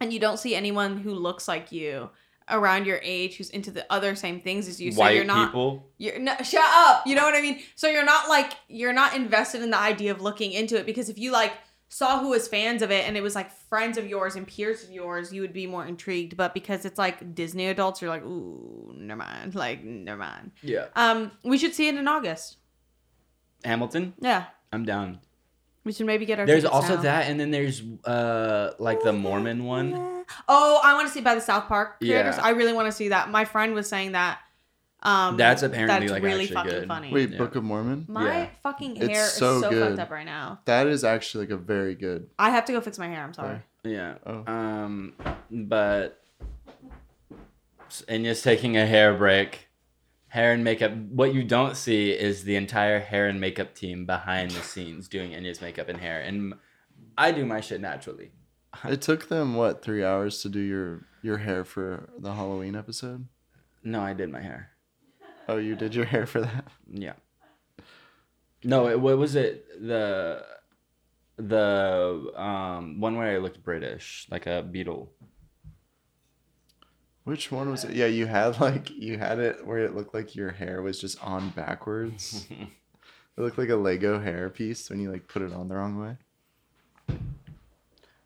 and 0.00 0.12
you 0.12 0.18
don't 0.20 0.38
see 0.38 0.54
anyone 0.54 0.98
who 0.98 1.14
looks 1.14 1.46
like 1.48 1.72
you 1.72 2.10
around 2.50 2.86
your 2.86 3.00
age 3.02 3.36
who's 3.36 3.50
into 3.50 3.70
the 3.70 3.86
other 3.90 4.14
same 4.14 4.40
things 4.40 4.68
as 4.68 4.80
you. 4.80 4.92
So 4.92 5.00
white 5.00 5.14
you're 5.16 5.24
not. 5.24 5.48
people 5.48 5.90
You're 5.98 6.18
no, 6.18 6.36
shut 6.42 6.64
up. 6.64 7.06
You 7.06 7.14
know 7.14 7.22
what 7.24 7.34
I 7.34 7.40
mean? 7.40 7.60
So 7.76 7.88
you're 7.88 8.04
not 8.04 8.28
like 8.28 8.52
you're 8.68 8.92
not 8.92 9.14
invested 9.14 9.62
in 9.62 9.70
the 9.70 9.78
idea 9.78 10.10
of 10.10 10.20
looking 10.20 10.52
into 10.52 10.76
it 10.76 10.86
because 10.86 11.08
if 11.08 11.18
you 11.18 11.32
like 11.32 11.52
saw 11.94 12.18
who 12.20 12.30
was 12.30 12.48
fans 12.48 12.80
of 12.80 12.90
it 12.90 13.06
and 13.06 13.18
it 13.18 13.22
was 13.22 13.34
like 13.34 13.50
friends 13.68 13.98
of 13.98 14.06
yours 14.06 14.34
and 14.34 14.46
peers 14.48 14.82
of 14.82 14.90
yours, 14.90 15.30
you 15.30 15.42
would 15.42 15.52
be 15.52 15.66
more 15.66 15.84
intrigued. 15.86 16.38
But 16.38 16.54
because 16.54 16.86
it's 16.86 16.96
like 16.98 17.34
Disney 17.34 17.66
adults, 17.68 18.00
you're 18.00 18.08
like, 18.08 18.24
ooh, 18.24 18.94
never 18.96 19.18
mind. 19.18 19.54
Like, 19.64 19.84
never 19.84 20.18
mind. 20.18 20.52
yeah 20.62 20.86
Um, 20.96 21.32
we 21.44 21.58
should 21.58 21.74
see 21.74 21.88
it 21.88 21.94
in 21.94 22.08
August. 22.08 22.56
hamilton 23.64 24.14
Yeah, 24.20 24.44
i'm 24.72 24.84
down 24.84 25.18
we 25.84 25.92
should 25.92 26.06
maybe 26.06 26.24
get 26.26 26.38
our. 26.38 26.46
there's 26.46 26.62
tickets 26.62 26.74
also 26.74 26.96
now. 26.96 27.02
that 27.02 27.26
and 27.28 27.38
then 27.38 27.50
there's 27.50 27.82
uh 28.04 28.72
like 28.78 29.02
the 29.02 29.12
mormon 29.12 29.64
one 29.64 30.08
Oh, 30.48 30.80
I 30.82 30.94
want 30.94 31.08
to 31.08 31.12
see 31.12 31.20
by 31.20 31.34
the 31.34 31.40
South 31.42 31.66
Park 31.66 31.98
creators. 31.98 32.36
Yeah. 32.38 32.42
I 32.44 32.50
really 32.50 32.72
want 32.72 32.86
to 32.86 32.92
see 32.92 33.08
that. 33.08 33.28
My 33.28 33.44
friend 33.44 33.74
was 33.74 33.86
saying 33.88 34.12
that. 34.12 34.38
Um, 35.04 35.36
That's 35.36 35.62
apparently, 35.64 35.98
that's 36.06 36.12
like, 36.12 36.22
really 36.22 36.42
actually 36.44 36.54
fucking 36.54 36.70
good. 36.70 36.88
funny. 36.88 37.12
Wait, 37.12 37.30
Yeah. 37.30 37.38
Book 37.38 37.56
of 37.56 37.64
Mormon? 37.64 38.04
My 38.08 38.38
Yeah. 38.42 38.48
fucking 38.62 38.96
It's 38.98 39.06
hair 39.08 39.26
so 39.26 39.56
is 39.56 39.62
so 39.62 39.70
good. 39.70 39.88
fucked 39.88 39.98
up 39.98 40.10
right 40.10 40.24
now. 40.24 40.60
That 40.66 40.86
is 40.86 41.02
actually 41.02 41.46
like 41.46 41.52
a 41.54 41.56
very 41.56 41.96
good. 41.96 42.28
I 42.38 42.50
have 42.50 42.64
to 42.66 42.72
go 42.72 42.80
fix 42.80 42.98
my 43.00 43.08
hair. 43.08 43.24
I'm 43.24 43.34
sorry. 43.34 43.58
Yeah. 43.82 44.14
Oh. 44.24 44.44
Um, 44.52 45.14
but 45.50 46.22
Enya's 48.08 48.42
taking 48.42 48.76
a 48.76 48.86
hair 48.86 49.14
break. 49.14 49.68
Hair 50.28 50.52
and 50.54 50.64
makeup. 50.64 50.92
What 50.94 51.34
you 51.34 51.44
don't 51.44 51.76
see 51.76 52.10
is 52.12 52.44
the 52.44 52.56
entire 52.56 53.00
hair 53.00 53.26
and 53.28 53.38
makeup 53.40 53.74
team 53.74 54.06
behind 54.06 54.52
the 54.52 54.62
scenes 54.62 55.08
doing 55.08 55.32
Enya's 55.34 55.60
makeup 55.60 55.88
and 55.90 55.98
hair. 55.98 56.20
And 56.20 56.54
I 57.18 57.32
do 57.32 57.44
my 57.44 57.60
shit 57.60 57.80
naturally. 57.82 58.30
It 58.84 59.02
took 59.02 59.28
them 59.28 59.54
what 59.56 59.82
three 59.82 60.02
hours 60.02 60.40
to 60.42 60.48
do 60.48 60.60
your 60.60 61.06
your 61.20 61.38
hair 61.38 61.64
for 61.64 62.08
the 62.18 62.32
Halloween 62.34 62.74
episode. 62.74 63.26
No, 63.84 64.00
I 64.00 64.14
did 64.14 64.30
my 64.30 64.40
hair. 64.40 64.70
Oh, 65.52 65.58
you 65.58 65.76
did 65.76 65.94
your 65.94 66.06
hair 66.06 66.24
for 66.24 66.40
that. 66.40 66.66
Yeah. 66.90 67.12
No, 68.64 68.88
it, 68.88 68.98
what 68.98 69.18
was 69.18 69.34
it? 69.34 69.66
The 69.86 70.46
the 71.36 72.32
um 72.36 73.00
one 73.00 73.16
where 73.18 73.34
I 73.34 73.38
looked 73.38 73.62
British, 73.62 74.26
like 74.30 74.46
a 74.46 74.62
beetle. 74.62 75.12
Which 77.24 77.52
one 77.52 77.70
was 77.70 77.84
it? 77.84 77.92
Yeah, 77.92 78.06
you 78.06 78.26
had 78.26 78.60
like 78.60 78.88
you 78.90 79.18
had 79.18 79.40
it 79.40 79.66
where 79.66 79.78
it 79.78 79.94
looked 79.94 80.14
like 80.14 80.34
your 80.34 80.52
hair 80.52 80.80
was 80.80 80.98
just 80.98 81.22
on 81.22 81.50
backwards. 81.50 82.46
it 82.50 83.40
looked 83.40 83.58
like 83.58 83.68
a 83.68 83.76
Lego 83.76 84.20
hair 84.20 84.48
piece 84.48 84.88
when 84.88 85.00
you 85.00 85.12
like 85.12 85.28
put 85.28 85.42
it 85.42 85.52
on 85.52 85.68
the 85.68 85.76
wrong 85.76 85.98
way. 85.98 86.16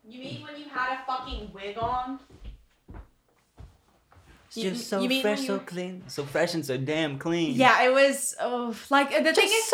You 0.07 0.21
mean 0.21 0.43
when 0.43 0.57
you 0.57 0.69
had 0.69 0.99
a 0.99 1.05
fucking 1.05 1.51
wig 1.53 1.77
on? 1.77 2.19
You- 4.57 4.71
just 4.71 4.89
so 4.89 5.01
you 5.01 5.21
fresh, 5.21 5.45
so 5.47 5.59
clean, 5.59 6.03
so 6.07 6.23
fresh 6.25 6.53
and 6.53 6.65
so 6.65 6.77
damn 6.77 7.17
clean. 7.19 7.55
Yeah, 7.55 7.83
it 7.83 7.93
was. 7.93 8.35
Oh, 8.41 8.75
like 8.89 9.09
the 9.23 9.33
thing 9.33 9.47
is, 9.47 9.73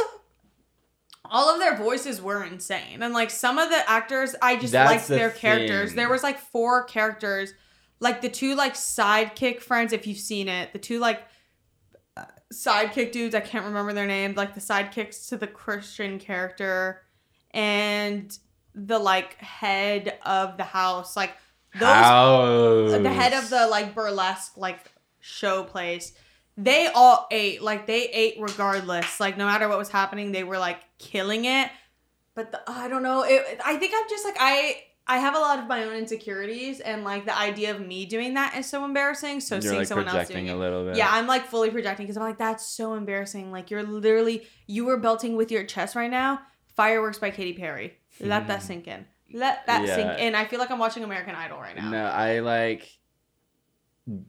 all 1.25 1.49
of 1.49 1.59
their 1.59 1.75
voices 1.77 2.21
were 2.21 2.43
insane, 2.43 3.01
and 3.01 3.13
like 3.13 3.29
some 3.31 3.57
of 3.57 3.69
the 3.69 3.89
actors, 3.89 4.35
I 4.41 4.57
just 4.57 4.73
That's 4.73 4.91
liked 4.91 5.07
the 5.07 5.15
their 5.15 5.31
characters. 5.31 5.89
thing. 5.91 5.95
There 5.97 6.09
was 6.09 6.21
like 6.23 6.37
four 6.39 6.83
characters, 6.83 7.53
like 7.99 8.21
the 8.21 8.29
two 8.29 8.55
like 8.55 8.73
sidekick 8.75 9.61
friends, 9.61 9.93
if 9.93 10.05
you've 10.05 10.17
seen 10.19 10.47
it, 10.47 10.73
the 10.73 10.79
two 10.79 10.99
like 10.99 11.23
uh, 12.17 12.25
sidekick 12.53 13.11
dudes. 13.11 13.33
I 13.35 13.39
can't 13.39 13.65
remember 13.65 13.93
their 13.93 14.05
name. 14.07 14.33
Like 14.35 14.53
the 14.53 14.61
sidekicks 14.61 15.29
to 15.29 15.37
the 15.37 15.47
Christian 15.47 16.19
character, 16.19 17.01
and 17.51 18.37
the 18.75 18.99
like 18.99 19.35
head 19.35 20.17
of 20.25 20.57
the 20.57 20.63
house, 20.63 21.15
like 21.15 21.31
those 21.79 21.89
House. 21.89 23.01
the 23.01 23.09
head 23.09 23.33
of 23.33 23.49
the 23.49 23.67
like 23.67 23.95
burlesque 23.95 24.57
like 24.57 24.91
show 25.19 25.63
place 25.63 26.13
they 26.57 26.87
all 26.87 27.27
ate 27.31 27.61
like 27.61 27.87
they 27.87 28.09
ate 28.09 28.35
regardless. 28.39 29.19
Like 29.19 29.37
no 29.37 29.45
matter 29.45 29.67
what 29.67 29.77
was 29.77 29.89
happening 29.89 30.31
they 30.31 30.43
were 30.43 30.59
like 30.59 30.79
killing 30.97 31.45
it. 31.45 31.69
But 32.35 32.51
the, 32.51 32.61
i 32.67 32.87
don't 32.87 33.03
know 33.03 33.23
it, 33.23 33.59
i 33.63 33.77
think 33.77 33.93
i'm 33.95 34.09
just 34.09 34.25
like 34.25 34.37
i 34.39 34.81
i 35.05 35.19
have 35.19 35.35
a 35.35 35.39
lot 35.39 35.59
of 35.59 35.67
my 35.67 35.83
own 35.83 35.93
insecurities 35.93 36.79
and 36.79 37.03
like 37.03 37.25
the 37.25 37.37
idea 37.37 37.69
of 37.69 37.79
me 37.79 38.07
doing 38.07 38.33
that 38.33 38.57
is 38.57 38.65
so 38.67 38.83
embarrassing. 38.85 39.39
So 39.39 39.55
You're 39.55 39.61
seeing 39.61 39.75
like 39.75 39.87
someone 39.87 40.07
else 40.07 40.29
doing 40.29 40.49
a 40.49 40.55
it. 40.55 40.57
little 40.57 40.83
bit. 40.85 40.97
yeah 40.97 41.09
i'm 41.11 41.27
like 41.27 41.45
fully 41.45 41.69
projecting 41.69 42.05
because 42.05 42.17
i'm 42.17 42.23
like 42.23 42.39
that's 42.39 42.65
so 42.67 42.95
embarrassing. 42.95 43.51
Like 43.51 43.69
you're 43.69 43.83
literally 43.83 44.47
you 44.65 44.85
were 44.85 44.97
belting 44.97 45.35
with 45.35 45.51
your 45.51 45.63
chest 45.63 45.95
right 45.95 46.09
now 46.09 46.41
fireworks 46.75 47.19
by 47.19 47.29
Katy 47.29 47.53
perry. 47.53 47.99
Let 48.19 48.47
that 48.47 48.61
hmm. 48.61 48.67
sink 48.67 48.87
in 48.87 49.05
let 49.33 49.65
that 49.67 49.85
Yeah. 49.85 49.95
sink 49.95 50.19
in 50.19 50.35
i 50.35 50.45
feel 50.45 50.59
like 50.59 50.71
i'm 50.71 50.79
watching 50.79 51.03
american 51.03 51.35
idol 51.35 51.57
right 51.59 51.75
now 51.75 51.89
No, 51.89 52.05
I 52.05 52.39
like 52.39 52.87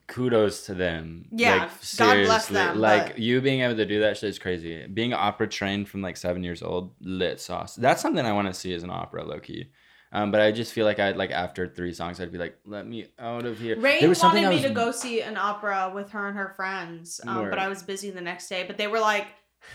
kudos 0.06 0.66
to 0.66 0.74
them. 0.74 1.26
Yeah, 1.32 1.56
like, 1.64 1.70
God 1.96 2.24
bless 2.26 2.46
them, 2.46 2.78
Like 2.78 3.06
but- 3.08 3.18
you 3.18 3.40
being 3.40 3.60
able 3.62 3.76
to 3.76 3.86
do 3.86 4.00
that 4.00 4.16
shit 4.16 4.28
is 4.30 4.38
crazy. 4.38 4.86
Being 4.86 5.12
opera 5.12 5.48
trained 5.48 5.88
from 5.88 6.00
like 6.00 6.16
seven 6.16 6.44
years 6.44 6.62
old, 6.62 6.94
lit 7.00 7.40
sauce. 7.40 7.74
That's 7.74 8.00
something 8.00 8.24
I 8.24 8.32
want 8.32 8.46
to 8.48 8.54
see 8.54 8.72
as 8.72 8.84
an 8.84 8.90
opera, 8.90 9.24
low 9.24 9.40
key. 9.40 9.70
Um, 10.12 10.30
but 10.30 10.40
I 10.40 10.52
just 10.52 10.72
feel 10.72 10.84
like 10.86 11.00
I'd 11.00 11.16
like 11.16 11.32
after 11.32 11.66
three 11.66 11.92
songs, 11.92 12.20
I'd 12.20 12.30
be 12.30 12.38
like, 12.38 12.56
"Let 12.64 12.86
me 12.86 13.08
out 13.18 13.44
of 13.46 13.58
here." 13.58 13.76
Ray 13.76 13.98
there 13.98 14.08
was 14.08 14.18
something 14.18 14.44
wanted 14.44 14.62
me 14.62 14.68
to 14.68 14.72
go 14.72 14.92
see 14.92 15.22
an 15.22 15.36
opera 15.36 15.90
with 15.92 16.12
her 16.12 16.28
and 16.28 16.36
her 16.36 16.52
friends, 16.54 17.20
um, 17.26 17.50
but 17.50 17.58
I 17.58 17.66
was 17.66 17.82
busy 17.82 18.10
the 18.12 18.20
next 18.20 18.48
day. 18.48 18.62
But 18.64 18.76
they 18.76 18.86
were 18.86 19.00
like, 19.00 19.26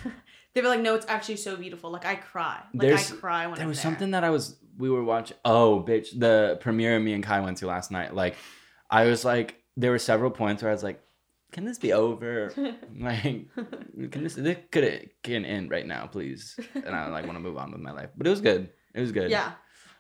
they 0.54 0.62
were 0.62 0.70
like, 0.70 0.80
"No, 0.80 0.96
it's 0.96 1.06
actually 1.10 1.36
so 1.36 1.58
beautiful. 1.58 1.92
Like 1.92 2.06
I 2.06 2.16
cry. 2.16 2.62
Like 2.74 2.88
There's- 2.88 3.12
I 3.12 3.16
cry 3.18 3.48
when 3.48 3.56
there 3.56 3.64
I'm 3.64 3.68
was 3.68 3.80
there." 3.80 3.84
something 3.92 4.12
that 4.12 4.24
I 4.24 4.30
was 4.30 4.56
we 4.80 4.90
were 4.90 5.04
watching. 5.04 5.38
Oh, 5.44 5.84
bitch! 5.86 6.18
The 6.18 6.58
premiere 6.62 7.00
me 7.00 7.14
and 7.14 7.24
Kai 7.24 7.42
went 7.42 7.58
to 7.58 7.68
last 7.68 7.92
night. 7.92 8.16
Like, 8.16 8.36
I 8.90 9.06
was 9.06 9.24
like, 9.24 9.62
there 9.76 9.92
were 9.92 10.00
several 10.00 10.32
points 10.32 10.64
where 10.64 10.72
I 10.72 10.74
was 10.74 10.84
like, 10.84 11.02
"Can 11.52 11.66
this 11.66 11.78
be 11.78 11.94
over? 11.94 12.52
like, 13.00 13.22
can 13.54 14.24
this 14.24 14.36
this 14.36 14.58
could 14.72 14.86
it 14.86 15.22
can 15.22 15.46
end 15.46 15.70
right 15.70 15.86
now, 15.86 16.08
please?" 16.08 16.58
And 16.74 16.96
I 16.96 17.08
like 17.10 17.26
want 17.26 17.36
to 17.36 17.42
move 17.42 17.58
on 17.58 17.72
with 17.72 17.82
my 17.82 17.92
life. 17.92 18.10
But 18.18 18.26
it 18.26 18.32
was 18.32 18.42
good. 18.42 18.70
It 18.96 19.02
was 19.02 19.12
good. 19.12 19.30
Yeah, 19.30 19.52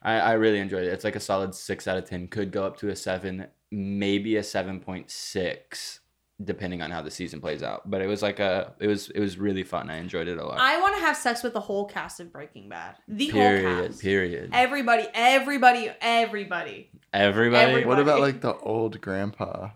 I 0.01 0.14
I 0.14 0.31
really 0.34 0.60
enjoyed 0.60 0.85
it. 0.85 0.93
It's 0.93 1.03
like 1.03 1.18
a 1.18 1.19
solid 1.19 1.53
six 1.53 1.88
out 1.88 1.97
of 1.97 2.06
ten. 2.06 2.27
Could 2.27 2.51
go 2.51 2.64
up 2.64 2.77
to 2.77 2.89
a 2.89 2.95
seven, 2.95 3.47
maybe 3.69 4.38
a 4.38 4.43
seven 4.43 4.80
point 4.80 5.11
six. 5.11 5.99
Depending 6.41 6.82
on 6.82 6.90
how 6.90 7.02
the 7.02 7.11
season 7.11 7.41
plays 7.41 7.61
out, 7.64 7.90
but 7.90 8.02
it 8.02 8.07
was 8.07 8.22
like 8.22 8.40
a, 8.40 8.74
it 8.80 8.88
was 8.88 9.10
it 9.10 9.20
was 9.20 9.38
really 9.38 9.64
fun. 9.64 9.90
I 9.90 9.98
enjoyed 9.98 10.30
it 10.30 10.38
a 10.38 10.45
lot. 10.45 10.57
I 10.57 10.80
want 10.80 10.95
to 10.95 11.02
have 11.02 11.18
sex 11.18 11.44
with 11.44 11.52
the 11.52 11.60
whole 11.60 11.84
cast 11.86 12.22
of 12.22 12.32
Breaking 12.32 12.70
Bad. 12.70 12.95
The 13.10 13.28
whole 13.28 13.41
period. 13.41 13.88
cast. 13.91 14.02
Period. 14.02 14.49
Everybody, 14.53 15.06
everybody, 15.14 15.91
everybody. 15.99 16.90
Everybody. 17.11 17.72
Every- 17.72 17.86
What 17.86 17.99
about 17.99 18.22
like 18.22 18.40
the 18.40 18.56
old 18.56 19.02
grandpa, 19.02 19.72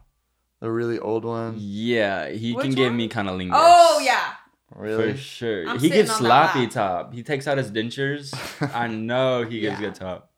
the 0.61 0.71
really 0.71 0.99
old 0.99 1.25
one? 1.25 1.55
Yeah, 1.57 2.29
he 2.29 2.53
Which 2.53 2.63
can 2.67 2.75
give 2.75 2.93
me 2.93 3.09
kind 3.09 3.27
of 3.27 3.37
lingus. 3.37 3.51
Oh 3.55 4.01
yeah, 4.01 4.31
Really? 4.73 5.11
For 5.11 5.17
sure. 5.17 5.67
I'm 5.67 5.79
he 5.79 5.89
gives 5.89 6.11
sitting 6.11 6.25
on 6.27 6.29
that 6.29 6.51
sloppy 6.53 6.67
top. 6.67 7.13
He 7.13 7.23
takes 7.23 7.45
out 7.45 7.57
his 7.57 7.71
dentures. 7.71 8.33
I 8.73 8.87
know 8.87 9.43
he 9.43 9.59
gives 9.59 9.81
Yeah. 9.81 9.87
good 9.87 9.95
top. 9.95 10.31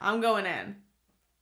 I'm 0.00 0.20
going 0.20 0.44
in. 0.46 0.74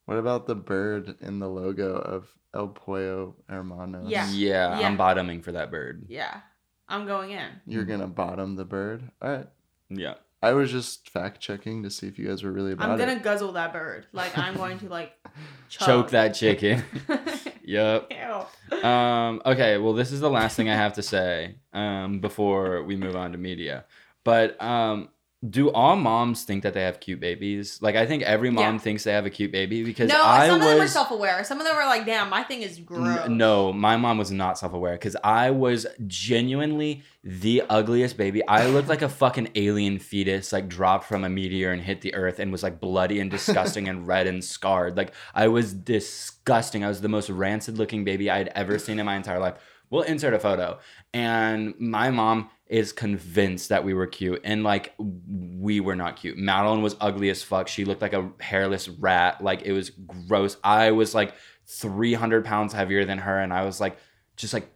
What 0.06 0.18
about 0.18 0.46
the 0.46 0.54
bird 0.54 1.16
in 1.20 1.38
the 1.40 1.48
logo 1.48 1.96
of 1.96 2.26
El 2.54 2.68
Pollo 2.68 3.36
Hermano? 3.48 4.04
Yeah. 4.06 4.30
Yeah, 4.30 4.80
Yeah. 4.80 4.86
I'm 4.88 4.96
bottoming 4.96 5.42
for 5.42 5.52
that 5.52 5.70
bird. 5.70 6.06
Yeah, 6.08 6.40
I'm 6.88 7.06
going 7.06 7.32
in. 7.32 7.46
You're 7.66 7.84
gonna 7.84 8.06
bottom 8.06 8.56
the 8.56 8.64
bird. 8.64 9.10
All 9.20 9.30
right. 9.30 9.46
Yeah. 9.90 10.14
I 10.42 10.52
was 10.52 10.70
just 10.70 11.08
fact 11.08 11.40
checking 11.40 11.82
to 11.82 11.90
see 11.90 12.06
if 12.06 12.18
you 12.18 12.28
guys 12.28 12.42
were 12.44 12.52
really 12.52 12.72
about 12.72 12.90
I'm 12.90 12.98
gonna 12.98 13.12
it. 13.12 13.22
guzzle 13.22 13.52
that 13.52 13.72
bird. 13.72 14.06
Like 14.12 14.36
I'm 14.38 14.54
going 14.56 14.78
to 14.80 14.88
like 14.88 15.12
Choke 15.68 16.10
that 16.10 16.34
chicken. 16.34 16.84
yep. 17.64 18.12
Ew. 18.72 18.78
Um, 18.88 19.42
okay, 19.44 19.78
well, 19.78 19.92
this 19.94 20.12
is 20.12 20.20
the 20.20 20.30
last 20.30 20.56
thing 20.56 20.68
I 20.68 20.74
have 20.76 20.92
to 20.94 21.02
say 21.02 21.56
um, 21.72 22.20
before 22.20 22.84
we 22.84 22.96
move 22.96 23.16
on 23.16 23.32
to 23.32 23.38
media. 23.38 23.86
But 24.24 24.60
um, 24.62 25.08
do 25.50 25.70
all 25.70 25.96
moms 25.96 26.44
think 26.44 26.62
that 26.62 26.72
they 26.74 26.82
have 26.82 26.98
cute 27.00 27.20
babies? 27.20 27.78
Like, 27.82 27.94
I 27.96 28.06
think 28.06 28.22
every 28.22 28.50
mom 28.50 28.74
Yeah. 28.74 28.78
thinks 28.80 29.04
they 29.04 29.12
have 29.12 29.26
a 29.26 29.30
cute 29.30 29.52
baby 29.52 29.84
because 29.84 30.08
No, 30.08 30.22
I 30.22 30.46
some 30.48 30.60
of 30.60 30.66
them 30.66 30.78
are 30.78 30.80
was. 30.82 30.92
self-aware. 30.92 31.44
Some 31.44 31.60
of 31.60 31.66
them 31.66 31.76
are 31.76 31.86
like, 31.86 32.06
"Damn, 32.06 32.30
my 32.30 32.42
thing 32.42 32.62
is 32.62 32.78
gross." 32.78 33.20
N- 33.26 33.36
No, 33.36 33.72
my 33.72 33.96
mom 33.96 34.18
was 34.18 34.30
not 34.30 34.58
self 34.58 34.72
aware 34.72 34.92
because 34.94 35.16
I 35.22 35.50
was 35.50 35.86
genuinely 36.06 37.02
the 37.22 37.62
ugliest 37.68 38.16
baby. 38.16 38.46
I 38.46 38.66
looked 38.66 38.88
like 38.88 39.02
a 39.02 39.08
fucking 39.22 39.48
alien 39.54 39.98
fetus, 39.98 40.52
like 40.52 40.68
dropped 40.68 41.04
from 41.04 41.24
a 41.24 41.28
meteor 41.28 41.70
and 41.72 41.82
hit 41.82 42.00
the 42.00 42.14
earth 42.14 42.38
and 42.38 42.50
was 42.52 42.62
like 42.62 42.80
bloody 42.80 43.20
and 43.20 43.30
disgusting 43.30 43.88
and 43.88 44.06
red 44.06 44.26
and 44.26 44.42
scarred. 44.44 44.96
Like 44.96 45.12
I 45.34 45.48
was 45.48 45.72
disgusting. 45.72 46.84
I 46.84 46.88
was 46.88 47.00
the 47.00 47.08
most 47.08 47.30
rancid 47.30 47.78
looking 47.78 48.04
baby 48.04 48.30
I'd 48.30 48.48
ever 48.48 48.78
seen 48.78 48.98
in 48.98 49.06
my 49.06 49.16
entire 49.16 49.38
life. 49.40 49.54
We'll 49.90 50.02
insert 50.02 50.34
a 50.34 50.38
photo. 50.40 50.78
And 51.14 51.74
my 51.78 52.10
mom 52.10 52.50
is 52.66 52.92
convinced 52.92 53.68
that 53.68 53.84
we 53.84 53.94
were 53.94 54.06
cute 54.06 54.40
and 54.42 54.64
like 54.64 54.92
we 54.98 55.78
were 55.80 55.94
not 55.94 56.16
cute. 56.16 56.36
Madeline 56.36 56.82
was 56.82 56.96
ugly 57.00 57.30
as 57.30 57.42
fuck. 57.42 57.68
She 57.68 57.84
looked 57.84 58.02
like 58.02 58.12
a 58.12 58.30
hairless 58.40 58.88
rat. 58.88 59.42
Like 59.42 59.62
it 59.62 59.72
was 59.72 59.90
gross. 59.90 60.56
I 60.64 60.90
was 60.90 61.14
like 61.14 61.34
300 61.66 62.44
pounds 62.44 62.72
heavier 62.72 63.04
than 63.04 63.18
her 63.18 63.40
and 63.40 63.52
i 63.52 63.64
was 63.64 63.80
like 63.80 63.98
just 64.36 64.54
like 64.54 64.70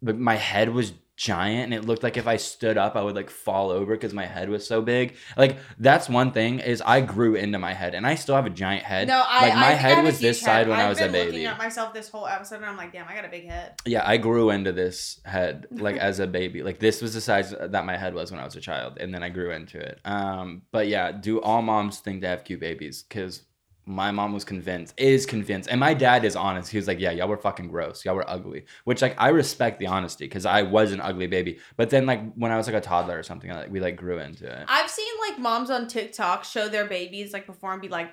my 0.00 0.36
head 0.36 0.72
was 0.72 0.92
giant 1.18 1.64
and 1.64 1.74
it 1.74 1.84
looked 1.84 2.04
like 2.04 2.16
if 2.16 2.28
i 2.28 2.36
stood 2.36 2.78
up 2.78 2.94
i 2.94 3.02
would 3.02 3.16
like 3.16 3.28
fall 3.28 3.70
over 3.70 3.96
because 3.96 4.14
my 4.14 4.24
head 4.24 4.48
was 4.48 4.64
so 4.64 4.80
big. 4.80 5.16
Like 5.36 5.58
that's 5.76 6.08
one 6.08 6.30
thing 6.30 6.60
is 6.60 6.80
i 6.86 7.00
grew 7.00 7.34
into 7.34 7.58
my 7.58 7.74
head 7.74 7.96
and 7.96 8.06
i 8.06 8.14
still 8.14 8.36
have 8.36 8.46
a 8.46 8.50
giant 8.50 8.84
head. 8.84 9.08
No, 9.08 9.24
I 9.26 9.48
like 9.48 9.54
my 9.54 9.60
I 9.60 9.70
I 9.70 9.74
head 9.74 10.04
was 10.04 10.20
this 10.20 10.38
huge 10.38 10.44
side 10.44 10.68
when 10.68 10.78
i 10.78 10.84
I've 10.84 10.90
was 10.90 11.00
a 11.00 11.08
baby 11.08 11.32
Looking 11.32 11.46
at 11.46 11.58
myself 11.58 11.92
this 11.92 12.08
whole 12.08 12.28
episode, 12.28 12.56
and 12.56 12.66
I'm 12.66 12.76
like, 12.76 12.92
"Damn, 12.92 13.08
I 13.08 13.16
got 13.16 13.24
a 13.24 13.28
big 13.28 13.48
head." 13.48 13.74
yeah 13.84 14.02
i 14.06 14.16
grew 14.16 14.50
into 14.50 14.70
this 14.70 15.20
head 15.24 15.66
like 15.72 15.96
as 16.08 16.20
a 16.20 16.26
baby. 16.28 16.62
Like 16.62 16.78
this 16.78 17.02
was 17.02 17.14
the 17.14 17.20
size 17.20 17.52
that 17.60 17.84
my 17.84 17.96
head 17.96 18.14
was 18.14 18.30
when 18.30 18.40
i 18.40 18.44
was 18.44 18.54
a 18.54 18.60
child 18.60 18.98
and 19.00 19.12
then 19.12 19.24
i 19.24 19.28
grew 19.28 19.50
into 19.50 19.78
it. 19.78 20.00
Um 20.04 20.62
but 20.70 20.86
yeah 20.86 21.10
do 21.10 21.40
all 21.40 21.62
moms 21.62 21.98
think 21.98 22.20
they 22.20 22.28
have 22.28 22.44
cute 22.44 22.60
babies? 22.60 23.02
Because 23.02 23.42
my 23.88 24.10
mom 24.10 24.32
was 24.34 24.44
convinced 24.44 24.92
is 24.98 25.24
convinced 25.24 25.68
and 25.70 25.80
my 25.80 25.94
dad 25.94 26.24
is 26.24 26.36
honest 26.36 26.70
he 26.70 26.76
was 26.76 26.86
like 26.86 27.00
yeah 27.00 27.10
y'all 27.10 27.26
were 27.26 27.38
fucking 27.38 27.68
gross 27.68 28.04
y'all 28.04 28.14
were 28.14 28.28
ugly 28.28 28.64
which 28.84 29.00
like 29.00 29.14
i 29.18 29.28
respect 29.28 29.78
the 29.78 29.86
honesty 29.86 30.26
because 30.26 30.44
i 30.44 30.60
was 30.62 30.92
an 30.92 31.00
ugly 31.00 31.26
baby 31.26 31.58
but 31.78 31.88
then 31.88 32.04
like 32.04 32.20
when 32.34 32.52
i 32.52 32.56
was 32.58 32.66
like 32.66 32.76
a 32.76 32.80
toddler 32.82 33.18
or 33.18 33.22
something 33.22 33.50
like 33.50 33.70
we 33.70 33.80
like 33.80 33.96
grew 33.96 34.18
into 34.18 34.46
it 34.46 34.64
I've 34.68 34.90
seen 34.90 35.10
like 35.26 35.38
moms 35.38 35.70
on 35.70 35.88
TikTok 35.88 36.44
show 36.44 36.68
their 36.68 36.84
babies 36.86 37.32
like 37.32 37.46
before 37.46 37.72
and 37.72 37.80
be 37.80 37.88
like, 37.88 38.10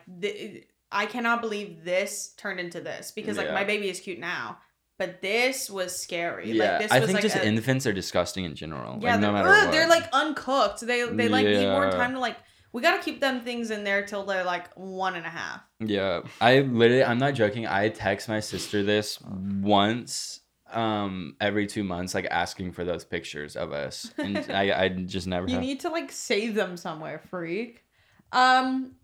"I 0.92 1.06
cannot 1.08 1.42
believe 1.42 1.84
this 1.84 2.34
turned 2.38 2.60
into 2.60 2.80
this 2.80 3.12
because 3.12 3.36
like 3.38 3.48
Yeah. 3.48 3.54
my 3.54 3.66
baby 3.66 3.90
is 3.90 4.00
cute 4.00 4.20
now, 4.20 4.60
but 4.98 5.22
this 5.22 5.70
was 5.70 5.94
scary." 6.00 6.52
yeah 6.52 6.72
like, 6.72 6.82
this 6.84 6.92
i 6.92 7.00
was, 7.00 7.08
think 7.08 7.16
like, 7.18 7.24
just 7.24 7.36
a- 7.36 7.46
infants 7.46 7.86
are 7.86 7.94
disgusting 7.94 8.46
in 8.46 8.56
general 8.56 8.98
Yeah, 9.02 9.14
like 9.14 9.22
no 9.22 9.34
matter 9.34 9.50
ugh, 9.50 9.66
what 9.66 9.72
they're 9.74 9.90
like 9.90 10.08
uncooked. 10.14 10.82
They 10.82 11.04
they 11.10 11.28
like 11.28 11.46
need 11.46 11.68
more 11.68 11.92
time 11.92 12.14
to 12.14 12.20
like. 12.20 12.38
We 12.76 12.82
gotta 12.82 13.02
keep 13.02 13.22
them 13.22 13.40
things 13.40 13.72
in 13.72 13.86
there 13.86 14.06
till 14.06 14.26
they're 14.26 14.44
like 14.44 14.74
one 14.74 15.16
and 15.16 15.26
a 15.26 15.30
half. 15.30 15.62
Yeah, 15.80 16.24
I 16.42 16.60
literally, 16.60 17.06
I'm 17.06 17.20
not 17.20 17.34
joking. 17.34 17.66
I 17.66 17.88
text 17.88 18.28
my 18.28 18.42
sister 18.42 18.84
this 18.84 19.18
once 19.22 20.42
um 20.74 21.38
every 21.40 21.68
two 21.68 21.86
months, 21.86 22.14
like 22.14 22.28
asking 22.30 22.74
for 22.74 22.84
those 22.84 23.06
pictures 23.06 23.56
of 23.56 23.72
us, 23.72 24.12
and 24.18 24.38
I, 24.50 24.74
I 24.74 24.90
just 24.90 25.26
never. 25.26 25.48
You 25.48 25.54
have. 25.54 25.64
need 25.64 25.80
to 25.80 25.90
like 25.90 26.12
save 26.12 26.54
them 26.54 26.76
somewhere, 26.76 27.22
freak. 27.30 27.86
Um, 28.34 28.98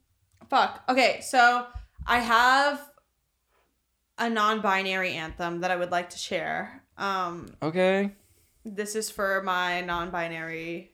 fuck. 0.50 0.84
Okay, 0.90 1.22
so 1.22 1.66
I 2.06 2.20
have 2.20 2.86
a 4.18 4.30
non-binary 4.30 5.14
anthem 5.14 5.62
that 5.62 5.72
I 5.72 5.78
would 5.78 5.92
like 5.92 6.10
to 6.10 6.18
share. 6.18 6.84
Um, 6.98 7.56
okay. 7.64 8.12
this 8.66 8.98
is 8.98 9.10
for 9.10 9.42
my 9.44 9.80
non-binary 9.80 10.91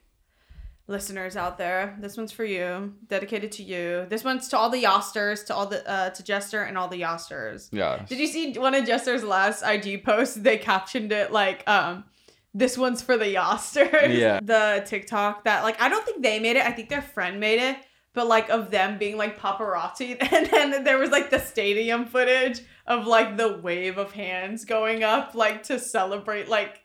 listeners 0.88 1.36
out 1.36 1.58
there. 1.58 1.98
This 2.00 2.18
one's 2.18 2.32
for 2.32 2.46
you, 2.46 2.94
dedicated 3.08 3.52
to 3.54 3.64
you. 3.64 4.06
This 4.10 4.24
one's 4.24 4.48
to 4.50 4.58
all 4.58 4.70
the 4.70 4.84
Yosters, 4.84 5.46
to 5.46 5.56
all 5.56 5.66
the 5.66 5.88
uh, 5.90 6.10
to 6.12 6.24
Jester 6.24 6.64
and 6.64 6.78
all 6.78 6.88
the 6.88 7.02
Yosters. 7.02 7.70
Yeah. 7.72 8.06
Did 8.08 8.20
you 8.20 8.28
see 8.28 8.54
one 8.54 8.74
of 8.74 8.86
Jester's 8.86 9.24
last 9.24 9.64
IG 9.64 10.04
posts? 10.04 10.36
They 10.36 10.58
captioned 10.58 11.12
it 11.12 11.32
like, 11.32 11.68
um, 11.70 12.06
this 12.54 12.78
one's 12.78 13.02
for 13.02 13.18
the 13.18 13.26
Yosters. 13.26 14.18
Yeah. 14.18 14.40
The 14.48 14.84
TikTok 14.86 15.44
that 15.44 15.64
like 15.64 15.82
I 15.82 15.90
don't 15.90 16.06
think 16.06 16.24
they 16.24 16.40
made 16.40 16.56
it. 16.56 16.66
I 16.66 16.72
think 16.72 16.90
their 16.90 17.02
friend 17.02 17.40
made 17.40 17.60
it. 17.60 17.78
But 18.14 18.28
like 18.28 18.50
of 18.50 18.72
them 18.72 18.98
being 18.98 19.16
like 19.16 19.38
paparazzi, 19.38 20.18
and 20.34 20.48
then 20.48 20.84
there 20.84 20.98
was 20.98 21.12
like 21.12 21.30
the 21.30 21.40
stadium 21.40 22.06
footage 22.06 22.62
of 22.88 23.06
like 23.06 23.38
the 23.38 23.58
wave 23.58 24.00
of 24.00 24.12
hands 24.14 24.66
going 24.66 25.04
up, 25.04 25.36
like 25.36 25.64
to 25.64 25.78
celebrate 25.78 26.48
like 26.48 26.82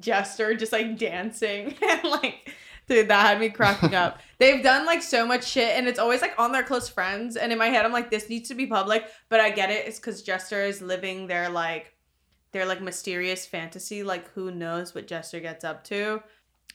Jester 0.00 0.54
just 0.54 0.72
like 0.72 0.98
dancing 0.98 1.76
and 1.88 2.04
like 2.04 2.52
dude 2.90 3.08
that 3.08 3.26
had 3.26 3.40
me 3.40 3.48
cracking 3.48 3.94
up. 3.94 4.18
They've 4.38 4.62
done 4.62 4.84
like 4.84 5.02
so 5.02 5.24
much 5.26 5.46
shit 5.46 5.76
and 5.76 5.86
it's 5.86 5.98
always 5.98 6.20
like 6.20 6.34
on 6.38 6.52
their 6.52 6.64
close 6.64 6.88
friends 6.88 7.36
and 7.36 7.52
in 7.52 7.58
my 7.58 7.68
head 7.68 7.84
I'm 7.84 7.92
like 7.92 8.10
this 8.10 8.28
needs 8.28 8.48
to 8.48 8.54
be 8.54 8.66
public, 8.66 9.06
but 9.28 9.40
I 9.40 9.50
get 9.50 9.70
it. 9.70 9.86
It's 9.86 9.98
cuz 9.98 10.22
Jester 10.22 10.62
is 10.64 10.82
living 10.82 11.26
their 11.26 11.48
like 11.48 11.94
their 12.52 12.66
like 12.66 12.82
mysterious 12.82 13.46
fantasy 13.46 14.02
like 14.02 14.28
who 14.32 14.50
knows 14.50 14.94
what 14.94 15.06
Jester 15.06 15.40
gets 15.40 15.64
up 15.64 15.84
to. 15.84 16.22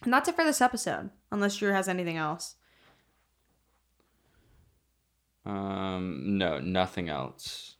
And 0.02 0.12
that's 0.12 0.28
it 0.28 0.34
for 0.34 0.44
this 0.44 0.60
episode 0.60 1.10
unless 1.30 1.56
Drew 1.56 1.72
has 1.72 1.88
anything 1.88 2.16
else. 2.16 2.56
Um. 5.44 6.38
No, 6.38 6.58
nothing 6.58 7.08
else. 7.08 7.76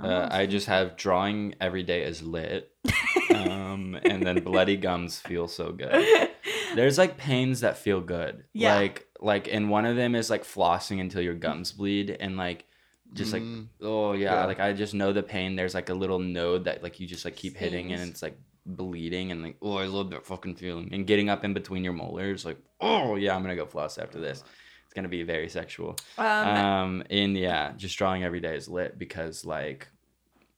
Uh, 0.00 0.28
I 0.30 0.46
just 0.46 0.68
have 0.68 0.96
drawing 0.96 1.54
every 1.60 1.82
day 1.82 2.02
is 2.02 2.22
lit. 2.22 2.70
um, 3.34 3.98
and 4.04 4.22
then 4.22 4.42
bloody 4.42 4.76
gums 4.76 5.18
feel 5.18 5.48
so 5.48 5.72
good. 5.72 6.30
There's 6.74 6.98
like 6.98 7.16
pains 7.16 7.60
that 7.60 7.78
feel 7.78 8.00
good. 8.00 8.44
Yeah. 8.52 8.74
Like 8.76 9.06
like 9.20 9.48
and 9.52 9.70
one 9.70 9.84
of 9.84 9.96
them 9.96 10.14
is 10.14 10.30
like 10.30 10.44
flossing 10.44 11.00
until 11.00 11.22
your 11.22 11.34
gums 11.34 11.72
bleed 11.72 12.10
and 12.10 12.36
like 12.36 12.64
just 13.12 13.32
like 13.32 13.42
Mm. 13.42 13.66
oh 13.82 14.12
yeah, 14.12 14.34
Yeah. 14.34 14.44
like 14.46 14.60
I 14.60 14.72
just 14.72 14.94
know 14.94 15.12
the 15.12 15.22
pain. 15.22 15.54
There's 15.56 15.74
like 15.74 15.88
a 15.90 15.94
little 15.94 16.18
node 16.18 16.64
that 16.64 16.82
like 16.82 16.98
you 17.00 17.06
just 17.06 17.24
like 17.24 17.36
keep 17.36 17.56
hitting 17.56 17.92
and 17.92 18.10
it's 18.10 18.22
like 18.22 18.38
bleeding 18.64 19.32
and 19.32 19.42
like 19.42 19.56
oh 19.60 19.76
I 19.76 19.86
love 19.86 20.10
that 20.10 20.24
fucking 20.26 20.56
feeling. 20.56 20.88
And 20.92 21.06
getting 21.06 21.28
up 21.28 21.44
in 21.44 21.52
between 21.54 21.84
your 21.84 21.92
molars 21.92 22.44
like 22.44 22.58
oh 22.80 23.16
yeah, 23.16 23.34
I'm 23.36 23.42
gonna 23.42 23.56
go 23.56 23.66
floss 23.66 23.98
after 23.98 24.20
this. 24.20 24.42
It's 24.84 24.94
gonna 24.94 25.08
be 25.08 25.22
very 25.22 25.48
sexual. 25.48 25.96
um, 26.18 26.26
Um 26.26 27.02
and 27.10 27.36
yeah, 27.36 27.72
just 27.76 27.96
drawing 27.98 28.24
every 28.24 28.40
day 28.40 28.56
is 28.56 28.68
lit 28.68 28.98
because 28.98 29.44
like 29.44 29.88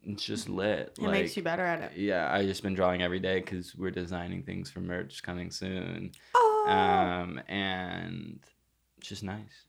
it's 0.06 0.24
just 0.24 0.48
lit. 0.48 0.96
it 1.00 1.10
makes 1.10 1.36
you 1.36 1.42
better 1.42 1.64
at 1.64 1.80
it. 1.80 1.96
Yeah, 1.96 2.32
I 2.32 2.44
just 2.44 2.62
been 2.62 2.74
drawing 2.74 3.02
every 3.02 3.20
day 3.20 3.40
because 3.40 3.74
we're 3.74 3.90
designing 3.90 4.42
things 4.42 4.70
for 4.70 4.80
merch 4.80 5.22
coming 5.22 5.50
soon. 5.50 6.12
Oh. 6.34 6.64
Um, 6.68 7.40
and 7.48 8.40
it's 8.98 9.08
just 9.08 9.22
nice. 9.22 9.66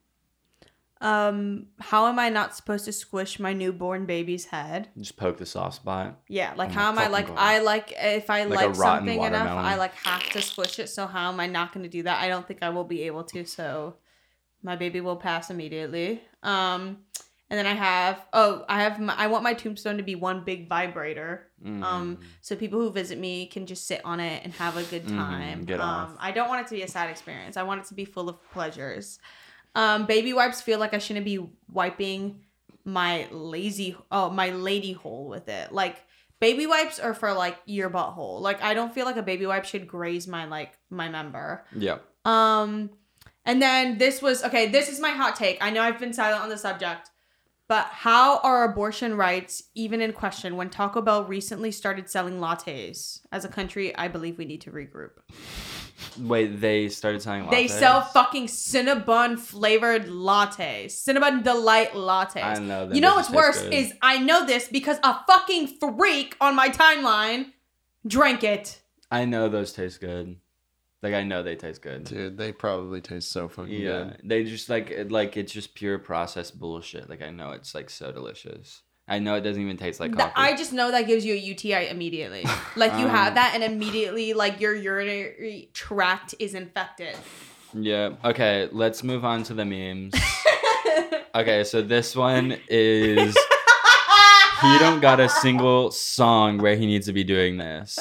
Um, 1.02 1.68
how 1.80 2.08
am 2.08 2.18
I 2.18 2.30
not 2.30 2.56
supposed 2.56 2.86
to 2.86 2.94
squish 2.94 3.40
my 3.40 3.54
newborn 3.54 4.06
baby's 4.06 4.46
head? 4.46 4.90
Just 4.98 5.18
poke 5.18 5.38
the 5.38 5.46
soft 5.46 5.76
spot. 5.76 6.22
Yeah, 6.30 6.54
like 6.56 6.70
Oh 6.70 6.74
how 6.74 6.90
am 6.90 6.98
I 6.98 7.08
like 7.08 7.28
God. 7.28 7.38
I 7.38 7.60
like 7.60 7.94
if 7.96 8.30
I 8.30 8.46
Like 8.46 8.68
like, 8.68 8.76
something 8.76 9.22
enough. 9.22 9.48
I 9.48 9.76
like 9.76 9.94
have 9.96 10.24
to 10.30 10.42
squish 10.42 10.80
it. 10.80 10.88
So 10.88 11.06
how 11.06 11.32
am 11.32 11.40
I 11.40 11.48
not 11.48 11.74
going 11.74 11.84
to 11.84 11.90
do 11.90 12.04
that? 12.04 12.24
I 12.24 12.28
don't 12.28 12.48
think 12.48 12.64
I 12.64 12.70
will 12.70 12.86
be 12.86 13.04
able 13.04 13.24
to. 13.26 13.46
So 13.46 13.96
my 14.64 14.76
baby 14.76 15.02
will 15.02 15.18
pass 15.18 15.50
immediately. 15.50 16.22
Um, 16.42 17.00
and 17.50 17.58
then 17.58 17.66
I 17.68 17.74
have 17.74 18.26
oh 18.34 18.66
I 18.68 18.82
have 18.84 19.00
my, 19.00 19.14
I 19.16 19.28
want 19.28 19.44
my 19.44 19.54
tombstone 19.54 19.98
to 19.98 20.04
be 20.04 20.16
one 20.16 20.44
big 20.44 20.68
vibrator. 20.70 21.48
Um, 21.66 22.18
Mm. 22.18 22.18
so 22.42 22.56
people 22.56 22.80
who 22.80 22.92
visit 22.92 23.18
me 23.18 23.48
can 23.48 23.66
just 23.66 23.88
sit 23.88 24.02
on 24.06 24.20
it 24.20 24.44
and 24.44 24.54
have 24.54 24.78
a 24.78 24.84
good 24.84 25.06
Mhm, 25.06 25.16
time. 25.18 25.66
get 25.66 25.80
um, 25.82 25.90
off. 25.90 26.16
I 26.20 26.32
don't 26.32 26.48
want 26.50 26.66
it 26.66 26.70
to 26.70 26.76
be 26.76 26.84
a 26.84 26.88
sad 26.88 27.10
experience. 27.10 27.58
I 27.58 27.64
want 27.64 27.82
it 27.82 27.88
to 27.88 27.94
be 27.96 28.06
full 28.06 28.30
of 28.30 28.38
pleasures. 28.52 29.20
Um, 29.74 30.06
baby 30.06 30.32
wipes 30.34 30.62
feel 30.62 30.80
like 30.80 30.94
I 30.94 31.00
shouldn't 31.00 31.26
be 31.26 31.40
wiping 31.72 32.42
my 32.84 33.28
lazy 33.32 33.98
oh 34.12 34.30
my 34.30 34.52
lady 34.52 34.94
hole 34.94 35.28
with 35.28 35.50
it. 35.50 35.72
Like 35.72 36.04
baby 36.40 36.68
wipes 36.68 37.00
are 37.00 37.14
for 37.14 37.34
like 37.34 37.58
your 37.66 37.90
butthole. 37.90 38.42
Like 38.42 38.62
I 38.62 38.74
don't 38.74 38.94
feel 38.94 39.06
like 39.06 39.18
a 39.18 39.24
baby 39.24 39.46
wipe 39.46 39.66
should 39.66 39.88
graze 39.88 40.28
my 40.28 40.46
like 40.46 40.78
my 40.90 41.10
member. 41.10 41.66
yeah. 41.76 41.98
Um, 42.26 42.92
and 43.46 43.62
then 43.62 43.98
this 43.98 44.22
was 44.22 44.44
okay. 44.44 44.68
This 44.68 44.90
is 44.90 45.00
my 45.00 45.12
hot 45.12 45.36
take. 45.36 45.58
I 45.64 45.70
know 45.72 45.82
I've 45.82 46.00
been 46.00 46.14
silent 46.14 46.42
on 46.44 46.50
the 46.50 46.58
subject, 46.58 47.10
but 47.68 47.88
how 47.88 48.40
are 48.40 48.64
abortion 48.64 49.18
rights 49.18 49.64
even 49.74 50.02
in 50.02 50.14
question 50.14 50.56
when 50.56 50.70
Taco 50.70 51.02
Bell 51.02 51.24
recently 51.24 51.72
started 51.72 52.10
selling 52.10 52.40
lattes? 52.40 53.22
As 53.32 53.44
a 53.44 53.48
country, 53.48 53.96
I 53.96 54.08
believe 54.08 54.38
we 54.38 54.46
need 54.46 54.62
to 54.62 54.72
regroup. 54.72 55.12
Wait, 56.20 56.62
they 56.62 56.90
started 56.90 57.22
selling 57.22 57.46
lattes. 57.46 57.52
They 57.52 57.68
sell 57.68 58.02
fucking 58.02 58.48
Cinnabon 58.48 59.40
flavored 59.40 60.06
lattes. 60.06 61.04
Cinnabon 61.04 61.44
delight 61.44 61.94
lattes. 61.94 62.44
I 62.44 62.60
know. 62.60 62.90
You 62.92 63.02
know 63.02 63.16
what's 63.16 63.32
worse 63.32 63.62
good. 63.62 63.74
is 63.74 63.94
I 64.02 64.20
know 64.20 64.46
this 64.46 64.68
because 64.68 64.98
a 65.04 65.24
fucking 65.26 65.80
freak 65.80 66.36
on 66.40 66.56
my 66.56 66.70
timeline 66.70 67.54
drank 68.06 68.44
it. 68.44 68.82
I 69.10 69.26
know 69.26 69.50
those 69.50 69.74
taste 69.74 70.02
good. 70.02 70.38
Like 71.06 71.14
I 71.14 71.24
know 71.24 71.44
they 71.44 71.56
taste 71.56 71.84
good. 71.84 72.06
Dude, 72.06 72.36
they 72.36 72.52
probably 72.52 73.00
taste 73.00 73.32
so 73.32 73.48
fucking 73.48 73.72
Yeah, 73.72 74.06
good. 74.06 74.22
they 74.24 74.44
just 74.44 74.70
like 74.70 74.90
it, 74.90 75.12
like 75.12 75.38
it's 75.38 75.54
just 75.54 75.76
pure 75.76 76.00
processed 76.00 76.58
bullshit. 76.60 77.08
Like 77.12 77.22
I 77.22 77.30
know 77.30 77.52
it's 77.52 77.76
like 77.76 77.92
so 77.92 78.12
delicious. 78.12 78.82
I 79.08 79.20
know 79.20 79.36
it 79.36 79.42
doesn't 79.42 79.62
even 79.62 79.78
taste 79.78 80.00
like 80.00 80.16
coffee. 80.18 80.32
I 80.36 80.56
just 80.58 80.74
know 80.74 80.90
that 80.90 81.06
gives 81.06 81.24
you 81.24 81.36
a 81.36 81.38
UTI 81.38 81.90
immediately. 81.90 82.44
Like 82.76 82.94
you 82.94 83.06
Um, 83.06 83.12
have 83.12 83.36
that 83.36 83.52
and 83.54 83.64
immediately 83.64 84.34
like 84.34 84.60
your 84.60 84.74
urinary 84.74 85.70
tract 85.74 86.34
is 86.40 86.56
infected. 86.56 87.16
Yeah. 87.76 88.14
Okay, 88.24 88.68
let's 88.72 89.04
move 89.04 89.24
on 89.24 89.44
to 89.44 89.54
the 89.54 89.64
memes. 89.64 90.16
okay, 91.36 91.64
so 91.66 91.84
this 91.84 92.16
one 92.16 92.58
is 92.68 93.38
he 94.64 94.80
don't 94.80 95.02
got 95.02 95.20
a 95.20 95.30
single 95.30 95.92
song 95.92 96.58
where 96.58 96.76
he 96.76 96.88
needs 96.88 97.06
to 97.06 97.14
be 97.14 97.24
doing 97.24 97.58
this. 97.58 98.00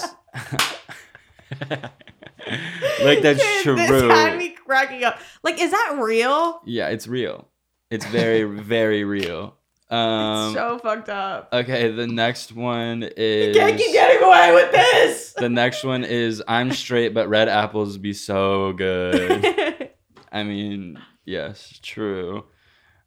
Like 3.02 3.22
that's 3.22 3.62
Dude, 3.62 3.78
This 3.78 4.02
had 4.02 4.36
me 4.38 4.50
cracking 4.50 5.04
up. 5.04 5.18
Like, 5.42 5.60
is 5.60 5.70
that 5.70 5.98
real? 6.00 6.60
Yeah, 6.64 6.88
it's 6.88 7.06
real. 7.06 7.48
It's 7.90 8.06
very 8.06 8.42
very 8.60 9.04
real. 9.04 9.56
Um 9.90 10.46
it's 10.46 10.54
so 10.54 10.78
fucked 10.78 11.08
up. 11.08 11.50
Okay, 11.52 11.90
the 11.90 12.06
next 12.06 12.52
one 12.52 13.02
is 13.16 13.56
Can't 13.56 13.76
keep 13.76 13.92
getting 13.92 14.22
away 14.22 14.52
with 14.54 14.72
this. 14.72 15.32
the 15.36 15.48
next 15.48 15.84
one 15.84 16.04
is 16.04 16.42
I'm 16.48 16.72
straight 16.72 17.14
but 17.14 17.28
red 17.28 17.48
apples 17.48 17.98
be 17.98 18.12
so 18.12 18.72
good. 18.72 19.90
I 20.32 20.42
mean, 20.42 20.98
yes, 21.24 21.78
true. 21.82 22.44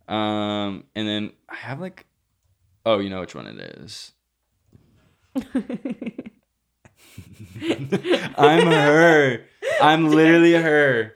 Um, 0.07 0.85
and 0.95 1.07
then 1.07 1.31
I 1.49 1.55
have 1.55 1.81
like, 1.81 2.05
oh, 2.85 2.99
you 2.99 3.09
know 3.09 3.19
which 3.19 3.35
one 3.35 3.47
it 3.47 3.59
is. 3.81 4.13
I'm 8.37 8.67
her. 8.67 9.43
I'm 9.81 10.09
literally 10.09 10.53
her. 10.53 11.13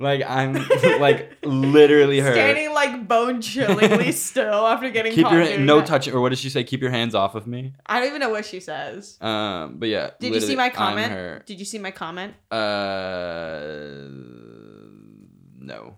Like 0.00 0.22
I'm 0.26 0.54
like 1.00 1.38
literally 1.44 2.18
her. 2.18 2.32
Standing 2.32 2.72
like 2.72 3.06
bone 3.06 3.40
chillingly 3.40 4.12
still 4.16 4.66
after 4.66 4.90
getting 4.90 5.12
Keep 5.12 5.26
caught 5.26 5.32
your 5.32 5.58
no 5.58 5.82
touch 5.82 6.08
or 6.08 6.20
what 6.20 6.30
does 6.30 6.40
she 6.40 6.50
say? 6.50 6.64
Keep 6.64 6.80
your 6.82 6.90
hands 6.90 7.14
off 7.14 7.34
of 7.36 7.46
me. 7.46 7.74
I 7.86 8.00
don't 8.00 8.08
even 8.08 8.20
know 8.20 8.30
what 8.30 8.44
she 8.44 8.60
says. 8.60 9.16
Um, 9.20 9.76
but 9.78 9.88
yeah. 9.88 10.10
Did 10.18 10.34
you 10.34 10.40
see 10.40 10.56
my 10.56 10.70
comment? 10.70 11.46
Did 11.46 11.58
you 11.58 11.64
see 11.64 11.78
my 11.78 11.92
comment? 11.92 12.34
Uh, 12.50 14.08
no. 15.58 15.96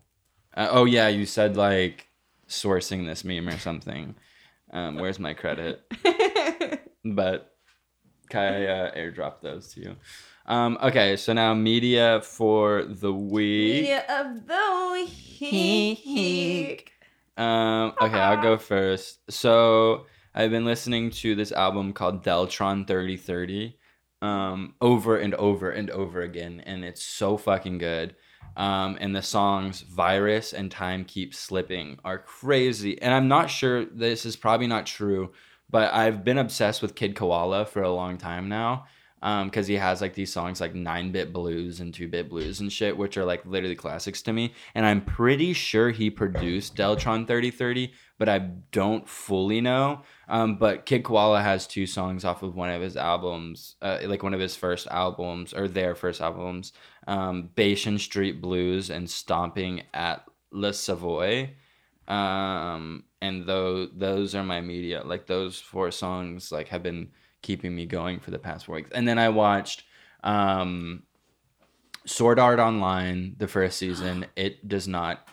Uh, 0.54 0.68
oh 0.70 0.84
yeah, 0.84 1.08
you 1.08 1.24
said 1.24 1.56
like 1.56 2.08
sourcing 2.48 3.06
this 3.06 3.24
meme 3.24 3.48
or 3.48 3.58
something. 3.58 4.14
Um, 4.72 4.96
where's 4.96 5.18
my 5.18 5.32
credit? 5.32 5.82
But 7.04 7.55
Kai 8.28 8.66
uh, 8.66 8.94
airdropped 8.94 9.40
those 9.40 9.72
to 9.74 9.80
you. 9.80 9.96
Um, 10.46 10.78
okay, 10.82 11.16
so 11.16 11.32
now 11.32 11.54
media 11.54 12.20
for 12.22 12.84
the 12.84 13.12
week. 13.12 13.82
Media 13.82 14.04
of 14.08 14.46
the 14.46 15.08
week. 15.40 16.92
Um, 17.36 17.92
okay, 18.00 18.18
I'll 18.18 18.42
go 18.42 18.56
first. 18.56 19.20
So 19.30 20.06
I've 20.34 20.50
been 20.50 20.64
listening 20.64 21.10
to 21.10 21.34
this 21.34 21.52
album 21.52 21.92
called 21.92 22.24
Deltron 22.24 22.86
3030 22.86 23.76
um, 24.22 24.74
over 24.80 25.16
and 25.16 25.34
over 25.34 25.70
and 25.70 25.90
over 25.90 26.22
again, 26.22 26.62
and 26.64 26.84
it's 26.84 27.02
so 27.02 27.36
fucking 27.36 27.78
good. 27.78 28.14
Um, 28.56 28.96
and 29.00 29.14
the 29.14 29.22
songs 29.22 29.82
Virus 29.82 30.54
and 30.54 30.70
Time 30.70 31.04
Keeps 31.04 31.38
Slipping 31.38 31.98
are 32.04 32.18
crazy. 32.18 33.00
And 33.02 33.12
I'm 33.12 33.28
not 33.28 33.50
sure 33.50 33.84
this 33.84 34.24
is 34.24 34.34
probably 34.34 34.66
not 34.66 34.86
true, 34.86 35.32
but 35.70 35.92
I've 35.92 36.24
been 36.24 36.38
obsessed 36.38 36.82
with 36.82 36.94
Kid 36.94 37.16
Koala 37.16 37.64
for 37.66 37.82
a 37.82 37.92
long 37.92 38.18
time 38.18 38.48
now. 38.48 38.86
Um, 39.22 39.50
cause 39.50 39.66
he 39.66 39.74
has 39.74 40.02
like 40.02 40.14
these 40.14 40.32
songs 40.32 40.60
like 40.60 40.74
nine 40.74 41.10
bit 41.10 41.32
blues 41.32 41.80
and 41.80 41.92
two 41.92 42.06
bit 42.06 42.28
blues 42.28 42.60
and 42.60 42.70
shit, 42.70 42.96
which 42.96 43.16
are 43.16 43.24
like 43.24 43.44
literally 43.46 43.74
classics 43.74 44.20
to 44.22 44.32
me. 44.32 44.52
And 44.74 44.84
I'm 44.84 45.04
pretty 45.04 45.54
sure 45.54 45.90
he 45.90 46.10
produced 46.10 46.76
Deltron 46.76 47.26
3030, 47.26 47.92
but 48.18 48.28
I 48.28 48.38
don't 48.72 49.08
fully 49.08 49.62
know. 49.62 50.02
Um, 50.28 50.58
but 50.58 50.84
Kid 50.84 51.02
Koala 51.02 51.40
has 51.42 51.66
two 51.66 51.86
songs 51.86 52.24
off 52.24 52.42
of 52.42 52.54
one 52.54 52.70
of 52.70 52.82
his 52.82 52.96
albums, 52.96 53.76
uh, 53.80 53.98
like 54.04 54.22
one 54.22 54.34
of 54.34 54.40
his 54.40 54.54
first 54.54 54.86
albums 54.88 55.54
or 55.54 55.66
their 55.66 55.94
first 55.94 56.20
albums, 56.20 56.72
um, 57.06 57.50
Street 57.96 58.42
Blues 58.42 58.90
and 58.90 59.08
Stomping 59.08 59.82
at 59.94 60.24
Le 60.52 60.72
Savoy. 60.74 61.54
Um, 62.08 63.04
and 63.20 63.46
those 63.46 63.90
those 63.94 64.34
are 64.34 64.44
my 64.44 64.60
media. 64.60 65.02
Like 65.04 65.26
those 65.26 65.58
four 65.60 65.90
songs, 65.90 66.52
like 66.52 66.68
have 66.68 66.82
been 66.82 67.10
keeping 67.42 67.74
me 67.74 67.86
going 67.86 68.20
for 68.20 68.30
the 68.30 68.38
past 68.38 68.66
four 68.66 68.76
weeks. 68.76 68.90
And 68.94 69.06
then 69.06 69.18
I 69.18 69.28
watched 69.28 69.84
um, 70.24 71.02
Sword 72.04 72.38
Art 72.38 72.58
Online, 72.58 73.34
the 73.38 73.48
first 73.48 73.78
season. 73.78 74.26
It 74.36 74.66
does 74.68 74.86
not 74.88 75.28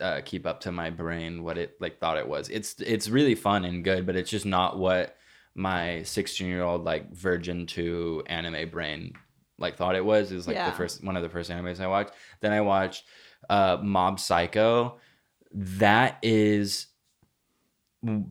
uh, 0.00 0.20
keep 0.24 0.46
up 0.46 0.60
to 0.60 0.72
my 0.72 0.90
brain 0.90 1.42
what 1.42 1.56
it 1.58 1.76
like 1.80 1.98
thought 1.98 2.18
it 2.18 2.28
was. 2.28 2.48
It's 2.48 2.74
it's 2.80 3.08
really 3.08 3.34
fun 3.34 3.64
and 3.64 3.82
good, 3.84 4.06
but 4.06 4.16
it's 4.16 4.30
just 4.30 4.46
not 4.46 4.78
what 4.78 5.16
my 5.54 6.02
16 6.02 6.46
year 6.46 6.62
old 6.62 6.84
like 6.84 7.12
virgin 7.12 7.66
to 7.66 8.22
anime 8.26 8.70
brain 8.70 9.12
like 9.58 9.76
thought 9.76 9.94
it 9.96 10.04
was. 10.04 10.30
It 10.32 10.36
was 10.36 10.46
like 10.46 10.56
Yeah. 10.56 10.70
the 10.70 10.76
first 10.76 11.02
one 11.04 11.16
of 11.16 11.22
the 11.22 11.28
first 11.28 11.50
animes 11.50 11.80
I 11.80 11.86
watched. 11.86 12.12
Then 12.40 12.52
I 12.52 12.60
watched 12.60 13.04
uh, 13.48 13.78
Mob 13.82 14.18
Psycho. 14.20 14.98
That 15.54 16.18
is 16.22 16.86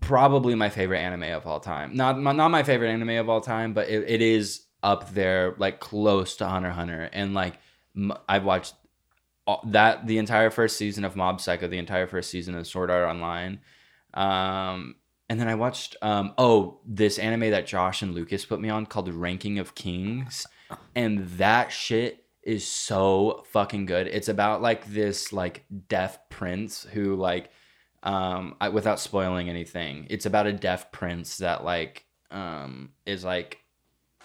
probably 0.02 0.56
my 0.56 0.70
favorite 0.70 1.00
anime 1.00 1.24
of 1.24 1.48
all 1.48 1.60
time. 1.60 1.96
Not 1.96 2.20
not 2.20 2.50
my 2.50 2.64
favorite 2.64 2.90
anime 2.90 3.18
of 3.18 3.30
all 3.30 3.42
time, 3.42 3.74
but 3.74 3.90
it, 3.90 4.10
it 4.10 4.22
is 4.22 4.66
up 4.84 5.14
there, 5.14 5.56
like 5.58 5.80
close 5.80 6.36
to 6.38 6.48
Hunter 6.48 6.72
Hunter. 6.72 7.10
And 7.14 7.34
like 7.34 7.58
I've 8.28 8.44
watched 8.44 8.76
that 9.66 10.08
the 10.08 10.18
entire 10.18 10.50
first 10.50 10.78
season 10.78 11.06
of 11.06 11.16
Mob 11.16 11.42
Psycho, 11.42 11.68
the 11.68 11.78
entire 11.78 12.08
first 12.08 12.30
season 12.30 12.56
of 12.56 12.68
Sword 12.68 12.90
Art 12.90 13.10
Online. 13.10 13.60
Um, 14.14 14.96
and 15.30 15.40
then 15.40 15.48
I 15.48 15.56
watched 15.56 15.96
um 16.02 16.34
oh 16.38 16.80
this 16.86 17.18
anime 17.18 17.52
that 17.52 17.66
Josh 17.66 18.02
and 18.02 18.14
Lucas 18.14 18.46
put 18.46 18.60
me 18.60 18.70
on 18.70 18.86
called 18.86 19.14
Ranking 19.14 19.60
of 19.60 19.76
Kings, 19.76 20.46
and 20.96 21.28
that 21.38 21.72
shit 21.72 22.21
is 22.44 22.66
so 22.66 23.44
fucking 23.52 23.86
good. 23.86 24.08
It's 24.08 24.30
about 24.30 24.62
like 24.62 24.86
this 24.88 25.32
like 25.32 25.66
deaf 25.88 26.30
prince 26.30 26.84
who 26.84 27.16
like 27.16 27.52
um 28.04 28.56
I, 28.60 28.70
without 28.70 29.00
spoiling 29.00 29.48
anything 29.48 30.08
it's 30.10 30.26
about 30.26 30.48
a 30.48 30.54
deaf 30.54 30.92
prince 30.92 31.38
that 31.38 31.64
like 31.64 32.06
um 32.32 32.94
is 33.06 33.24
like 33.24 33.60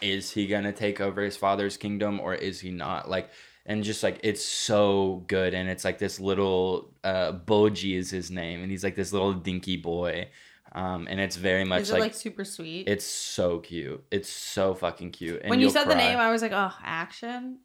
is 0.00 0.30
he 0.30 0.46
gonna 0.46 0.72
take 0.72 1.00
over 1.00 1.22
his 1.22 1.36
father's 1.36 1.76
kingdom 1.76 2.20
or 2.20 2.34
is 2.34 2.60
he 2.60 2.70
not? 2.70 3.08
Like 3.08 3.30
and 3.64 3.82
just 3.82 4.02
like 4.02 4.20
it's 4.22 4.44
so 4.44 5.24
good. 5.26 5.54
And 5.54 5.68
it's 5.68 5.84
like 5.84 5.98
this 5.98 6.20
little 6.20 6.94
uh 7.04 7.32
Bojji 7.32 7.96
is 7.96 8.10
his 8.10 8.30
name. 8.30 8.62
And 8.62 8.70
he's 8.70 8.84
like 8.84 8.94
this 8.94 9.12
little 9.12 9.32
dinky 9.32 9.76
boy. 9.76 10.28
Um 10.72 11.06
and 11.10 11.20
it's 11.20 11.36
very 11.36 11.64
much 11.64 11.88
it 11.88 11.92
like, 11.92 12.00
like, 12.00 12.14
super 12.14 12.44
sweet? 12.44 12.88
it's 12.88 13.04
so 13.04 13.60
cute. 13.60 14.04
It's 14.10 14.28
so 14.28 14.74
fucking 14.74 15.12
cute. 15.12 15.40
And 15.42 15.50
when 15.50 15.60
you 15.60 15.70
said 15.70 15.84
the 15.84 15.94
name, 15.94 16.18
I 16.18 16.30
was 16.30 16.42
like, 16.42 16.52
oh, 16.52 16.72
action. 16.82 17.58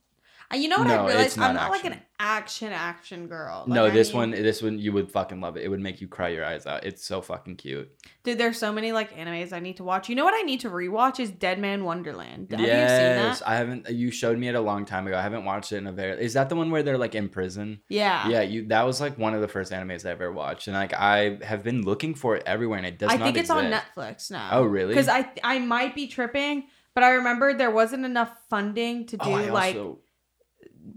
Uh, 0.54 0.58
you 0.58 0.68
know 0.68 0.78
what 0.78 0.88
No, 0.88 1.06
I 1.06 1.08
realized? 1.08 1.38
not 1.38 1.50
I'm 1.50 1.56
not 1.56 1.72
like 1.72 1.86
an 1.86 2.00
action 2.20 2.72
action 2.72 3.28
girl. 3.28 3.66
Like, 3.68 3.76
no 3.76 3.86
I 3.86 3.90
this 3.90 4.14
one 4.14 4.32
this 4.32 4.62
one 4.62 4.78
you 4.78 4.92
would 4.94 5.12
fucking 5.12 5.42
love 5.42 5.58
it 5.58 5.64
it 5.64 5.70
would 5.70 5.80
make 5.80 6.02
you 6.02 6.08
cry 6.08 6.30
your 6.30 6.46
eyes 6.46 6.68
out 6.68 6.84
it's 6.84 7.04
so 7.04 7.22
fucking 7.22 7.56
cute 7.56 7.90
Dude, 8.24 8.38
there's 8.38 8.60
so 8.60 8.72
many 8.72 8.92
like 8.92 9.16
animes 9.18 9.52
I 9.52 9.60
need 9.60 9.78
to 9.78 9.84
watch. 9.84 10.08
You 10.08 10.16
know 10.16 10.24
what 10.24 10.36
I 10.36 10.44
need 10.44 10.60
to 10.60 10.70
rewatch 10.70 11.20
is 11.20 11.32
Deadman 11.32 11.84
Wonderland. 11.84 12.52
Have 12.52 12.60
you 12.60 12.66
seen 12.68 12.76
yes? 12.78 13.42
I 13.44 13.56
haven't. 13.56 13.90
You 13.90 14.12
showed 14.12 14.38
me 14.38 14.48
it 14.48 14.54
a 14.54 14.62
long 14.62 14.86
time 14.86 15.08
ago. 15.08 15.18
I 15.18 15.24
haven't 15.24 15.44
watched 15.44 15.72
it 15.72 15.78
in 15.78 15.88
a 15.88 15.92
very. 15.92 16.24
Is 16.24 16.34
that 16.34 16.48
the 16.50 16.56
one 16.56 16.70
where 16.70 16.84
they're 16.84 17.00
like 17.00 17.16
in 17.16 17.30
prison? 17.30 17.82
Yeah. 17.90 18.28
Yeah, 18.30 18.42
you. 18.42 18.68
That 18.68 18.86
was 18.86 19.02
like 19.02 19.18
one 19.18 19.34
of 19.34 19.42
the 19.42 19.48
first 19.48 19.72
animes 19.72 20.06
I 20.06 20.12
ever 20.12 20.32
watched, 20.32 20.68
and 20.68 20.76
like 20.76 20.94
I 20.94 21.40
have 21.42 21.64
been 21.64 21.82
looking 21.82 22.14
for 22.14 22.36
it 22.36 22.44
everywhere, 22.46 22.78
and 22.78 22.86
it 22.86 23.00
does 23.00 23.08
exist. 23.08 23.22
I 23.22 23.26
think 23.26 23.38
it's 23.38 23.50
on. 23.50 23.72
Netflix 23.72 24.30
now. 24.30 24.50
Oh, 24.52 24.64
really? 24.66 24.90
Because 24.90 25.08
I 25.08 25.28
I 25.44 25.58
might 25.58 25.96
be 25.96 26.06
tripping, 26.06 26.66
but 26.94 27.04
I 27.04 27.14
remember 27.14 27.56
there 27.56 27.72
wasn't 27.72 28.06
enough 28.06 28.32
funding 28.52 29.08
to 29.08 29.18
do 29.18 29.26
Oh, 29.26 29.32
like 29.52 29.76
also- 29.76 30.00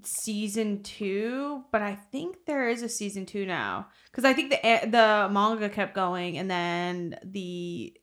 season 0.07 0.83
two, 0.83 1.65
but 1.73 1.83
I 1.83 1.95
think 1.95 2.47
there 2.47 2.69
is 2.69 2.83
a 2.83 2.89
season 2.89 3.27
two 3.27 3.47
now 3.47 3.89
because 4.11 4.25
I 4.25 4.33
think 4.33 4.51
the 4.51 4.59
the 4.89 5.29
manga 5.33 5.69
kept 5.69 5.95
going 5.95 6.39
and 6.39 6.51
then 6.51 7.19
the 7.25 7.95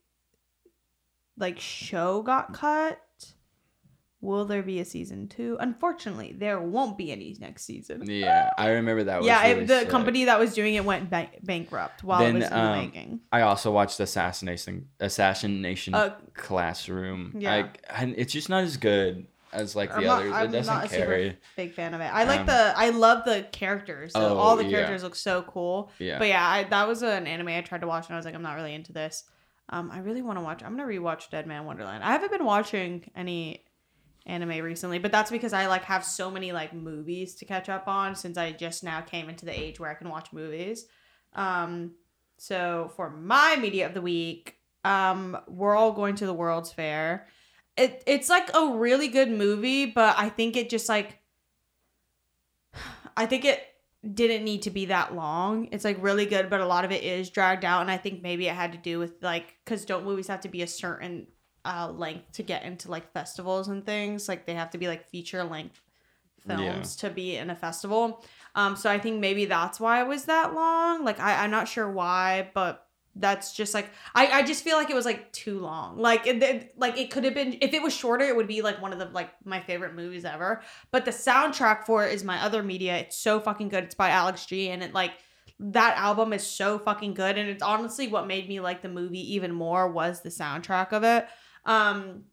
like 1.36 1.58
show 1.58 2.22
got 2.22 2.52
cut. 2.54 2.98
Will 4.20 4.44
there 4.44 4.62
be 4.62 4.78
a 4.78 4.84
season 4.84 5.26
two? 5.26 5.56
Unfortunately, 5.58 6.32
there 6.38 6.60
won't 6.60 6.96
be 6.96 7.10
any 7.10 7.36
next 7.40 7.64
season. 7.64 8.04
Yeah, 8.08 8.50
I 8.56 8.68
remember 8.70 9.02
that. 9.04 9.18
Was 9.18 9.26
yeah, 9.26 9.44
it- 9.46 9.52
really 9.54 9.66
the 9.66 9.80
sick. 9.80 9.88
company 9.88 10.26
that 10.26 10.38
was 10.38 10.54
doing 10.54 10.76
it 10.76 10.84
went 10.84 11.10
bank- 11.10 11.40
bankrupt 11.42 12.04
while 12.04 12.20
Then, 12.20 12.36
it 12.36 12.40
was 12.42 12.52
um, 12.52 12.78
making. 12.78 13.20
I 13.32 13.40
also 13.40 13.72
watched 13.72 13.98
Assassination 13.98 14.90
Assassination 15.00 15.94
Uh, 15.94 16.14
Classroom. 16.34 17.34
yeah. 17.36 17.66
I, 17.90 18.00
and 18.00 18.14
it's 18.16 18.32
just 18.32 18.48
not 18.48 18.62
as 18.62 18.76
good. 18.76 19.26
As 19.52 19.76
like 19.76 19.90
the 19.90 19.96
I'm 19.96 20.04
not- 20.04 20.22
others. 20.22 20.32
I'm 20.32 20.48
it 20.48 20.52
doesn't 20.52 20.74
not 20.74 20.84
a 20.86 20.88
super 20.88 21.04
carry. 21.04 21.38
big 21.56 21.72
fan 21.74 21.92
of 21.94 22.00
it. 22.00 22.04
I 22.12 22.24
like 22.24 22.40
Um, 22.40 22.46
the 22.46 22.72
I 22.76 22.88
love 22.90 23.24
the 23.24 23.46
characters. 23.52 24.12
So 24.12 24.20
Oh, 24.20 24.38
all 24.38 24.56
the 24.56 24.64
yeah. 24.64 24.70
characters 24.70 25.02
look 25.02 25.14
so 25.14 25.42
cool. 25.42 25.90
Yeah. 25.98 26.18
But 26.18 26.28
yeah, 26.28 26.48
I, 26.48 26.64
that 26.64 26.88
was 26.88 27.02
an 27.02 27.26
anime 27.26 27.48
I 27.48 27.60
tried 27.60 27.82
to 27.82 27.86
watch 27.86 28.06
and 28.06 28.14
I 28.14 28.18
was 28.18 28.24
like, 28.24 28.34
I'm 28.34 28.42
not 28.42 28.54
really 28.56 28.74
into 28.74 28.92
this. 28.92 29.24
Um, 29.68 29.90
I 29.90 29.98
really 29.98 30.22
want 30.22 30.38
to 30.38 30.42
watch. 30.42 30.62
I'm 30.62 30.76
gonna 30.76 30.88
rewatch 30.88 31.30
Deadman 31.30 31.64
Wonderland. 31.66 32.02
I 32.02 32.12
haven't 32.12 32.32
been 32.32 32.44
watching 32.44 33.10
any 33.14 33.64
anime 34.24 34.62
recently, 34.64 34.98
but 34.98 35.10
that's 35.12 35.30
because 35.30 35.52
I 35.52 35.66
like 35.66 35.84
have 35.84 36.04
so 36.04 36.30
many 36.30 36.52
like 36.52 36.72
movies 36.72 37.34
to 37.36 37.44
catch 37.44 37.68
up 37.68 37.88
on 37.88 38.14
since 38.14 38.38
I 38.38 38.52
just 38.52 38.82
now 38.84 39.00
came 39.00 39.28
into 39.28 39.44
the 39.44 39.58
age 39.58 39.78
where 39.80 39.90
I 39.90 39.94
can 39.94 40.08
watch 40.08 40.32
movies. 40.32 40.86
Um, 41.34 41.92
so 42.38 42.90
for 42.96 43.10
my 43.10 43.56
media 43.56 43.86
of 43.86 43.94
the 43.94 44.02
week, 44.02 44.56
um, 44.84 45.36
we're 45.48 45.76
all 45.76 45.92
going 45.92 46.14
to 46.16 46.26
the 46.26 46.34
World's 46.34 46.72
Fair. 46.72 47.26
It 47.76 48.02
it's 48.06 48.28
like 48.28 48.50
a 48.54 48.74
really 48.74 49.08
good 49.08 49.30
movie, 49.30 49.86
but 49.86 50.16
I 50.18 50.28
think 50.28 50.56
it 50.56 50.68
just 50.68 50.88
like 50.88 51.18
I 53.16 53.26
think 53.26 53.44
it 53.44 53.66
didn't 54.14 54.44
need 54.44 54.62
to 54.62 54.70
be 54.70 54.86
that 54.86 55.14
long. 55.14 55.68
It's 55.70 55.84
like 55.84 56.02
really 56.02 56.26
good, 56.26 56.50
but 56.50 56.60
a 56.60 56.66
lot 56.66 56.84
of 56.84 56.90
it 56.90 57.04
is 57.04 57.30
dragged 57.30 57.64
out, 57.64 57.82
and 57.82 57.90
I 57.90 57.96
think 57.96 58.22
maybe 58.22 58.48
it 58.48 58.54
had 58.54 58.72
to 58.72 58.78
do 58.78 58.98
with 58.98 59.22
like 59.22 59.56
because 59.64 59.84
don't 59.84 60.04
movies 60.04 60.28
have 60.28 60.40
to 60.40 60.48
be 60.48 60.62
a 60.62 60.66
certain 60.66 61.28
uh 61.64 61.92
length 61.94 62.32
to 62.32 62.42
get 62.42 62.64
into 62.64 62.90
like 62.90 63.12
festivals 63.12 63.68
and 63.68 63.84
things? 63.86 64.28
Like 64.28 64.46
they 64.46 64.54
have 64.54 64.70
to 64.70 64.78
be 64.78 64.88
like 64.88 65.08
feature 65.08 65.44
length 65.44 65.80
films 66.46 66.96
to 66.96 67.10
be 67.10 67.36
in 67.36 67.50
a 67.50 67.54
festival. 67.56 68.24
Um, 68.54 68.76
so 68.76 68.90
I 68.90 68.98
think 68.98 69.20
maybe 69.20 69.44
that's 69.44 69.78
why 69.78 70.02
it 70.02 70.08
was 70.08 70.24
that 70.24 70.54
long. 70.54 71.04
Like 71.04 71.20
I, 71.20 71.44
I'm 71.44 71.50
not 71.50 71.68
sure 71.68 71.90
why, 71.90 72.50
but 72.54 72.86
that's 73.14 73.54
just 73.54 73.74
like 73.74 73.90
I, 74.14 74.26
I 74.28 74.42
just 74.42 74.64
feel 74.64 74.76
like 74.76 74.88
it 74.88 74.94
was 74.94 75.04
like 75.04 75.32
too 75.32 75.58
long. 75.58 75.98
Like 75.98 76.26
it, 76.26 76.42
it- 76.42 76.74
like 76.78 76.96
it 76.98 77.10
could 77.10 77.24
have 77.24 77.34
been 77.34 77.58
if 77.60 77.74
it 77.74 77.82
was 77.82 77.94
shorter, 77.94 78.24
it 78.24 78.34
would 78.34 78.48
be 78.48 78.62
like 78.62 78.80
one 78.80 78.92
of 78.92 78.98
the 78.98 79.06
like 79.06 79.30
my 79.44 79.60
favorite 79.60 79.94
movies 79.94 80.24
ever. 80.24 80.62
But 80.90 81.04
the 81.04 81.10
soundtrack 81.10 81.84
for 81.84 82.06
it 82.06 82.14
is 82.14 82.24
my 82.24 82.42
other 82.42 82.62
media. 82.62 82.96
It's 82.98 83.16
so 83.16 83.38
fucking 83.40 83.68
good. 83.68 83.84
It's 83.84 83.94
by 83.94 84.10
Alex 84.10 84.46
G, 84.46 84.70
and 84.70 84.82
it 84.82 84.94
like 84.94 85.12
that 85.60 85.96
album 85.98 86.32
is 86.32 86.44
so 86.46 86.78
fucking 86.78 87.14
good. 87.14 87.36
And 87.38 87.48
it's 87.50 87.62
honestly 87.62 88.08
what 88.08 88.26
made 88.26 88.48
me 88.48 88.60
like 88.60 88.82
the 88.82 88.88
movie 88.88 89.34
even 89.34 89.52
more 89.52 89.88
was 89.92 90.22
the 90.22 90.30
soundtrack 90.30 90.92
of 90.92 91.04
it. 91.04 91.26
Um, 91.64 92.24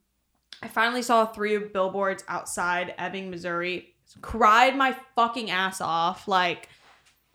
I 0.64 0.68
finally 0.68 1.02
saw 1.02 1.26
three 1.26 1.58
billboards 1.58 2.24
outside 2.28 2.96
Ebbing, 2.98 3.30
Missouri. 3.30 3.96
Cried 4.22 4.76
my 4.76 4.96
fucking 5.16 5.52
ass 5.52 5.82
off. 5.82 6.28
Like, 6.28 6.68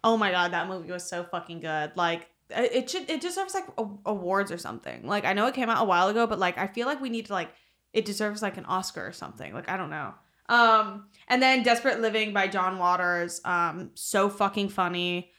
oh 0.02 0.16
my 0.16 0.30
god, 0.32 0.52
that 0.52 0.66
movie 0.68 0.90
was 0.90 1.08
so 1.08 1.22
fucking 1.24 1.60
good. 1.60 1.92
Like, 1.94 2.28
it 2.56 2.90
should 2.90 3.08
it 3.10 3.20
deserves 3.20 3.54
like 3.54 3.64
awards 4.06 4.50
or 4.52 4.58
something. 4.58 5.06
Like, 5.06 5.24
I 5.24 5.32
know 5.32 5.46
it 5.46 5.54
came 5.54 5.68
out 5.68 5.82
a 5.82 5.84
while 5.84 6.08
ago, 6.08 6.26
but 6.26 6.38
like, 6.38 6.58
I 6.58 6.66
feel 6.66 6.86
like 6.86 7.00
we 7.00 7.08
need 7.08 7.26
to 7.26 7.32
like 7.32 7.50
it 7.92 8.04
deserves 8.04 8.42
like 8.42 8.56
an 8.56 8.66
Oscar 8.66 9.06
or 9.06 9.12
something. 9.12 9.54
Like, 9.54 9.68
I 9.68 9.76
don't 9.76 9.90
know. 9.90 10.14
Um, 10.48 11.06
and 11.28 11.42
then 11.42 11.62
Desperate 11.62 12.00
Living 12.00 12.32
by 12.32 12.48
John 12.48 12.78
Waters. 12.78 13.40
Um, 13.44 13.90
so 13.94 14.28
fucking 14.28 14.68
funny, 14.68 15.30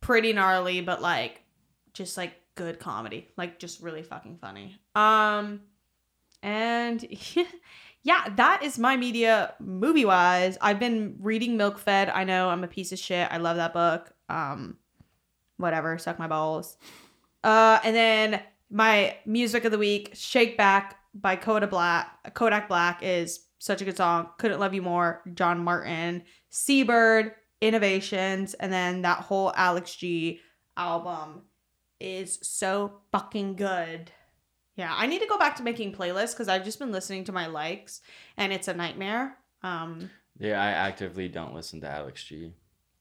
pretty 0.00 0.32
gnarly, 0.32 0.80
but 0.80 1.02
like, 1.02 1.42
just 1.92 2.16
like 2.16 2.32
good 2.54 2.80
comedy. 2.80 3.28
Like, 3.36 3.58
just 3.58 3.82
really 3.82 4.02
fucking 4.02 4.38
funny. 4.38 4.76
Um, 4.94 5.60
and 6.42 7.04
yeah, 8.02 8.28
that 8.36 8.62
is 8.62 8.78
my 8.78 8.96
media 8.96 9.54
movie 9.60 10.06
wise. 10.06 10.56
I've 10.60 10.80
been 10.80 11.16
reading 11.20 11.56
Milk 11.56 11.78
Fed. 11.78 12.08
I 12.08 12.24
know 12.24 12.48
I'm 12.48 12.64
a 12.64 12.68
piece 12.68 12.92
of 12.92 12.98
shit. 12.98 13.28
I 13.30 13.36
love 13.36 13.56
that 13.56 13.74
book. 13.74 14.12
Um, 14.28 14.78
whatever, 15.60 15.98
suck 15.98 16.18
my 16.18 16.26
balls. 16.28 16.76
Uh, 17.44 17.78
and 17.84 17.94
then 17.94 18.42
my 18.70 19.16
music 19.26 19.64
of 19.64 19.72
the 19.72 19.78
week, 19.78 20.10
Shake 20.14 20.56
Back 20.56 20.96
by 21.14 21.36
Kodak 21.36 21.70
Black. 21.70 22.34
Kodak 22.34 22.68
Black 22.68 23.00
is 23.02 23.46
such 23.58 23.82
a 23.82 23.84
good 23.84 23.96
song. 23.96 24.28
Couldn't 24.38 24.60
love 24.60 24.74
you 24.74 24.82
more. 24.82 25.22
John 25.34 25.62
Martyn, 25.64 26.22
Seabird, 26.50 27.32
Innovations, 27.60 28.54
and 28.54 28.72
then 28.72 29.02
that 29.02 29.18
whole 29.18 29.52
Alex 29.54 29.94
G 29.94 30.40
album 30.76 31.42
is 32.00 32.38
so 32.42 33.00
fucking 33.12 33.56
good. 33.56 34.10
Yeah, 34.76 34.94
I 34.96 35.06
need 35.06 35.20
to 35.20 35.26
go 35.26 35.36
back 35.38 35.56
to 35.56 35.62
making 35.62 35.92
playlists 35.92 36.32
because 36.32 36.48
I've 36.48 36.64
just 36.64 36.78
been 36.78 36.90
listening 36.92 37.24
to 37.24 37.32
my 37.32 37.46
likes 37.48 38.00
and 38.38 38.50
it's 38.52 38.68
a 38.68 38.72
nightmare. 38.74 39.36
Um, 39.62 40.08
Yeah, 40.38 40.62
I 40.62 40.70
actively 40.70 41.28
don't 41.28 41.54
listen 41.54 41.82
to 41.82 41.88
Alex 41.88 42.24
G. 42.24 42.54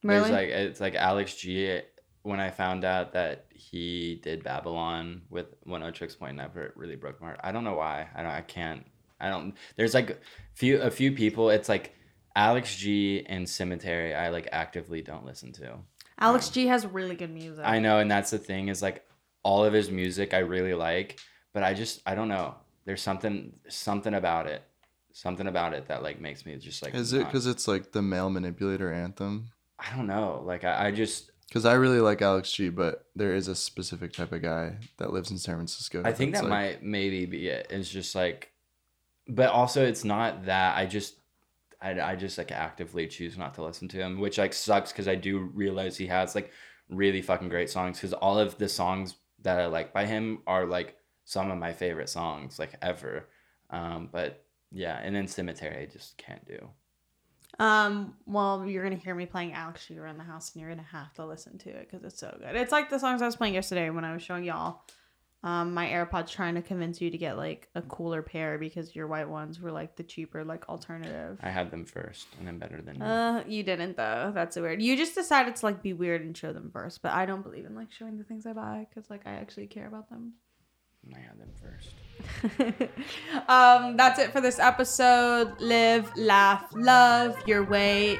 really? 0.03 0.19
There's 0.19 0.31
like 0.31 0.49
it's 0.49 0.81
like 0.81 0.95
Alex 0.95 1.35
G. 1.35 1.79
When 2.23 2.39
I 2.39 2.49
found 2.49 2.83
out 2.83 3.13
that 3.13 3.45
he 3.49 4.19
did 4.23 4.43
Babylon 4.43 5.21
with 5.29 5.47
One 5.63 5.83
oh 5.83 5.87
O 5.87 5.91
Tricks 5.91 6.15
Point 6.15 6.35
Never, 6.35 6.63
it 6.63 6.73
really 6.75 6.95
broke 6.95 7.21
my 7.21 7.27
heart. 7.27 7.39
I 7.43 7.51
don't 7.51 7.63
know 7.63 7.75
why. 7.75 8.07
I 8.15 8.21
don't. 8.21 8.31
I 8.31 8.41
can't. 8.41 8.85
I 9.19 9.29
don't. 9.29 9.55
There's 9.77 9.93
like 9.93 10.21
few 10.53 10.81
a 10.81 10.91
few 10.91 11.11
people. 11.13 11.49
It's 11.49 11.69
like 11.69 11.95
Alex 12.35 12.75
G 12.75 13.25
and 13.27 13.47
Cemetery. 13.47 14.13
I 14.13 14.29
like 14.29 14.49
actively 14.51 15.01
don't 15.01 15.25
listen 15.25 15.51
to. 15.53 15.77
Alex 16.19 16.47
um, 16.47 16.53
G 16.53 16.67
has 16.67 16.85
really 16.85 17.15
good 17.15 17.33
music. 17.33 17.63
I 17.65 17.79
know, 17.79 17.99
and 17.99 18.11
that's 18.11 18.31
the 18.31 18.37
thing 18.37 18.67
is 18.67 18.81
like 18.81 19.05
all 19.43 19.63
of 19.63 19.73
his 19.73 19.89
music 19.89 20.33
I 20.33 20.39
really 20.39 20.73
like, 20.73 21.19
but 21.53 21.63
I 21.63 21.73
just 21.73 22.01
I 22.05 22.15
don't 22.15 22.27
know. 22.27 22.55
There's 22.85 23.01
something 23.01 23.53
something 23.67 24.13
about 24.13 24.47
it, 24.47 24.63
something 25.13 25.47
about 25.47 25.73
it 25.73 25.87
that 25.87 26.03
like 26.03 26.19
makes 26.19 26.45
me 26.45 26.55
just 26.57 26.83
like. 26.83 26.93
Is 26.93 27.13
it 27.13 27.25
because 27.25 27.47
it's 27.47 27.67
like 27.67 27.91
the 27.91 28.01
male 28.01 28.29
manipulator 28.29 28.91
anthem? 28.91 29.51
I 29.79 29.95
don't 29.95 30.07
know. 30.07 30.43
Like 30.45 30.63
I, 30.63 30.87
I 30.87 30.91
just 30.91 31.31
Because 31.49 31.65
I 31.65 31.73
really 31.73 31.99
like 31.99 32.21
Alex 32.21 32.51
G, 32.51 32.69
but 32.69 33.05
there 33.15 33.33
is 33.33 33.47
a 33.47 33.55
specific 33.55 34.13
type 34.13 34.31
of 34.31 34.43
guy 34.43 34.77
that 34.97 35.11
lives 35.11 35.31
in 35.31 35.39
San 35.39 35.55
Francisco. 35.55 36.03
I 36.05 36.13
think 36.13 36.35
that 36.35 36.43
like- 36.43 36.49
might 36.49 36.83
maybe 36.83 37.25
be 37.25 37.47
it. 37.47 37.67
It's 37.71 37.89
just 37.89 38.13
like, 38.13 38.51
but 39.27 39.49
also 39.49 39.83
it's 39.83 40.03
not 40.03 40.45
that. 40.45 40.77
I 40.77 40.85
just, 40.85 41.15
I, 41.81 41.99
I 41.99 42.15
just 42.15 42.37
like 42.37 42.51
actively 42.51 43.07
choose 43.07 43.35
not 43.35 43.55
to 43.55 43.63
listen 43.63 43.87
to 43.89 43.97
him, 43.97 44.19
which 44.19 44.37
like 44.37 44.53
sucks 44.53 44.91
because 44.91 45.07
I 45.07 45.15
do 45.15 45.39
realize 45.39 45.97
he 45.97 46.07
has 46.07 46.35
like 46.35 46.51
really 46.87 47.21
fucking 47.21 47.49
great 47.49 47.71
songs. 47.71 47.97
Because 47.97 48.13
all 48.13 48.37
of 48.37 48.57
the 48.59 48.69
songs 48.69 49.15
that 49.41 49.59
I 49.59 49.65
like 49.65 49.91
by 49.91 50.05
him 50.05 50.43
are 50.45 50.65
like 50.65 50.97
some 51.25 51.49
of 51.49 51.57
my 51.57 51.73
favorite 51.73 52.09
songs 52.09 52.59
like 52.59 52.75
ever. 52.81 53.27
Um, 53.71 54.09
but 54.11 54.45
yeah, 54.71 54.99
and 55.01 55.15
then 55.15 55.27
Cemetery 55.27 55.81
I 55.81 55.85
just 55.87 56.15
can't 56.17 56.45
do. 56.45 56.69
Um, 57.59 58.13
well, 58.25 58.65
you're 58.65 58.83
gonna 58.83 58.95
hear 58.95 59.13
me 59.13 59.25
playing 59.25 59.53
Alex 59.53 59.85
G 59.87 59.97
around 59.99 60.17
the 60.17 60.23
house, 60.23 60.53
and 60.53 60.61
you're 60.61 60.69
gonna 60.69 60.87
have 60.91 61.13
to 61.15 61.25
listen 61.25 61.57
to 61.59 61.69
it 61.69 61.89
because 61.89 62.05
it's 62.05 62.19
so 62.19 62.35
good. 62.39 62.55
It's 62.55 62.71
like 62.71 62.89
the 62.89 62.99
songs 62.99 63.21
I 63.21 63.25
was 63.25 63.35
playing 63.35 63.53
yesterday 63.53 63.89
when 63.89 64.05
I 64.05 64.13
was 64.13 64.23
showing 64.23 64.43
y'all. 64.43 64.81
Um, 65.41 65.73
my 65.73 65.87
AirPods 65.87 66.31
trying 66.31 66.55
to 66.55 66.61
convince 66.61 66.99
you 66.99 67.09
to 67.11 67.17
get 67.17 67.37
like 67.37 67.69
a 67.73 67.81
cooler 67.81 68.21
pair 68.21 68.57
because 68.57 68.93
your 68.93 69.07
white 69.07 69.29
ones 69.29 69.61
were 69.61 69.71
like 69.71 69.95
the 69.95 70.03
cheaper 70.03 70.43
like 70.43 70.67
alternative. 70.67 71.39
I 71.41 71.49
had 71.49 71.71
them 71.71 71.85
first, 71.85 72.27
and 72.39 72.49
I'm 72.49 72.59
better 72.59 72.81
than 72.81 72.97
you. 72.97 73.03
Uh, 73.03 73.43
you 73.47 73.63
didn't 73.63 73.95
though. 73.95 74.31
That's 74.33 74.57
weird. 74.57 74.81
You 74.81 74.97
just 74.97 75.15
decided 75.15 75.55
to 75.55 75.65
like 75.65 75.81
be 75.81 75.93
weird 75.93 76.21
and 76.21 76.35
show 76.35 76.51
them 76.51 76.69
first, 76.71 77.01
but 77.01 77.13
I 77.13 77.25
don't 77.25 77.41
believe 77.41 77.65
in 77.65 77.75
like 77.75 77.91
showing 77.91 78.17
the 78.17 78.25
things 78.25 78.45
I 78.45 78.53
buy 78.53 78.87
because 78.89 79.09
like 79.09 79.25
I 79.25 79.31
actually 79.31 79.67
care 79.67 79.87
about 79.87 80.09
them. 80.09 80.33
I 81.15 81.19
had 81.19 81.39
them 81.39 81.51
first. 81.61 81.93
um, 83.49 83.97
that's 83.97 84.19
it 84.19 84.31
for 84.31 84.41
this 84.41 84.59
episode. 84.59 85.59
Live, 85.59 86.11
laugh, 86.15 86.65
love 86.73 87.35
your 87.47 87.63
way. 87.63 88.19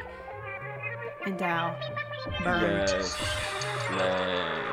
Endow. 1.26 1.76
Burn. 2.44 2.88
Yes. 2.88 3.18
Yes. 3.92 4.69